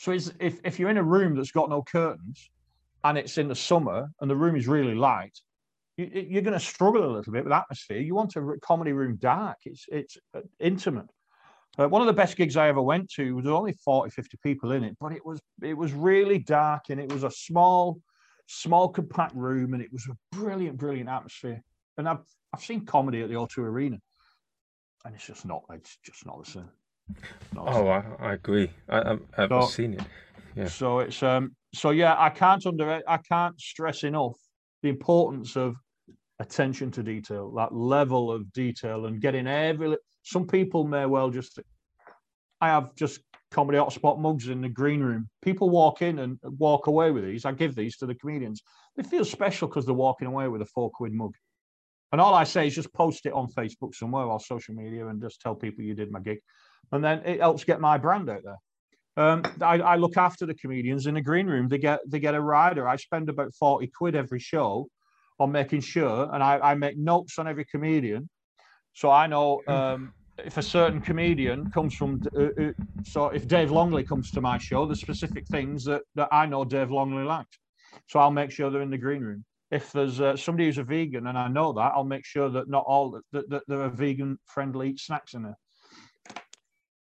so 0.00 0.12
if, 0.12 0.58
if 0.64 0.78
you're 0.78 0.88
in 0.88 0.96
a 0.96 1.02
room 1.02 1.36
that's 1.36 1.50
got 1.50 1.68
no 1.68 1.82
curtains 1.82 2.50
and 3.04 3.18
it's 3.18 3.36
in 3.36 3.48
the 3.48 3.54
summer 3.54 4.08
and 4.20 4.30
the 4.30 4.34
room 4.34 4.56
is 4.56 4.66
really 4.66 4.94
light, 4.94 5.38
you, 5.98 6.38
are 6.38 6.42
going 6.42 6.58
to 6.58 6.60
struggle 6.60 7.04
a 7.04 7.12
little 7.12 7.34
bit 7.34 7.44
with 7.44 7.52
atmosphere. 7.52 7.98
You 7.98 8.14
want 8.14 8.34
a 8.34 8.54
comedy 8.62 8.92
room 8.92 9.16
dark. 9.20 9.58
It's 9.66 9.84
it's 9.88 10.16
uh, 10.34 10.40
intimate. 10.58 11.10
Uh, 11.78 11.86
one 11.86 12.00
of 12.00 12.06
the 12.06 12.14
best 12.14 12.38
gigs 12.38 12.56
I 12.56 12.68
ever 12.68 12.80
went 12.80 13.10
to 13.16 13.36
was 13.36 13.46
only 13.46 13.74
40, 13.84 14.10
50 14.10 14.38
people 14.42 14.72
in 14.72 14.84
it, 14.84 14.96
but 14.98 15.12
it 15.12 15.24
was 15.24 15.38
it 15.62 15.74
was 15.74 15.92
really 15.92 16.38
dark 16.38 16.84
and 16.88 16.98
it 16.98 17.12
was 17.12 17.22
a 17.22 17.30
small, 17.30 18.00
small 18.50 18.88
compact 18.88 19.34
room 19.34 19.74
and 19.74 19.82
it 19.82 19.92
was 19.92 20.06
a 20.10 20.36
brilliant, 20.36 20.76
brilliant 20.76 21.08
atmosphere. 21.08 21.62
And 21.96 22.08
I've 22.08 22.24
I've 22.52 22.62
seen 22.62 22.84
comedy 22.84 23.22
at 23.22 23.28
the 23.28 23.36
O2 23.36 23.58
Arena, 23.58 23.98
and 25.04 25.14
it's 25.14 25.26
just 25.26 25.46
not 25.46 25.62
it's 25.72 25.98
just 26.04 26.26
not 26.26 26.44
the 26.44 26.50
same. 26.50 26.68
Oh, 27.56 27.88
I, 27.88 28.02
I 28.20 28.32
agree. 28.34 28.70
I, 28.88 29.16
have 29.36 29.48
so, 29.48 29.62
seen 29.62 29.94
it. 29.94 30.02
Yeah. 30.56 30.66
So 30.66 30.98
it's 31.00 31.22
um. 31.22 31.54
So 31.74 31.90
yeah, 31.90 32.16
I 32.18 32.30
can't 32.30 32.64
under 32.66 33.00
I 33.06 33.16
can't 33.18 33.58
stress 33.60 34.02
enough 34.02 34.36
the 34.82 34.88
importance 34.88 35.56
of 35.56 35.76
attention 36.40 36.90
to 36.92 37.02
detail, 37.02 37.52
that 37.52 37.72
level 37.74 38.32
of 38.32 38.52
detail, 38.52 39.06
and 39.06 39.20
getting 39.20 39.46
every. 39.46 39.96
Some 40.22 40.46
people 40.46 40.84
may 40.84 41.06
well 41.06 41.30
just. 41.30 41.60
I 42.60 42.68
have 42.68 42.94
just 42.96 43.20
comedy 43.50 43.78
hotspot 43.78 44.18
mugs 44.18 44.48
in 44.48 44.60
the 44.60 44.68
green 44.68 45.00
room. 45.00 45.28
People 45.42 45.70
walk 45.70 46.02
in 46.02 46.18
and 46.20 46.38
walk 46.42 46.86
away 46.86 47.10
with 47.10 47.24
these. 47.24 47.44
I 47.44 47.52
give 47.52 47.74
these 47.74 47.96
to 47.98 48.06
the 48.06 48.14
comedians. 48.14 48.62
They 48.96 49.02
feel 49.02 49.24
special 49.24 49.68
because 49.68 49.86
they're 49.86 49.94
walking 49.94 50.28
away 50.28 50.48
with 50.48 50.62
a 50.62 50.66
four 50.66 50.90
quid 50.90 51.12
mug. 51.12 51.34
And 52.12 52.20
all 52.20 52.34
I 52.34 52.44
say 52.44 52.66
is 52.66 52.74
just 52.74 52.92
post 52.92 53.26
it 53.26 53.32
on 53.32 53.48
Facebook 53.48 53.94
somewhere 53.94 54.24
or 54.24 54.40
social 54.40 54.74
media 54.74 55.06
and 55.06 55.20
just 55.20 55.40
tell 55.40 55.54
people 55.54 55.84
you 55.84 55.94
did 55.94 56.10
my 56.10 56.20
gig 56.20 56.40
and 56.92 57.04
then 57.04 57.22
it 57.24 57.40
helps 57.40 57.64
get 57.64 57.80
my 57.80 57.98
brand 57.98 58.28
out 58.28 58.42
there. 58.44 58.56
Um, 59.16 59.42
I, 59.60 59.78
I, 59.80 59.96
look 59.96 60.16
after 60.16 60.46
the 60.46 60.54
comedians 60.54 61.06
in 61.06 61.14
the 61.14 61.20
green 61.20 61.46
room. 61.46 61.68
They 61.68 61.78
get 61.78 62.00
they 62.06 62.20
get 62.20 62.34
a 62.34 62.40
rider. 62.40 62.88
I 62.88 62.96
spend 62.96 63.28
about 63.28 63.54
forty 63.54 63.88
quid 63.88 64.14
every 64.14 64.38
show 64.38 64.88
on 65.38 65.52
making 65.52 65.80
sure, 65.80 66.32
and 66.32 66.42
I, 66.42 66.58
I 66.58 66.74
make 66.74 66.96
notes 66.96 67.38
on 67.38 67.48
every 67.48 67.64
comedian, 67.64 68.28
so 68.94 69.10
I 69.10 69.26
know 69.26 69.62
hmm. 69.66 69.72
um, 69.72 70.14
if 70.44 70.56
a 70.56 70.62
certain 70.62 71.00
comedian 71.00 71.70
comes 71.70 71.94
from, 71.94 72.20
uh, 72.36 72.44
uh, 72.60 72.72
so 73.04 73.28
if 73.28 73.46
Dave 73.46 73.70
Longley 73.70 74.04
comes 74.04 74.30
to 74.32 74.40
my 74.40 74.58
show, 74.58 74.86
there's 74.86 75.00
specific 75.00 75.46
things 75.46 75.84
that, 75.84 76.02
that 76.14 76.28
I 76.32 76.46
know 76.46 76.64
Dave 76.64 76.90
Longley 76.90 77.24
likes. 77.24 77.58
So 78.08 78.18
I'll 78.18 78.30
make 78.30 78.50
sure 78.50 78.70
they're 78.70 78.82
in 78.82 78.90
the 78.90 78.98
green 78.98 79.22
room. 79.22 79.44
If 79.70 79.92
there's 79.92 80.20
uh, 80.20 80.36
somebody 80.36 80.66
who's 80.66 80.78
a 80.78 80.84
vegan 80.84 81.26
and 81.28 81.38
I 81.38 81.48
know 81.48 81.72
that, 81.72 81.92
I'll 81.94 82.04
make 82.04 82.24
sure 82.24 82.48
that 82.50 82.68
not 82.68 82.84
all 82.86 83.20
that, 83.32 83.50
that 83.50 83.62
there 83.68 83.82
are 83.82 83.88
vegan 83.88 84.38
friendly 84.46 84.96
snacks 84.96 85.34
in 85.34 85.42
there. 85.42 85.58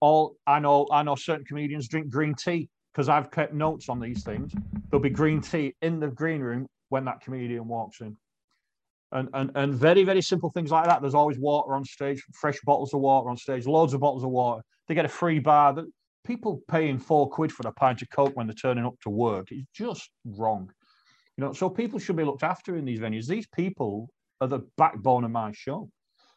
All 0.01 0.37
I 0.47 0.59
know, 0.59 0.87
I 0.93 1.03
know 1.03 1.15
certain 1.15 1.45
comedians 1.45 1.89
drink 1.89 2.11
green 2.11 2.35
tea 2.35 2.69
because 2.93 3.09
I've 3.09 3.31
kept 3.31 3.55
notes 3.55 3.89
on 3.89 4.01
these 4.01 4.23
things. 4.23 4.53
There'll 4.91 5.03
be 5.03 5.11
green 5.11 5.41
tea 5.41 5.75
in 5.83 5.99
the 5.99 6.09
green 6.09 6.41
room 6.41 6.67
when 6.91 7.05
that 7.07 7.21
comedian 7.21 7.67
walks 7.67 8.01
in 8.01 8.17
and, 9.13 9.29
and 9.33 9.51
and 9.55 9.75
very 9.75 10.05
very 10.05 10.23
simple 10.23 10.51
things 10.51 10.71
like 10.71 10.87
that. 10.87 11.01
There's 11.01 11.15
always 11.15 11.39
water 11.39 11.75
on 11.75 11.85
stage, 11.85 12.23
fresh 12.35 12.59
bottles 12.65 12.93
of 12.95 13.01
water 13.01 13.31
on 13.31 13.37
stage, 13.37 13.67
loads 13.67 13.95
of 13.95 14.01
bottles 14.01 14.25
of 14.25 14.31
water. 14.31 14.63
They 14.87 14.95
get 14.95 15.05
a 15.05 15.09
free 15.09 15.39
bar. 15.39 15.75
That 15.75 15.87
people 16.25 16.63
paying 16.69 16.99
four 16.99 17.29
quid 17.29 17.53
for 17.53 17.67
a 17.67 17.73
pint 17.73 18.03
of 18.03 18.11
coke 18.11 18.37
when 18.37 18.47
they're 18.47 18.55
turning 18.55 18.85
up 18.85 18.95
to 19.03 19.11
work 19.11 19.51
is 19.51 19.65
just 19.75 20.11
wrong. 20.25 20.71
You 21.37 21.45
know, 21.45 21.53
so 21.53 21.71
people 21.71 21.99
should 21.99 22.17
be 22.17 22.25
looked 22.25 22.43
after 22.43 22.77
in 22.77 22.85
these 22.85 23.01
venues. 23.01 23.27
These 23.27 23.47
people 23.47 24.11
are 24.41 24.49
the 24.49 24.61
backbone 24.77 25.25
of 25.25 25.31
my 25.31 25.53
show, 25.53 25.89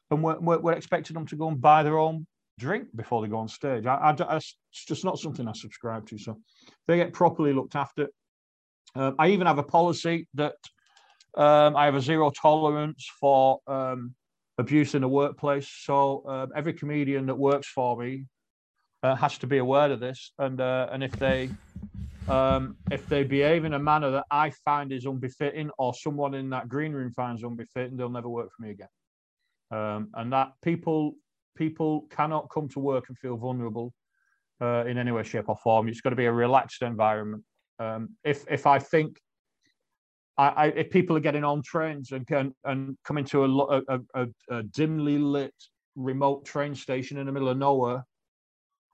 and 0.10 0.24
we're, 0.24 0.40
we're, 0.40 0.60
we're 0.60 0.74
expecting 0.74 1.14
them 1.14 1.26
to 1.28 1.36
go 1.36 1.48
and 1.48 1.60
buy 1.60 1.84
their 1.84 1.98
own 1.98 2.26
drink 2.60 2.88
before 2.96 3.22
they 3.22 3.28
go 3.28 3.38
on 3.38 3.48
stage. 3.48 3.86
I, 3.86 3.96
I, 3.96 4.16
I, 4.24 4.36
it's 4.38 4.56
just 4.88 5.04
not 5.04 5.18
something 5.18 5.48
I 5.48 5.54
subscribe 5.54 6.08
to. 6.08 6.18
So 6.18 6.40
they 6.88 6.98
get 6.98 7.14
properly 7.14 7.54
looked 7.54 7.76
after. 7.76 8.08
Uh, 8.96 9.12
I 9.18 9.30
even 9.30 9.48
have 9.48 9.58
a 9.58 9.64
policy 9.64 10.28
that 10.36 10.56
um, 11.36 11.76
I 11.76 11.86
have 11.86 11.96
a 11.96 12.02
zero 12.02 12.32
tolerance 12.32 13.10
for 13.20 13.60
um, 13.68 14.16
abuse 14.58 14.96
in 14.96 15.02
the 15.02 15.08
workplace. 15.08 15.70
So 15.70 16.24
uh, 16.28 16.48
every 16.56 16.74
comedian 16.74 17.26
that 17.28 17.36
works 17.36 17.68
for 17.68 17.98
me 17.98 18.26
uh, 19.04 19.16
has 19.16 19.38
to 19.40 19.48
be 19.48 19.58
aware 19.58 19.92
of 19.92 20.00
this, 20.00 20.34
and 20.38 20.60
uh, 20.60 20.88
and 20.92 21.04
if 21.04 21.18
they 21.18 21.52
um, 22.28 22.78
if 22.90 23.08
they 23.10 23.24
behave 23.24 23.66
in 23.66 23.74
a 23.74 23.80
manner 23.80 24.12
that 24.12 24.26
I 24.30 24.52
find 24.64 24.92
is 24.92 25.06
unbefitting, 25.06 25.70
or 25.78 25.94
someone 25.94 26.34
in 26.34 26.50
that 26.52 26.70
green 26.70 26.92
room 26.92 27.12
finds 27.12 27.44
unbefitting, 27.44 27.98
they'll 27.98 28.10
never 28.10 28.30
work 28.30 28.50
for 28.56 28.64
me 28.64 28.72
again. 28.72 28.88
Um, 29.72 30.10
and 30.14 30.32
that 30.34 30.52
people 30.62 31.16
people 31.56 32.08
cannot 32.10 32.50
come 32.54 32.68
to 32.70 32.80
work 32.80 33.06
and 33.08 33.18
feel 33.18 33.38
vulnerable 33.38 33.94
uh, 34.62 34.86
in 34.86 34.98
any 34.98 35.12
way, 35.12 35.24
shape, 35.24 35.50
or 35.50 35.58
form. 35.58 35.88
It's 35.88 36.02
got 36.02 36.12
to 36.12 36.16
be 36.16 36.26
a 36.26 36.32
relaxed 36.32 36.82
environment. 36.82 37.44
Um, 37.80 38.10
if 38.24 38.46
if 38.50 38.68
I 38.68 38.80
think 38.80 39.18
I, 40.38 40.48
I, 40.48 40.66
if 40.68 40.90
people 40.90 41.18
are 41.18 41.22
getting 41.22 41.44
on 41.44 41.62
trains 41.62 42.12
and 42.12 42.26
can 42.26 42.54
and 42.64 42.98
coming 43.04 43.26
to 43.26 43.44
a, 43.44 43.82
a, 43.88 44.00
a, 44.16 44.28
a, 44.50 44.64
dimly 44.64 45.18
lit 45.18 45.54
remote 45.96 46.46
train 46.46 46.74
station 46.74 47.18
in 47.18 47.26
the 47.26 47.32
middle 47.32 47.50
of 47.50 47.58
nowhere, 47.58 48.06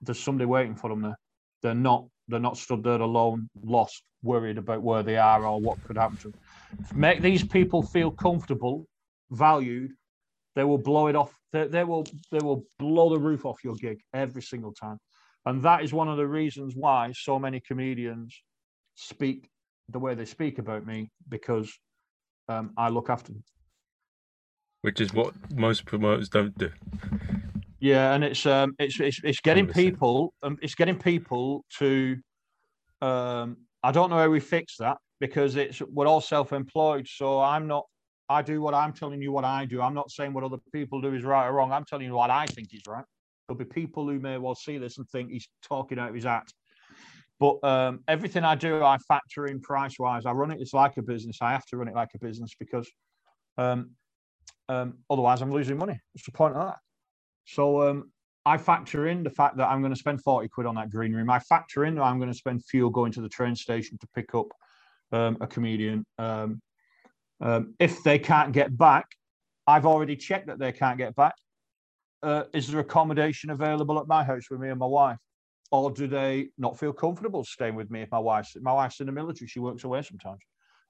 there's 0.02 0.20
somebody 0.20 0.46
waiting 0.46 0.74
for 0.74 0.90
them 0.90 1.02
there. 1.02 1.18
They're 1.62 1.74
not 1.74 2.06
they're 2.28 2.40
not 2.40 2.58
stood 2.58 2.82
there 2.82 3.00
alone, 3.00 3.48
lost, 3.62 4.02
worried 4.22 4.58
about 4.58 4.82
where 4.82 5.02
they 5.02 5.16
are 5.16 5.46
or 5.46 5.60
what 5.60 5.82
could 5.84 5.96
happen 5.96 6.18
to 6.18 6.30
them. 6.30 6.40
Make 6.94 7.22
these 7.22 7.42
people 7.42 7.82
feel 7.82 8.10
comfortable, 8.10 8.86
valued. 9.30 9.92
They 10.54 10.64
will 10.64 10.78
blow 10.78 11.06
it 11.06 11.16
off. 11.16 11.32
They, 11.52 11.66
they 11.66 11.84
will 11.84 12.04
they 12.30 12.40
will 12.42 12.64
blow 12.78 13.10
the 13.10 13.18
roof 13.18 13.46
off 13.46 13.64
your 13.64 13.74
gig 13.76 14.00
every 14.12 14.42
single 14.42 14.72
time, 14.72 14.98
and 15.46 15.62
that 15.62 15.82
is 15.82 15.92
one 15.92 16.08
of 16.08 16.16
the 16.16 16.26
reasons 16.26 16.74
why 16.76 17.12
so 17.14 17.38
many 17.38 17.60
comedians 17.60 18.42
speak 18.96 19.48
the 19.90 19.98
way 19.98 20.14
they 20.14 20.24
speak 20.24 20.58
about 20.58 20.86
me 20.86 21.10
because 21.28 21.72
um, 22.48 22.72
I 22.76 22.88
look 22.88 23.10
after 23.10 23.32
them. 23.32 23.42
Which 24.82 25.00
is 25.00 25.12
what 25.12 25.34
most 25.54 25.84
promoters 25.86 26.28
don't 26.28 26.56
do. 26.56 26.70
Yeah, 27.80 28.14
and 28.14 28.24
it's 28.24 28.44
um, 28.46 28.74
it's 28.78 28.98
it's, 29.00 29.20
it's 29.22 29.40
getting 29.40 29.66
people, 29.66 30.34
um, 30.42 30.58
it's 30.62 30.74
getting 30.74 30.98
people 30.98 31.64
to. 31.78 32.16
Um, 33.00 33.58
I 33.82 33.92
don't 33.92 34.10
know 34.10 34.16
how 34.16 34.28
we 34.28 34.40
fix 34.40 34.76
that 34.78 34.98
because 35.20 35.56
it's 35.56 35.80
we're 35.80 36.06
all 36.06 36.20
self-employed. 36.20 37.06
So 37.08 37.40
I'm 37.40 37.66
not. 37.66 37.86
I 38.28 38.42
do 38.42 38.60
what 38.60 38.74
I'm 38.74 38.92
telling 38.92 39.22
you 39.22 39.32
what 39.32 39.44
I 39.44 39.64
do. 39.64 39.80
I'm 39.80 39.94
not 39.94 40.10
saying 40.10 40.32
what 40.32 40.44
other 40.44 40.58
people 40.72 41.00
do 41.00 41.14
is 41.14 41.24
right 41.24 41.46
or 41.46 41.54
wrong. 41.54 41.72
I'm 41.72 41.84
telling 41.84 42.06
you 42.06 42.14
what 42.14 42.30
I 42.30 42.46
think 42.46 42.74
is 42.74 42.82
right. 42.86 43.04
There'll 43.48 43.58
be 43.58 43.64
people 43.64 44.06
who 44.06 44.18
may 44.18 44.36
well 44.38 44.54
see 44.54 44.76
this 44.76 44.98
and 44.98 45.08
think 45.08 45.30
he's 45.30 45.48
talking 45.62 45.98
out 45.98 46.10
of 46.10 46.14
his 46.14 46.24
hat. 46.24 46.46
But 47.40 47.62
um, 47.62 48.00
everything 48.08 48.44
I 48.44 48.54
do, 48.54 48.82
I 48.82 48.98
factor 49.06 49.46
in 49.46 49.60
price 49.60 49.98
wise. 49.98 50.26
I 50.26 50.32
run 50.32 50.50
it. 50.50 50.60
It's 50.60 50.74
like 50.74 50.96
a 50.96 51.02
business. 51.02 51.38
I 51.40 51.52
have 51.52 51.64
to 51.66 51.76
run 51.76 51.88
it 51.88 51.94
like 51.94 52.10
a 52.14 52.18
business 52.18 52.54
because 52.58 52.88
um, 53.56 53.90
um, 54.68 54.98
otherwise 55.08 55.40
I'm 55.40 55.52
losing 55.52 55.78
money. 55.78 55.98
What's 56.12 56.26
the 56.26 56.32
point 56.32 56.56
of 56.56 56.66
that? 56.66 56.78
So 57.44 57.88
um, 57.88 58.10
I 58.44 58.58
factor 58.58 59.06
in 59.06 59.22
the 59.22 59.30
fact 59.30 59.56
that 59.58 59.68
I'm 59.68 59.80
going 59.80 59.92
to 59.92 59.98
spend 59.98 60.22
40 60.22 60.48
quid 60.48 60.66
on 60.66 60.74
that 60.74 60.90
green 60.90 61.12
room. 61.12 61.30
I 61.30 61.38
factor 61.38 61.84
in 61.84 61.94
that 61.94 62.02
I'm 62.02 62.18
going 62.18 62.30
to 62.30 62.36
spend 62.36 62.64
fuel 62.64 62.90
going 62.90 63.12
to 63.12 63.20
the 63.20 63.28
train 63.28 63.54
station 63.54 63.98
to 63.98 64.08
pick 64.14 64.34
up 64.34 64.46
um, 65.12 65.36
a 65.40 65.46
comedian. 65.46 66.04
Um, 66.18 66.60
if 67.78 68.02
they 68.02 68.18
can't 68.18 68.52
get 68.52 68.76
back, 68.76 69.06
I've 69.66 69.86
already 69.86 70.16
checked 70.16 70.48
that 70.48 70.58
they 70.58 70.72
can't 70.72 70.98
get 70.98 71.14
back. 71.14 71.34
Uh, 72.22 72.44
is 72.52 72.66
there 72.66 72.80
accommodation 72.80 73.50
available 73.50 74.00
at 74.00 74.08
my 74.08 74.24
house 74.24 74.50
with 74.50 74.60
me 74.60 74.70
and 74.70 74.78
my 74.78 74.86
wife? 74.86 75.18
Or 75.70 75.90
do 75.90 76.06
they 76.06 76.48
not 76.58 76.78
feel 76.78 76.92
comfortable 76.92 77.44
staying 77.44 77.74
with 77.74 77.90
me 77.90 78.02
if 78.02 78.10
my 78.10 78.18
wife's 78.18 78.56
my 78.60 78.72
wife's 78.72 79.00
in 79.00 79.06
the 79.06 79.12
military? 79.12 79.48
She 79.48 79.60
works 79.60 79.84
away 79.84 80.02
sometimes. 80.02 80.40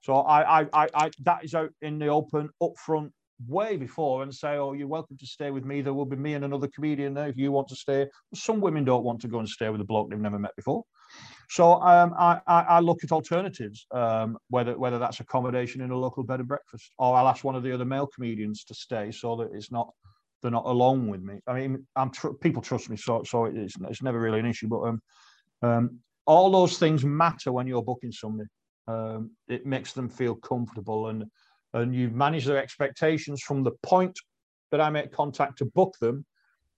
So 0.01 0.15
I, 0.15 0.61
I, 0.61 0.67
I, 0.73 0.89
I 0.95 1.11
that 1.25 1.45
is 1.45 1.55
out 1.55 1.71
in 1.83 1.99
the 1.99 2.07
open, 2.09 2.51
upfront, 2.63 3.11
way 3.47 3.77
before, 3.77 4.23
and 4.23 4.35
say, 4.35 4.57
"Oh, 4.57 4.73
you're 4.73 4.89
welcome 4.89 5.17
to 5.19 5.27
stay 5.27 5.51
with 5.51 5.65
me. 5.65 5.81
There 5.81 5.95
will 5.95 6.07
be 6.07 6.17
me 6.17 6.35
and 6.35 6.45
another 6.45 6.69
comedian 6.69 7.15
there 7.15 7.29
if 7.29 7.37
you 7.37 7.51
want 7.53 7.69
to 7.69 7.77
stay." 7.77 8.07
Some 8.35 8.61
women 8.61 8.85
don't 8.85 9.05
want 9.05 9.21
to 9.23 9.29
go 9.29 9.39
and 9.39 9.49
stay 9.49 9.69
with 9.71 9.81
a 9.81 9.85
bloke 9.85 10.11
they've 10.11 10.19
never 10.19 10.39
met 10.39 10.55
before. 10.57 10.85
So 11.51 11.81
um, 11.81 12.15
I, 12.19 12.41
I, 12.47 12.61
I, 12.63 12.81
look 12.81 13.03
at 13.03 13.13
alternatives, 13.13 13.87
um, 13.93 14.37
whether 14.51 14.79
whether 14.79 14.99
that's 14.99 15.21
accommodation 15.21 15.81
in 15.81 15.91
a 15.91 15.97
local 15.97 16.23
bed 16.23 16.41
and 16.41 16.49
breakfast, 16.49 16.93
or 16.99 17.17
I'll 17.17 17.29
ask 17.29 17.43
one 17.43 17.57
of 17.57 17.63
the 17.63 17.73
other 17.73 17.87
male 17.87 18.07
comedians 18.07 18.65
to 18.65 18.75
stay 18.75 19.11
so 19.11 19.37
that 19.37 19.51
it's 19.55 19.73
not 19.73 19.89
they're 20.41 20.51
not 20.51 20.67
alone 20.67 21.09
with 21.09 21.23
me. 21.23 21.41
I 21.47 21.55
mean, 21.55 21.87
I'm 21.97 22.11
tr- 22.11 22.29
people 22.41 22.63
trust 22.63 22.91
me, 22.91 22.97
so 22.97 23.23
so 23.25 23.47
it's 23.47 23.75
it's 23.89 24.03
never 24.03 24.21
really 24.21 24.41
an 24.41 24.47
issue. 24.47 24.69
But 24.69 24.83
um, 24.83 25.03
um, 25.63 25.99
all 26.27 26.51
those 26.51 26.79
things 26.79 27.05
matter 27.05 27.53
when 27.53 27.67
you're 27.67 27.83
booking 27.83 28.13
somebody. 28.13 28.49
Um, 28.87 29.33
it 29.49 29.67
makes 29.67 29.93
them 29.93 30.09
feel 30.09 30.35
comfortable, 30.35 31.09
and 31.09 31.25
and 31.75 31.95
you 31.95 32.11
manage 32.11 32.45
their 32.45 32.63
expectations 32.63 33.43
from 33.43 33.63
the 33.63 33.73
point 33.83 34.19
that 34.71 34.81
I 34.81 34.91
make 34.91 35.13
contact 35.13 35.59
to 35.59 35.65
book 35.67 35.95
them. 36.01 36.25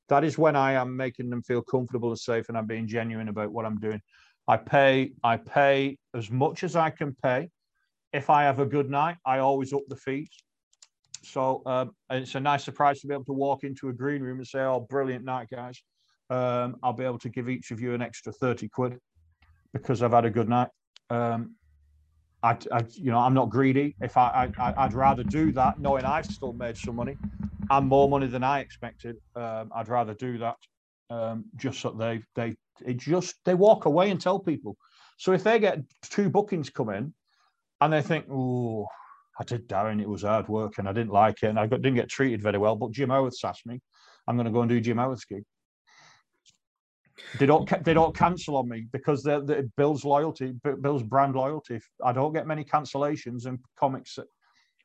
That 0.08 0.24
is 0.24 0.36
when 0.36 0.56
I 0.56 0.72
am 0.72 0.96
making 0.96 1.30
them 1.30 1.42
feel 1.42 1.62
comfortable 1.62 2.08
and 2.08 2.18
safe, 2.18 2.48
and 2.48 2.58
I'm 2.58 2.66
being 2.66 2.88
genuine 2.88 3.28
about 3.28 3.52
what 3.52 3.64
I'm 3.64 3.78
doing. 3.78 4.00
I 4.48 4.56
pay 4.56 5.12
I 5.22 5.36
pay 5.36 5.98
as 6.14 6.30
much 6.30 6.64
as 6.64 6.74
I 6.74 6.90
can 6.90 7.14
pay. 7.22 7.50
If 8.12 8.30
I 8.30 8.42
have 8.42 8.58
a 8.58 8.66
good 8.66 8.90
night, 8.90 9.16
I 9.24 9.38
always 9.38 9.72
up 9.72 9.82
the 9.88 9.96
fees. 9.96 10.30
So 11.22 11.62
um, 11.66 11.92
it's 12.08 12.34
a 12.34 12.40
nice 12.40 12.64
surprise 12.64 13.00
to 13.00 13.06
be 13.06 13.14
able 13.14 13.24
to 13.24 13.32
walk 13.32 13.64
into 13.64 13.88
a 13.88 13.92
green 13.92 14.22
room 14.22 14.38
and 14.38 14.46
say, 14.46 14.60
"Oh, 14.60 14.80
brilliant 14.80 15.24
night, 15.24 15.48
guys! 15.50 15.82
Um, 16.30 16.76
I'll 16.82 16.92
be 16.92 17.04
able 17.04 17.18
to 17.18 17.28
give 17.28 17.48
each 17.48 17.70
of 17.70 17.80
you 17.80 17.94
an 17.94 18.02
extra 18.02 18.32
thirty 18.32 18.68
quid 18.68 18.98
because 19.72 20.02
I've 20.02 20.12
had 20.12 20.24
a 20.24 20.30
good 20.30 20.48
night." 20.48 20.68
Um, 21.10 21.56
I, 22.42 22.56
I, 22.72 22.84
you 22.94 23.10
know, 23.10 23.18
I'm 23.18 23.34
not 23.34 23.50
greedy. 23.50 23.96
If 24.00 24.16
I, 24.16 24.50
I, 24.58 24.86
would 24.86 24.94
rather 24.94 25.22
do 25.22 25.52
that, 25.52 25.78
knowing 25.78 26.04
I've 26.04 26.24
still 26.24 26.54
made 26.54 26.76
some 26.76 26.96
money 26.96 27.16
and 27.68 27.86
more 27.86 28.08
money 28.08 28.26
than 28.28 28.42
I 28.42 28.60
expected. 28.60 29.16
Um, 29.36 29.70
I'd 29.74 29.88
rather 29.88 30.14
do 30.14 30.38
that, 30.38 30.56
um, 31.10 31.44
just 31.56 31.80
so 31.80 31.90
they, 31.90 32.22
they, 32.34 32.56
it 32.84 32.96
just 32.96 33.34
they 33.44 33.54
walk 33.54 33.84
away 33.84 34.10
and 34.10 34.18
tell 34.20 34.38
people. 34.38 34.76
So 35.18 35.32
if 35.32 35.44
they 35.44 35.58
get 35.58 35.80
two 36.02 36.30
bookings 36.30 36.70
come 36.70 36.88
in, 36.88 37.12
and 37.82 37.92
they 37.92 38.02
think, 38.02 38.26
"Oh, 38.30 38.86
I 39.41 39.43
did 39.45 39.66
Darren. 39.66 40.03
It 40.03 40.09
was 40.09 40.22
hard 40.22 40.49
work 40.49 40.74
and 40.76 40.86
I 40.86 40.93
didn't 40.93 41.12
like 41.12 41.43
it 41.43 41.47
and 41.47 41.59
I 41.59 41.66
got, 41.66 41.80
didn't 41.80 41.97
get 41.97 42.11
treated 42.11 42.43
very 42.43 42.59
well. 42.59 42.76
But 42.76 42.93
Jim 42.93 43.09
Howarth 43.09 43.43
asked 43.43 43.64
me, 43.64 43.80
I'm 44.28 44.36
going 44.36 44.45
to 44.45 44.53
go 44.53 44.61
and 44.61 44.68
do 44.68 44.80
Jim 44.80 44.99
Howarth's 44.99 45.24
gig. 45.24 45.43
They 47.38 47.47
don't 47.47 47.68
they 47.84 47.95
don't 47.95 48.14
cancel 48.14 48.57
on 48.57 48.68
me 48.68 48.86
because 48.93 49.22
they, 49.22 49.34
it 49.34 49.76
builds 49.76 50.05
loyalty, 50.05 50.55
builds 50.80 51.03
brand 51.03 51.34
loyalty. 51.34 51.80
I 52.05 52.12
don't 52.12 52.32
get 52.32 52.47
many 52.47 52.64
cancellations 52.64 53.47
and 53.47 53.59
comics. 53.78 54.18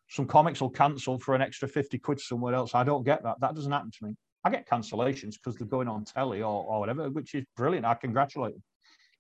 Some 0.09 0.25
comics 0.25 0.61
will 0.61 0.69
cancel 0.69 1.19
for 1.19 1.35
an 1.35 1.41
extra 1.41 1.67
fifty 1.67 1.97
quid 1.97 2.19
somewhere 2.19 2.53
else. 2.53 2.75
I 2.75 2.83
don't 2.83 3.05
get 3.05 3.23
that. 3.23 3.39
That 3.39 3.55
doesn't 3.55 3.71
happen 3.71 3.91
to 3.99 4.05
me. 4.05 4.15
I 4.43 4.49
get 4.49 4.69
cancellations 4.69 5.35
because 5.35 5.55
they're 5.55 5.67
going 5.67 5.87
on 5.87 6.03
telly 6.03 6.41
or, 6.41 6.65
or 6.65 6.79
whatever, 6.79 7.09
which 7.09 7.35
is 7.35 7.45
brilliant. 7.55 7.85
I 7.85 7.93
congratulate 7.93 8.55
them. 8.55 8.63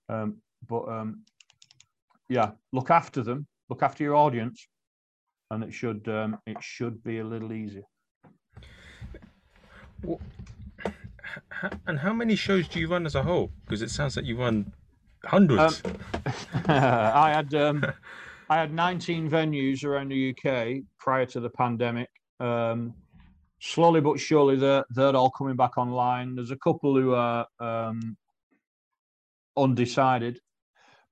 Um, 0.09 0.37
but 0.67 0.87
um, 0.89 1.23
yeah, 2.27 2.51
look 2.73 2.89
after 2.89 3.21
them. 3.23 3.47
Look 3.69 3.81
after 3.81 4.03
your 4.03 4.15
audience 4.15 4.67
and 5.55 5.63
it 5.63 5.73
should 5.73 6.07
um, 6.07 6.37
it 6.45 6.57
should 6.61 7.03
be 7.03 7.19
a 7.19 7.23
little 7.23 7.51
easier. 7.51 7.83
Well, 10.03 10.19
and 11.87 11.99
how 11.99 12.13
many 12.13 12.35
shows 12.35 12.67
do 12.67 12.79
you 12.79 12.87
run 12.87 13.05
as 13.05 13.15
a 13.15 13.23
whole? 13.23 13.51
Because 13.65 13.81
it 13.81 13.89
sounds 13.89 14.15
like 14.15 14.25
you 14.25 14.37
run 14.37 14.71
hundreds. 15.23 15.81
Um, 15.85 15.95
I 16.67 17.31
had 17.31 17.53
um, 17.55 17.85
I 18.49 18.57
had 18.57 18.73
19 18.73 19.29
venues 19.29 19.83
around 19.83 20.09
the 20.09 20.29
UK 20.31 20.83
prior 20.99 21.25
to 21.27 21.39
the 21.39 21.49
pandemic. 21.49 22.09
Um, 22.39 22.93
slowly 23.59 24.01
but 24.01 24.19
surely 24.19 24.57
they're 24.57 24.83
they're 24.89 25.15
all 25.15 25.31
coming 25.31 25.55
back 25.55 25.77
online. 25.77 26.35
There's 26.35 26.51
a 26.51 26.57
couple 26.57 26.95
who 26.95 27.13
are 27.13 27.47
um, 27.59 28.17
undecided 29.57 30.39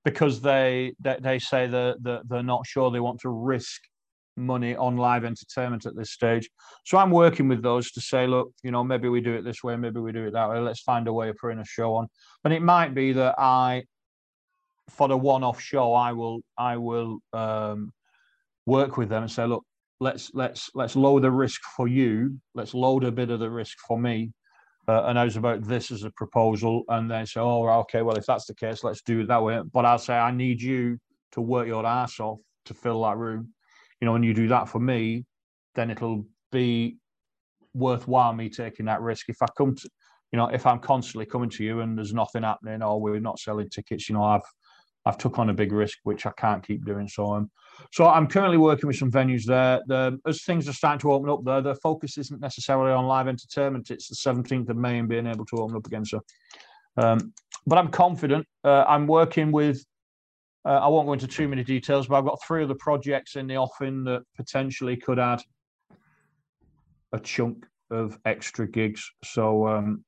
because 0.04 0.42
they 0.42 0.94
they, 1.00 1.18
they 1.22 1.40
say 1.40 1.68
that 1.68 2.04
they're, 2.04 2.22
they're 2.28 2.44
not 2.44 2.68
sure 2.68 2.92
they 2.92 3.00
want 3.00 3.22
to 3.22 3.30
risk 3.30 3.82
money 4.36 4.76
on 4.76 4.98
live 4.98 5.24
entertainment 5.26 5.86
at 5.86 5.96
this 5.96 6.12
stage. 6.12 6.50
So 6.86 6.98
I'm 6.98 7.12
working 7.12 7.48
with 7.48 7.62
those 7.62 7.92
to 7.92 8.02
say, 8.02 8.28
look, 8.28 8.52
you 8.64 8.72
know, 8.72 8.84
maybe 8.84 9.10
we 9.10 9.22
do 9.22 9.34
it 9.34 9.44
this 9.44 9.64
way, 9.64 9.76
maybe 9.76 10.00
we 10.00 10.12
do 10.12 10.26
it 10.26 10.32
that 10.32 10.50
way. 10.50 10.60
Let's 10.60 10.82
find 10.82 11.08
a 11.08 11.14
way 11.14 11.30
of 11.30 11.38
putting 11.38 11.60
a 11.60 11.66
show 11.66 11.96
on. 11.96 12.08
And 12.44 12.54
it 12.54 12.62
might 12.62 12.94
be 12.94 13.14
that 13.14 13.36
I, 13.38 13.84
for 14.90 15.08
the 15.08 15.18
one-off 15.18 15.62
show, 15.62 15.94
I 15.94 16.12
will 16.12 16.42
I 16.58 16.78
will 16.78 17.20
um, 17.32 17.94
work 18.66 18.98
with 18.98 19.10
them 19.10 19.24
and 19.24 19.32
say, 19.32 19.46
look, 19.46 19.64
let's 20.00 20.32
let's 20.34 20.70
let's 20.76 20.96
lower 20.96 21.20
the 21.20 21.32
risk 21.32 21.62
for 21.76 21.88
you. 21.88 22.40
Let's 22.54 22.74
load 22.74 23.04
a 23.04 23.12
bit 23.12 23.32
of 23.32 23.40
the 23.40 23.50
risk 23.50 23.78
for 23.88 23.98
me. 23.98 24.34
Uh, 24.88 25.06
and 25.06 25.18
I 25.18 25.24
was 25.24 25.38
about 25.38 25.64
this 25.64 25.92
as 25.92 26.04
a 26.04 26.12
proposal, 26.12 26.84
and 26.90 27.10
they 27.10 27.24
say, 27.26 27.40
"Oh, 27.40 27.66
okay, 27.82 28.02
well, 28.02 28.18
if 28.18 28.26
that's 28.26 28.46
the 28.46 28.54
case, 28.54 28.84
let's 28.84 29.02
do 29.02 29.22
it 29.22 29.28
that 29.28 29.42
way." 29.42 29.62
But 29.72 29.86
I'll 29.86 29.98
say, 29.98 30.18
"I 30.18 30.32
need 30.32 30.62
you 30.62 31.00
to 31.32 31.42
work 31.42 31.68
your 31.68 31.86
ass 31.86 32.20
off 32.20 32.40
to 32.66 32.74
fill 32.74 33.02
that 33.04 33.18
room." 33.18 33.53
You 34.04 34.08
know, 34.08 34.12
when 34.12 34.24
you 34.24 34.34
do 34.34 34.50
that 34.50 34.68
for 34.68 34.80
me, 34.80 35.24
then 35.76 35.90
it'll 35.90 36.26
be 36.52 36.98
worthwhile 37.74 38.34
me 38.34 38.50
taking 38.50 38.88
that 38.88 39.00
risk. 39.00 39.30
If 39.30 39.42
I 39.42 39.46
come 39.58 39.78
to, 39.78 39.90
you 40.34 40.36
know, 40.36 40.48
if 40.48 40.66
I'm 40.66 40.80
constantly 40.80 41.26
coming 41.26 41.50
to 41.52 41.64
you 41.64 41.80
and 41.80 41.98
there's 41.98 42.14
nothing 42.14 42.44
happening, 42.44 42.84
or 42.84 43.00
we're 43.00 43.22
not 43.22 43.40
selling 43.40 43.70
tickets, 43.70 44.10
you 44.10 44.16
know, 44.16 44.24
I've 44.26 44.42
I've 45.06 45.18
took 45.18 45.40
on 45.40 45.52
a 45.52 45.54
big 45.54 45.72
risk 45.72 46.00
which 46.04 46.26
I 46.26 46.34
can't 46.36 46.68
keep 46.68 46.84
doing. 46.86 47.08
So 47.08 47.34
um, 47.34 47.50
so 47.94 48.06
I'm 48.06 48.28
currently 48.28 48.58
working 48.58 48.88
with 48.88 48.98
some 48.98 49.10
venues 49.10 49.46
there. 49.46 49.82
The, 49.88 50.20
as 50.28 50.44
things 50.44 50.68
are 50.68 50.74
starting 50.74 51.00
to 51.00 51.14
open 51.14 51.30
up 51.30 51.46
there, 51.46 51.62
the 51.62 51.76
focus 51.76 52.18
isn't 52.18 52.42
necessarily 52.42 52.92
on 52.92 53.06
live 53.06 53.30
entertainment. 53.30 53.90
It's 53.90 54.10
the 54.10 54.16
17th 54.16 54.68
of 54.68 54.76
May 54.76 55.00
and 55.00 55.08
being 55.08 55.28
able 55.28 55.46
to 55.46 55.62
open 55.62 55.78
up 55.78 55.88
again. 55.88 56.04
So, 56.04 56.20
um, 56.98 57.32
but 57.66 57.78
I'm 57.78 57.88
confident. 57.88 58.46
Uh, 58.66 58.84
I'm 58.86 59.08
working 59.08 59.54
with. 59.54 59.82
Uh, 60.66 60.80
I 60.82 60.88
won't 60.88 61.08
go 61.08 61.14
into 61.14 61.28
too 61.28 61.48
many 61.48 61.64
details, 61.64 62.08
but 62.08 62.16
I've 62.16 62.26
got 62.26 62.42
three 62.44 62.64
other 62.64 62.76
projects 62.76 63.36
in 63.36 63.48
the 63.48 63.58
offing 63.58 64.04
that 64.06 64.24
potentially 64.38 64.96
could 64.96 65.20
add 65.20 65.42
a 67.12 67.20
chunk 67.20 67.66
of 67.92 68.18
extra 68.26 68.68
gigs. 68.68 69.10
So 69.24 69.68
um, 69.68 70.06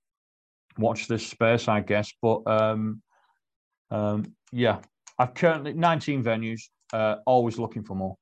watch 0.78 1.08
this 1.08 1.28
space, 1.28 1.68
I 1.68 1.82
guess. 1.82 2.12
But 2.22 2.42
um, 2.48 3.02
um, 3.92 4.34
yeah, 4.52 4.80
I've 5.20 5.34
currently 5.34 5.74
19 5.74 6.24
venues 6.24 6.62
uh, 6.94 7.18
always 7.26 7.58
looking 7.58 7.84
for 7.84 7.96
more. 7.96 8.16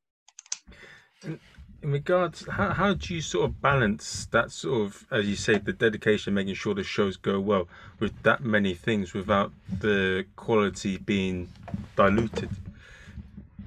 In, 1.84 1.92
regards, 1.92 2.48
how, 2.48 2.70
how 2.70 2.94
do 2.94 3.14
you 3.14 3.20
sort 3.20 3.44
of 3.44 3.62
balance 3.62 4.26
that 4.28 4.52
sort 4.52 4.82
of, 4.82 5.06
as 5.12 5.28
you 5.28 5.36
say, 5.36 5.58
the 5.58 5.74
dedication, 5.74 6.34
making 6.34 6.54
sure 6.56 6.74
the 6.74 6.84
shows 6.84 7.18
go 7.18 7.42
well 7.42 7.68
with 8.00 8.14
that 8.24 8.42
many 8.42 8.74
things 8.74 9.14
without 9.14 9.52
the 9.82 10.26
quality 10.38 10.98
being 10.98 11.50
diluted? 11.98 12.50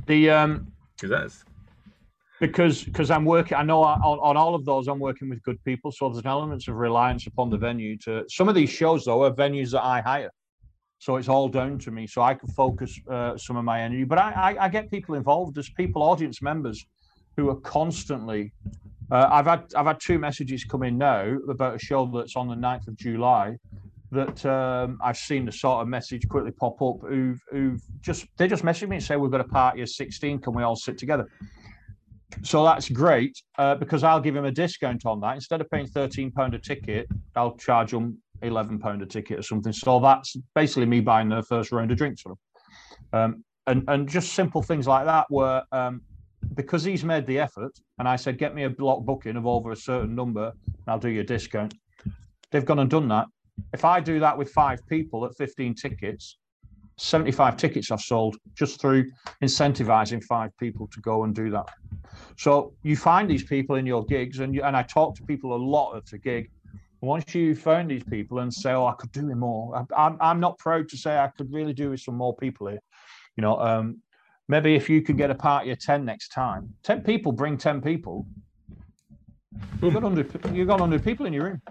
The 0.07 0.31
um, 0.31 0.73
because 0.97 1.11
that's 1.11 1.45
because 2.41 2.85
because 2.85 3.11
I'm 3.11 3.27
working. 3.27 3.59
I 3.59 3.63
know 3.63 3.83
I, 3.83 3.95
on, 3.97 4.19
on 4.21 4.37
all 4.39 4.55
of 4.55 4.65
those 4.65 4.89
I'm 4.89 4.99
working 4.99 5.29
with 5.29 5.43
good 5.43 5.63
people, 5.65 5.93
so 5.93 6.09
there's 6.09 6.25
an 6.25 6.31
element 6.31 6.67
of 6.69 6.77
reliance 6.77 7.27
upon 7.27 7.51
the 7.51 7.59
venue. 7.59 7.99
To 7.99 8.25
some 8.31 8.49
of 8.49 8.55
these 8.55 8.71
shows 8.71 9.05
though 9.05 9.25
are 9.25 9.31
venues 9.31 9.73
that 9.73 9.85
I 9.85 10.01
hire. 10.01 10.31
So 10.99 11.17
it's 11.17 11.29
all 11.29 11.49
down 11.49 11.79
to 11.81 11.91
me. 11.91 12.07
So 12.07 12.23
I 12.23 12.33
can 12.33 12.49
focus 12.49 12.99
uh, 13.11 13.37
some 13.37 13.57
of 13.57 13.65
my 13.65 13.83
energy. 13.83 14.05
But 14.05 14.19
I, 14.19 14.31
I, 14.31 14.65
I, 14.65 14.69
get 14.71 14.91
people 14.91 15.15
involved. 15.15 15.59
as 15.59 15.69
people, 15.69 16.03
audience 16.03 16.41
members, 16.41 16.87
who 17.37 17.51
are 17.51 17.57
constantly. 17.57 18.53
Uh, 19.11 19.29
I've 19.31 19.47
had 19.47 19.65
I've 19.77 19.87
had 19.87 20.01
two 20.01 20.19
messages 20.19 20.65
come 20.65 20.83
in 20.83 20.99
now 20.99 21.37
about 21.49 21.77
a 21.77 21.79
show 21.79 22.07
that's 22.07 22.37
on 22.37 22.49
the 22.49 22.55
9th 22.55 22.89
of 22.89 22.97
July 22.97 23.57
that 24.13 24.45
um, 24.47 24.99
I've 25.03 25.17
seen 25.17 25.45
the 25.47 25.53
sort 25.53 25.83
of 25.83 25.89
message 25.89 26.29
quickly 26.29 26.53
pop 26.53 26.81
up. 26.81 26.97
Who've, 27.09 27.41
who've 27.51 27.83
just 28.01 28.27
they 28.37 28.49
just 28.49 28.65
message 28.65 28.89
me 28.89 28.97
and 28.97 29.05
say 29.05 29.17
we've 29.17 29.31
got 29.31 29.41
a 29.41 29.45
party 29.45 29.83
of 29.83 29.89
16. 29.89 30.41
Can 30.41 30.53
we 30.55 30.63
all 30.63 30.77
sit 30.77 30.99
together? 30.99 31.27
So 32.43 32.65
that's 32.65 32.89
great 32.89 33.41
uh, 33.59 33.77
because 33.77 34.03
I'll 34.03 34.21
give 34.21 34.35
him 34.35 34.45
a 34.45 34.51
discount 34.51 35.07
on 35.07 35.21
that. 35.21 35.37
Instead 35.37 35.61
of 35.61 35.71
paying 35.71 35.87
13 35.87 36.33
pound 36.33 36.55
a 36.55 36.59
ticket, 36.59 37.09
I'll 37.35 37.57
charge 37.57 37.93
them 37.93 38.19
eleven 38.43 38.79
pound 38.79 39.03
a 39.03 39.07
ticket 39.07 39.39
or 39.39 39.43
something. 39.43 39.73
So 39.73 40.01
that's 40.01 40.37
basically 40.55 40.87
me 40.87 41.01
buying 41.01 41.29
the 41.29 41.43
first 41.43 41.73
round 41.73 41.91
of 41.91 41.99
drinks 41.99 42.23
for 42.23 42.31
them. 42.31 42.39
Um, 43.13 43.45
and 43.67 43.85
and 43.89 44.09
just 44.09 44.35
simple 44.35 44.63
things 44.63 44.87
like 44.87 45.07
that 45.07 45.27
were 45.31 45.63
um, 45.73 46.03
because 46.55 46.85
he's 46.85 47.05
made 47.05 47.27
the 47.27 47.39
effort, 47.39 47.73
and 47.99 48.09
I 48.09 48.17
said, 48.17 48.39
get 48.39 48.55
me 48.55 48.65
a 48.65 48.71
block 48.71 49.05
booking 49.05 49.37
of 49.37 49.47
over 49.47 49.73
a 49.73 49.77
certain 49.77 50.15
number, 50.15 50.53
and 50.67 50.87
I'll 50.87 50.99
do 50.99 51.09
you 51.09 51.21
a 51.21 51.25
discount. 51.25 51.75
They've 52.51 52.65
gone 52.65 52.79
and 52.79 52.91
done 52.91 53.09
that. 53.09 53.27
If 53.73 53.85
I 53.85 54.01
do 54.01 54.21
that 54.21 54.37
with 54.37 54.51
five 54.51 54.81
people 54.87 55.25
at 55.25 55.37
15 55.37 55.75
tickets, 55.75 56.39
75 56.99 57.57
tickets 57.57 57.91
I've 57.91 58.01
sold 58.01 58.37
just 58.55 58.81
through 58.81 59.11
incentivizing 59.43 60.23
five 60.25 60.51
people 60.59 60.87
to 60.89 61.01
go 61.01 61.25
and 61.25 61.35
do 61.35 61.51
that. 61.51 61.67
So 62.39 62.73
you 62.83 62.97
find 62.97 63.29
these 63.29 63.45
people 63.45 63.77
in 63.77 63.87
your 63.87 64.05
gigs, 64.05 64.41
and 64.41 64.55
you, 64.55 64.63
and 64.63 64.77
I 64.77 64.83
talk 64.83 65.15
to 65.17 65.23
people 65.25 65.55
a 65.55 65.61
lot 65.63 65.97
at 65.97 66.13
a 66.13 66.19
gig, 66.19 66.51
once 67.03 67.35
you 67.35 67.55
phone 67.55 67.87
these 67.87 68.05
people 68.05 68.39
and 68.39 68.53
say, 68.53 68.73
"Oh, 68.73 68.87
I 68.87 68.95
could 68.95 69.13
do 69.13 69.31
it 69.31 69.35
more," 69.35 69.85
I, 69.97 70.07
am 70.07 70.17
I'm 70.21 70.41
not 70.41 70.59
proud 70.59 70.89
to 70.89 70.97
say 70.97 71.19
I 71.19 71.29
could 71.29 71.53
really 71.53 71.73
do 71.73 71.91
with 71.91 72.01
some 72.01 72.17
more 72.17 72.35
people 72.37 72.69
here. 72.69 72.81
You 73.37 73.43
know, 73.43 73.59
um, 73.61 74.01
maybe 74.49 74.75
if 74.75 74.89
you 74.89 75.03
could 75.03 75.17
get 75.17 75.31
a 75.31 75.35
party 75.35 75.71
of 75.71 75.79
ten 75.79 76.05
next 76.05 76.29
time, 76.29 76.75
ten 76.83 77.03
people 77.03 77.33
bring 77.33 77.57
ten 77.57 77.81
people. 77.81 78.27
You've 79.83 79.95
got 79.95 80.03
hundred. 80.03 80.55
You've 80.55 80.69
got 80.69 80.81
hundred 80.81 81.05
people 81.05 81.27
in 81.27 81.33
your 81.33 81.45
room. 81.45 81.63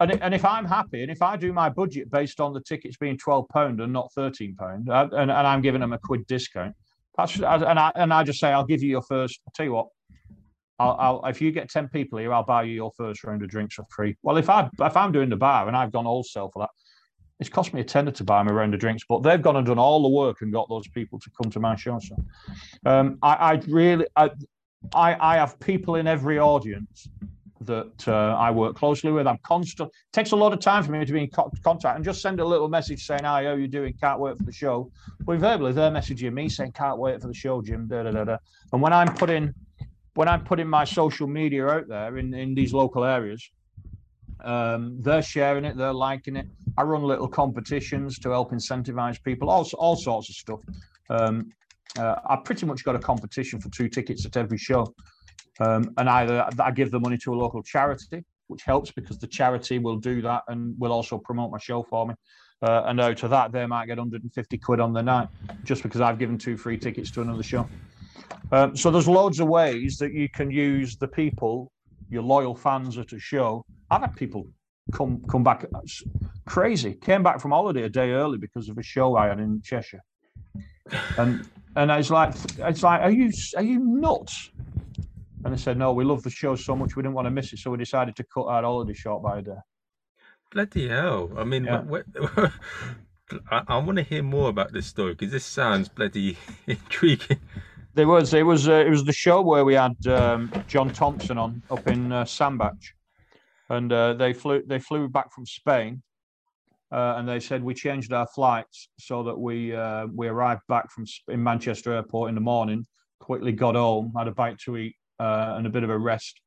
And, 0.00 0.12
and 0.22 0.34
if 0.34 0.46
I'm 0.46 0.64
happy, 0.64 1.02
and 1.02 1.10
if 1.10 1.20
I 1.20 1.36
do 1.36 1.52
my 1.52 1.68
budget 1.68 2.10
based 2.10 2.40
on 2.40 2.54
the 2.54 2.60
tickets 2.60 2.96
being 2.96 3.18
twelve 3.18 3.48
pound 3.48 3.80
and 3.80 3.92
not 3.92 4.12
thirteen 4.14 4.56
pound, 4.56 4.88
uh, 4.88 5.08
and, 5.12 5.30
and 5.30 5.46
I'm 5.46 5.60
giving 5.60 5.80
them 5.80 5.92
a 5.92 5.98
quid 5.98 6.26
discount, 6.26 6.74
that's 7.16 7.36
and 7.36 7.78
I 7.78 7.92
and 7.94 8.12
I 8.12 8.24
just 8.24 8.40
say 8.40 8.48
I'll 8.48 8.64
give 8.64 8.82
you 8.82 8.88
your 8.88 9.02
first. 9.02 9.40
I'll 9.46 9.52
tell 9.54 9.66
you 9.66 9.72
what, 9.72 9.88
I'll, 10.80 10.96
I'll, 10.98 11.26
if 11.26 11.42
you 11.42 11.52
get 11.52 11.68
10 11.68 11.88
people 11.88 12.18
here, 12.18 12.32
I'll 12.32 12.42
buy 12.42 12.62
you 12.62 12.72
your 12.72 12.90
first 12.96 13.22
round 13.22 13.42
of 13.42 13.50
drinks 13.50 13.74
for 13.74 13.84
free. 13.90 14.16
Well, 14.22 14.38
if 14.38 14.48
I 14.48 14.70
if 14.80 14.96
I'm 14.96 15.12
doing 15.12 15.28
the 15.28 15.36
bar 15.36 15.68
and 15.68 15.76
I've 15.76 15.92
gone 15.92 16.06
all 16.06 16.24
sell 16.24 16.50
for 16.50 16.62
that, 16.62 16.70
it's 17.40 17.48
cost 17.48 17.72
me 17.72 17.80
a 17.80 17.84
tenner 17.84 18.10
to 18.10 18.24
buy 18.24 18.42
me 18.42 18.50
a 18.50 18.54
round 18.54 18.74
of 18.74 18.80
drinks, 18.80 19.02
but 19.08 19.22
they've 19.22 19.40
gone 19.40 19.56
and 19.56 19.66
done 19.66 19.78
all 19.78 20.02
the 20.02 20.08
work 20.08 20.42
and 20.42 20.52
got 20.52 20.68
those 20.68 20.86
people 20.88 21.18
to 21.18 21.30
come 21.30 21.50
to 21.50 21.58
my 21.58 21.74
show. 21.74 21.98
So 21.98 22.16
um, 22.84 23.18
I, 23.22 23.34
I, 23.34 23.52
really 23.66 24.06
I, 24.14 24.30
I, 24.94 25.34
I 25.34 25.36
have 25.36 25.58
people 25.58 25.96
in 25.96 26.06
every 26.06 26.38
audience 26.38 27.08
that 27.62 28.08
uh, 28.08 28.36
I 28.38 28.50
work 28.50 28.76
closely 28.76 29.10
with. 29.10 29.26
I'm 29.26 29.38
constant. 29.42 29.90
Takes 30.12 30.32
a 30.32 30.36
lot 30.36 30.52
of 30.52 30.60
time 30.60 30.82
for 30.82 30.92
me 30.92 31.04
to 31.04 31.12
be 31.12 31.24
in 31.24 31.30
co- 31.30 31.50
contact 31.62 31.96
and 31.96 32.04
just 32.04 32.22
send 32.22 32.40
a 32.40 32.44
little 32.44 32.68
message 32.68 33.04
saying, 33.04 33.24
"Hi, 33.24 33.44
how 33.44 33.52
you 33.52 33.68
doing? 33.68 33.94
Can't 34.00 34.20
wait 34.20 34.38
for 34.38 34.44
the 34.44 34.52
show." 34.52 34.90
But 35.20 35.32
invariably, 35.32 35.72
they're 35.72 35.90
messaging 35.90 36.32
me 36.32 36.48
saying, 36.48 36.72
"Can't 36.72 36.98
wait 36.98 37.20
for 37.20 37.28
the 37.28 37.34
show, 37.34 37.60
Jim." 37.60 37.86
Da, 37.86 38.02
da, 38.02 38.10
da, 38.12 38.24
da. 38.24 38.36
And 38.72 38.80
when 38.80 38.92
I'm 38.92 39.14
putting 39.14 39.54
when 40.14 40.28
I'm 40.28 40.42
putting 40.42 40.68
my 40.68 40.84
social 40.84 41.26
media 41.26 41.66
out 41.66 41.88
there 41.88 42.18
in, 42.18 42.34
in 42.34 42.54
these 42.54 42.72
local 42.74 43.04
areas, 43.04 43.50
um, 44.44 44.96
they're 45.00 45.22
sharing 45.22 45.64
it, 45.64 45.76
they're 45.76 45.92
liking 45.92 46.36
it. 46.36 46.46
I 46.76 46.82
run 46.82 47.02
little 47.02 47.28
competitions 47.28 48.18
to 48.20 48.30
help 48.30 48.52
incentivize 48.52 49.22
people, 49.22 49.50
all, 49.50 49.68
all 49.78 49.96
sorts 49.96 50.28
of 50.28 50.36
stuff. 50.36 50.60
Um, 51.08 51.50
uh, 51.98 52.16
I 52.28 52.36
pretty 52.36 52.66
much 52.66 52.84
got 52.84 52.94
a 52.94 52.98
competition 52.98 53.60
for 53.60 53.68
two 53.70 53.88
tickets 53.88 54.24
at 54.24 54.36
every 54.36 54.58
show. 54.58 54.94
Um, 55.58 55.92
and 55.98 56.08
either 56.08 56.48
I 56.58 56.70
give 56.70 56.90
the 56.90 57.00
money 57.00 57.18
to 57.18 57.34
a 57.34 57.36
local 57.36 57.62
charity, 57.62 58.24
which 58.46 58.62
helps 58.62 58.90
because 58.90 59.18
the 59.18 59.26
charity 59.26 59.78
will 59.78 59.96
do 59.96 60.22
that 60.22 60.42
and 60.48 60.74
will 60.78 60.92
also 60.92 61.18
promote 61.18 61.50
my 61.50 61.58
show 61.58 61.82
for 61.82 62.06
me. 62.06 62.14
Uh, 62.62 62.82
and 62.86 63.00
out 63.00 63.22
of 63.22 63.30
that, 63.30 63.52
they 63.52 63.64
might 63.66 63.86
get 63.86 63.98
150 63.98 64.58
quid 64.58 64.80
on 64.80 64.92
the 64.92 65.02
night 65.02 65.28
just 65.64 65.82
because 65.82 66.00
I've 66.00 66.18
given 66.18 66.36
two 66.36 66.56
free 66.56 66.76
tickets 66.76 67.10
to 67.12 67.22
another 67.22 67.42
show. 67.42 67.68
Um, 68.52 68.76
so 68.76 68.90
there's 68.90 69.08
loads 69.08 69.40
of 69.40 69.48
ways 69.48 69.96
that 69.98 70.12
you 70.12 70.28
can 70.28 70.50
use 70.50 70.96
the 70.96 71.08
people, 71.08 71.70
your 72.10 72.22
loyal 72.22 72.54
fans 72.54 72.98
at 72.98 73.12
a 73.12 73.18
show. 73.18 73.64
I've 73.90 74.02
had 74.02 74.16
people 74.16 74.46
come 74.92 75.22
come 75.28 75.42
back 75.42 75.64
crazy, 76.46 76.94
came 76.94 77.22
back 77.22 77.40
from 77.40 77.50
holiday 77.52 77.82
a 77.82 77.88
day 77.88 78.10
early 78.10 78.38
because 78.38 78.68
of 78.68 78.78
a 78.78 78.82
show 78.82 79.16
I 79.16 79.28
had 79.28 79.40
in 79.40 79.60
Cheshire, 79.62 80.02
and 81.18 81.48
and 81.76 81.90
it's 81.90 82.10
like 82.10 82.34
it's 82.58 82.82
like 82.82 83.00
are 83.02 83.10
you 83.10 83.30
are 83.56 83.62
you 83.62 83.78
nuts? 83.78 84.50
And 85.44 85.54
they 85.54 85.58
said 85.58 85.78
no, 85.78 85.92
we 85.92 86.04
love 86.04 86.22
the 86.22 86.30
show 86.30 86.54
so 86.54 86.76
much 86.76 86.96
we 86.96 87.02
didn't 87.02 87.14
want 87.14 87.26
to 87.26 87.30
miss 87.30 87.52
it, 87.52 87.58
so 87.58 87.70
we 87.70 87.78
decided 87.78 88.14
to 88.16 88.24
cut 88.24 88.46
our 88.46 88.62
holiday 88.62 88.92
short 88.92 89.22
by 89.22 89.38
a 89.38 89.42
day. 89.42 89.58
Bloody 90.50 90.88
hell! 90.88 91.30
I 91.36 91.44
mean, 91.44 91.64
yeah. 91.64 91.80
what, 91.82 92.04
what, 92.34 92.52
I, 93.50 93.62
I 93.68 93.78
want 93.78 93.96
to 93.96 94.02
hear 94.02 94.22
more 94.22 94.48
about 94.48 94.72
this 94.72 94.86
story 94.86 95.12
because 95.14 95.32
this 95.32 95.44
sounds 95.44 95.88
bloody 95.88 96.36
intriguing. 96.66 97.38
There 97.94 98.06
was 98.06 98.34
it 98.34 98.44
was 98.44 98.68
uh, 98.68 98.84
it 98.86 98.90
was 98.90 99.04
the 99.04 99.12
show 99.12 99.40
where 99.42 99.64
we 99.64 99.74
had 99.74 100.06
um, 100.06 100.50
John 100.68 100.90
Thompson 100.90 101.38
on 101.38 101.62
up 101.70 101.86
in 101.86 102.12
uh, 102.12 102.24
Sandbach, 102.24 102.76
and 103.70 103.92
uh, 103.92 104.12
they 104.14 104.32
flew 104.32 104.62
they 104.66 104.78
flew 104.78 105.08
back 105.08 105.32
from 105.32 105.46
Spain, 105.46 106.02
uh, 106.92 107.14
and 107.16 107.28
they 107.28 107.40
said 107.40 107.62
we 107.62 107.72
changed 107.72 108.12
our 108.12 108.26
flights 108.26 108.88
so 108.98 109.22
that 109.22 109.38
we 109.38 109.74
uh, 109.74 110.06
we 110.14 110.28
arrived 110.28 110.62
back 110.68 110.90
from 110.90 111.06
in 111.28 111.42
Manchester 111.42 111.92
Airport 111.92 112.28
in 112.28 112.34
the 112.34 112.40
morning, 112.40 112.84
quickly 113.20 113.52
got 113.52 113.76
home, 113.76 114.12
had 114.16 114.28
a 114.28 114.32
bite 114.32 114.58
to 114.66 114.76
eat 114.76 114.96
uh, 115.18 115.54
and 115.56 115.66
a 115.66 115.70
bit 115.70 115.84
of 115.84 115.90
a 115.90 115.98
rest, 115.98 116.40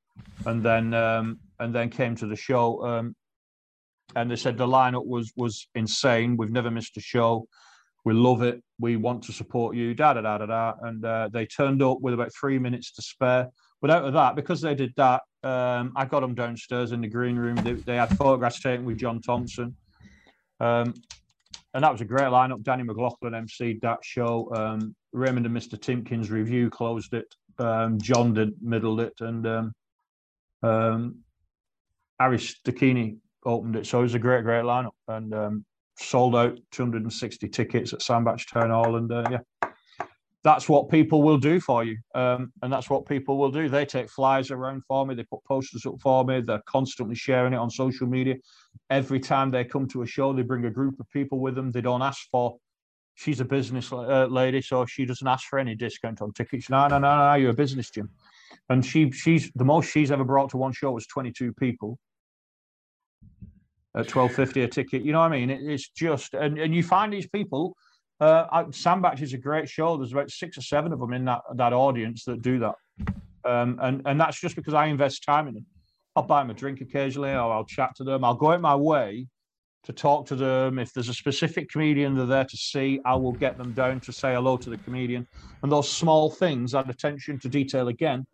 and 0.45 0.61
then 0.61 0.93
um, 0.93 1.39
and 1.59 1.73
then 1.73 1.89
came 1.89 2.15
to 2.17 2.27
the 2.27 2.35
show. 2.35 2.85
Um, 2.85 3.15
and 4.15 4.29
they 4.29 4.35
said 4.35 4.57
the 4.57 4.67
lineup 4.67 5.07
was 5.07 5.31
was 5.37 5.67
insane. 5.75 6.35
We've 6.37 6.51
never 6.51 6.69
missed 6.69 6.97
a 6.97 7.01
show. 7.01 7.47
We 8.05 8.13
love 8.13 8.41
it. 8.41 8.61
We 8.79 8.97
want 8.97 9.23
to 9.23 9.31
support 9.31 9.77
you. 9.77 9.93
Da 9.93 10.13
da 10.13 10.21
da 10.21 10.39
da 10.39 10.45
da. 10.45 10.73
And 10.81 11.05
uh, 11.05 11.29
they 11.31 11.45
turned 11.45 11.81
up 11.81 11.99
with 12.01 12.13
about 12.13 12.31
three 12.37 12.59
minutes 12.59 12.91
to 12.93 13.01
spare. 13.01 13.47
But 13.81 13.91
out 13.91 14.03
of 14.03 14.13
that, 14.13 14.35
because 14.35 14.59
they 14.59 14.75
did 14.75 14.93
that, 14.97 15.21
um, 15.43 15.93
I 15.95 16.05
got 16.05 16.21
them 16.21 16.35
downstairs 16.35 16.91
in 16.91 17.01
the 17.01 17.07
green 17.07 17.35
room. 17.35 17.55
They, 17.57 17.73
they 17.73 17.95
had 17.95 18.17
photographs 18.17 18.61
taken 18.61 18.85
with 18.85 18.97
John 18.97 19.21
Thompson. 19.21 19.75
Um, 20.59 20.93
and 21.73 21.83
that 21.83 21.91
was 21.91 22.01
a 22.01 22.05
great 22.05 22.27
lineup. 22.27 22.63
Danny 22.63 22.83
McLaughlin 22.83 23.33
emceed 23.33 23.81
that 23.81 23.99
show. 24.03 24.53
Um, 24.55 24.95
Raymond 25.11 25.45
and 25.45 25.55
Mr. 25.55 25.79
Timpkins 25.79 26.29
Revue 26.29 26.69
closed 26.69 27.13
it. 27.13 27.33
Um, 27.57 27.99
John 27.99 28.33
did 28.33 28.53
middled 28.61 29.01
it, 29.01 29.13
and 29.19 29.45
um, 29.45 29.73
um, 30.63 31.19
Aris 32.19 32.55
Dakini 32.65 33.17
opened 33.45 33.75
it. 33.75 33.85
So 33.85 33.99
it 33.99 34.03
was 34.03 34.13
a 34.15 34.19
great, 34.19 34.43
great 34.43 34.63
lineup, 34.63 34.91
and 35.07 35.33
um, 35.33 35.65
sold 35.99 36.35
out 36.35 36.59
260 36.71 37.47
tickets 37.49 37.93
at 37.93 38.01
Sandbach 38.01 38.39
Town 38.51 38.69
Hall, 38.69 38.95
and 38.95 39.11
uh, 39.11 39.23
yeah, 39.29 39.39
that's 40.43 40.67
what 40.67 40.89
people 40.89 41.23
will 41.23 41.37
do 41.37 41.59
for 41.59 41.85
you, 41.85 41.97
um, 42.15 42.51
and 42.61 42.71
that's 42.71 42.89
what 42.89 43.05
people 43.05 43.37
will 43.37 43.51
do. 43.51 43.69
They 43.69 43.85
take 43.85 44.09
flyers 44.09 44.51
around 44.51 44.83
for 44.87 45.05
me, 45.05 45.15
they 45.15 45.23
put 45.23 45.43
posters 45.45 45.85
up 45.85 45.95
for 46.01 46.25
me, 46.25 46.41
they're 46.41 46.61
constantly 46.67 47.15
sharing 47.15 47.53
it 47.53 47.57
on 47.57 47.69
social 47.69 48.07
media. 48.07 48.35
Every 48.89 49.19
time 49.19 49.51
they 49.51 49.63
come 49.63 49.87
to 49.89 50.01
a 50.01 50.05
show, 50.05 50.33
they 50.33 50.41
bring 50.41 50.65
a 50.65 50.69
group 50.69 50.99
of 50.99 51.09
people 51.11 51.39
with 51.39 51.55
them. 51.55 51.71
They 51.71 51.81
don't 51.81 52.01
ask 52.01 52.29
for. 52.29 52.57
She's 53.15 53.39
a 53.39 53.45
business 53.45 53.93
uh, 53.93 54.25
lady, 54.25 54.61
so 54.61 54.85
she 54.85 55.05
doesn't 55.05 55.27
ask 55.27 55.47
for 55.47 55.59
any 55.59 55.75
discount 55.75 56.21
on 56.21 56.33
tickets. 56.33 56.69
No, 56.69 56.87
no, 56.87 56.97
no, 56.97 57.15
no, 57.15 57.33
you're 57.35 57.51
a 57.51 57.53
business, 57.53 57.89
Jim. 57.89 58.09
And 58.69 58.85
she, 58.85 59.11
she's 59.11 59.51
the 59.55 59.63
most 59.63 59.91
she's 59.91 60.11
ever 60.11 60.23
brought 60.23 60.49
to 60.49 60.57
one 60.57 60.73
show 60.73 60.91
was 60.91 61.05
22 61.07 61.53
people 61.53 61.99
at 63.95 64.07
12.50 64.07 64.63
a 64.63 64.67
ticket. 64.67 65.03
You 65.03 65.11
know 65.11 65.19
what 65.19 65.31
I 65.31 65.37
mean? 65.37 65.49
It, 65.51 65.61
it's 65.61 65.89
just, 65.89 66.33
and, 66.33 66.57
and 66.57 66.73
you 66.73 66.83
find 66.83 67.13
these 67.13 67.27
people. 67.27 67.75
Uh, 68.23 68.63
Sandbach 68.71 69.21
is 69.21 69.33
a 69.33 69.37
great 69.37 69.67
show. 69.67 69.97
There's 69.97 70.13
about 70.13 70.31
six 70.31 70.57
or 70.57 70.61
seven 70.61 70.93
of 70.93 70.99
them 71.01 71.11
in 71.11 71.25
that 71.25 71.41
that 71.55 71.73
audience 71.73 72.23
that 72.23 72.41
do 72.41 72.57
that, 72.59 72.75
um, 73.43 73.77
and 73.81 74.01
and 74.05 74.17
that's 74.17 74.39
just 74.39 74.55
because 74.55 74.73
I 74.73 74.85
invest 74.85 75.25
time 75.25 75.49
in 75.49 75.55
them. 75.55 75.65
I'll 76.15 76.23
buy 76.23 76.41
them 76.41 76.49
a 76.49 76.53
drink 76.53 76.79
occasionally, 76.79 77.31
or 77.31 77.51
I'll 77.51 77.65
chat 77.65 77.95
to 77.97 78.05
them. 78.05 78.23
I'll 78.23 78.33
go 78.33 78.51
out 78.51 78.61
my 78.61 78.77
way 78.77 79.27
to 79.83 79.91
talk 79.91 80.25
to 80.27 80.37
them. 80.37 80.79
If 80.79 80.93
there's 80.93 81.09
a 81.09 81.13
specific 81.13 81.69
comedian 81.69 82.15
they're 82.15 82.25
there 82.25 82.45
to 82.45 82.55
see, 82.55 83.01
I 83.03 83.15
will 83.15 83.33
get 83.33 83.57
them 83.57 83.73
down 83.73 83.99
to 83.99 84.13
say 84.13 84.33
hello 84.35 84.55
to 84.55 84.69
the 84.69 84.77
comedian. 84.77 85.27
And 85.61 85.69
those 85.69 85.91
small 85.91 86.29
things, 86.29 86.71
that 86.71 86.89
attention 86.89 87.39
to 87.39 87.49
detail 87.49 87.89
again, 87.89 88.25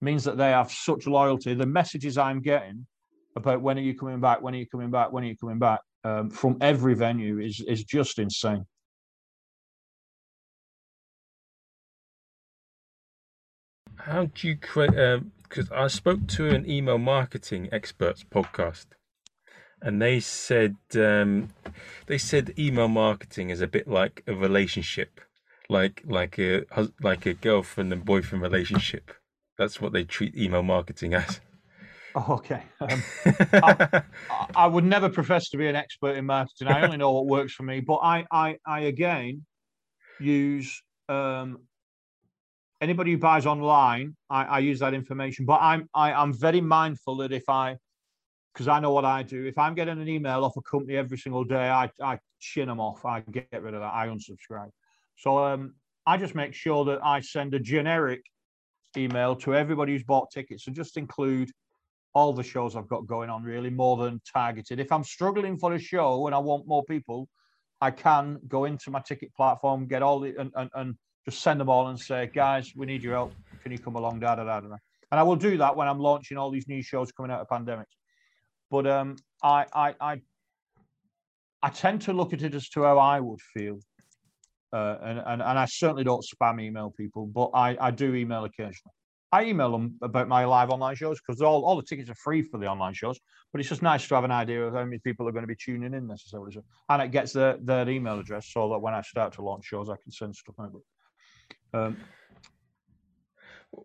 means 0.00 0.22
that 0.22 0.36
they 0.36 0.50
have 0.50 0.70
such 0.70 1.08
loyalty. 1.08 1.54
The 1.54 1.66
messages 1.66 2.16
I'm 2.16 2.40
getting 2.42 2.86
about 3.34 3.60
when 3.60 3.76
are 3.76 3.82
you 3.82 3.98
coming 3.98 4.20
back, 4.20 4.40
when 4.40 4.54
are 4.54 4.58
you 4.58 4.68
coming 4.68 4.92
back, 4.92 5.10
when 5.10 5.24
are 5.24 5.28
you 5.28 5.36
coming 5.36 5.58
back 5.58 5.80
um, 6.04 6.30
from 6.30 6.58
every 6.60 6.94
venue 6.94 7.40
is 7.40 7.60
is 7.66 7.82
just 7.82 8.20
insane. 8.20 8.64
How 14.06 14.26
do 14.26 14.46
you 14.46 14.56
create? 14.56 14.92
Because 15.42 15.68
um, 15.68 15.76
I 15.76 15.88
spoke 15.88 16.28
to 16.28 16.48
an 16.48 16.70
email 16.70 16.96
marketing 16.96 17.68
experts 17.72 18.22
podcast, 18.22 18.86
and 19.82 20.00
they 20.00 20.20
said 20.20 20.76
um, 20.94 21.48
they 22.06 22.16
said 22.16 22.54
email 22.56 22.86
marketing 22.86 23.50
is 23.50 23.60
a 23.60 23.66
bit 23.66 23.88
like 23.88 24.22
a 24.28 24.32
relationship, 24.32 25.20
like 25.68 26.04
like 26.06 26.38
a 26.38 26.62
like 27.02 27.26
a 27.26 27.34
girlfriend 27.34 27.92
and 27.92 28.04
boyfriend 28.04 28.42
relationship. 28.42 29.10
That's 29.58 29.80
what 29.80 29.92
they 29.92 30.04
treat 30.04 30.36
email 30.36 30.62
marketing 30.62 31.14
as. 31.14 31.40
Oh, 32.14 32.34
okay. 32.34 32.62
Um, 32.80 33.02
I, 33.52 34.02
I, 34.54 34.66
would 34.68 34.84
never 34.84 35.08
profess 35.08 35.50
to 35.50 35.56
be 35.58 35.66
an 35.66 35.76
expert 35.76 36.16
in 36.16 36.26
marketing. 36.26 36.68
I 36.68 36.82
only 36.82 36.96
know 36.96 37.12
what 37.12 37.26
works 37.26 37.52
for 37.52 37.62
me. 37.62 37.80
But 37.80 37.96
I, 37.96 38.24
I, 38.30 38.56
I 38.66 38.80
again 38.80 39.44
use 40.18 40.80
um, 41.08 41.58
anybody 42.80 43.12
who 43.12 43.18
buys 43.18 43.46
online. 43.46 44.16
I, 44.30 44.44
I 44.44 44.58
use 44.58 44.78
that 44.80 44.94
information. 44.94 45.46
But 45.46 45.60
I'm, 45.60 45.88
I, 45.94 46.12
I'm 46.12 46.32
very 46.32 46.60
mindful 46.60 47.16
that 47.18 47.32
if 47.32 47.48
I, 47.48 47.76
because 48.52 48.68
I 48.68 48.80
know 48.80 48.92
what 48.92 49.04
I 49.04 49.22
do, 49.22 49.44
if 49.44 49.58
I'm 49.58 49.74
getting 49.74 50.00
an 50.00 50.08
email 50.08 50.44
off 50.44 50.56
a 50.56 50.62
company 50.62 50.96
every 50.96 51.18
single 51.18 51.44
day, 51.44 51.68
I, 51.68 51.90
I 52.02 52.18
chin 52.40 52.68
them 52.68 52.80
off. 52.80 53.04
I 53.04 53.20
get 53.20 53.62
rid 53.62 53.74
of 53.74 53.80
that. 53.80 53.92
I 53.92 54.08
unsubscribe. 54.08 54.70
So 55.16 55.44
um, 55.44 55.74
I 56.06 56.16
just 56.16 56.34
make 56.34 56.54
sure 56.54 56.84
that 56.86 57.00
I 57.04 57.20
send 57.20 57.54
a 57.54 57.58
generic 57.58 58.22
email 58.96 59.36
to 59.36 59.54
everybody 59.54 59.92
who's 59.92 60.04
bought 60.04 60.30
tickets 60.30 60.66
and 60.66 60.76
just 60.76 60.96
include 60.96 61.50
all 62.14 62.32
the 62.32 62.42
shows 62.42 62.76
I've 62.76 62.88
got 62.88 63.06
going 63.06 63.28
on, 63.28 63.42
really, 63.42 63.68
more 63.68 63.98
than 63.98 64.22
targeted. 64.32 64.80
If 64.80 64.90
I'm 64.90 65.04
struggling 65.04 65.58
for 65.58 65.74
a 65.74 65.78
show 65.78 66.26
and 66.26 66.34
I 66.34 66.38
want 66.38 66.66
more 66.66 66.82
people, 66.84 67.28
I 67.82 67.90
can 67.90 68.38
go 68.48 68.64
into 68.64 68.90
my 68.90 69.00
ticket 69.00 69.34
platform, 69.34 69.86
get 69.86 70.02
all 70.02 70.20
the 70.20 70.34
and, 70.38 70.50
and, 70.56 70.70
and 70.74 70.94
just 71.28 71.42
send 71.42 71.60
them 71.60 71.68
all 71.68 71.88
and 71.88 71.98
say, 71.98 72.30
guys, 72.32 72.72
we 72.76 72.86
need 72.86 73.02
your 73.02 73.14
help. 73.14 73.34
Can 73.62 73.72
you 73.72 73.78
come 73.78 73.96
along? 73.96 74.20
Da 74.20 74.36
da 74.36 74.44
da 74.44 74.60
da. 74.60 74.76
And 75.10 75.20
I 75.20 75.22
will 75.22 75.36
do 75.36 75.56
that 75.58 75.76
when 75.76 75.88
I'm 75.88 75.98
launching 75.98 76.36
all 76.36 76.50
these 76.50 76.68
new 76.68 76.82
shows 76.82 77.12
coming 77.12 77.30
out 77.30 77.40
of 77.40 77.48
pandemics. 77.48 77.84
But 78.70 78.86
um, 78.86 79.16
I, 79.42 79.66
I, 79.72 79.94
I, 80.00 80.20
I 81.62 81.68
tend 81.70 82.02
to 82.02 82.12
look 82.12 82.32
at 82.32 82.42
it 82.42 82.54
as 82.54 82.68
to 82.70 82.82
how 82.82 82.98
I 82.98 83.20
would 83.20 83.40
feel, 83.54 83.78
uh, 84.72 84.96
and, 85.02 85.18
and 85.18 85.42
and 85.42 85.58
I 85.58 85.64
certainly 85.66 86.04
don't 86.04 86.24
spam 86.24 86.60
email 86.60 86.92
people, 86.96 87.26
but 87.26 87.50
I, 87.54 87.76
I 87.80 87.90
do 87.90 88.14
email 88.14 88.44
occasionally. 88.44 88.92
I 89.32 89.44
email 89.44 89.72
them 89.72 89.96
about 90.02 90.28
my 90.28 90.44
live 90.44 90.70
online 90.70 90.94
shows 90.94 91.18
because 91.20 91.42
all, 91.42 91.64
all 91.64 91.76
the 91.76 91.82
tickets 91.82 92.08
are 92.08 92.14
free 92.14 92.42
for 92.42 92.58
the 92.58 92.66
online 92.66 92.94
shows. 92.94 93.18
But 93.52 93.60
it's 93.60 93.68
just 93.68 93.82
nice 93.82 94.06
to 94.08 94.14
have 94.14 94.24
an 94.24 94.30
idea 94.30 94.64
of 94.64 94.74
how 94.74 94.84
many 94.84 94.98
people 94.98 95.28
are 95.28 95.32
going 95.32 95.42
to 95.42 95.48
be 95.48 95.56
tuning 95.56 95.94
in 95.94 96.06
necessarily. 96.06 96.56
And 96.88 97.02
it 97.02 97.10
gets 97.10 97.32
their, 97.32 97.56
their 97.60 97.88
email 97.88 98.18
address 98.20 98.50
so 98.52 98.68
that 98.70 98.78
when 98.78 98.94
I 98.94 99.02
start 99.02 99.32
to 99.34 99.42
launch 99.42 99.64
shows, 99.64 99.88
I 99.88 99.96
can 100.02 100.12
send 100.12 100.36
stuff 100.36 100.54
out. 100.60 100.72
Um, 101.76 101.96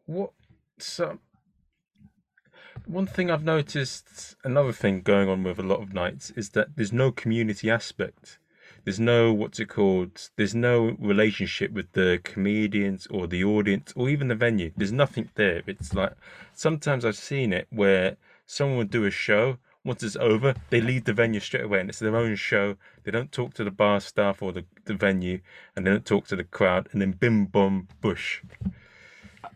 what 0.05 0.31
so 0.77 1.19
one 2.85 3.05
thing 3.05 3.29
I've 3.29 3.43
noticed, 3.43 4.35
another 4.43 4.71
thing 4.71 5.01
going 5.01 5.29
on 5.29 5.43
with 5.43 5.59
a 5.59 5.63
lot 5.63 5.81
of 5.81 5.93
nights 5.93 6.31
is 6.31 6.49
that 6.51 6.75
there's 6.75 6.93
no 6.93 7.11
community 7.11 7.69
aspect. 7.69 8.39
There's 8.83 8.99
no 8.99 9.31
what's 9.31 9.59
it 9.59 9.69
called 9.69 10.29
there's 10.37 10.55
no 10.55 10.95
relationship 10.99 11.71
with 11.71 11.91
the 11.91 12.19
comedians 12.23 13.07
or 13.11 13.27
the 13.27 13.43
audience 13.43 13.93
or 13.95 14.09
even 14.09 14.29
the 14.29 14.35
venue. 14.35 14.71
There's 14.75 14.91
nothing 14.91 15.29
there. 15.35 15.61
It's 15.67 15.93
like 15.93 16.13
sometimes 16.53 17.05
i've 17.05 17.15
seen 17.15 17.53
it 17.53 17.67
where 17.69 18.17
someone 18.45 18.77
would 18.77 18.91
do 18.91 19.05
a 19.05 19.11
show 19.11 19.57
once 19.83 20.03
it's 20.03 20.15
over 20.17 20.53
they 20.69 20.81
leave 20.81 21.05
the 21.05 21.13
venue 21.13 21.39
straight 21.39 21.63
away 21.63 21.79
and 21.79 21.89
it's 21.89 21.99
their 21.99 22.15
own 22.15 22.35
show 22.35 22.75
they 23.03 23.11
don't 23.11 23.31
talk 23.31 23.53
to 23.53 23.63
the 23.63 23.71
bar 23.71 23.99
staff 23.99 24.41
or 24.41 24.51
the, 24.51 24.65
the 24.85 24.93
venue 24.93 25.39
and 25.75 25.85
they 25.85 25.91
don't 25.91 26.05
talk 26.05 26.27
to 26.27 26.35
the 26.35 26.43
crowd 26.43 26.87
and 26.91 27.01
then 27.01 27.11
bim 27.11 27.45
bum 27.45 27.87
bush 27.99 28.41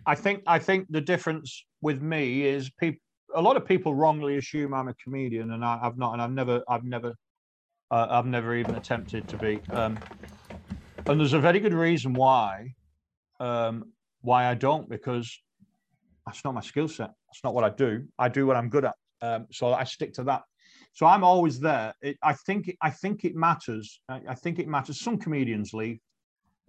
i 0.05 0.15
think 0.15 0.41
i 0.47 0.57
think 0.57 0.87
the 0.89 1.01
difference 1.01 1.65
with 1.81 2.01
me 2.01 2.43
is 2.43 2.69
people 2.79 2.99
a 3.35 3.41
lot 3.41 3.57
of 3.57 3.65
people 3.65 3.93
wrongly 3.93 4.37
assume 4.37 4.73
i'm 4.73 4.87
a 4.87 4.93
comedian 4.95 5.51
and 5.51 5.63
I, 5.63 5.79
have 5.83 5.97
not 5.97 6.13
and 6.13 6.21
i've 6.21 6.31
never 6.31 6.63
i've 6.67 6.83
never 6.83 7.13
uh, 7.91 8.07
I've 8.09 8.25
never 8.25 8.55
even 8.55 8.75
attempted 8.75 9.27
to 9.27 9.37
be. 9.37 9.61
Um, 9.71 9.97
and 11.07 11.19
there's 11.19 11.33
a 11.33 11.39
very 11.39 11.59
good 11.59 11.73
reason 11.73 12.13
why 12.13 12.73
um, 13.39 13.91
why 14.21 14.47
I 14.47 14.53
don't 14.55 14.89
because 14.89 15.39
that's 16.25 16.43
not 16.43 16.53
my 16.53 16.61
skill 16.61 16.87
set. 16.87 17.11
That's 17.27 17.43
not 17.43 17.53
what 17.53 17.63
I 17.63 17.69
do. 17.69 18.05
I 18.17 18.29
do 18.29 18.47
what 18.47 18.55
I'm 18.55 18.69
good 18.69 18.85
at. 18.85 18.95
Um, 19.21 19.47
so 19.51 19.73
I 19.73 19.83
stick 19.83 20.13
to 20.13 20.23
that. 20.23 20.43
So 20.93 21.05
I'm 21.05 21.23
always 21.23 21.59
there. 21.59 21.93
It, 22.01 22.17
I 22.23 22.33
think 22.33 22.75
I 22.81 22.89
think 22.89 23.25
it 23.25 23.35
matters. 23.35 23.99
I, 24.07 24.21
I, 24.29 24.35
think 24.35 24.59
it 24.59 24.67
matters. 24.67 25.01
Some 25.01 25.17
comedians 25.17 25.73
leave, 25.73 25.99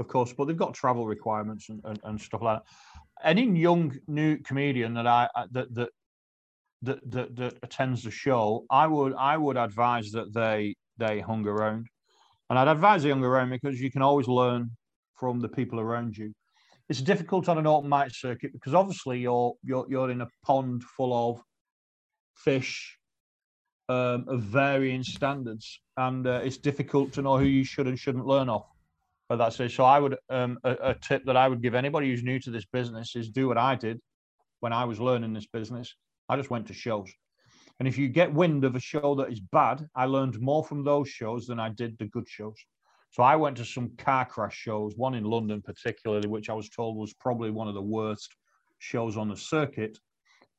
of 0.01 0.09
course, 0.09 0.33
but 0.33 0.47
they've 0.47 0.57
got 0.57 0.75
travel 0.75 1.07
requirements 1.07 1.69
and, 1.69 1.81
and, 1.85 2.01
and 2.05 2.21
stuff 2.21 2.43
like 2.43 2.59
that. 2.59 2.65
Any 3.25 3.49
young 3.59 3.97
new 4.09 4.39
comedian 4.39 4.95
that 4.95 5.07
I 5.07 5.29
that 5.53 5.73
that 5.75 5.91
that, 6.83 7.11
that, 7.11 7.37
that 7.37 7.55
attends 7.63 8.03
the 8.03 8.11
show, 8.11 8.65
I 8.69 8.87
would 8.87 9.15
I 9.15 9.37
would 9.37 9.57
advise 9.57 10.11
that 10.11 10.35
they 10.35 10.75
they 10.99 11.21
hung 11.21 11.47
around. 11.47 11.87
And 12.51 12.59
I'd 12.59 12.69
advise 12.69 13.03
they 13.03 13.11
hung 13.11 13.25
around 13.25 13.51
because 13.51 13.81
you 13.81 13.91
can 13.91 14.03
always 14.03 14.29
learn 14.29 14.71
from 15.15 15.41
the 15.41 15.49
people 15.49 15.81
around 15.81 16.17
you. 16.17 16.33
It's 16.89 17.01
difficult 17.01 17.49
on 17.49 17.59
an 17.59 17.67
open 17.67 17.89
mic 17.89 18.15
circuit 18.15 18.53
because 18.53 18.75
obviously 18.75 19.21
you're 19.21 19.55
you're 19.63 19.87
you're 19.89 20.11
in 20.11 20.21
a 20.21 20.29
pond 20.45 20.83
full 20.83 21.13
of 21.13 21.43
fish 22.37 22.99
um, 23.89 24.25
of 24.29 24.43
varying 24.43 25.03
standards, 25.03 25.81
and 25.97 26.27
uh, 26.27 26.41
it's 26.43 26.57
difficult 26.57 27.13
to 27.13 27.23
know 27.23 27.39
who 27.39 27.45
you 27.45 27.65
should 27.65 27.87
and 27.87 27.99
shouldn't 27.99 28.27
learn 28.27 28.49
off. 28.49 28.67
But 29.29 29.37
that's 29.37 29.59
it. 29.61 29.73
So 29.73 29.85
I 29.85 29.99
would 29.99 30.17
um, 30.31 30.59
a, 30.65 30.77
a 30.83 30.95
tip 30.95 31.25
that 31.27 31.37
I 31.37 31.49
would 31.49 31.63
give 31.63 31.75
anybody 31.75 32.11
who's 32.11 32.23
new 32.23 32.39
to 32.41 32.51
this 32.51 32.67
business 32.67 33.17
is 33.17 33.29
do 33.29 33.49
what 33.49 33.59
I 33.59 33.75
did 33.75 34.01
when 34.61 34.73
I 34.73 34.85
was 34.85 35.01
learning 35.01 35.33
this 35.33 35.47
business. 35.47 35.95
I 36.29 36.37
just 36.37 36.51
went 36.51 36.67
to 36.69 36.75
shows. 36.75 37.13
And 37.79 37.87
if 37.87 37.99
you 37.99 38.09
get 38.09 38.33
wind 38.33 38.65
of 38.65 38.75
a 38.75 38.81
show 38.81 39.15
that 39.17 39.31
is 39.31 39.41
bad, 39.41 39.87
I 39.95 40.07
learned 40.07 40.41
more 40.41 40.65
from 40.65 40.83
those 40.83 41.09
shows 41.09 41.47
than 41.47 41.61
I 41.61 41.69
did 41.69 41.99
the 41.99 42.07
good 42.07 42.29
shows. 42.29 42.57
So 43.11 43.23
I 43.23 43.37
went 43.37 43.57
to 43.59 43.65
some 43.65 43.91
car 43.97 44.25
crash 44.25 44.57
shows, 44.57 44.95
one 44.97 45.15
in 45.15 45.25
London 45.25 45.63
particularly, 45.63 46.29
which 46.29 46.51
I 46.51 46.55
was 46.55 46.69
told 46.69 46.97
was 46.97 47.15
probably 47.15 47.51
one 47.51 47.69
of 47.69 47.75
the 47.75 47.83
worst 47.83 48.35
shows 48.79 49.17
on 49.17 49.29
the 49.29 49.37
circuit. 49.37 49.99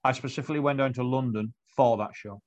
I 0.04 0.12
specifically 0.12 0.60
went 0.60 0.78
down 0.78 0.94
to 0.94 1.04
London, 1.04 1.54
for 1.78 1.98
that 1.98 2.12
show, 2.14 2.42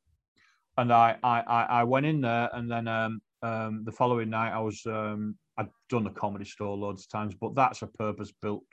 and 0.77 0.93
I 0.93 1.17
I 1.23 1.41
I 1.81 1.85
went 1.85 2.07
in 2.07 2.21
there, 2.21 2.51
and 2.53 2.71
then 2.71 2.87
um, 2.89 3.23
um, 3.43 3.83
the 3.85 3.93
following 3.93 4.29
night 4.29 4.53
I 4.53 4.61
was 4.61 4.83
um, 4.87 5.37
I'd 5.57 5.69
done 5.89 6.05
the 6.05 6.11
comedy 6.11 6.45
store 6.45 6.77
loads 6.77 7.05
of 7.05 7.11
times, 7.11 7.35
but 7.41 7.55
that's 7.55 7.83
a 7.83 7.87
purpose 7.87 8.33
built 8.43 8.65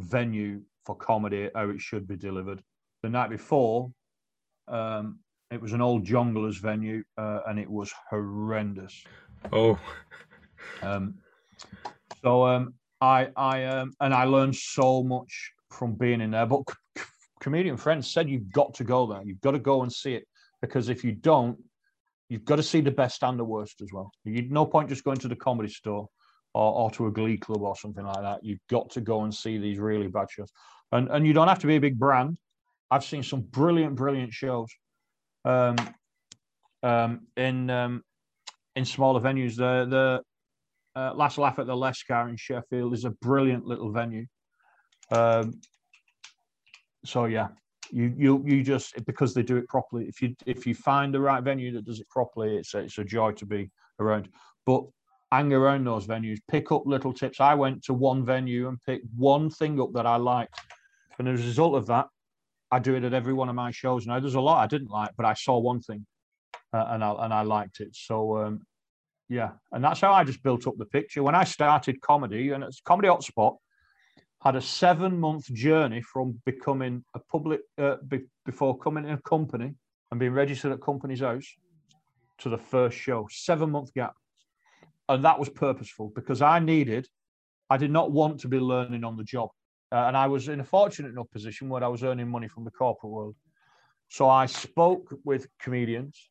venue 0.00 0.60
for 0.84 0.94
comedy 0.94 1.50
how 1.54 1.70
it 1.70 1.80
should 1.80 2.06
be 2.06 2.16
delivered. 2.16 2.62
The 3.02 3.10
night 3.10 3.30
before, 3.30 3.90
um, 4.68 5.20
it 5.50 5.60
was 5.60 5.72
an 5.72 5.80
old 5.80 6.04
Jongleurs 6.04 6.60
venue, 6.60 7.02
uh, 7.16 7.40
and 7.46 7.58
it 7.58 7.70
was 7.70 7.92
horrendous. 8.10 9.04
Oh. 9.52 9.78
Um, 10.82 11.14
so 12.22 12.46
um, 12.46 12.74
I 13.00 13.28
I 13.36 13.64
um, 13.64 13.92
and 14.00 14.12
I 14.12 14.24
learned 14.24 14.56
so 14.56 15.02
much 15.02 15.52
from 15.70 15.94
being 15.94 16.20
in 16.20 16.32
there. 16.32 16.46
But 16.46 16.62
comedian 17.48 17.78
friends 17.78 18.10
said 18.10 18.28
you've 18.28 18.52
got 18.52 18.74
to 18.74 18.84
go 18.84 19.06
there. 19.06 19.22
You've 19.24 19.40
got 19.40 19.52
to 19.52 19.58
go 19.58 19.82
and 19.82 19.90
see 19.90 20.14
it 20.14 20.24
because 20.60 20.90
if 20.90 21.02
you 21.02 21.12
don't, 21.12 21.58
you've 22.28 22.44
got 22.44 22.56
to 22.56 22.62
see 22.62 22.82
the 22.82 22.90
best 22.90 23.24
and 23.24 23.38
the 23.38 23.44
worst 23.44 23.80
as 23.80 23.90
well. 23.90 24.10
You 24.24 24.42
no 24.50 24.66
point 24.66 24.90
just 24.90 25.02
going 25.02 25.16
to 25.18 25.28
the 25.28 25.36
comedy 25.36 25.70
store 25.70 26.06
or, 26.52 26.72
or 26.74 26.90
to 26.90 27.06
a 27.06 27.10
glee 27.10 27.38
club 27.38 27.62
or 27.62 27.74
something 27.74 28.04
like 28.04 28.20
that. 28.20 28.44
You've 28.44 28.66
got 28.68 28.90
to 28.90 29.00
go 29.00 29.22
and 29.22 29.34
see 29.34 29.56
these 29.56 29.78
really 29.78 30.08
bad 30.08 30.30
shows. 30.30 30.50
And 30.92 31.08
and 31.08 31.26
you 31.26 31.32
don't 31.32 31.48
have 31.48 31.60
to 31.60 31.66
be 31.66 31.76
a 31.76 31.80
big 31.80 31.98
brand. 31.98 32.36
I've 32.90 33.04
seen 33.04 33.22
some 33.22 33.40
brilliant, 33.40 33.94
brilliant 33.96 34.34
shows. 34.34 34.68
Um, 35.46 35.76
um, 36.82 37.20
in 37.36 37.70
um, 37.70 38.02
in 38.76 38.84
smaller 38.84 39.20
venues. 39.20 39.56
The 39.56 39.86
the 39.88 41.00
uh, 41.00 41.14
Last 41.14 41.38
Laugh 41.38 41.58
at 41.58 41.66
the 41.66 41.74
Lescar 41.74 42.28
in 42.28 42.36
Sheffield 42.36 42.92
is 42.92 43.04
a 43.06 43.10
brilliant 43.10 43.64
little 43.64 43.90
venue. 43.90 44.26
Um, 45.10 45.60
so 47.08 47.24
yeah, 47.24 47.48
you 47.90 48.14
you 48.16 48.44
you 48.46 48.62
just 48.62 48.94
because 49.06 49.32
they 49.32 49.42
do 49.42 49.56
it 49.56 49.66
properly. 49.66 50.06
If 50.06 50.20
you 50.20 50.34
if 50.44 50.66
you 50.66 50.74
find 50.74 51.12
the 51.12 51.20
right 51.20 51.42
venue 51.42 51.72
that 51.72 51.86
does 51.86 52.00
it 52.00 52.08
properly, 52.10 52.56
it's 52.56 52.74
a, 52.74 52.80
it's 52.80 52.98
a 52.98 53.04
joy 53.04 53.32
to 53.32 53.46
be 53.46 53.70
around. 53.98 54.28
But 54.66 54.84
hang 55.32 55.52
around 55.52 55.84
those 55.84 56.06
venues, 56.06 56.38
pick 56.48 56.70
up 56.70 56.82
little 56.86 57.12
tips. 57.12 57.40
I 57.40 57.54
went 57.54 57.82
to 57.84 57.94
one 57.94 58.24
venue 58.24 58.68
and 58.68 58.80
picked 58.82 59.06
one 59.16 59.48
thing 59.50 59.80
up 59.80 59.92
that 59.94 60.06
I 60.06 60.16
liked, 60.16 60.60
and 61.18 61.28
as 61.28 61.40
a 61.40 61.46
result 61.46 61.76
of 61.76 61.86
that, 61.86 62.08
I 62.70 62.78
do 62.78 62.94
it 62.94 63.04
at 63.04 63.14
every 63.14 63.32
one 63.32 63.48
of 63.48 63.54
my 63.54 63.70
shows. 63.70 64.06
Now 64.06 64.20
there's 64.20 64.34
a 64.34 64.40
lot 64.40 64.62
I 64.62 64.66
didn't 64.66 64.90
like, 64.90 65.10
but 65.16 65.24
I 65.24 65.32
saw 65.32 65.58
one 65.58 65.80
thing, 65.80 66.06
uh, 66.74 66.84
and 66.90 67.02
I 67.02 67.10
and 67.24 67.32
I 67.32 67.42
liked 67.42 67.80
it. 67.80 67.96
So 67.96 68.36
um, 68.36 68.66
yeah, 69.30 69.52
and 69.72 69.82
that's 69.82 70.02
how 70.02 70.12
I 70.12 70.24
just 70.24 70.42
built 70.42 70.66
up 70.66 70.76
the 70.76 70.84
picture. 70.84 71.22
When 71.22 71.34
I 71.34 71.44
started 71.44 72.02
comedy, 72.02 72.50
and 72.50 72.62
it's 72.62 72.82
Comedy 72.82 73.08
Hotspot 73.08 73.56
had 74.42 74.56
a 74.56 74.60
seven 74.60 75.18
month 75.18 75.52
journey 75.52 76.00
from 76.00 76.40
becoming 76.44 77.04
a 77.14 77.18
public 77.18 77.60
uh, 77.76 77.96
be, 78.06 78.20
before 78.46 78.78
coming 78.78 79.04
in 79.04 79.10
a 79.10 79.22
company 79.22 79.74
and 80.10 80.20
being 80.20 80.32
registered 80.32 80.72
at 80.72 80.80
Companies 80.80 81.20
House 81.20 81.46
to 82.38 82.48
the 82.48 82.58
first 82.58 82.96
show. 82.96 83.28
Seven 83.30 83.70
month 83.70 83.92
gap, 83.94 84.14
and 85.08 85.24
that 85.24 85.38
was 85.38 85.48
purposeful 85.48 86.12
because 86.14 86.42
I 86.42 86.58
needed. 86.58 87.08
I 87.70 87.76
did 87.76 87.90
not 87.90 88.12
want 88.12 88.40
to 88.40 88.48
be 88.48 88.58
learning 88.58 89.04
on 89.04 89.16
the 89.16 89.24
job, 89.24 89.50
uh, 89.92 90.04
and 90.06 90.16
I 90.16 90.26
was 90.26 90.48
in 90.48 90.60
a 90.60 90.64
fortunate 90.64 91.10
enough 91.10 91.30
position 91.30 91.68
where 91.68 91.84
I 91.84 91.88
was 91.88 92.02
earning 92.02 92.28
money 92.28 92.48
from 92.48 92.64
the 92.64 92.70
corporate 92.70 93.12
world. 93.12 93.36
So 94.08 94.28
I 94.28 94.46
spoke 94.46 95.14
with 95.24 95.46
comedians 95.58 96.30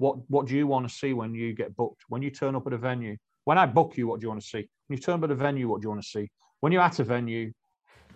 what 0.00 0.16
what 0.28 0.46
do 0.46 0.56
you 0.56 0.66
want 0.66 0.88
to 0.88 0.94
see 0.94 1.12
when 1.12 1.34
you 1.34 1.52
get 1.52 1.76
booked? 1.76 2.04
When 2.08 2.22
you 2.22 2.30
turn 2.30 2.56
up 2.56 2.66
at 2.66 2.72
a 2.72 2.78
venue? 2.78 3.18
When 3.44 3.58
I 3.58 3.66
book 3.66 3.98
you, 3.98 4.08
what 4.08 4.18
do 4.18 4.24
you 4.24 4.30
want 4.30 4.40
to 4.40 4.46
see? 4.46 4.66
When 4.86 4.96
you 4.96 5.02
turn 5.02 5.16
up 5.16 5.24
at 5.24 5.30
a 5.30 5.34
venue, 5.34 5.68
what 5.68 5.82
do 5.82 5.86
you 5.86 5.90
want 5.90 6.02
to 6.02 6.08
see? 6.08 6.30
When 6.60 6.72
you're 6.72 6.82
at 6.82 6.98
a 6.98 7.04
venue, 7.04 7.52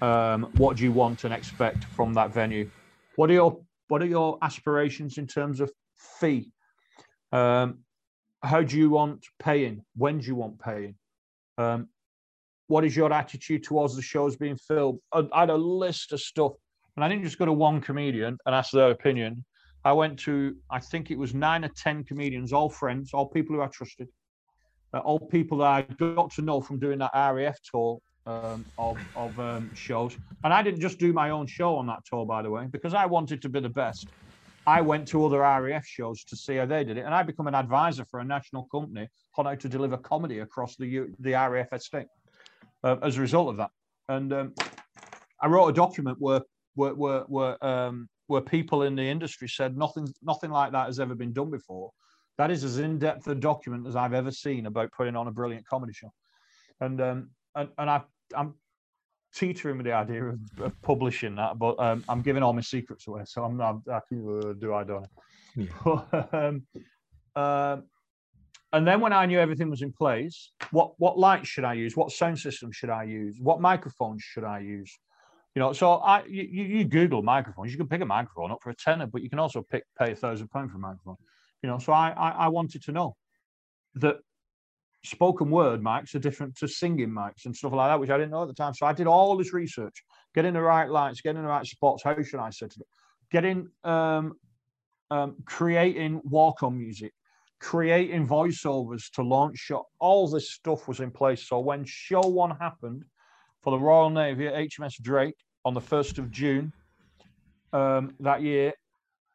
um, 0.03 0.51
what 0.57 0.77
do 0.77 0.85
you 0.85 0.93
want 0.93 1.25
and 1.25 1.33
expect 1.33 1.85
from 1.85 2.13
that 2.15 2.33
venue? 2.33 2.71
What 3.17 3.31
are 3.31 3.35
your 3.35 3.61
what 3.89 4.03
are 4.03 4.07
your 4.07 4.39
aspirations 4.43 5.19
in 5.19 5.27
terms 5.27 5.61
of 5.61 5.71
fee? 6.21 6.51
Um, 7.33 7.81
how 8.43 8.63
do 8.63 8.79
you 8.79 8.91
want 8.91 9.25
paying? 9.39 9.83
When 9.97 10.19
do 10.19 10.27
you 10.27 10.35
want 10.35 10.59
paying? 10.59 10.95
Um, 11.59 11.89
what 12.67 12.85
is 12.85 12.97
your 12.97 13.13
attitude 13.13 13.63
towards 13.63 13.97
the 13.97 14.03
shows 14.03 14.37
being 14.37 14.57
filmed? 14.57 15.01
I, 15.13 15.41
had 15.41 15.51
a 15.51 15.57
list 15.57 16.13
of 16.13 16.21
stuff, 16.21 16.53
and 16.97 17.05
I 17.05 17.09
didn't 17.09 17.25
just 17.25 17.39
go 17.39 17.45
to 17.45 17.53
one 17.53 17.81
comedian 17.81 18.39
and 18.45 18.55
ask 18.55 18.73
their 18.73 18.91
opinion. 18.91 19.45
I 19.85 19.93
went 19.93 20.19
to, 20.21 20.57
I 20.71 20.81
think 20.81 21.11
it 21.11 21.19
was 21.19 21.35
nine 21.35 21.65
or 21.65 21.71
10 21.77 22.05
comedians, 22.05 22.53
all 22.53 22.71
friends, 22.71 23.13
all 23.13 23.27
people 23.27 23.55
who 23.55 23.63
I 23.63 23.67
trusted, 23.67 24.09
uh, 24.95 25.01
all 25.01 25.21
people 25.21 25.59
that 25.59 25.67
I 25.67 25.83
got 25.83 26.33
to 26.33 26.43
know 26.43 26.63
from 26.63 26.79
doing 26.79 26.99
that 27.01 27.11
RAF 27.15 27.59
tour 27.71 27.99
um, 28.27 28.65
of, 28.79 28.99
of 29.17 29.39
um, 29.39 29.75
shows. 29.75 30.17
And 30.45 30.53
I 30.53 30.63
didn't 30.63 30.81
just 30.81 30.99
do 30.99 31.13
my 31.13 31.31
own 31.31 31.47
show 31.47 31.77
on 31.77 31.87
that 31.87 32.01
tour, 32.05 32.25
by 32.27 32.43
the 32.43 32.51
way, 32.51 32.67
because 32.71 32.95
I 32.95 33.07
wanted 33.07 33.43
to 33.43 33.49
be 33.49 33.61
the 33.61 33.69
best. 33.69 34.09
I 34.67 34.81
went 34.81 35.07
to 35.09 35.25
other 35.27 35.41
RAF 35.41 35.85
shows 35.87 36.25
to 36.25 36.37
see 36.37 36.57
how 36.57 36.67
they 36.67 36.85
did 36.85 36.97
it. 36.97 37.05
And 37.05 37.15
I 37.15 37.23
become 37.23 37.47
an 37.47 37.55
advisor 37.55 38.05
for 38.07 38.21
a 38.21 38.25
national 38.25 38.67
company 38.73 39.09
on 39.37 39.45
how 39.45 39.55
to 39.55 39.69
deliver 39.69 39.99
comedy 39.99 40.39
across 40.39 40.77
the, 40.77 41.09
the 41.21 41.33
RAF 41.33 41.73
estate 41.73 42.07
uh, 42.83 42.97
as 43.03 43.19
a 43.19 43.21
result 43.21 43.51
of 43.51 43.57
that. 43.59 43.71
And 44.09 44.33
um, 44.33 44.55
I 45.43 45.49
wrote 45.49 45.69
a 45.69 45.73
document 45.73 46.17
where, 46.19 46.41
where, 46.75 46.95
where, 46.95 47.21
where 47.29 47.65
um, 47.65 48.09
where 48.27 48.41
people 48.41 48.83
in 48.83 48.95
the 48.95 49.03
industry 49.03 49.49
said 49.49 49.77
nothing 49.77 50.13
nothing 50.23 50.51
like 50.51 50.73
that 50.73 50.87
has 50.87 51.01
ever 51.01 51.15
been 51.15 51.33
done 51.33 51.51
before. 51.51 51.91
That 52.39 52.51
is 52.51 52.65
as 52.65 52.79
in 52.79 52.99
depth 52.99 53.29
a 53.29 53.35
document 53.35 53.87
as 53.87 53.97
I've 53.97 54.15
ever 54.15 54.31
seen 54.31 54.67
about 54.67 54.91
putting 54.93 55.17
on 55.17 55.29
a 55.29 55.33
brilliant 55.33 55.67
comedy 55.67 55.93
show, 55.93 56.13
and 56.81 57.01
um, 57.01 57.31
and 57.55 57.69
and 57.79 57.91
I 57.91 58.03
I'm 58.37 58.55
teetering 59.35 59.77
with 59.77 59.87
the 59.87 59.93
idea 59.93 60.25
of, 60.25 60.39
of 60.61 60.83
publishing 60.83 61.35
that, 61.37 61.59
but 61.59 61.79
um, 61.79 62.05
I'm 62.09 62.23
giving 62.23 62.43
all 62.43 62.53
my 62.53 62.61
secrets 62.61 63.07
away, 63.07 63.23
so 63.25 63.45
I'm 63.45 63.57
not. 63.57 63.81
I 63.91 64.01
can, 64.09 64.41
uh, 64.43 64.53
do 64.55 64.75
I 64.75 64.85
don't. 64.85 65.07
Yeah. 65.57 66.25
um, 66.33 66.67
uh, 67.35 67.79
and 68.73 68.87
then 68.87 69.01
when 69.01 69.13
I 69.13 69.27
knew 69.27 69.39
everything 69.39 69.71
was 69.71 69.83
in 69.83 69.93
place, 69.93 70.53
what 70.71 70.95
what 70.99 71.19
lights 71.19 71.49
should 71.49 71.65
I 71.65 71.75
use? 71.75 71.97
What 71.97 72.11
sound 72.11 72.39
system 72.39 72.73
should 72.73 72.91
I 72.91 73.05
use? 73.05 73.39
What 73.41 73.61
microphones 73.61 74.23
should 74.23 74.45
I 74.45 74.61
use? 74.61 74.93
You 75.55 75.61
know, 75.61 75.73
so 75.73 75.95
I 75.95 76.25
you, 76.25 76.43
you 76.43 76.85
Google 76.85 77.23
microphones, 77.23 77.71
you 77.71 77.79
can 77.79 77.87
pick 77.87 78.01
a 78.01 78.07
microphone 78.07 78.51
up 78.51 78.59
for 78.63 78.71
a 78.71 78.75
tenner, 78.75 79.07
but 79.07 79.23
you 79.23 79.31
can 79.31 79.39
also 79.39 79.63
pick 79.63 79.85
pay 79.97 80.13
a 80.13 80.17
thousand 80.17 80.49
pounds 80.49 80.73
for 80.73 80.79
a 80.79 80.81
microphone. 80.81 81.17
You 81.63 81.69
know, 81.69 81.79
so 81.79 81.93
I, 81.93 82.11
I 82.11 82.31
I 82.31 82.49
wanted 82.49 82.83
to 82.85 82.93
know 82.93 83.17
that 83.95 84.17
spoken 85.05 85.51
word 85.51 85.83
mics 85.83 86.15
are 86.15 86.19
different 86.19 86.57
to 86.57 86.69
singing 86.69 87.11
mics 87.11 87.45
and 87.45 87.55
stuff 87.55 87.73
like 87.73 87.91
that, 87.91 88.01
which 88.01 88.11
I 88.11 88.17
didn't 88.17 88.33
know 88.33 88.43
at 88.43 88.49
the 88.49 88.55
time. 88.55 88.75
So 88.75 88.87
I 88.87 88.93
did 88.93 89.07
all 89.07 89.37
this 89.37 89.53
research, 89.53 90.05
getting 90.35 90.55
the 90.55 90.63
right 90.63 90.89
lights, 90.89 91.21
getting 91.21 91.43
the 91.43 91.49
right 91.49 91.67
spots. 91.67 92.03
How 92.03 92.21
should 92.23 92.41
I 92.41 92.51
set 92.51 92.75
it? 92.77 92.87
Getting 93.31 93.69
um, 93.85 94.35
um, 95.11 95.37
creating 95.45 96.21
walk-on 96.25 96.79
music, 96.79 97.13
creating 97.61 98.27
voiceovers 98.27 99.11
to 99.13 99.23
launch 99.23 99.59
shot. 99.59 99.85
All 99.99 100.29
this 100.29 100.51
stuff 100.51 100.89
was 100.89 101.01
in 101.01 101.11
place. 101.11 101.47
So 101.49 101.61
when 101.61 101.85
show 101.85 102.21
one 102.21 102.51
happened 102.57 103.05
for 103.63 103.71
the 103.71 103.79
Royal 103.79 104.11
Navy 104.11 104.47
at 104.47 104.55
HMS 104.55 105.01
Drake, 105.03 105.37
on 105.65 105.75
the 105.75 105.81
1st 105.81 106.19
of 106.19 106.31
June 106.31 106.73
um, 107.73 108.15
that 108.21 108.43
year, 108.43 108.73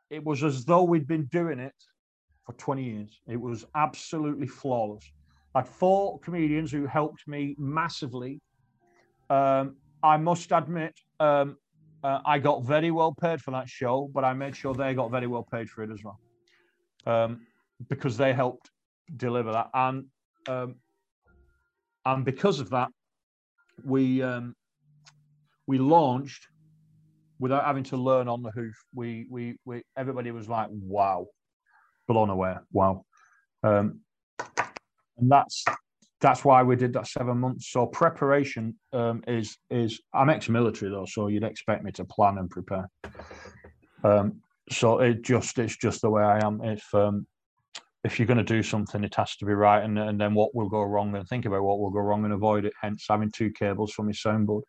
it 0.09 0.23
was 0.23 0.43
as 0.43 0.65
though 0.65 0.83
we'd 0.83 1.07
been 1.07 1.25
doing 1.25 1.59
it 1.59 1.73
for 2.45 2.53
20 2.53 2.83
years. 2.83 3.21
It 3.27 3.39
was 3.39 3.65
absolutely 3.75 4.47
flawless. 4.47 5.03
I 5.55 5.59
had 5.59 5.67
four 5.67 6.19
comedians 6.19 6.71
who 6.71 6.85
helped 6.85 7.27
me 7.27 7.55
massively. 7.57 8.39
Um, 9.29 9.77
I 10.03 10.17
must 10.17 10.51
admit, 10.51 10.93
um, 11.19 11.57
uh, 12.03 12.19
I 12.25 12.39
got 12.39 12.63
very 12.63 12.91
well 12.91 13.13
paid 13.19 13.41
for 13.41 13.51
that 13.51 13.67
show, 13.67 14.09
but 14.13 14.23
I 14.23 14.33
made 14.33 14.55
sure 14.55 14.73
they 14.73 14.93
got 14.93 15.11
very 15.11 15.27
well 15.27 15.45
paid 15.51 15.69
for 15.69 15.83
it 15.83 15.91
as 15.91 15.99
well, 16.03 16.19
um, 17.05 17.41
because 17.89 18.15
they 18.15 18.33
helped 18.33 18.69
deliver 19.17 19.51
that. 19.51 19.69
And 19.73 20.05
um, 20.47 20.75
and 22.05 22.23
because 22.23 22.59
of 22.59 22.69
that, 22.69 22.89
we 23.83 24.21
um, 24.21 24.55
we 25.67 25.77
launched 25.77 26.47
without 27.39 27.65
having 27.65 27.83
to 27.85 27.97
learn 27.97 28.27
on 28.27 28.43
the 28.43 28.51
hoof. 28.51 28.75
We 28.93 29.27
we 29.29 29.57
we 29.65 29.83
everybody 29.97 30.31
was 30.31 30.47
like, 30.47 30.69
wow, 30.71 31.25
blown 32.07 32.29
away, 32.29 32.55
wow, 32.71 33.03
um, 33.63 33.99
and 35.19 35.31
that's 35.31 35.63
that's 36.21 36.43
why 36.43 36.63
we 36.63 36.75
did 36.75 36.93
that 36.93 37.07
seven 37.07 37.37
months. 37.37 37.71
So 37.71 37.85
preparation 37.85 38.75
um, 38.93 39.23
is 39.27 39.57
is 39.69 40.01
I'm 40.13 40.29
ex-military 40.29 40.91
though, 40.91 41.05
so 41.05 41.27
you'd 41.27 41.43
expect 41.43 41.83
me 41.83 41.91
to 41.93 42.05
plan 42.05 42.37
and 42.37 42.49
prepare. 42.49 42.89
Um, 44.03 44.41
so 44.69 44.99
it 44.99 45.21
just 45.23 45.57
it's 45.59 45.77
just 45.77 46.01
the 46.01 46.09
way 46.09 46.23
I 46.23 46.45
am. 46.45 46.61
If 46.63 46.83
um, 46.93 47.25
if 48.03 48.17
you're 48.17 48.27
going 48.27 48.37
to 48.37 48.43
do 48.43 48.63
something, 48.63 49.03
it 49.03 49.15
has 49.15 49.35
to 49.37 49.45
be 49.45 49.53
right, 49.53 49.83
and, 49.83 49.97
and 49.99 50.19
then 50.19 50.33
what 50.33 50.55
will 50.55 50.69
go 50.69 50.81
wrong, 50.81 51.15
and 51.15 51.27
think 51.27 51.45
about 51.45 51.63
what 51.63 51.79
will 51.79 51.89
go 51.89 51.99
wrong 51.99 52.23
and 52.23 52.33
avoid 52.33 52.65
it. 52.65 52.73
Hence, 52.81 53.05
having 53.09 53.31
two 53.31 53.51
cables 53.51 53.91
from 53.91 54.07
your 54.07 54.13
soundboard. 54.13 54.61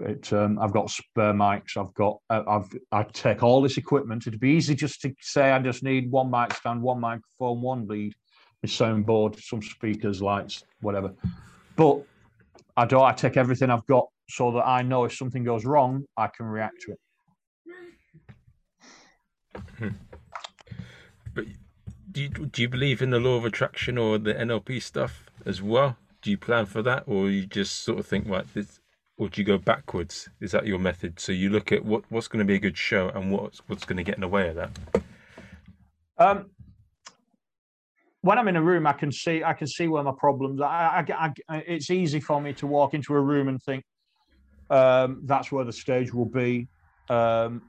It, 0.00 0.32
um, 0.32 0.60
I've 0.60 0.72
got 0.72 0.90
spare 0.90 1.32
mics. 1.32 1.76
I've 1.76 1.92
got. 1.94 2.18
I've. 2.30 2.68
I 2.92 3.02
take 3.02 3.42
all 3.42 3.60
this 3.60 3.76
equipment. 3.76 4.26
It'd 4.26 4.38
be 4.38 4.50
easy 4.50 4.76
just 4.76 5.00
to 5.02 5.12
say 5.20 5.50
I 5.50 5.58
just 5.58 5.82
need 5.82 6.10
one 6.10 6.30
mic 6.30 6.54
stand, 6.54 6.82
one 6.82 7.00
microphone, 7.00 7.60
one 7.60 7.88
lead, 7.88 8.14
my 8.62 8.68
soundboard, 8.68 9.40
some 9.40 9.62
speakers, 9.62 10.20
lights, 10.20 10.64
whatever. 10.80 11.12
But 11.76 12.02
I 12.76 12.84
don't. 12.84 13.02
I 13.02 13.12
take 13.12 13.36
everything 13.36 13.70
I've 13.70 13.86
got 13.86 14.08
so 14.28 14.52
that 14.52 14.66
I 14.66 14.82
know 14.82 15.04
if 15.04 15.14
something 15.14 15.44
goes 15.44 15.64
wrong, 15.64 16.04
I 16.16 16.28
can 16.28 16.46
react 16.46 16.80
to 16.82 16.92
it. 16.92 16.98
But 21.34 21.44
do 22.10 22.22
you, 22.22 22.28
do 22.28 22.62
you 22.62 22.68
believe 22.68 23.00
in 23.00 23.10
the 23.10 23.20
law 23.20 23.36
of 23.36 23.44
attraction 23.44 23.96
or 23.96 24.18
the 24.18 24.34
NLP 24.34 24.82
stuff 24.82 25.30
as 25.46 25.62
well? 25.62 25.96
Do 26.20 26.30
you 26.30 26.36
plan 26.36 26.66
for 26.66 26.82
that, 26.82 27.04
or 27.06 27.30
you 27.30 27.46
just 27.46 27.84
sort 27.84 28.00
of 28.00 28.06
think, 28.06 28.28
right, 28.28 28.44
this, 28.54 28.80
or 29.16 29.28
do 29.28 29.40
you 29.40 29.46
go 29.46 29.56
backwards? 29.56 30.28
Is 30.40 30.50
that 30.50 30.66
your 30.66 30.80
method? 30.80 31.20
So 31.20 31.30
you 31.30 31.48
look 31.48 31.70
at 31.70 31.84
what 31.84 32.02
what's 32.08 32.26
going 32.26 32.40
to 32.40 32.44
be 32.44 32.56
a 32.56 32.58
good 32.58 32.76
show 32.76 33.08
and 33.10 33.30
what's 33.30 33.60
what's 33.68 33.84
going 33.84 33.98
to 33.98 34.02
get 34.02 34.16
in 34.16 34.22
the 34.22 34.28
way 34.28 34.48
of 34.48 34.56
that. 34.56 34.70
Um, 36.18 36.50
when 38.22 38.38
I'm 38.38 38.48
in 38.48 38.56
a 38.56 38.62
room, 38.62 38.86
I 38.86 38.92
can 38.92 39.12
see 39.12 39.44
I 39.44 39.52
can 39.52 39.66
see 39.66 39.88
where 39.88 40.02
my 40.02 40.12
problems. 40.16 40.60
I, 40.60 41.04
I, 41.08 41.32
I, 41.48 41.56
it's 41.58 41.90
easy 41.90 42.20
for 42.20 42.40
me 42.40 42.52
to 42.54 42.66
walk 42.66 42.94
into 42.94 43.14
a 43.14 43.20
room 43.20 43.48
and 43.48 43.62
think 43.62 43.84
um, 44.70 45.22
that's 45.24 45.52
where 45.52 45.64
the 45.64 45.72
stage 45.72 46.12
will 46.12 46.28
be, 46.28 46.68
um, 47.08 47.62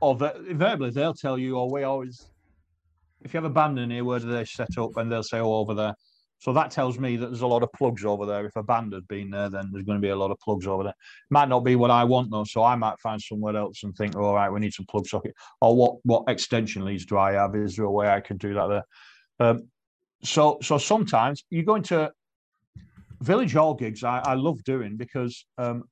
or 0.00 0.16
verbally 0.16 0.90
they'll 0.90 1.14
tell 1.14 1.38
you, 1.38 1.56
or 1.56 1.70
we 1.70 1.82
always, 1.82 2.26
if 3.22 3.34
you 3.34 3.38
have 3.38 3.50
a 3.50 3.52
band 3.52 3.78
in 3.78 3.90
here, 3.90 4.04
where 4.04 4.20
do 4.20 4.30
they 4.30 4.44
set 4.44 4.78
up? 4.78 4.96
And 4.96 5.10
they'll 5.10 5.22
say, 5.22 5.38
oh, 5.40 5.54
over 5.54 5.74
there. 5.74 5.94
So 6.40 6.52
that 6.52 6.70
tells 6.70 7.00
me 7.00 7.16
that 7.16 7.26
there's 7.26 7.40
a 7.40 7.48
lot 7.48 7.64
of 7.64 7.72
plugs 7.72 8.04
over 8.04 8.24
there. 8.24 8.46
If 8.46 8.54
a 8.54 8.62
band 8.62 8.92
had 8.92 9.08
been 9.08 9.28
there, 9.30 9.50
then 9.50 9.70
there's 9.72 9.84
going 9.84 9.98
to 10.00 10.06
be 10.06 10.10
a 10.10 10.16
lot 10.16 10.30
of 10.30 10.38
plugs 10.38 10.68
over 10.68 10.84
there. 10.84 10.94
Might 11.30 11.48
not 11.48 11.64
be 11.64 11.74
what 11.74 11.90
I 11.90 12.04
want 12.04 12.30
though, 12.30 12.44
so 12.44 12.62
I 12.62 12.76
might 12.76 12.98
find 13.00 13.20
somewhere 13.20 13.56
else 13.56 13.82
and 13.82 13.94
think, 13.96 14.14
all 14.14 14.36
right, 14.36 14.48
we 14.48 14.60
need 14.60 14.72
some 14.72 14.86
plug 14.86 15.06
socket. 15.08 15.34
Or 15.60 15.74
what 15.74 15.96
what 16.04 16.24
extension 16.28 16.84
leads 16.84 17.06
do 17.06 17.18
I 17.18 17.32
have? 17.32 17.56
Is 17.56 17.74
there 17.74 17.86
a 17.86 17.90
way 17.90 18.08
I 18.08 18.20
can 18.20 18.36
do 18.36 18.54
that 18.54 18.68
there? 18.68 18.84
Um, 19.40 19.68
so 20.22 20.58
so 20.62 20.78
sometimes 20.78 21.44
you 21.50 21.62
go 21.62 21.76
into 21.76 22.10
village 23.20 23.52
hall 23.52 23.74
gigs. 23.74 24.04
I, 24.04 24.18
I 24.18 24.34
love 24.34 24.62
doing 24.64 24.96
because 24.96 25.44
um, 25.58 25.84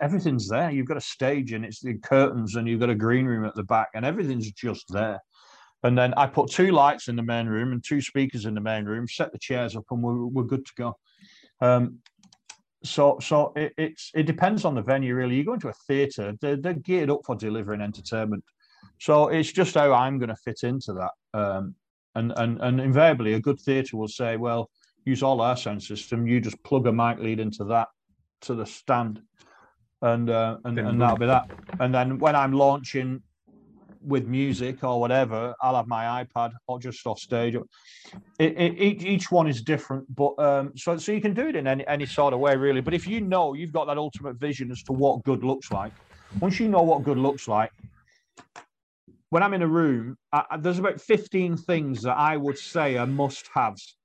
everything's 0.00 0.48
there. 0.48 0.70
You've 0.70 0.86
got 0.86 0.96
a 0.96 1.02
stage 1.02 1.52
and 1.52 1.64
it's 1.64 1.80
the 1.80 1.94
curtains, 1.98 2.56
and 2.56 2.68
you've 2.68 2.80
got 2.80 2.90
a 2.90 2.94
green 2.94 3.26
room 3.26 3.44
at 3.44 3.54
the 3.54 3.64
back, 3.64 3.88
and 3.94 4.04
everything's 4.04 4.50
just 4.52 4.84
there. 4.88 5.20
And 5.84 5.96
then 5.96 6.12
I 6.16 6.26
put 6.26 6.50
two 6.50 6.72
lights 6.72 7.08
in 7.08 7.14
the 7.14 7.22
main 7.22 7.46
room 7.46 7.72
and 7.72 7.82
two 7.84 8.00
speakers 8.00 8.46
in 8.46 8.54
the 8.54 8.60
main 8.60 8.84
room, 8.84 9.06
set 9.06 9.30
the 9.30 9.38
chairs 9.38 9.76
up, 9.76 9.84
and 9.90 10.02
we're, 10.02 10.26
we're 10.26 10.42
good 10.42 10.66
to 10.66 10.72
go. 10.76 10.96
Um, 11.60 11.98
so 12.84 13.18
so 13.20 13.52
it, 13.56 13.72
it's 13.76 14.10
it 14.14 14.24
depends 14.24 14.64
on 14.64 14.74
the 14.74 14.82
venue 14.82 15.14
really. 15.14 15.36
You 15.36 15.44
go 15.44 15.54
into 15.54 15.68
a 15.68 15.74
theatre, 15.86 16.34
they're, 16.40 16.56
they're 16.56 16.74
geared 16.74 17.10
up 17.10 17.20
for 17.26 17.34
delivering 17.34 17.80
entertainment. 17.80 18.44
So 19.00 19.28
it's 19.28 19.52
just 19.52 19.74
how 19.74 19.92
I'm 19.92 20.18
going 20.18 20.28
to 20.28 20.36
fit 20.36 20.60
into 20.62 20.92
that. 20.94 21.38
Um, 21.38 21.74
and 22.18 22.32
and 22.36 22.60
and 22.60 22.80
invariably, 22.80 23.34
a 23.34 23.40
good 23.40 23.60
theatre 23.60 23.96
will 23.96 24.08
say, 24.08 24.36
well, 24.36 24.70
use 25.04 25.22
all 25.22 25.40
our 25.40 25.56
sound 25.56 25.82
system. 25.82 26.26
You 26.26 26.40
just 26.40 26.62
plug 26.64 26.86
a 26.86 26.92
mic 26.92 27.18
lead 27.18 27.40
into 27.40 27.64
that 27.64 27.88
to 28.42 28.54
the 28.54 28.66
stand, 28.66 29.22
and 30.02 30.28
uh, 30.30 30.58
and, 30.64 30.78
and 30.78 31.00
that'll 31.00 31.16
be 31.16 31.26
that. 31.26 31.50
And 31.80 31.94
then 31.94 32.18
when 32.18 32.36
I'm 32.36 32.52
launching 32.52 33.22
with 34.02 34.26
music 34.26 34.84
or 34.84 35.00
whatever, 35.00 35.54
I'll 35.60 35.76
have 35.76 35.86
my 35.86 36.24
iPad 36.24 36.52
or 36.66 36.78
just 36.78 37.06
off 37.06 37.18
stage. 37.18 37.56
It, 38.38 38.58
it, 38.58 38.80
each, 38.80 39.02
each 39.04 39.30
one 39.30 39.48
is 39.48 39.60
different, 39.62 40.04
but 40.14 40.38
um, 40.38 40.72
so 40.76 40.96
so 40.96 41.12
you 41.12 41.20
can 41.20 41.34
do 41.34 41.48
it 41.48 41.56
in 41.56 41.66
any, 41.66 41.86
any 41.86 42.06
sort 42.06 42.32
of 42.34 42.40
way, 42.40 42.56
really. 42.56 42.80
But 42.80 42.94
if 42.94 43.06
you 43.06 43.20
know 43.20 43.54
you've 43.54 43.72
got 43.72 43.86
that 43.86 43.98
ultimate 43.98 44.36
vision 44.36 44.70
as 44.70 44.82
to 44.84 44.92
what 44.92 45.24
good 45.24 45.44
looks 45.44 45.70
like, 45.72 45.92
once 46.40 46.60
you 46.60 46.68
know 46.68 46.82
what 46.82 47.02
good 47.02 47.18
looks 47.18 47.48
like, 47.48 47.72
when 49.30 49.42
I'm 49.42 49.54
in 49.54 49.62
a 49.62 49.68
room, 49.68 50.16
there's 50.58 50.78
about 50.78 51.00
15 51.00 51.56
things 51.56 52.02
that 52.02 52.16
I 52.16 52.36
would 52.36 52.58
say 52.58 52.96
are 52.96 53.06
must-haves. 53.06 53.96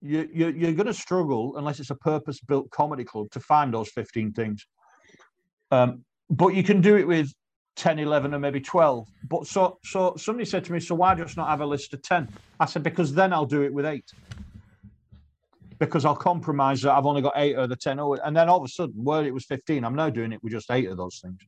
You, 0.00 0.28
you, 0.32 0.48
you're 0.48 0.72
going 0.72 0.86
to 0.86 0.94
struggle 0.94 1.56
unless 1.56 1.78
it's 1.78 1.90
a 1.90 1.94
purpose-built 1.94 2.70
comedy 2.70 3.04
club 3.04 3.30
to 3.32 3.40
find 3.40 3.72
those 3.72 3.90
15 3.90 4.32
things. 4.32 4.66
Um, 5.70 6.04
but 6.30 6.48
you 6.48 6.62
can 6.62 6.80
do 6.80 6.96
it 6.96 7.06
with 7.06 7.32
10, 7.76 7.98
11, 7.98 8.34
or 8.34 8.38
maybe 8.38 8.60
12. 8.60 9.06
But 9.28 9.46
so 9.46 9.78
so 9.84 10.14
somebody 10.16 10.44
said 10.44 10.64
to 10.64 10.72
me, 10.72 10.80
so 10.80 10.94
why 10.94 11.14
just 11.14 11.36
not 11.36 11.48
have 11.48 11.60
a 11.60 11.66
list 11.66 11.92
of 11.94 12.02
10? 12.02 12.28
I 12.58 12.66
said, 12.66 12.82
because 12.82 13.14
then 13.14 13.32
I'll 13.32 13.46
do 13.46 13.62
it 13.62 13.72
with 13.72 13.86
eight. 13.86 14.10
Because 15.78 16.04
I'll 16.04 16.16
compromise 16.16 16.82
that 16.82 16.92
I've 16.92 17.06
only 17.06 17.22
got 17.22 17.34
eight 17.36 17.56
of 17.56 17.68
the 17.68 17.76
10. 17.76 17.98
And 17.98 18.36
then 18.36 18.48
all 18.48 18.58
of 18.58 18.64
a 18.64 18.68
sudden, 18.68 19.04
where 19.04 19.24
it 19.24 19.34
was 19.34 19.44
15, 19.44 19.84
I'm 19.84 19.94
now 19.94 20.10
doing 20.10 20.32
it 20.32 20.42
with 20.42 20.52
just 20.52 20.70
eight 20.70 20.88
of 20.88 20.96
those 20.96 21.20
things. 21.22 21.38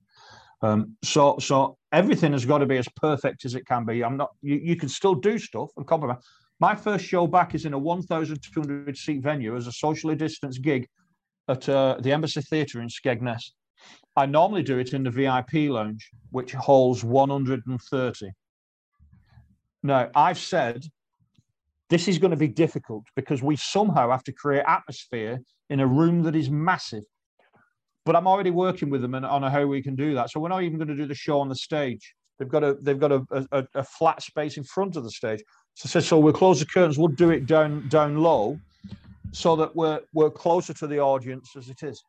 Um, 0.64 0.96
so 1.02 1.36
so 1.38 1.76
everything 1.92 2.32
has 2.32 2.46
got 2.46 2.58
to 2.58 2.66
be 2.66 2.78
as 2.78 2.88
perfect 2.96 3.44
as 3.44 3.54
it 3.54 3.66
can 3.66 3.84
be. 3.84 4.02
I'm 4.02 4.16
not 4.16 4.30
you, 4.40 4.56
you 4.56 4.76
can 4.76 4.88
still 4.88 5.14
do 5.14 5.38
stuff 5.38 5.68
and 5.76 5.86
compromise. 5.86 6.22
My 6.58 6.74
first 6.74 7.04
show 7.04 7.26
back 7.26 7.54
is 7.54 7.66
in 7.66 7.74
a 7.74 7.78
1,200 7.78 8.96
seat 8.96 9.22
venue 9.22 9.56
as 9.56 9.66
a 9.66 9.72
socially 9.72 10.16
distanced 10.16 10.62
gig 10.62 10.88
at 11.48 11.68
uh, 11.68 11.98
the 12.00 12.12
Embassy 12.12 12.40
Theatre 12.40 12.80
in 12.80 12.88
Skegness. 12.88 13.42
I 14.16 14.24
normally 14.24 14.62
do 14.62 14.78
it 14.78 14.94
in 14.94 15.02
the 15.02 15.10
VIP 15.10 15.68
lounge, 15.68 16.08
which 16.30 16.52
holds 16.52 17.04
130. 17.04 18.30
Now, 19.82 20.10
I've 20.14 20.38
said 20.38 20.86
this 21.90 22.08
is 22.08 22.16
going 22.18 22.30
to 22.30 22.38
be 22.38 22.48
difficult 22.48 23.04
because 23.16 23.42
we 23.42 23.56
somehow 23.56 24.10
have 24.10 24.24
to 24.24 24.32
create 24.32 24.64
atmosphere 24.66 25.40
in 25.68 25.80
a 25.80 25.86
room 25.86 26.22
that 26.22 26.34
is 26.34 26.48
massive. 26.48 27.04
But 28.05 28.16
I'm 28.16 28.26
already 28.26 28.50
working 28.50 28.90
with 28.90 29.00
them 29.00 29.14
on 29.14 29.42
how 29.42 29.66
we 29.66 29.82
can 29.82 29.94
do 29.94 30.14
that. 30.14 30.30
So 30.30 30.40
we're 30.40 30.50
not 30.50 30.62
even 30.62 30.78
going 30.78 30.88
to 30.88 30.96
do 30.96 31.07
the 31.07 31.14
show 31.14 31.40
on 31.40 31.48
the 31.48 31.55
stage. 31.55 32.14
They've 32.38 32.48
got 32.48 32.64
a 32.64 32.74
they've 32.82 32.98
got 32.98 33.12
a, 33.12 33.24
a, 33.52 33.66
a 33.74 33.84
flat 33.84 34.22
space 34.22 34.57
in 34.57 34.64
front 34.64 34.96
of 34.96 35.05
the 35.05 35.11
stage. 35.11 35.42
So 35.74 35.86
I 35.86 35.88
said, 35.88 36.05
so 36.05 36.18
we'll 36.18 36.32
close 36.32 36.61
the 36.61 36.66
curtains. 36.66 36.98
We'll 36.98 37.09
do 37.09 37.30
it 37.30 37.46
down 37.46 37.88
down 37.88 38.18
low, 38.18 38.59
so 39.32 39.57
that 39.57 39.74
we're 39.74 40.00
we're 40.12 40.30
closer 40.30 40.74
to 40.74 40.86
the 40.86 40.98
audience 40.98 41.55
as 41.57 41.68
it 41.68 41.82
is. 41.82 42.02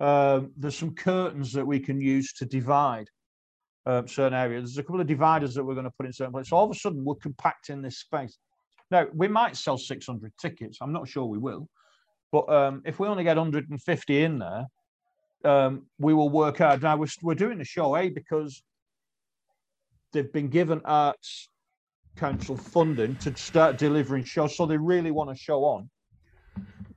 Um, 0.00 0.52
there's 0.56 0.76
some 0.76 0.94
curtains 0.94 1.52
that 1.52 1.66
we 1.66 1.80
can 1.80 2.00
use 2.00 2.32
to 2.34 2.44
divide 2.44 3.08
um, 3.86 4.06
certain 4.06 4.34
areas. 4.34 4.64
There's 4.64 4.78
a 4.78 4.82
couple 4.82 5.00
of 5.00 5.06
dividers 5.06 5.54
that 5.54 5.64
we're 5.64 5.74
going 5.74 5.84
to 5.84 5.90
put 5.90 6.06
in 6.06 6.12
certain 6.12 6.32
places. 6.32 6.50
So 6.50 6.56
all 6.56 6.64
of 6.64 6.70
a 6.70 6.78
sudden, 6.78 7.04
we're 7.04 7.16
compacting 7.16 7.82
this 7.82 7.98
space. 7.98 8.38
Now, 8.90 9.06
we 9.14 9.28
might 9.28 9.56
sell 9.56 9.76
600 9.76 10.32
tickets. 10.40 10.78
I'm 10.80 10.92
not 10.92 11.08
sure 11.08 11.24
we 11.24 11.38
will. 11.38 11.68
But 12.30 12.48
um, 12.48 12.82
if 12.84 13.00
we 13.00 13.08
only 13.08 13.24
get 13.24 13.36
150 13.36 14.22
in 14.22 14.38
there, 14.38 14.66
um, 15.44 15.86
we 15.98 16.14
will 16.14 16.28
work 16.28 16.60
out. 16.60 16.82
Now, 16.82 16.96
we're, 16.96 17.06
we're 17.22 17.34
doing 17.34 17.58
the 17.58 17.64
show, 17.64 17.96
A, 17.96 18.08
because 18.08 18.62
they've 20.12 20.32
been 20.32 20.48
given 20.48 20.80
Arts 20.84 21.48
Council 22.16 22.56
funding 22.56 23.16
to 23.16 23.36
start 23.36 23.78
delivering 23.78 24.24
shows. 24.24 24.56
So 24.56 24.66
they 24.66 24.76
really 24.76 25.10
want 25.10 25.30
to 25.30 25.36
show 25.36 25.64
on 25.64 25.88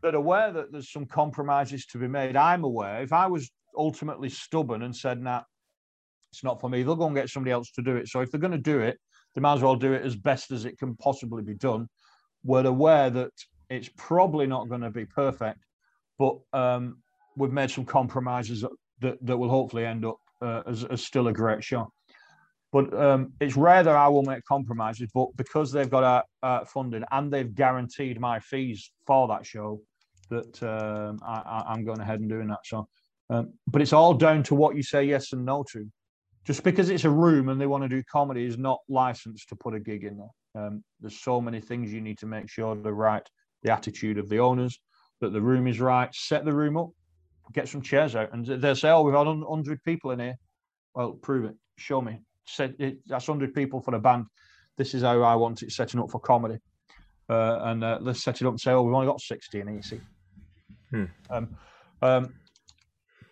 that 0.02 0.16
aware 0.16 0.52
that 0.52 0.72
there's 0.72 0.92
some 0.92 1.06
compromises 1.06 1.86
to 1.88 1.98
be 1.98 2.08
made. 2.08 2.36
I'm 2.36 2.64
aware 2.64 3.04
if 3.04 3.14
I 3.14 3.28
was 3.28 3.52
ultimately 3.78 4.30
stubborn 4.30 4.82
and 4.82 4.96
said, 4.96 5.22
nah, 5.22 5.44
it's 6.32 6.44
not 6.44 6.60
for 6.60 6.70
me, 6.70 6.84
they'll 6.84 6.96
go 6.96 7.06
and 7.06 7.16
get 7.16 7.30
somebody 7.30 7.52
else 7.52 7.72
to 7.72 7.82
do 7.82 7.96
it. 7.98 8.08
So 8.08 8.22
if 8.22 8.32
they're 8.32 8.40
going 8.40 8.52
to 8.52 8.58
do 8.58 8.80
it, 8.80 8.98
they 9.36 9.42
might 9.42 9.56
as 9.56 9.62
well 9.62 9.76
do 9.76 9.94
it 9.94 10.04
as 10.04 10.16
best 10.16 10.52
as 10.52 10.66
it 10.66 10.78
can 10.78 10.96
possibly 10.96 11.44
be 11.44 11.54
done. 11.54 11.88
We're 12.44 12.66
aware 12.66 13.10
that 13.12 13.32
it's 13.70 13.90
probably 13.96 14.48
not 14.48 14.70
going 14.70 14.82
to 14.82 14.90
be 14.90 15.06
perfect, 15.06 15.60
but 16.18 16.38
um, 16.52 16.98
we've 17.36 17.52
made 17.52 17.72
some 17.72 17.86
compromises 17.86 18.66
that, 19.00 19.26
that 19.26 19.38
will 19.38 19.50
hopefully 19.50 19.86
end 19.86 20.06
up 20.06 20.18
uh, 20.42 20.64
as, 20.68 20.84
as 20.86 21.04
still 21.04 21.28
a 21.28 21.34
great 21.34 21.64
show. 21.64 21.92
But 22.72 22.94
um, 22.94 23.34
it's 23.42 23.58
rare 23.58 23.84
that 23.84 23.96
I 23.96 24.08
will 24.08 24.24
make 24.24 24.46
compromises, 24.46 25.10
but 25.14 25.28
because 25.36 25.72
they've 25.72 25.90
got 25.90 26.26
our 26.42 26.66
funding 26.66 27.04
and 27.12 27.32
they've 27.32 27.54
guaranteed 27.54 28.20
my 28.20 28.40
fees 28.40 28.92
for 29.06 29.28
that 29.28 29.46
show, 29.46 29.82
that 30.30 30.64
um, 30.64 31.20
I, 31.22 31.74
am 31.74 31.84
going 31.84 32.00
ahead 32.00 32.22
and 32.22 32.30
doing 32.30 32.48
that. 32.48 32.60
So, 32.64 32.88
um, 33.30 33.54
but 33.68 33.82
it's 33.82 33.92
all 33.92 34.14
down 34.14 34.44
to 34.44 34.56
what 34.56 34.78
you 34.78 34.84
say 34.84 35.04
yes 35.04 35.34
and 35.34 35.46
no 35.46 35.64
to. 35.74 35.86
Just 36.46 36.64
because 36.64 36.90
it's 36.90 37.04
a 37.04 37.10
room 37.10 37.50
and 37.50 37.60
they 37.60 37.68
want 37.68 37.84
to 37.84 37.90
do 37.90 38.02
comedy 38.10 38.46
is 38.46 38.58
not 38.58 38.80
licensed 38.90 39.50
to 39.50 39.56
put 39.56 39.76
a 39.76 39.80
gig 39.80 40.06
in 40.06 40.18
there. 40.18 40.64
Um, 40.64 40.84
there's 41.00 41.20
so 41.20 41.40
many 41.40 41.60
things 41.60 41.94
you 41.94 42.02
need 42.02 42.18
to 42.20 42.26
make 42.26 42.50
sure 42.50 42.76
they're 42.76 42.94
right. 42.94 43.28
The 43.64 43.72
attitude 43.72 44.18
of 44.18 44.28
the 44.28 44.40
owners, 44.40 44.80
that 45.20 45.34
the 45.34 45.42
room 45.42 45.68
is 45.68 45.80
right. 45.80 46.14
Set 46.16 46.46
the 46.46 46.54
room 46.54 46.78
up, 46.78 46.90
get 47.54 47.68
some 47.68 47.82
chairs 47.82 48.16
out, 48.16 48.34
and 48.34 48.46
they'll 48.46 48.76
say, 48.76 48.90
"Oh, 48.90 49.04
we've 49.04 49.16
had 49.16 49.28
100 49.28 49.84
people 49.84 50.12
in 50.12 50.20
here." 50.20 50.36
Well, 50.94 51.14
prove 51.14 51.46
it. 51.46 51.56
Show 51.78 52.02
me. 52.02 52.22
Said 52.46 52.76
that's 53.06 53.28
100 53.28 53.54
people 53.54 53.82
for 53.82 53.96
a 53.96 54.00
band. 54.00 54.26
This 54.78 54.94
is 54.94 55.04
how 55.04 55.22
I 55.22 55.36
want 55.36 55.64
it 55.64 55.72
setting 55.72 56.00
up 56.00 56.12
for 56.12 56.20
comedy. 56.20 56.58
Uh, 57.30 57.60
and 57.64 57.84
uh, 57.84 57.98
let's 58.02 58.24
set 58.24 58.42
it 58.42 58.48
up 58.48 58.54
and 58.54 58.60
say, 58.60 58.72
"Oh, 58.72 58.82
we've 58.82 58.94
only 58.94 59.08
got 59.08 59.22
60 59.22 59.60
in 59.60 59.68
here." 59.68 59.82
See, 59.82 60.02
Hmm. 60.92 61.06
Um, 61.30 61.58
um, 62.02 62.34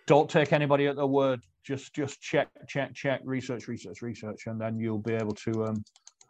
don't 0.07 0.29
take 0.29 0.53
anybody 0.53 0.87
at 0.87 0.95
their 0.95 1.05
word. 1.05 1.41
Just 1.63 1.93
just 1.93 2.19
check, 2.21 2.49
check, 2.67 2.95
check, 2.95 3.21
research, 3.23 3.67
research, 3.67 4.01
research, 4.01 4.47
and 4.47 4.59
then 4.59 4.79
you'll 4.79 4.97
be 4.97 5.13
able 5.13 5.35
to 5.35 5.65
um, 5.65 5.83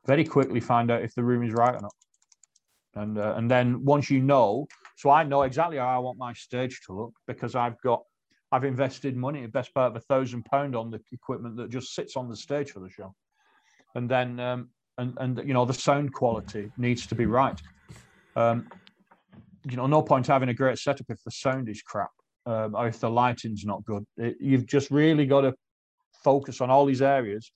very 0.06 0.26
quickly 0.26 0.60
find 0.60 0.92
out 0.92 1.04
if 1.04 1.14
the 1.16 1.24
room 1.24 1.44
is 1.44 1.54
right 1.54 1.76
or 1.76 1.82
not. 1.82 1.96
And 2.96 3.18
uh, 3.18 3.36
and 3.38 3.50
then 3.50 3.86
once 3.86 4.10
you 4.10 4.22
know, 4.22 4.68
so 5.00 5.10
I 5.10 5.24
know 5.24 5.44
exactly 5.44 5.78
how 5.78 5.88
I 5.88 5.98
want 6.00 6.18
my 6.18 6.34
stage 6.34 6.82
to 6.86 6.94
look 6.94 7.14
because 7.26 7.56
I've 7.56 7.80
got 7.82 8.04
I've 8.52 8.66
invested 8.66 9.16
money, 9.16 9.48
best 9.48 9.74
part 9.74 9.92
of 9.92 9.96
a 9.96 10.02
thousand 10.02 10.44
pound 10.44 10.76
on 10.76 10.92
the 10.92 11.00
equipment 11.14 11.56
that 11.56 11.70
just 11.70 11.96
sits 11.96 12.18
on 12.18 12.28
the 12.28 12.36
stage 12.36 12.72
for 12.72 12.82
the 12.82 12.90
show. 12.90 13.16
And 13.96 14.10
then 14.10 14.42
um, 14.42 14.72
and 14.98 15.18
and 15.22 15.42
you 15.48 15.54
know 15.54 15.64
the 15.64 15.74
sound 15.74 16.12
quality 16.12 16.70
needs 16.76 17.08
to 17.08 17.16
be 17.16 17.26
right. 17.26 17.58
Um, 18.36 18.68
you 19.70 19.78
know, 19.78 19.88
no 19.88 20.02
point 20.02 20.28
having 20.28 20.50
a 20.50 20.54
great 20.54 20.78
setup 20.78 21.06
if 21.08 21.24
the 21.24 21.32
sound 21.32 21.70
is 21.70 21.82
crap 21.82 22.12
um, 22.46 22.76
or 22.76 22.86
if 22.86 23.00
the 23.00 23.10
lighting's 23.10 23.64
not 23.64 23.86
good. 23.86 24.04
It, 24.18 24.36
you've 24.42 24.66
just 24.66 24.92
really 24.92 25.26
got 25.26 25.42
to 25.42 25.54
focus 26.26 26.60
on 26.60 26.70
all 26.70 26.86
these 26.86 27.02
areas 27.02 27.54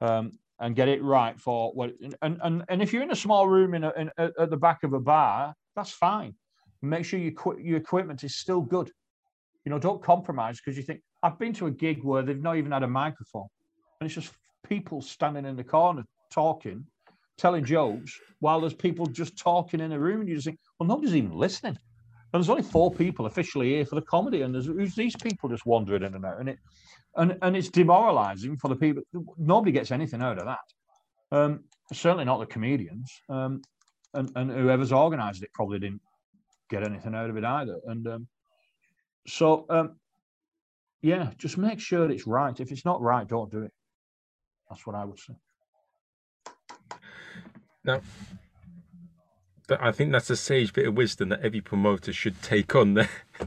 um, 0.00 0.38
and 0.60 0.76
get 0.76 0.86
it 0.86 1.02
right 1.02 1.36
for 1.40 1.72
what. 1.72 1.94
And 2.22 2.38
and 2.42 2.62
and 2.68 2.80
if 2.80 2.92
you're 2.92 3.02
in 3.02 3.10
a 3.10 3.16
small 3.16 3.48
room 3.48 3.74
in, 3.74 3.82
a, 3.82 3.92
in 3.96 4.10
at 4.18 4.50
the 4.50 4.56
back 4.56 4.84
of 4.84 4.92
a 4.92 5.00
bar, 5.00 5.52
that's 5.74 5.90
fine. 5.90 6.36
Make 6.82 7.04
sure 7.04 7.18
your 7.18 7.32
your 7.60 7.76
equipment 7.78 8.24
is 8.24 8.36
still 8.36 8.60
good. 8.60 8.90
You 9.64 9.70
know, 9.70 9.78
don't 9.78 10.02
compromise 10.02 10.60
because 10.60 10.76
you 10.76 10.82
think 10.82 11.00
I've 11.22 11.38
been 11.38 11.52
to 11.54 11.66
a 11.66 11.70
gig 11.70 12.04
where 12.04 12.22
they've 12.22 12.40
not 12.40 12.56
even 12.56 12.72
had 12.72 12.82
a 12.82 12.88
microphone, 12.88 13.48
and 14.00 14.06
it's 14.06 14.14
just 14.14 14.32
people 14.68 15.00
standing 15.00 15.44
in 15.44 15.56
the 15.56 15.64
corner 15.64 16.04
talking, 16.30 16.84
telling 17.38 17.64
jokes 17.64 18.18
while 18.40 18.60
there's 18.60 18.74
people 18.74 19.06
just 19.06 19.36
talking 19.36 19.80
in 19.80 19.92
a 19.92 19.98
room, 19.98 20.20
and 20.20 20.28
you 20.28 20.34
just 20.34 20.46
think, 20.46 20.58
well, 20.78 20.88
nobody's 20.88 21.16
even 21.16 21.32
listening. 21.32 21.76
And 22.32 22.42
there's 22.42 22.50
only 22.50 22.62
four 22.62 22.92
people 22.92 23.26
officially 23.26 23.70
here 23.70 23.86
for 23.86 23.94
the 23.94 24.02
comedy, 24.02 24.42
and 24.42 24.54
there's 24.54 24.66
who's 24.66 24.94
these 24.94 25.16
people 25.16 25.48
just 25.48 25.66
wandering 25.66 26.02
in 26.02 26.14
and 26.14 26.24
out, 26.24 26.38
and 26.38 26.48
it 26.48 26.58
and 27.16 27.38
and 27.42 27.56
it's 27.56 27.68
demoralising 27.68 28.56
for 28.58 28.68
the 28.68 28.76
people. 28.76 29.02
Nobody 29.38 29.72
gets 29.72 29.90
anything 29.90 30.22
out 30.22 30.38
of 30.38 30.44
that. 30.44 31.36
Um, 31.36 31.64
certainly 31.92 32.24
not 32.24 32.38
the 32.38 32.46
comedians, 32.46 33.10
um, 33.28 33.62
and 34.14 34.30
and 34.36 34.50
whoever's 34.50 34.92
organised 34.92 35.42
it 35.42 35.52
probably 35.54 35.78
didn't 35.78 36.02
get 36.68 36.82
anything 36.82 37.14
out 37.14 37.30
of 37.30 37.36
it 37.36 37.44
either. 37.44 37.78
And 37.86 38.06
um, 38.06 38.26
so, 39.26 39.66
um, 39.70 39.96
yeah, 41.02 41.30
just 41.38 41.58
make 41.58 41.80
sure 41.80 42.10
it's 42.10 42.26
right. 42.26 42.58
If 42.58 42.72
it's 42.72 42.84
not 42.84 43.00
right, 43.00 43.26
don't 43.26 43.50
do 43.50 43.62
it. 43.62 43.72
That's 44.68 44.86
what 44.86 44.96
I 44.96 45.04
would 45.04 45.18
say. 45.18 45.34
Now, 47.84 48.00
I 49.80 49.92
think 49.92 50.12
that's 50.12 50.30
a 50.30 50.36
sage 50.36 50.72
bit 50.72 50.86
of 50.86 50.94
wisdom 50.94 51.28
that 51.30 51.40
every 51.40 51.60
promoter 51.60 52.12
should 52.12 52.42
take 52.42 52.74
on 52.74 52.94
there. 52.94 53.10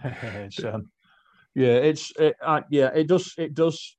it's, 0.04 0.64
um, 0.64 0.90
yeah, 1.54 1.74
it's 1.74 2.12
it, 2.18 2.36
uh, 2.42 2.60
yeah, 2.70 2.90
it 2.94 3.08
does 3.08 3.34
it 3.36 3.54
does. 3.54 3.96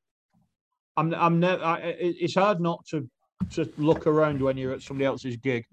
I'm 0.98 1.14
I'm 1.14 1.40
never. 1.40 1.80
It, 1.82 2.16
it's 2.20 2.36
hard 2.36 2.60
not 2.60 2.86
to 2.88 3.10
to 3.52 3.72
look 3.78 4.08
around 4.08 4.42
when 4.42 4.58
you're 4.58 4.74
at 4.74 4.82
somebody 4.82 5.06
else's 5.06 5.38
gig. 5.38 5.66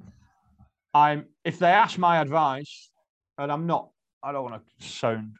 I'm 0.95 1.27
if 1.45 1.59
they 1.59 1.69
ask 1.69 1.99
my 1.99 2.21
advice, 2.21 2.91
and 3.37 3.53
I'm 3.53 3.67
not. 3.67 3.91
I 4.23 4.33
don't 4.33 4.51
want 4.51 4.63
to 4.63 4.87
sound 4.87 5.37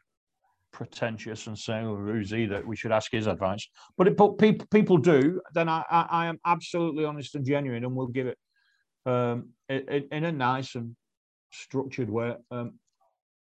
pretentious 0.71 1.47
and 1.47 1.57
say 1.57 1.81
oh, 1.81 1.95
who's 1.95 2.33
either. 2.33 2.63
We 2.65 2.75
should 2.75 2.91
ask 2.91 3.11
his 3.11 3.27
advice, 3.27 3.67
but 3.97 4.07
it, 4.07 4.17
but 4.17 4.37
people 4.37 4.67
people 4.71 4.97
do. 4.97 5.41
Then 5.53 5.67
I, 5.67 5.83
I, 5.89 6.07
I 6.09 6.25
am 6.27 6.39
absolutely 6.45 7.05
honest 7.05 7.35
and 7.35 7.45
genuine, 7.45 7.83
and 7.83 7.95
will 7.95 8.07
give 8.07 8.27
it 8.27 8.37
um, 9.05 9.49
in, 9.67 10.07
in 10.11 10.23
a 10.25 10.31
nice 10.31 10.75
and 10.75 10.95
structured 11.51 12.09
way. 12.09 12.35
Um, 12.51 12.79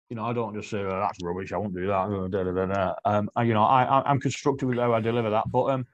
you 0.08 0.16
know, 0.16 0.24
I 0.24 0.32
don't 0.32 0.54
just 0.54 0.70
say 0.70 0.78
oh, 0.78 0.88
that's 0.88 1.18
rubbish. 1.22 1.52
I 1.52 1.58
won't 1.58 1.74
do 1.74 1.86
that. 1.86 2.96
Um, 3.04 3.30
you 3.44 3.54
know, 3.54 3.64
I, 3.64 4.02
I'm 4.08 4.20
constructive 4.20 4.68
with 4.68 4.78
how 4.78 4.92
I 4.94 5.00
deliver 5.00 5.30
that. 5.30 5.44
But 5.50 5.64
um, 5.64 5.86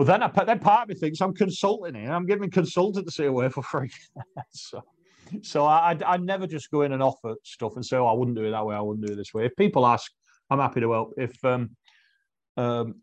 but 0.00 0.06
then 0.06 0.22
I 0.22 0.44
then 0.44 0.60
part 0.60 0.84
of 0.84 0.88
me 0.88 0.94
thinks 0.94 1.20
I'm 1.20 1.34
consulting 1.34 1.94
here. 1.94 2.10
I'm 2.10 2.24
giving 2.24 2.48
consultancy 2.48 3.28
away 3.28 3.50
for 3.50 3.62
free. 3.62 3.90
so 4.50 4.82
so 5.42 5.66
I, 5.66 5.92
I, 5.92 6.14
I 6.14 6.16
never 6.16 6.46
just 6.46 6.70
go 6.70 6.80
in 6.82 6.92
and 6.92 7.02
offer 7.02 7.34
stuff 7.44 7.74
and 7.76 7.84
say, 7.84 7.98
oh, 7.98 8.06
I 8.06 8.14
wouldn't 8.14 8.34
do 8.34 8.44
it 8.44 8.50
that 8.52 8.64
way. 8.64 8.74
I 8.74 8.80
wouldn't 8.80 9.06
do 9.06 9.12
it 9.12 9.16
this 9.16 9.34
way. 9.34 9.44
If 9.44 9.54
people 9.56 9.86
ask, 9.86 10.10
I'm 10.48 10.58
happy 10.58 10.80
to 10.80 10.90
help. 10.90 11.12
If 11.18 11.44
um, 11.44 11.76
um, 12.56 12.94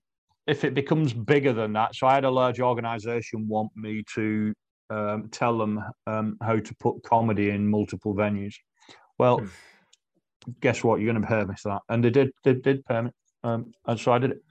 if 0.48 0.64
it 0.64 0.74
becomes 0.74 1.14
bigger 1.14 1.54
than 1.54 1.72
that, 1.74 1.94
so 1.94 2.08
I 2.08 2.16
had 2.16 2.26
a 2.26 2.32
large 2.32 2.60
organisation 2.60 3.48
want 3.48 3.70
me 3.76 4.04
to 4.16 4.56
um, 4.90 5.30
tell 5.30 5.56
them 5.56 5.84
um, 6.08 6.36
how 6.42 6.58
to 6.58 6.76
put 6.80 7.04
comedy 7.04 7.52
in 7.52 7.68
multiple 7.68 8.16
venues. 8.16 8.56
Well, 9.20 9.38
hmm. 9.38 9.48
guess 10.62 10.84
what? 10.84 11.00
You're 11.00 11.14
going 11.14 11.22
to 11.22 11.28
pay 11.28 11.44
me 11.44 11.54
that, 11.64 11.82
and 11.90 12.04
they 12.04 12.10
did. 12.10 12.32
They 12.44 12.56
did 12.56 12.84
permit, 12.86 13.14
um, 13.44 13.72
and 13.86 14.00
so 14.00 14.14
I 14.14 14.18
did 14.18 14.32
it. 14.32 14.44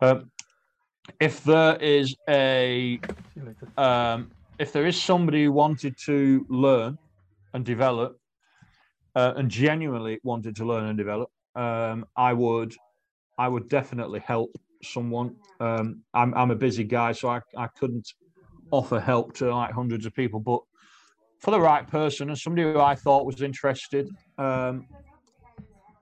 Um, 0.00 0.30
if 1.20 1.42
there 1.44 1.76
is 1.76 2.14
a, 2.28 3.00
um, 3.76 4.30
if 4.58 4.72
there 4.72 4.86
is 4.86 5.00
somebody 5.00 5.44
who 5.44 5.52
wanted 5.52 5.96
to 6.04 6.46
learn 6.48 6.98
and 7.54 7.64
develop, 7.64 8.18
uh, 9.16 9.32
and 9.36 9.50
genuinely 9.50 10.20
wanted 10.22 10.54
to 10.56 10.64
learn 10.64 10.86
and 10.86 10.96
develop, 10.96 11.30
um, 11.56 12.04
I 12.16 12.32
would, 12.32 12.74
I 13.38 13.48
would 13.48 13.68
definitely 13.68 14.20
help 14.20 14.50
someone. 14.82 15.36
Um, 15.58 16.02
I'm 16.14 16.32
I'm 16.34 16.50
a 16.50 16.56
busy 16.56 16.84
guy, 16.84 17.12
so 17.12 17.28
I, 17.28 17.40
I 17.56 17.66
couldn't 17.78 18.12
offer 18.70 19.00
help 19.00 19.34
to 19.34 19.54
like 19.54 19.72
hundreds 19.72 20.06
of 20.06 20.14
people. 20.14 20.40
But 20.40 20.60
for 21.40 21.50
the 21.50 21.60
right 21.60 21.86
person 21.86 22.28
and 22.28 22.38
somebody 22.38 22.62
who 22.62 22.78
I 22.78 22.94
thought 22.94 23.26
was 23.26 23.42
interested, 23.42 24.08
um, 24.38 24.86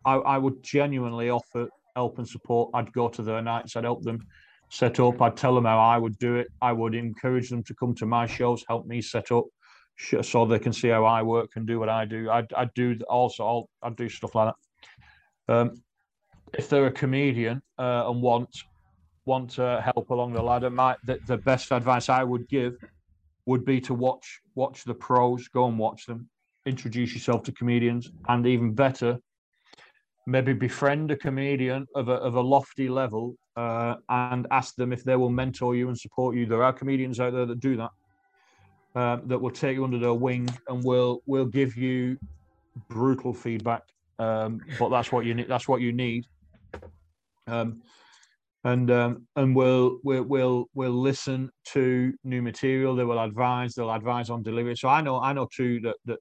I, 0.05 0.15
I, 0.15 0.39
would 0.39 0.63
genuinely 0.63 1.31
offer 1.31 1.69
help 1.95 2.19
and 2.19 2.29
support. 2.29 2.71
I'd 2.75 2.93
go 2.93 3.09
to 3.09 3.23
their 3.23 3.41
nights, 3.41 3.77
I'd 3.77 3.85
help 3.85 4.03
them 4.03 4.27
set 4.71 5.01
up, 5.01 5.21
I'd 5.23 5.37
tell 5.37 5.55
them 5.55 5.65
how 5.65 5.79
I 5.79 5.99
would 5.99 6.19
do 6.19 6.37
it. 6.37 6.49
I 6.61 6.73
would 6.73 6.95
encourage 6.95 7.49
them 7.49 7.63
to 7.65 7.75
come 7.75 7.95
to 7.97 8.07
my 8.07 8.27
shows, 8.27 8.65
help 8.69 8.87
me 8.87 9.01
set 9.01 9.33
up 9.33 9.45
so 10.23 10.47
they 10.47 10.59
can 10.59 10.73
see 10.73 10.89
how 10.89 11.05
I 11.05 11.23
work 11.23 11.51
and 11.57 11.67
do 11.67 11.81
what 11.81 11.89
I 11.89 12.05
do. 12.05 12.31
I'd, 12.31 12.53
I'd 12.53 12.73
do 12.75 12.97
also, 13.09 13.69
i 13.83 13.89
would 13.89 13.97
do 13.97 14.09
stuff 14.09 14.35
like 14.35 14.55
that. 15.47 15.55
Um, 15.55 15.83
if 16.57 16.69
they're 16.69 16.87
a 16.87 16.93
comedian 16.93 17.63
uh, 17.79 18.05
and 18.09 18.23
want 18.23 18.49
want 19.25 19.51
to 19.51 19.83
help 19.85 20.09
along 20.09 20.33
the 20.33 20.43
ladder, 20.43 20.71
my 20.71 20.97
the, 21.05 21.19
the 21.27 21.37
best 21.37 21.71
advice 21.73 22.09
I 22.09 22.25
would 22.25 22.49
give 22.49 22.75
would 23.47 23.65
be 23.65 23.81
to 23.83 23.95
watch 23.95 24.41
watch 24.55 24.85
the 24.85 24.95
pros, 24.95 25.49
go 25.49 25.67
and 25.67 25.79
watch 25.79 26.07
them, 26.07 26.29
introduce 26.65 27.13
yourself 27.13 27.43
to 27.45 27.53
comedians, 27.53 28.11
and 28.29 28.47
even 28.47 28.75
better, 28.75 29.19
maybe 30.27 30.53
befriend 30.53 31.11
a 31.11 31.17
comedian 31.17 31.87
of 31.95 32.09
a 32.09 32.15
of 32.15 32.37
a 32.37 32.41
lofty 32.41 32.89
level 32.89 33.37
uh, 33.59 33.97
and 34.09 34.47
ask 34.53 34.77
them 34.77 34.93
if 34.93 35.03
they 35.03 35.17
will 35.17 35.31
mentor 35.31 35.75
you 35.75 35.89
and 35.89 35.99
support 35.99 36.37
you. 36.37 36.47
There 36.47 36.63
are 36.63 36.73
comedians 36.73 37.19
out 37.19 37.33
there 37.33 37.47
that 37.47 37.59
do 37.59 37.77
that. 37.77 37.91
Uh, 38.95 39.19
that 39.27 39.39
will 39.39 39.51
take 39.51 39.75
you 39.77 39.85
under 39.85 39.99
their 39.99 40.15
wing 40.15 40.49
and 40.69 40.83
will 40.85 41.23
will 41.27 41.45
give 41.45 41.77
you 41.77 42.19
brutal 42.89 43.33
feedback. 43.33 43.83
Um, 44.19 44.61
but 44.79 44.89
that's 44.91 45.11
what 45.13 45.25
you 45.25 45.35
need. 45.35 45.49
That's 45.49 45.69
what 45.69 45.81
you 45.81 45.93
need. 45.93 46.25
Um, 47.47 47.83
and 48.65 48.91
um, 48.91 49.27
and 49.35 49.55
we'll 49.57 49.99
we'll 50.05 50.23
we'll 50.23 50.67
we'll 50.75 51.01
listen 51.11 51.51
to 51.73 52.13
new 52.23 52.43
material. 52.43 52.95
They 52.95 53.05
will 53.05 53.23
advise. 53.23 53.75
They'll 53.75 53.93
advise 53.93 54.31
on 54.31 54.43
delivery. 54.43 54.77
So 54.77 54.89
I 54.89 55.01
know 55.01 55.21
I 55.21 55.33
know 55.33 55.49
too 55.53 55.81
that 55.81 55.97
that 56.07 56.19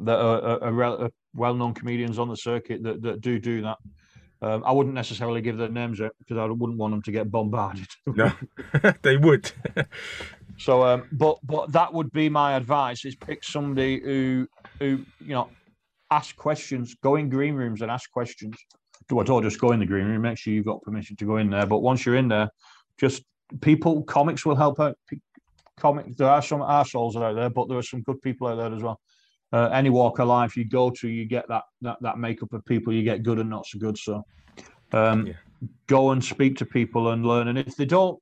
that 0.00 0.18
are, 0.18 0.62
are, 0.62 0.82
are 1.04 1.10
well-known 1.34 1.74
comedians 1.74 2.18
on 2.18 2.28
the 2.28 2.36
circuit 2.36 2.82
that, 2.84 3.02
that 3.02 3.20
do 3.20 3.40
do 3.40 3.62
that. 3.62 3.78
Um, 4.40 4.62
I 4.64 4.72
wouldn't 4.72 4.94
necessarily 4.94 5.40
give 5.40 5.56
their 5.56 5.68
names 5.68 6.00
out 6.00 6.12
because 6.18 6.38
I 6.38 6.44
wouldn't 6.44 6.78
want 6.78 6.92
them 6.92 7.02
to 7.02 7.12
get 7.12 7.30
bombarded. 7.30 7.88
no, 8.06 8.32
they 9.02 9.16
would. 9.16 9.50
so, 10.58 10.84
um, 10.84 11.08
but 11.12 11.38
but 11.42 11.72
that 11.72 11.92
would 11.92 12.12
be 12.12 12.28
my 12.28 12.54
advice: 12.54 13.04
is 13.04 13.16
pick 13.16 13.42
somebody 13.42 14.00
who 14.00 14.46
who 14.78 15.04
you 15.20 15.34
know 15.34 15.50
ask 16.10 16.36
questions, 16.36 16.94
go 17.02 17.16
in 17.16 17.28
green 17.28 17.54
rooms 17.54 17.82
and 17.82 17.90
ask 17.90 18.10
questions 18.10 18.56
do 19.08 19.18
I 19.18 19.24
don't 19.24 19.42
just 19.42 19.58
go 19.58 19.72
in 19.72 19.80
the 19.80 19.86
green 19.86 20.06
room. 20.06 20.22
Make 20.22 20.38
sure 20.38 20.52
you've 20.52 20.66
got 20.66 20.82
permission 20.82 21.16
to 21.16 21.24
go 21.24 21.36
in 21.38 21.50
there. 21.50 21.66
But 21.66 21.78
once 21.78 22.04
you're 22.04 22.16
in 22.16 22.28
there, 22.28 22.50
just 22.98 23.24
people, 23.60 24.02
comics 24.02 24.44
will 24.44 24.56
help 24.56 24.80
out. 24.80 24.96
Comic, 25.78 26.16
there 26.16 26.28
are 26.28 26.42
some 26.42 26.60
assholes 26.60 27.16
out 27.16 27.36
there, 27.36 27.50
but 27.50 27.68
there 27.68 27.78
are 27.78 27.82
some 27.82 28.02
good 28.02 28.20
people 28.20 28.48
out 28.48 28.56
there 28.56 28.74
as 28.74 28.82
well. 28.82 29.00
Uh, 29.52 29.68
any 29.72 29.88
walk 29.88 30.18
of 30.18 30.28
life 30.28 30.56
you 30.56 30.64
go 30.64 30.90
to, 30.90 31.08
you 31.08 31.24
get 31.24 31.48
that 31.48 31.62
that 31.80 31.96
that 32.02 32.18
makeup 32.18 32.52
of 32.52 32.64
people. 32.66 32.92
You 32.92 33.02
get 33.02 33.22
good 33.22 33.38
and 33.38 33.48
not 33.48 33.66
so 33.66 33.78
good. 33.78 33.96
So, 33.96 34.22
um, 34.92 35.26
yeah. 35.26 35.34
go 35.86 36.10
and 36.10 36.22
speak 36.22 36.56
to 36.58 36.66
people 36.66 37.12
and 37.12 37.24
learn. 37.24 37.48
And 37.48 37.58
if 37.58 37.74
they 37.76 37.86
don't, 37.86 38.20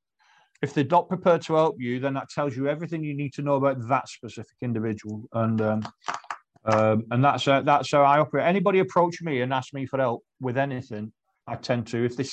if 0.62 0.72
they're 0.72 0.84
not 0.84 1.08
prepared 1.08 1.42
to 1.42 1.54
help 1.54 1.76
you, 1.80 1.98
then 1.98 2.14
that 2.14 2.30
tells 2.30 2.56
you 2.56 2.68
everything 2.68 3.02
you 3.02 3.14
need 3.14 3.32
to 3.34 3.42
know 3.42 3.56
about 3.56 3.76
that 3.88 4.08
specific 4.08 4.56
individual. 4.62 5.24
And 5.32 5.60
um, 5.60 5.88
um, 6.66 7.04
and 7.10 7.24
that's 7.24 7.46
uh, 7.46 7.62
that's 7.62 7.92
how 7.92 8.02
I 8.02 8.18
operate. 8.18 8.44
Anybody 8.46 8.80
approach 8.80 9.22
me 9.22 9.40
and 9.40 9.52
ask 9.52 9.72
me 9.72 9.86
for 9.86 9.98
help 9.98 10.24
with 10.40 10.58
anything, 10.58 11.12
I 11.46 11.54
tend 11.56 11.86
to. 11.88 12.04
If 12.04 12.16
they 12.16 12.26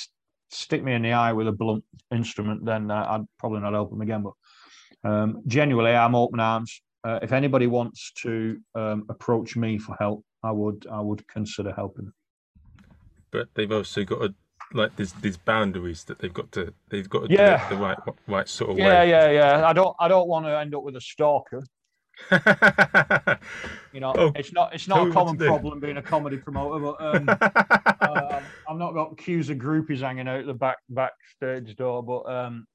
stick 0.50 0.82
me 0.82 0.92
in 0.92 1.02
the 1.02 1.12
eye 1.12 1.32
with 1.32 1.46
a 1.46 1.52
blunt 1.52 1.84
instrument, 2.12 2.64
then 2.64 2.90
uh, 2.90 3.06
I'd 3.08 3.26
probably 3.38 3.60
not 3.60 3.72
help 3.72 3.90
them 3.90 4.00
again. 4.00 4.24
But 4.24 5.08
um, 5.08 5.42
genuinely, 5.46 5.92
I'm 5.92 6.16
open 6.16 6.40
arms. 6.40 6.82
Uh, 7.04 7.18
if 7.22 7.32
anybody 7.32 7.66
wants 7.66 8.12
to 8.22 8.58
um, 8.74 9.04
approach 9.08 9.56
me 9.56 9.78
for 9.78 9.96
help, 10.00 10.24
I 10.42 10.50
would 10.50 10.86
I 10.90 11.00
would 11.00 11.26
consider 11.28 11.72
helping. 11.72 12.12
But 13.30 13.48
they've 13.54 13.70
also 13.70 14.04
got 14.04 14.22
a 14.22 14.34
like 14.72 14.96
there's 14.96 15.12
these 15.12 15.36
boundaries 15.36 16.04
that 16.04 16.18
they've 16.18 16.32
got 16.32 16.50
to 16.52 16.72
they've 16.88 17.08
got 17.08 17.28
to 17.28 17.34
yeah. 17.34 17.58
do 17.58 17.74
it 17.74 17.76
the 17.76 17.82
right 17.84 17.98
right 18.26 18.48
sort 18.48 18.70
of 18.70 18.78
yeah, 18.78 19.00
way. 19.00 19.10
Yeah, 19.10 19.30
yeah, 19.30 19.58
yeah. 19.58 19.66
I 19.66 19.72
don't 19.72 19.94
I 20.00 20.08
don't 20.08 20.28
want 20.28 20.46
to 20.46 20.58
end 20.58 20.74
up 20.74 20.82
with 20.82 20.96
a 20.96 21.00
stalker 21.00 21.64
you 23.92 24.00
know, 24.00 24.12
oh, 24.16 24.32
it's 24.34 24.52
not 24.52 24.74
it's 24.74 24.88
not 24.88 25.08
a 25.08 25.10
common 25.10 25.36
problem 25.36 25.80
being 25.80 25.96
a 25.96 26.02
comedy 26.02 26.36
promoter, 26.36 26.78
but 26.78 27.04
um, 27.04 27.28
uh, 28.00 28.40
I've 28.68 28.76
not 28.76 28.92
got 28.94 29.18
queues 29.18 29.50
of 29.50 29.58
groupies 29.58 30.00
hanging 30.00 30.28
out 30.28 30.46
the 30.46 30.54
back 30.54 30.76
backstage 30.88 31.76
door. 31.76 32.02
But 32.02 32.30
um, 32.32 32.66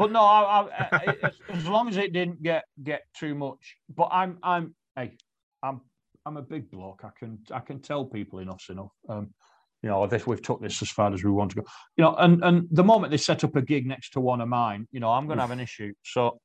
but 0.00 0.12
no, 0.12 0.22
I, 0.22 0.66
I, 0.92 1.16
as, 1.22 1.34
as 1.50 1.68
long 1.68 1.86
as 1.86 1.98
it 1.98 2.14
didn't 2.14 2.42
get 2.42 2.64
get 2.82 3.02
too 3.14 3.34
much. 3.34 3.76
But 3.94 4.08
I'm 4.10 4.38
I'm 4.42 4.74
hey, 4.96 5.18
I'm 5.62 5.82
I'm 6.24 6.38
a 6.38 6.42
big 6.42 6.70
bloke. 6.70 7.02
I 7.04 7.10
can 7.18 7.38
I 7.52 7.60
can 7.60 7.80
tell 7.80 8.06
people 8.06 8.38
enough's 8.38 8.70
enough. 8.70 8.92
Um, 9.10 9.34
you 9.82 9.90
know, 9.90 10.06
this 10.06 10.26
we've 10.26 10.40
took 10.40 10.62
this 10.62 10.80
as 10.80 10.88
far 10.90 11.12
as 11.12 11.22
we 11.22 11.30
want 11.30 11.50
to 11.50 11.56
go. 11.56 11.64
You 11.98 12.04
know, 12.04 12.14
and 12.14 12.42
and 12.42 12.66
the 12.70 12.82
moment 12.82 13.10
they 13.10 13.18
set 13.18 13.44
up 13.44 13.56
a 13.56 13.62
gig 13.62 13.86
next 13.86 14.14
to 14.14 14.20
one 14.20 14.40
of 14.40 14.48
mine, 14.48 14.88
you 14.90 15.00
know, 15.00 15.10
I'm 15.10 15.26
going 15.26 15.36
to 15.36 15.42
have 15.42 15.50
an 15.50 15.60
issue. 15.60 15.92
So, 16.02 16.40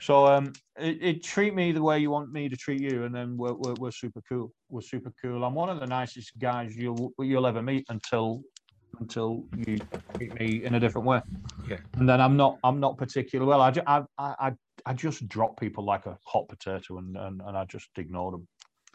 so 0.00 0.26
um, 0.26 0.52
it, 0.78 0.98
it, 1.02 1.24
treat 1.24 1.52
me 1.52 1.72
the 1.72 1.82
way 1.82 1.98
you 1.98 2.12
want 2.12 2.32
me 2.32 2.48
to 2.48 2.56
treat 2.56 2.80
you, 2.80 3.04
and 3.06 3.14
then 3.14 3.36
we're, 3.36 3.54
we're, 3.54 3.74
we're 3.80 3.90
super 3.90 4.22
cool. 4.28 4.52
We're 4.68 4.82
super 4.82 5.12
cool. 5.20 5.42
I'm 5.42 5.54
one 5.54 5.68
of 5.68 5.80
the 5.80 5.86
nicest 5.86 6.38
guys 6.38 6.76
you'll 6.76 7.12
you'll 7.18 7.48
ever 7.48 7.60
meet 7.60 7.86
until 7.88 8.42
until 8.98 9.44
you 9.56 9.78
treat 10.14 10.38
me 10.38 10.64
in 10.64 10.74
a 10.74 10.80
different 10.80 11.06
way. 11.06 11.20
Yeah. 11.68 11.78
And 11.94 12.08
then 12.08 12.20
I'm 12.20 12.36
not 12.36 12.58
I'm 12.64 12.80
not 12.80 12.98
particular. 12.98 13.46
Well, 13.46 13.60
I 13.60 13.70
just 13.70 13.86
I 13.86 14.04
I 14.18 14.52
I 14.86 14.94
just 14.94 15.28
drop 15.28 15.58
people 15.58 15.84
like 15.84 16.06
a 16.06 16.18
hot 16.24 16.48
potato, 16.48 16.98
and 16.98 17.16
and, 17.16 17.40
and 17.44 17.56
I 17.56 17.64
just 17.64 17.88
ignore 17.96 18.32
them. 18.32 18.48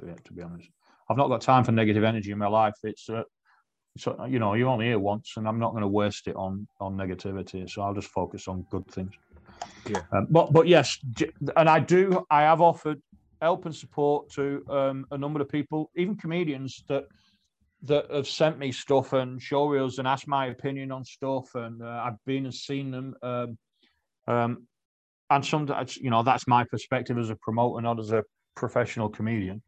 yeah, 0.05 0.13
To 0.23 0.33
be 0.33 0.41
honest, 0.41 0.69
I've 1.09 1.17
not 1.17 1.29
got 1.29 1.41
time 1.41 1.63
for 1.63 1.71
negative 1.71 2.03
energy 2.03 2.31
in 2.31 2.37
my 2.37 2.47
life. 2.47 2.73
It's 2.83 3.09
uh, 3.09 3.23
so 3.97 4.25
you 4.25 4.39
know 4.39 4.53
you're 4.53 4.69
only 4.69 4.87
here 4.87 4.99
once, 4.99 5.33
and 5.37 5.47
I'm 5.47 5.59
not 5.59 5.71
going 5.71 5.81
to 5.81 5.87
waste 5.87 6.27
it 6.27 6.35
on 6.35 6.67
on 6.79 6.95
negativity. 6.95 7.69
So 7.69 7.81
I'll 7.81 7.93
just 7.93 8.09
focus 8.09 8.47
on 8.47 8.65
good 8.69 8.87
things. 8.87 9.13
Yeah. 9.89 10.01
Um, 10.11 10.27
but 10.29 10.51
but 10.51 10.67
yes, 10.67 10.97
and 11.55 11.69
I 11.69 11.79
do. 11.79 12.25
I 12.29 12.41
have 12.41 12.61
offered 12.61 13.01
help 13.41 13.65
and 13.65 13.75
support 13.75 14.29
to 14.31 14.63
um, 14.69 15.05
a 15.11 15.17
number 15.17 15.41
of 15.41 15.49
people, 15.49 15.91
even 15.95 16.15
comedians 16.15 16.83
that 16.87 17.03
that 17.85 18.11
have 18.11 18.27
sent 18.27 18.57
me 18.57 18.71
stuff 18.71 19.13
and 19.13 19.41
show 19.41 19.67
showreels 19.67 19.99
and 19.99 20.07
asked 20.07 20.27
my 20.27 20.47
opinion 20.47 20.91
on 20.91 21.03
stuff, 21.03 21.53
and 21.55 21.81
uh, 21.81 22.03
I've 22.05 22.17
been 22.25 22.45
and 22.45 22.53
seen 22.53 22.91
them. 22.91 23.15
Um, 23.21 23.57
um, 24.27 24.67
and 25.29 25.45
sometimes, 25.45 25.97
you 25.97 26.09
know, 26.09 26.23
that's 26.23 26.47
my 26.47 26.63
perspective 26.65 27.17
as 27.17 27.29
a 27.29 27.35
promoter, 27.37 27.81
not 27.81 27.99
as 27.99 28.11
a 28.11 28.23
professional 28.55 29.09
comedian. 29.09 29.61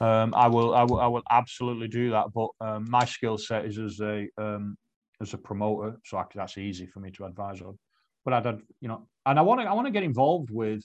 Um, 0.00 0.34
I 0.34 0.48
will, 0.48 0.74
I 0.74 0.82
will, 0.84 1.00
I 1.00 1.06
will 1.06 1.22
absolutely 1.30 1.88
do 1.88 2.10
that. 2.10 2.26
But 2.34 2.48
um, 2.60 2.86
my 2.88 3.04
skill 3.04 3.38
set 3.38 3.64
is 3.64 3.78
as 3.78 4.00
a 4.00 4.28
um, 4.38 4.76
as 5.20 5.34
a 5.34 5.38
promoter, 5.38 5.96
so 6.04 6.18
I, 6.18 6.24
that's 6.34 6.58
easy 6.58 6.86
for 6.86 7.00
me 7.00 7.10
to 7.12 7.24
advise 7.24 7.60
on. 7.60 7.78
But 8.24 8.34
I 8.34 8.40
don't, 8.40 8.62
you 8.80 8.88
know, 8.88 9.08
and 9.26 9.38
I 9.38 9.42
want 9.42 9.60
to, 9.60 9.66
I 9.66 9.72
want 9.72 9.86
to 9.86 9.92
get 9.92 10.02
involved 10.02 10.50
with. 10.50 10.82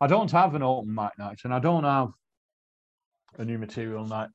I 0.00 0.06
don't 0.06 0.30
have 0.30 0.54
an 0.54 0.62
open 0.62 0.94
mic 0.94 1.10
night, 1.18 1.40
and 1.44 1.52
I 1.52 1.58
don't 1.58 1.84
have 1.84 2.08
a 3.38 3.44
new 3.44 3.58
material 3.58 4.04
night, 4.06 4.30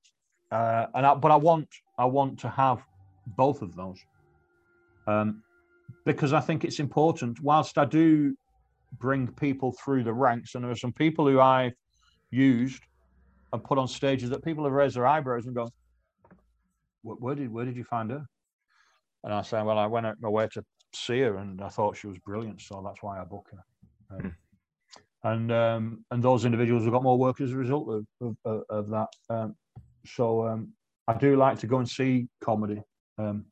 uh, 0.53 0.85
and 0.93 1.05
I, 1.05 1.15
but 1.15 1.31
I 1.31 1.35
want, 1.35 1.67
I 1.97 2.05
want 2.05 2.37
to 2.39 2.49
have 2.49 2.83
both 3.25 3.63
of 3.63 3.75
those, 3.75 3.99
um, 5.07 5.41
because 6.05 6.31
I 6.31 6.41
think 6.41 6.63
it's 6.63 6.79
important. 6.79 7.41
Whilst 7.41 7.79
I 7.79 7.85
do 7.85 8.35
bring 8.99 9.27
people 9.27 9.71
through 9.83 10.03
the 10.03 10.13
ranks, 10.13 10.53
and 10.53 10.63
there 10.63 10.69
are 10.69 10.75
some 10.75 10.93
people 10.93 11.25
who 11.27 11.39
I've 11.39 11.73
used 12.29 12.83
and 13.51 13.63
put 13.63 13.79
on 13.79 13.87
stages 13.87 14.29
that 14.29 14.43
people 14.43 14.63
have 14.65 14.73
raised 14.73 14.95
their 14.95 15.07
eyebrows 15.07 15.47
and 15.47 15.55
gone, 15.55 15.71
"Where 17.01 17.33
did 17.33 17.51
where 17.51 17.65
did 17.65 17.75
you 17.75 17.83
find 17.83 18.11
her?" 18.11 18.23
And 19.23 19.33
I 19.33 19.41
say, 19.41 19.59
"Well, 19.63 19.79
I 19.79 19.87
went 19.87 20.05
out 20.05 20.17
my 20.21 20.29
way 20.29 20.47
to 20.53 20.63
see 20.93 21.21
her, 21.21 21.37
and 21.37 21.61
I 21.61 21.69
thought 21.69 21.97
she 21.97 22.05
was 22.05 22.19
brilliant, 22.19 22.61
so 22.61 22.83
that's 22.85 23.01
why 23.01 23.19
I 23.19 23.23
booked 23.23 23.51
her." 23.55 24.15
Um, 24.15 24.21
mm. 24.21 24.35
And 25.23 25.51
um, 25.51 26.05
and 26.11 26.21
those 26.21 26.45
individuals 26.45 26.83
have 26.83 26.93
got 26.93 27.01
more 27.01 27.17
work 27.17 27.41
as 27.41 27.53
a 27.53 27.57
result 27.57 28.05
of 28.21 28.37
of, 28.45 28.63
of 28.69 28.89
that. 28.89 29.07
Um, 29.31 29.55
so 30.05 30.47
um, 30.47 30.69
I 31.07 31.13
do 31.13 31.35
like 31.35 31.59
to 31.59 31.67
go 31.67 31.77
and 31.77 31.89
see 31.89 32.27
comedy. 32.41 32.81
Um, 33.17 33.45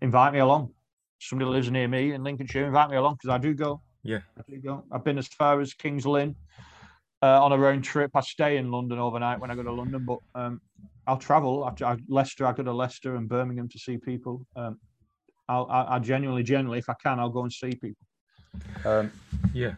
invite 0.00 0.32
me 0.32 0.40
along. 0.40 0.72
Somebody 1.20 1.50
lives 1.50 1.70
near 1.70 1.88
me 1.88 2.12
in 2.12 2.22
Lincolnshire. 2.22 2.66
Invite 2.66 2.90
me 2.90 2.96
along 2.96 3.14
because 3.14 3.30
I 3.30 3.38
do 3.38 3.54
go. 3.54 3.80
Yeah, 4.04 4.20
I 4.36 4.42
do 4.48 4.58
go. 4.58 4.84
I've 4.92 5.04
been 5.04 5.18
as 5.18 5.26
far 5.26 5.60
as 5.60 5.74
Kings 5.74 6.06
Lynn 6.06 6.36
uh, 7.22 7.44
on 7.44 7.52
a 7.52 7.58
round 7.58 7.84
trip. 7.84 8.12
I 8.14 8.20
stay 8.20 8.56
in 8.56 8.70
London 8.70 8.98
overnight 8.98 9.40
when 9.40 9.50
I 9.50 9.54
go 9.54 9.62
to 9.62 9.72
London, 9.72 10.04
but 10.04 10.18
um, 10.34 10.60
I'll 11.06 11.18
travel. 11.18 11.64
I, 11.64 11.84
I, 11.84 11.96
Leicester, 12.08 12.46
I 12.46 12.52
go 12.52 12.62
to 12.62 12.72
Leicester 12.72 13.16
and 13.16 13.28
Birmingham 13.28 13.68
to 13.70 13.78
see 13.78 13.98
people. 13.98 14.46
Um, 14.54 14.78
I'll, 15.48 15.66
I, 15.70 15.96
I, 15.96 15.98
genuinely, 15.98 16.42
generally, 16.42 16.78
if 16.78 16.88
I 16.88 16.94
can, 17.02 17.18
I'll 17.18 17.30
go 17.30 17.42
and 17.42 17.52
see 17.52 17.70
people. 17.70 18.06
Um, 18.84 19.10
yeah. 19.52 19.74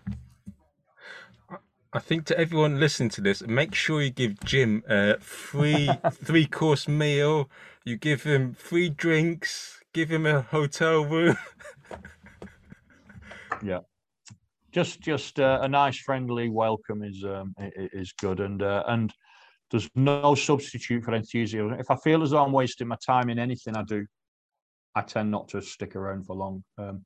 I 1.93 1.99
think 1.99 2.25
to 2.27 2.39
everyone 2.39 2.79
listening 2.79 3.09
to 3.11 3.21
this, 3.21 3.43
make 3.43 3.75
sure 3.75 4.01
you 4.01 4.11
give 4.11 4.39
Jim 4.45 4.85
a 4.89 5.19
free 5.19 5.91
three 6.13 6.47
course 6.47 6.87
meal. 6.87 7.51
You 7.85 7.97
give 7.97 8.23
him 8.23 8.55
free 8.55 8.89
drinks. 8.89 9.81
Give 9.93 10.11
him 10.11 10.25
a 10.25 10.43
hotel 10.43 11.05
room. 11.05 11.37
yeah 13.63 13.81
just 14.73 15.01
just 15.01 15.41
uh, 15.41 15.59
a 15.63 15.69
nice 15.69 15.99
friendly 15.99 16.49
welcome 16.49 17.03
is 17.03 17.25
um, 17.25 17.55
is 17.59 18.13
good 18.13 18.41
and 18.41 18.63
uh, 18.63 18.85
and 18.89 19.13
there's 19.71 19.89
no 19.95 20.35
substitute 20.35 21.05
for 21.05 21.15
enthusiasm 21.15 21.79
if 21.79 21.91
i 21.91 21.97
feel 21.97 22.23
as 22.23 22.31
though 22.31 22.43
i'm 22.43 22.53
wasting 22.53 22.89
my 22.89 22.97
time 23.05 23.29
in 23.29 23.39
anything 23.39 23.77
i 23.77 23.83
do 23.83 24.05
i 24.95 25.01
tend 25.01 25.31
not 25.31 25.49
to 25.49 25.61
stick 25.61 25.97
around 25.97 26.25
for 26.25 26.37
long 26.37 26.63
um, 26.79 27.05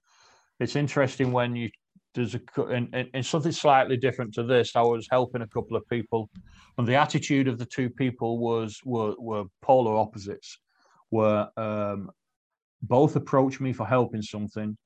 it's 0.61 0.77
interesting 0.77 1.33
when 1.33 1.57
you 1.57 1.69
there's 2.15 2.35
a 2.35 2.41
in, 2.71 2.89
in, 3.13 3.23
something 3.23 3.53
slightly 3.53 3.97
different 3.97 4.33
to 4.35 4.43
this 4.43 4.77
i 4.77 4.83
was 4.83 5.09
helping 5.11 5.43
a 5.43 5.49
couple 5.49 5.77
of 5.77 5.87
people 5.89 6.31
and 6.79 6.87
the 6.87 6.95
attitude 6.95 7.49
of 7.49 7.59
the 7.59 7.67
two 7.67 7.91
people 7.91 8.39
was 8.39 8.81
were, 8.85 9.15
were 9.19 9.45
polar 9.63 9.97
opposites 9.97 10.59
were 11.11 11.49
um, 11.57 12.11
both 12.83 13.17
approached 13.17 13.61
me 13.61 13.73
for 13.73 13.87
help 13.87 14.15
in 14.15 14.23
something 14.23 14.77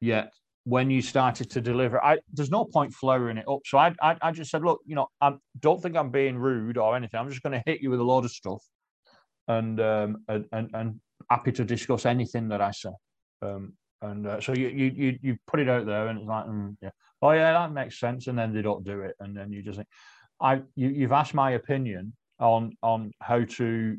yet 0.00 0.32
when 0.64 0.90
you 0.90 1.02
started 1.02 1.50
to 1.50 1.60
deliver, 1.60 2.02
I 2.02 2.18
there's 2.32 2.50
no 2.50 2.64
point 2.64 2.92
flowering 2.92 3.36
it 3.36 3.46
up. 3.48 3.60
So 3.66 3.78
I 3.78 3.94
I, 4.02 4.16
I 4.20 4.32
just 4.32 4.50
said, 4.50 4.62
look, 4.62 4.80
you 4.86 4.94
know, 4.94 5.08
I 5.20 5.34
don't 5.60 5.80
think 5.80 5.96
I'm 5.96 6.10
being 6.10 6.36
rude 6.36 6.78
or 6.78 6.96
anything. 6.96 7.20
I'm 7.20 7.28
just 7.28 7.42
going 7.42 7.52
to 7.52 7.62
hit 7.70 7.82
you 7.82 7.90
with 7.90 8.00
a 8.00 8.04
load 8.04 8.24
of 8.24 8.30
stuff, 8.30 8.64
and 9.46 9.78
um 9.80 10.24
and 10.28 10.46
and, 10.52 10.70
and 10.72 11.00
happy 11.30 11.52
to 11.52 11.64
discuss 11.64 12.06
anything 12.06 12.48
that 12.48 12.62
I 12.62 12.70
say. 12.70 12.90
Um, 13.42 13.74
and 14.04 14.26
uh, 14.26 14.40
so 14.40 14.52
you, 14.52 14.68
you 14.68 14.92
you 14.94 15.18
you 15.22 15.38
put 15.46 15.60
it 15.60 15.68
out 15.68 15.86
there, 15.86 16.08
and 16.08 16.18
it's 16.18 16.28
like, 16.28 16.46
mm, 16.46 16.76
yeah, 16.82 16.90
oh 17.22 17.30
yeah, 17.30 17.52
that 17.52 17.72
makes 17.72 17.98
sense. 17.98 18.26
And 18.26 18.38
then 18.38 18.52
they 18.52 18.62
don't 18.62 18.84
do 18.84 19.00
it, 19.00 19.16
and 19.20 19.36
then 19.36 19.52
you 19.52 19.62
just 19.62 19.76
think, 19.76 19.88
I 20.40 20.62
you, 20.76 20.88
you've 20.88 21.12
asked 21.12 21.34
my 21.34 21.52
opinion 21.52 22.12
on 22.38 22.72
on 22.82 23.12
how 23.20 23.44
to 23.44 23.96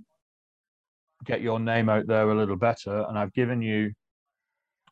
get 1.25 1.41
your 1.41 1.59
name 1.59 1.89
out 1.89 2.07
there 2.07 2.29
a 2.29 2.35
little 2.35 2.55
better, 2.55 3.05
and 3.07 3.17
I've 3.17 3.33
given 3.33 3.61
you 3.61 3.91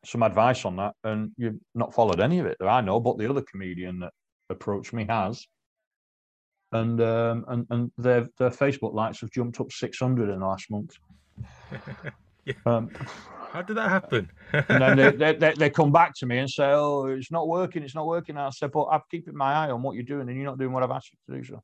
some 0.04 0.22
advice 0.22 0.64
on 0.64 0.76
that, 0.76 0.94
and 1.04 1.30
you've 1.36 1.58
not 1.74 1.94
followed 1.94 2.20
any 2.20 2.38
of 2.40 2.46
it 2.46 2.56
that 2.60 2.68
I 2.68 2.80
know. 2.80 3.00
But 3.00 3.18
the 3.18 3.30
other 3.30 3.42
comedian 3.42 4.00
that 4.00 4.12
approached 4.50 4.92
me 4.92 5.06
has, 5.08 5.46
and 6.72 7.00
um, 7.00 7.44
and 7.48 7.66
and 7.70 7.92
their 7.98 8.28
their 8.38 8.50
Facebook 8.50 8.94
likes 8.94 9.20
have 9.20 9.30
jumped 9.30 9.60
up 9.60 9.70
six 9.70 9.98
hundred 9.98 10.30
in 10.30 10.40
the 10.40 10.46
last 10.46 10.70
month. 10.70 10.94
yeah. 12.44 12.54
um, 12.66 12.90
How 13.54 13.62
did 13.62 13.76
that 13.76 13.88
happen? 13.88 14.28
and 14.52 14.82
then 14.82 14.96
they, 14.96 15.10
they, 15.12 15.34
they, 15.36 15.54
they, 15.54 15.70
come 15.70 15.92
back 15.92 16.12
to 16.16 16.26
me 16.26 16.38
and 16.38 16.50
say, 16.50 16.64
"Oh, 16.66 17.06
it's 17.06 17.30
not 17.30 17.46
working. 17.46 17.84
It's 17.84 17.94
not 17.94 18.06
working." 18.06 18.36
And 18.36 18.46
I 18.46 18.50
said, 18.50 18.72
"But 18.72 18.86
I'm 18.86 19.00
keeping 19.08 19.36
my 19.36 19.52
eye 19.52 19.70
on 19.70 19.80
what 19.80 19.94
you're 19.94 20.02
doing, 20.02 20.28
and 20.28 20.36
you're 20.36 20.44
not 20.44 20.58
doing 20.58 20.72
what 20.72 20.82
I've 20.82 20.90
asked 20.90 21.12
you 21.12 21.34
to 21.34 21.40
do." 21.40 21.46
So. 21.46 21.62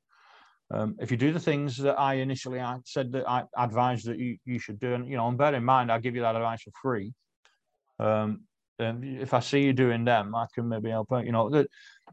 Um, 0.72 0.94
if 1.00 1.10
you 1.10 1.16
do 1.16 1.32
the 1.32 1.40
things 1.40 1.76
that 1.78 1.98
I 1.98 2.14
initially 2.14 2.60
I 2.60 2.78
said 2.84 3.10
that 3.10 3.28
I 3.28 3.42
advised 3.58 4.06
that 4.06 4.20
you, 4.20 4.38
you 4.44 4.60
should 4.60 4.78
do, 4.78 4.94
and 4.94 5.08
you 5.08 5.16
know, 5.16 5.26
and 5.26 5.36
bear 5.36 5.52
in 5.52 5.64
mind, 5.64 5.90
I 5.90 5.98
give 5.98 6.14
you 6.14 6.22
that 6.22 6.36
advice 6.36 6.62
for 6.62 6.70
free. 6.80 7.12
Um, 7.98 8.42
if 8.78 9.34
I 9.34 9.40
see 9.40 9.64
you 9.64 9.72
doing 9.72 10.04
them, 10.04 10.32
I 10.34 10.46
can 10.54 10.68
maybe 10.68 10.90
help 10.90 11.12
out. 11.12 11.26
You 11.26 11.32
know, 11.32 11.64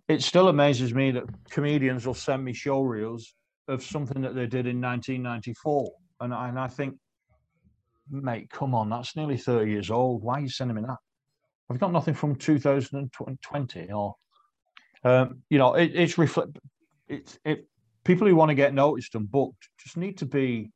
it 0.07 0.23
still 0.23 0.47
amazes 0.47 0.91
me 0.91 1.11
that 1.11 1.25
comedians 1.51 2.07
will 2.07 2.15
send 2.15 2.43
me 2.43 2.53
show 2.53 2.81
reels 2.81 3.31
of 3.67 3.83
something 3.83 4.23
that 4.23 4.33
they 4.33 4.47
did 4.47 4.65
in 4.65 4.81
1994, 4.81 5.91
and 6.21 6.33
I, 6.33 6.49
and 6.49 6.59
I 6.59 6.67
think, 6.67 6.95
mate, 8.09 8.49
come 8.49 8.73
on, 8.75 8.89
that's 8.89 9.15
nearly 9.15 9.37
30 9.37 9.69
years 9.69 9.91
old. 9.91 10.23
Why 10.23 10.35
are 10.35 10.41
you 10.41 10.49
sending 10.49 10.75
me 10.75 10.83
that? 10.83 10.97
I've 11.69 11.79
got 11.79 11.91
nothing 11.91 12.13
from 12.13 12.35
2020 12.35 13.91
or, 13.91 14.15
um, 15.03 15.43
you 15.49 15.57
know, 15.57 15.73
it, 15.73 15.91
it's 15.93 16.17
reflect. 16.17 16.57
It's 17.07 17.37
it. 17.43 17.67
People 18.03 18.27
who 18.27 18.35
want 18.35 18.49
to 18.49 18.55
get 18.55 18.73
noticed 18.73 19.15
and 19.15 19.29
booked 19.29 19.67
just 19.77 19.97
need 19.97 20.17
to 20.19 20.25
be 20.25 20.71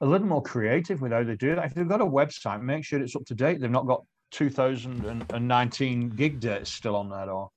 a 0.00 0.06
little 0.06 0.26
more 0.26 0.42
creative 0.42 1.00
with 1.00 1.12
how 1.12 1.22
they 1.22 1.36
do 1.36 1.54
that. 1.54 1.66
If 1.66 1.74
they've 1.74 1.88
got 1.88 2.00
a 2.00 2.06
website, 2.06 2.62
make 2.62 2.84
sure 2.84 3.00
it's 3.00 3.14
up 3.14 3.24
to 3.26 3.34
date. 3.34 3.60
They've 3.60 3.70
not 3.70 3.86
got 3.86 4.04
2019 4.32 6.08
gig 6.10 6.40
dates 6.40 6.72
still 6.72 6.96
on 6.96 7.10
there, 7.10 7.30
or 7.30 7.50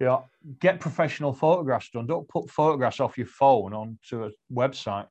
you 0.00 0.06
know, 0.06 0.24
get 0.58 0.80
professional 0.80 1.32
photographs 1.32 1.90
done. 1.90 2.06
Don't 2.06 2.28
put 2.28 2.50
photographs 2.50 3.00
off 3.00 3.16
your 3.16 3.26
phone 3.26 3.72
onto 3.72 4.24
a 4.24 4.30
website. 4.52 5.06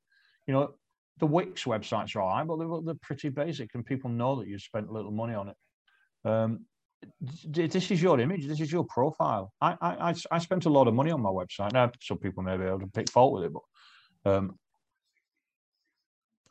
You 0.47 0.53
know, 0.53 0.73
the 1.19 1.27
Wix 1.27 1.63
websites 1.63 2.15
are 2.15 2.21
all 2.21 2.35
right, 2.35 2.47
but 2.47 2.57
they're, 2.57 2.81
they're 2.83 3.01
pretty 3.01 3.29
basic, 3.29 3.73
and 3.75 3.85
people 3.85 4.09
know 4.09 4.35
that 4.35 4.47
you 4.47 4.57
spent 4.59 4.89
a 4.89 4.91
little 4.91 5.11
money 5.11 5.33
on 5.33 5.49
it. 5.49 5.55
Um, 6.25 6.65
this 7.45 7.91
is 7.91 8.01
your 8.01 8.19
image. 8.19 8.47
This 8.47 8.61
is 8.61 8.71
your 8.71 8.85
profile. 8.85 9.51
I, 9.59 9.75
I 9.81 10.15
I 10.31 10.39
spent 10.39 10.65
a 10.65 10.69
lot 10.69 10.87
of 10.87 10.93
money 10.93 11.11
on 11.11 11.21
my 11.21 11.29
website. 11.29 11.73
Now, 11.73 11.91
some 12.01 12.17
people 12.17 12.43
may 12.43 12.55
be 12.55 12.63
able 12.63 12.79
to 12.79 12.87
pick 12.87 13.09
fault 13.09 13.33
with 13.33 13.43
it, 13.43 13.51
but 13.53 14.31
um, 14.31 14.57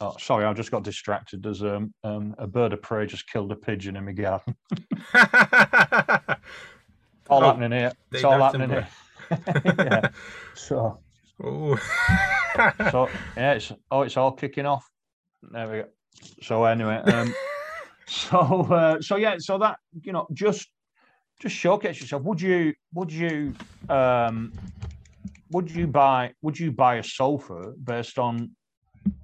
Oh, 0.02 0.16
sorry, 0.18 0.44
I 0.44 0.52
just 0.52 0.72
got 0.72 0.82
distracted. 0.82 1.44
There's 1.44 1.62
um, 1.62 1.94
um, 2.02 2.34
a 2.36 2.48
bird 2.48 2.72
of 2.72 2.82
prey 2.82 3.06
just 3.06 3.28
killed 3.28 3.52
a 3.52 3.56
pigeon 3.56 3.94
in 3.94 4.04
my 4.04 4.12
garden. 4.12 4.56
It's 7.22 7.30
all 7.30 7.44
oh, 7.44 7.46
happening 7.46 7.70
here. 7.70 7.92
It's 8.10 8.24
all 8.24 8.40
happening 8.40 8.70
here. 8.70 8.88
yeah. 9.78 10.08
So. 10.54 10.98
so 12.90 13.08
yeah, 13.36 13.54
it's 13.54 13.72
oh, 13.90 14.02
it's 14.02 14.16
all 14.16 14.32
kicking 14.32 14.66
off. 14.66 14.88
There 15.42 15.68
we 15.68 15.78
go. 15.78 15.88
So 16.42 16.64
anyway, 16.64 16.96
um, 16.96 17.34
so 18.06 18.38
uh, 18.38 19.00
so 19.00 19.16
yeah, 19.16 19.36
so 19.38 19.58
that 19.58 19.78
you 20.02 20.12
know, 20.12 20.26
just 20.32 20.68
just 21.40 21.56
showcase 21.56 22.00
yourself. 22.00 22.22
Would 22.22 22.40
you 22.40 22.74
would 22.94 23.12
you 23.12 23.54
um, 23.88 24.52
would 25.50 25.70
you 25.70 25.86
buy 25.86 26.32
would 26.42 26.58
you 26.58 26.72
buy 26.72 26.96
a 26.96 27.02
sofa 27.02 27.72
based 27.82 28.18
on 28.18 28.50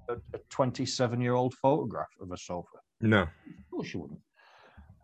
a 0.09 0.17
27 0.51 1.21
year 1.21 1.35
old 1.35 1.55
photograph 1.55 2.09
of 2.21 2.33
a 2.33 2.37
sofa? 2.37 2.79
No. 3.01 3.23
Of 3.23 3.29
course 3.71 3.95
you 3.95 4.01
wouldn't. 4.01 4.21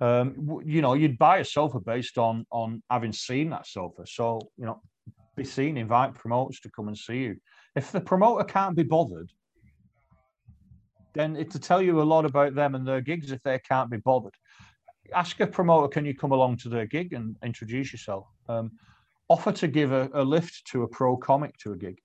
Um, 0.01 0.63
you 0.65 0.83
know, 0.83 0.95
you'd 0.95 1.19
buy 1.19 1.39
a 1.39 1.45
sofa 1.45 1.81
based 1.81 2.19
on 2.19 2.47
on 2.51 2.83
having 2.91 3.13
seen 3.13 3.51
that 3.51 3.67
sofa. 3.67 4.05
So 4.07 4.41
you 4.57 4.67
know, 4.67 4.81
be 5.36 5.44
seen, 5.44 5.77
invite 5.77 6.15
promoters 6.15 6.61
to 6.61 6.70
come 6.70 6.89
and 6.89 6.97
see 6.97 7.19
you. 7.19 7.36
If 7.74 7.93
the 7.93 8.01
promoter 8.01 8.44
can't 8.44 8.77
be 8.77 8.82
bothered, 8.82 9.31
then 11.15 11.36
it's 11.36 11.52
to 11.52 11.61
tell 11.61 11.81
you 11.81 12.01
a 12.01 12.02
lot 12.02 12.24
about 12.24 12.55
them 12.55 12.74
and 12.74 12.86
their 12.86 13.01
gigs 13.01 13.31
if 13.31 13.43
they 13.43 13.59
can't 13.59 13.90
be 13.90 13.98
bothered. 13.98 14.35
Ask 15.12 15.39
a 15.40 15.47
promoter, 15.47 15.89
can 15.89 16.05
you 16.05 16.15
come 16.15 16.32
along 16.32 16.56
to 16.59 16.69
their 16.69 16.86
gig 16.86 17.12
and 17.12 17.36
introduce 17.43 17.93
yourself? 17.93 18.27
Um, 18.48 18.73
offer 19.28 19.52
to 19.52 19.69
give 19.69 19.93
a, 19.93 20.11
a, 20.12 20.23
lift 20.23 20.66
to 20.66 20.82
a 20.82 20.89
pro 20.89 21.16
comic 21.16 21.56
to 21.59 21.73
a 21.73 21.77
gig, 21.77 21.98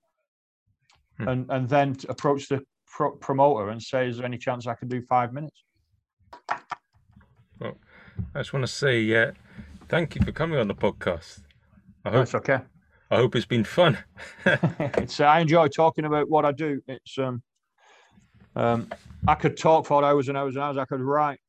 hmm. 1.18 1.28
and 1.28 1.50
and 1.50 1.68
then 1.68 1.96
approach 2.08 2.48
the 2.48 2.62
pro- 2.86 3.16
promoter 3.16 3.70
and 3.70 3.82
say, 3.82 4.08
"Is 4.08 4.18
there 4.18 4.26
any 4.26 4.38
chance 4.38 4.66
I 4.66 4.74
can 4.74 4.88
do 4.88 5.02
five 5.02 5.32
minutes?" 5.32 5.64
Well, 7.58 7.76
I 8.34 8.40
just 8.40 8.52
want 8.52 8.64
to 8.64 8.72
say, 8.72 9.00
yeah, 9.00 9.32
thank 9.88 10.14
you 10.14 10.22
for 10.24 10.32
coming 10.32 10.58
on 10.58 10.68
the 10.68 10.74
podcast. 10.74 11.42
I 12.04 12.10
hope, 12.10 12.18
That's 12.18 12.34
okay. 12.36 12.60
I 13.10 13.16
hope 13.16 13.34
it's 13.34 13.46
been 13.46 13.64
fun. 13.64 13.98
it's 14.46 15.18
I 15.18 15.40
enjoy 15.40 15.66
talking 15.68 16.04
about 16.04 16.30
what 16.30 16.44
I 16.44 16.52
do. 16.52 16.80
It's 16.86 17.18
um, 17.18 17.42
um, 18.54 18.88
I 19.26 19.34
could 19.34 19.56
talk 19.56 19.86
for 19.86 20.04
hours 20.04 20.28
and 20.28 20.38
hours 20.38 20.54
and 20.54 20.62
hours. 20.62 20.76
I 20.76 20.84
could 20.84 21.00
write 21.00 21.40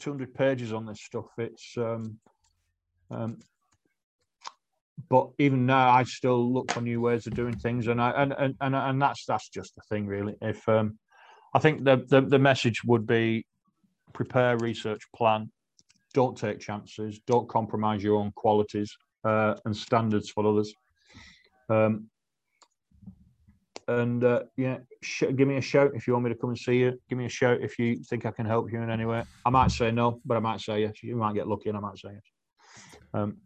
200 0.00 0.34
pages 0.34 0.72
on 0.72 0.86
this 0.86 1.00
stuff. 1.00 1.26
It's 1.38 1.74
um, 1.76 2.18
um, 3.08 3.38
but 5.08 5.30
even 5.38 5.64
now, 5.64 5.90
I 5.90 6.02
still 6.02 6.52
look 6.52 6.72
for 6.72 6.80
new 6.80 7.00
ways 7.00 7.26
of 7.28 7.34
doing 7.34 7.56
things, 7.56 7.86
and 7.86 8.02
I 8.02 8.10
and 8.10 8.32
and 8.32 8.54
and, 8.60 8.74
and 8.74 9.00
that's 9.00 9.24
that's 9.26 9.48
just 9.48 9.76
the 9.76 9.82
thing, 9.88 10.06
really. 10.06 10.34
If 10.42 10.68
um, 10.68 10.98
I 11.54 11.60
think 11.60 11.84
the, 11.84 12.04
the 12.08 12.20
the 12.20 12.38
message 12.38 12.82
would 12.84 13.06
be 13.06 13.46
prepare, 14.12 14.58
research, 14.58 15.02
plan, 15.14 15.52
don't 16.14 16.36
take 16.36 16.58
chances, 16.58 17.20
don't 17.28 17.48
compromise 17.48 18.02
your 18.02 18.16
own 18.16 18.32
qualities 18.32 18.96
uh, 19.24 19.54
and 19.64 19.76
standards 19.76 20.30
for 20.30 20.46
others. 20.46 20.74
Um, 21.68 22.08
and 23.88 24.22
uh, 24.22 24.42
yeah, 24.56 24.78
sh- 25.02 25.24
give 25.34 25.48
me 25.48 25.56
a 25.56 25.60
shout 25.60 25.92
if 25.94 26.06
you 26.06 26.12
want 26.12 26.24
me 26.24 26.30
to 26.30 26.38
come 26.38 26.50
and 26.50 26.58
see 26.58 26.78
you. 26.78 27.00
Give 27.08 27.18
me 27.18 27.26
a 27.26 27.30
shout 27.30 27.60
if 27.60 27.78
you 27.78 27.96
think 28.08 28.24
I 28.24 28.30
can 28.30 28.46
help 28.46 28.70
you 28.72 28.80
in 28.80 28.90
any 28.90 29.04
way. 29.04 29.24
I 29.44 29.50
might 29.50 29.72
say 29.72 29.90
no, 29.90 30.20
but 30.24 30.36
I 30.36 30.40
might 30.40 30.60
say 30.60 30.82
yes. 30.82 31.02
You 31.02 31.16
might 31.16 31.34
get 31.34 31.48
lucky, 31.48 31.70
and 31.70 31.78
I 31.78 31.80
might 31.80 31.98
say 31.98 32.10
yes. 32.12 32.22
Um, 33.12 33.38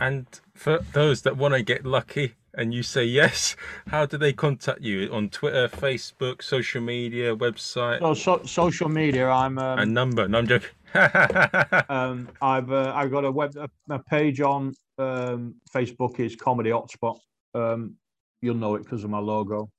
and 0.00 0.26
for 0.54 0.78
those 0.92 1.22
that 1.22 1.36
want 1.36 1.54
to 1.54 1.62
get 1.62 1.84
lucky 1.84 2.34
and 2.54 2.72
you 2.72 2.82
say 2.82 3.04
yes, 3.04 3.56
how 3.88 4.06
do 4.06 4.16
they 4.16 4.32
contact 4.32 4.80
you 4.80 5.12
on 5.12 5.28
Twitter, 5.28 5.68
Facebook, 5.68 6.42
social 6.42 6.80
media, 6.80 7.36
website? 7.36 8.00
So, 8.00 8.14
so 8.14 8.42
social 8.44 8.88
media, 8.88 9.28
I'm 9.28 9.58
um, 9.58 9.78
a 9.78 9.86
number. 9.86 10.26
No, 10.28 10.38
I'm 10.38 10.46
joking. 10.46 10.70
um, 11.88 12.28
I've 12.40 12.70
uh, 12.70 12.92
I've 12.94 13.10
got 13.10 13.24
a 13.24 13.30
web 13.30 13.56
a, 13.56 13.68
a 13.92 13.98
page 13.98 14.40
on 14.40 14.74
um, 14.98 15.54
Facebook 15.74 16.18
is 16.20 16.36
Comedy 16.36 16.70
Hotspot. 16.70 17.18
Um, 17.54 17.94
you'll 18.40 18.56
know 18.56 18.74
it 18.74 18.84
because 18.84 19.04
of 19.04 19.10
my 19.10 19.18
logo. 19.18 19.70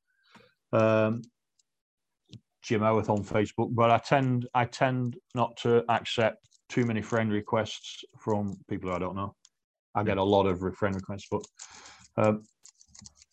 Um, 0.71 1.21
Jim 2.61 2.81
Howarth 2.81 3.09
on 3.09 3.23
Facebook, 3.23 3.73
but 3.73 3.89
I 3.89 3.97
tend 3.97 4.47
I 4.53 4.65
tend 4.65 5.17
not 5.33 5.57
to 5.57 5.83
accept 5.89 6.45
too 6.67 6.85
many 6.85 7.01
friend 7.01 7.31
requests 7.31 8.03
from 8.19 8.57
people 8.69 8.91
I 8.91 8.99
don't 8.99 9.15
know. 9.15 9.35
I 9.95 10.03
get 10.03 10.17
a 10.17 10.23
lot 10.23 10.45
of 10.45 10.59
friend 10.75 10.95
requests, 10.95 11.27
but 11.31 11.43
um, 12.17 12.43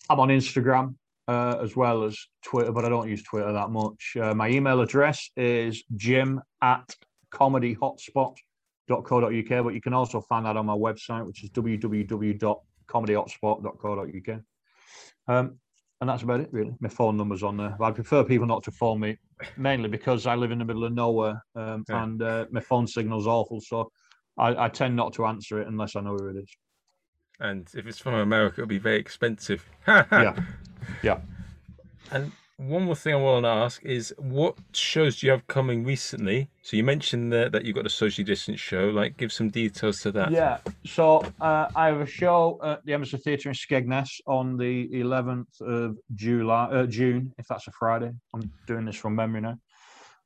I'm 0.09 0.20
on 0.20 0.28
Instagram 0.28 0.94
uh, 1.28 1.59
as 1.62 1.77
well 1.77 2.05
as 2.05 2.19
Twitter, 2.44 2.73
but 2.73 2.85
I 2.85 2.89
don't 2.89 3.09
use 3.09 3.23
Twitter 3.23 3.53
that 3.53 3.70
much. 3.70 4.16
Uh, 4.20 4.35
my 4.35 4.48
email 4.48 4.81
address 4.81 5.31
is 5.36 5.82
jim 5.97 6.40
at 6.62 6.89
comedyhotspot.co.uk, 7.32 9.65
but 9.65 9.74
you 9.74 9.81
can 9.81 9.94
also 9.94 10.20
find 10.20 10.47
that 10.47 10.57
on 10.57 10.66
my 10.66 10.77
website, 10.77 11.27
which 11.27 11.43
is 11.44 11.51
www.comedyhotspot.co.uk. 11.51 14.40
Um, 15.28 15.59
and 16.01 16.11
that's 16.11 16.23
about 16.23 16.40
it, 16.40 16.48
really. 16.53 16.74
My 16.81 16.89
phone 16.89 17.16
number's 17.16 17.43
on 17.43 17.57
there. 17.57 17.74
But 17.78 17.86
I 17.86 17.90
prefer 17.90 18.23
people 18.23 18.47
not 18.47 18.62
to 18.65 18.70
phone 18.70 19.01
me, 19.01 19.16
mainly 19.57 19.89
because 19.89 20.27
I 20.27 20.35
live 20.35 20.51
in 20.51 20.59
the 20.59 20.65
middle 20.65 20.85
of 20.85 20.93
nowhere 20.93 21.43
um, 21.55 21.85
yeah. 21.89 22.03
and 22.03 22.23
uh, 22.23 22.47
my 22.51 22.61
phone 22.61 22.86
signal's 22.86 23.27
awful. 23.27 23.61
So 23.61 23.90
I, 24.36 24.66
I, 24.66 24.69
tend 24.69 24.94
not 24.94 25.15
to 25.15 25.24
answer 25.24 25.61
it 25.61 25.69
unless 25.69 25.97
I 25.97 26.01
know 26.01 26.16
who 26.16 26.28
it 26.28 26.36
is. 26.36 26.51
And 27.40 27.69
if 27.74 27.86
it's 27.86 27.98
from 27.98 28.15
America, 28.15 28.61
it'll 28.61 28.69
be 28.69 28.78
very 28.78 28.98
expensive. 28.98 29.65
yeah. 29.89 30.39
Yeah. 31.03 31.20
And 32.11 32.31
one 32.59 32.85
more 32.85 32.97
thing 32.97 33.12
I 33.12 33.19
want 33.19 33.45
to 33.45 33.51
ask 33.51 33.85
is 33.85 34.15
what 34.16 34.57
shows 34.73 35.20
do 35.20 35.27
you 35.27 35.33
have 35.33 35.47
coming 35.47 35.85
recently? 35.85 36.49
So 36.62 36.77
you 36.77 36.85
mentioned 36.85 37.31
that, 37.33 37.53
that 37.53 37.65
you've 37.65 37.77
got 37.77 37.85
a 37.85 37.91
socially 37.91 38.24
distant 38.24 38.59
show. 38.59 38.89
Like, 38.89 39.16
give 39.19 39.31
some 39.31 39.51
details 39.51 40.01
to 40.01 40.12
that. 40.12 40.31
Yeah. 40.31 40.59
So 40.87 41.23
uh, 41.41 41.69
I 41.77 41.89
have 41.89 42.01
a 42.01 42.07
show 42.07 42.59
at 42.65 42.85
the 42.87 42.95
Emerson 42.95 43.20
Theatre 43.20 43.51
in 43.51 43.55
Skegness 43.55 44.09
on 44.27 44.57
the 44.57 44.89
11th 44.89 45.61
of 45.61 45.99
July, 46.15 46.65
uh, 46.65 46.87
June, 46.87 47.33
if 47.39 47.47
that's 47.47 47.69
a 47.69 47.73
Friday. 47.73 48.11
I'm 48.35 48.51
doing 48.66 48.87
this 48.87 48.97
from 48.97 49.15
memory 49.15 49.43
now. 49.43 49.59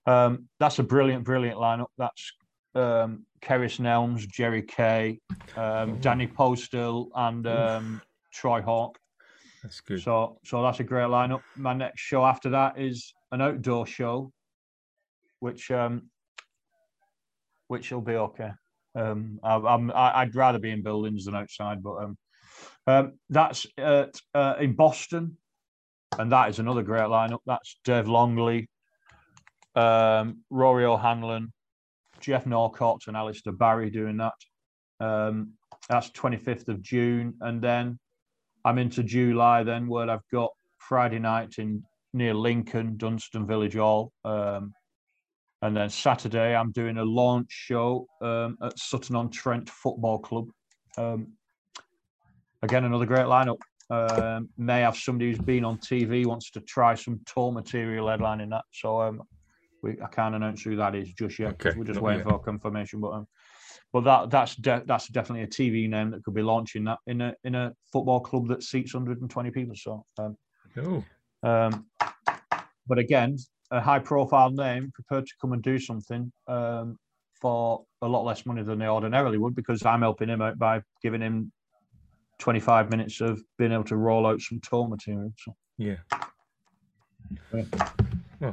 Um, 0.07 0.49
that's 0.61 0.79
a 0.79 0.85
brilliant, 0.85 1.25
brilliant 1.25 1.59
lineup. 1.59 1.89
That's 1.99 2.33
um, 2.77 3.27
Kerris 3.43 3.81
Nelms, 3.81 4.29
Jerry 4.29 4.63
Kay, 4.63 5.19
um, 5.57 5.99
Danny 5.99 6.29
Postal, 6.29 7.11
and 7.17 7.47
um, 7.49 8.03
Troy 8.33 8.63
Hawke. 8.63 9.00
That's 9.63 9.81
good. 9.81 10.03
So, 10.03 10.39
so 10.45 10.63
that's 10.63 10.81
a 10.81 10.85
great 10.85 11.09
lineup. 11.09 11.43
My 11.57 11.75
next 11.75 12.01
show 12.01 12.25
after 12.25 12.51
that 12.51 12.79
is 12.79 13.13
an 13.31 13.43
outdoor 13.43 13.87
show, 13.87 14.33
which 15.41 15.71
um, 15.71 16.09
which 17.69 17.93
will 17.93 18.01
be 18.01 18.15
okay. 18.15 18.51
Um, 18.95 19.39
I, 19.43 19.57
I'm 19.57 19.93
I'd 19.95 20.35
rather 20.35 20.59
be 20.59 20.71
in 20.71 20.83
buildings 20.83 21.27
than 21.27 21.37
outside, 21.37 21.83
but 21.83 21.97
um, 22.03 22.19
um, 22.87 23.13
that's 23.29 23.67
at, 23.79 24.15
uh, 24.35 24.55
in 24.59 24.75
Boston, 24.75 25.37
and 26.19 26.33
that 26.33 26.49
is 26.49 26.59
another 26.59 26.83
great 26.83 27.05
lineup. 27.05 27.41
That's 27.47 27.79
Dave 27.85 28.09
Longley, 28.09 28.69
um, 29.75 30.39
Rory 30.49 30.87
O'Hanlon, 30.87 31.53
Geoff 32.21 32.47
Norcott, 32.47 33.03
and 33.07 33.17
Alistair 33.17 33.53
Barrie 33.53 33.91
doing 33.91 34.17
that. 34.17 34.33
Um, 35.01 35.53
that's 35.89 36.11
25th 36.11 36.69
of 36.69 36.83
June, 36.83 37.35
and 37.41 37.61
then 37.61 37.99
I'm 38.65 38.79
into 38.79 39.03
July 39.03 39.63
then, 39.63 39.87
where 39.87 40.11
I've 40.11 40.29
got 40.33 40.51
Friday 40.79 41.19
night 41.19 41.55
in 41.59 41.83
near 42.13 42.35
Lincoln, 42.35 42.97
Dunston 42.97 43.47
Village 43.47 43.75
Hall. 43.75 44.13
Um, 44.25 44.75
and 45.63 45.77
then 45.77 45.91
Saturday, 45.91 46.55
I'm 46.55 46.73
doing 46.73 46.99
a 46.99 47.05
launch 47.05 47.51
show 47.51 48.07
um, 48.23 48.57
at 48.63 48.79
Sutton 48.79 49.15
on 49.15 49.31
Trent 49.31 49.69
Football 49.69 50.19
Club. 50.19 50.49
Um, 50.97 51.35
again, 52.63 52.85
another 52.85 53.07
great 53.07 53.27
lineup. 53.27 53.59
Um, 53.91 54.49
may 54.57 54.81
have 54.81 54.97
somebody 54.97 55.31
who's 55.31 55.41
been 55.41 55.65
on 55.65 55.79
TV 55.79 56.25
wants 56.25 56.51
to 56.53 56.61
try 56.61 56.95
some 56.95 57.21
tour 57.27 57.51
material 57.53 58.07
headlining 58.07 58.51
that. 58.51 58.65
So 58.73 59.03
um, 59.03 59.23
we, 59.83 60.01
I 60.01 60.07
can't 60.09 60.35
announce 60.35 60.63
who 60.63 60.77
that 60.77 60.95
is 60.95 61.13
just 61.13 61.39
yet. 61.39 61.53
Okay. 61.55 61.77
We're 61.77 61.85
just 61.85 62.01
waiting 62.01 62.23
for 62.23 62.39
confirmation. 62.39 63.01
But 63.01 63.25
but 63.93 64.05
that 64.05 64.31
that's 64.31 64.55
de- 64.57 64.83
that's 64.87 65.09
definitely 65.09 65.43
a 65.43 65.47
TV 65.47 65.89
name 65.89 66.11
that 66.11 66.23
could 66.25 66.35
be 66.35 66.43
launching 66.43 66.85
that 66.85 66.99
in 67.07 67.21
a 67.21 67.35
in 67.45 67.55
a 67.55 67.73
football 67.93 68.21
club 68.21 68.49
that 68.49 68.63
seats 68.63 68.95
120 68.95 69.51
people. 69.51 69.75
So, 69.77 70.05
um, 70.19 70.37
oh. 70.79 71.05
um, 71.43 71.87
but 72.87 72.99
again, 72.99 73.37
a 73.71 73.81
high 73.81 73.99
profile 73.99 74.51
name 74.51 74.91
prepared 74.95 75.27
to 75.27 75.33
come 75.41 75.53
and 75.53 75.63
do 75.63 75.79
something 75.79 76.31
um, 76.47 76.99
for 77.41 77.85
a 78.03 78.09
lot 78.09 78.25
less 78.25 78.47
money 78.47 78.63
than 78.63 78.79
they 78.79 78.87
ordinarily 78.87 79.39
would 79.39 79.55
because 79.55 79.85
I'm 79.85 80.03
helping 80.03 80.29
him 80.29 80.43
out 80.43 80.59
by 80.59 80.83
giving 81.03 81.21
him 81.21 81.53
25 82.39 82.91
minutes 82.91 83.21
of 83.21 83.41
being 83.59 83.73
able 83.73 83.85
to 83.85 83.97
roll 83.97 84.27
out 84.27 84.41
some 84.41 84.61
tour 84.61 84.89
material. 84.89 85.33
So. 85.39 85.55
Yeah. 85.79 85.97
yeah. 87.53 88.53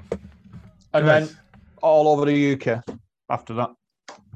And 0.94 1.06
nice. 1.06 1.30
then 1.30 1.38
all 1.82 2.08
over 2.08 2.26
the 2.26 2.54
UK 2.54 2.84
after 3.30 3.54
that. 3.56 3.70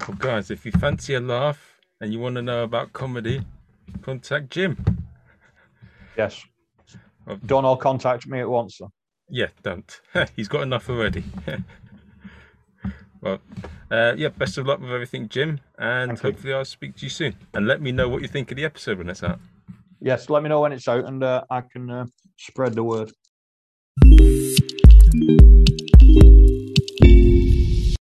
Well, 0.07 0.18
guys, 0.18 0.49
if 0.49 0.65
you 0.65 0.72
fancy 0.72 1.14
a 1.14 1.19
laugh 1.19 1.80
and 1.99 2.11
you 2.11 2.19
want 2.19 2.36
to 2.36 2.41
know 2.41 2.64
about 2.64 2.91
comedy, 2.91 3.45
contact 4.02 4.49
Jim. 4.49 4.84
Yes. 6.18 6.44
Don't 7.45 7.65
all 7.65 7.78
contact 7.78 8.26
me 8.28 8.40
at 8.40 8.49
once, 8.49 8.80
though. 8.80 8.91
Yeah, 9.30 9.48
don't. 9.61 10.02
He's 10.36 10.48
got 10.48 10.64
enough 10.64 10.90
already. 10.90 11.23
well, 13.22 13.40
uh, 13.91 14.14
yeah, 14.18 14.30
best 14.30 14.57
of 14.57 14.65
luck 14.65 14.82
with 14.82 14.91
everything, 14.91 15.30
Jim, 15.30 15.60
and 15.78 16.10
Thank 16.10 16.22
hopefully 16.22 16.52
you. 16.52 16.57
I'll 16.57 16.65
speak 16.65 16.95
to 16.98 17.06
you 17.06 17.10
soon. 17.10 17.36
And 17.53 17.68
let 17.68 17.80
me 17.82 17.91
know 17.91 18.10
what 18.10 18.23
you 18.23 18.28
think 18.28 18.49
of 18.49 18.57
the 18.57 18.65
episode 18.65 18.98
when 18.98 19.10
it's 19.10 19.23
out. 19.23 19.40
Yes, 19.99 20.30
let 20.30 20.41
me 20.41 20.49
know 20.49 20.61
when 20.61 20.72
it's 20.72 20.88
out, 20.88 21.06
and 21.06 21.23
uh, 21.23 21.44
I 21.49 21.61
can 21.61 21.90
uh, 21.91 22.06
spread 22.38 22.73
the 22.73 22.84
word. 22.84 23.11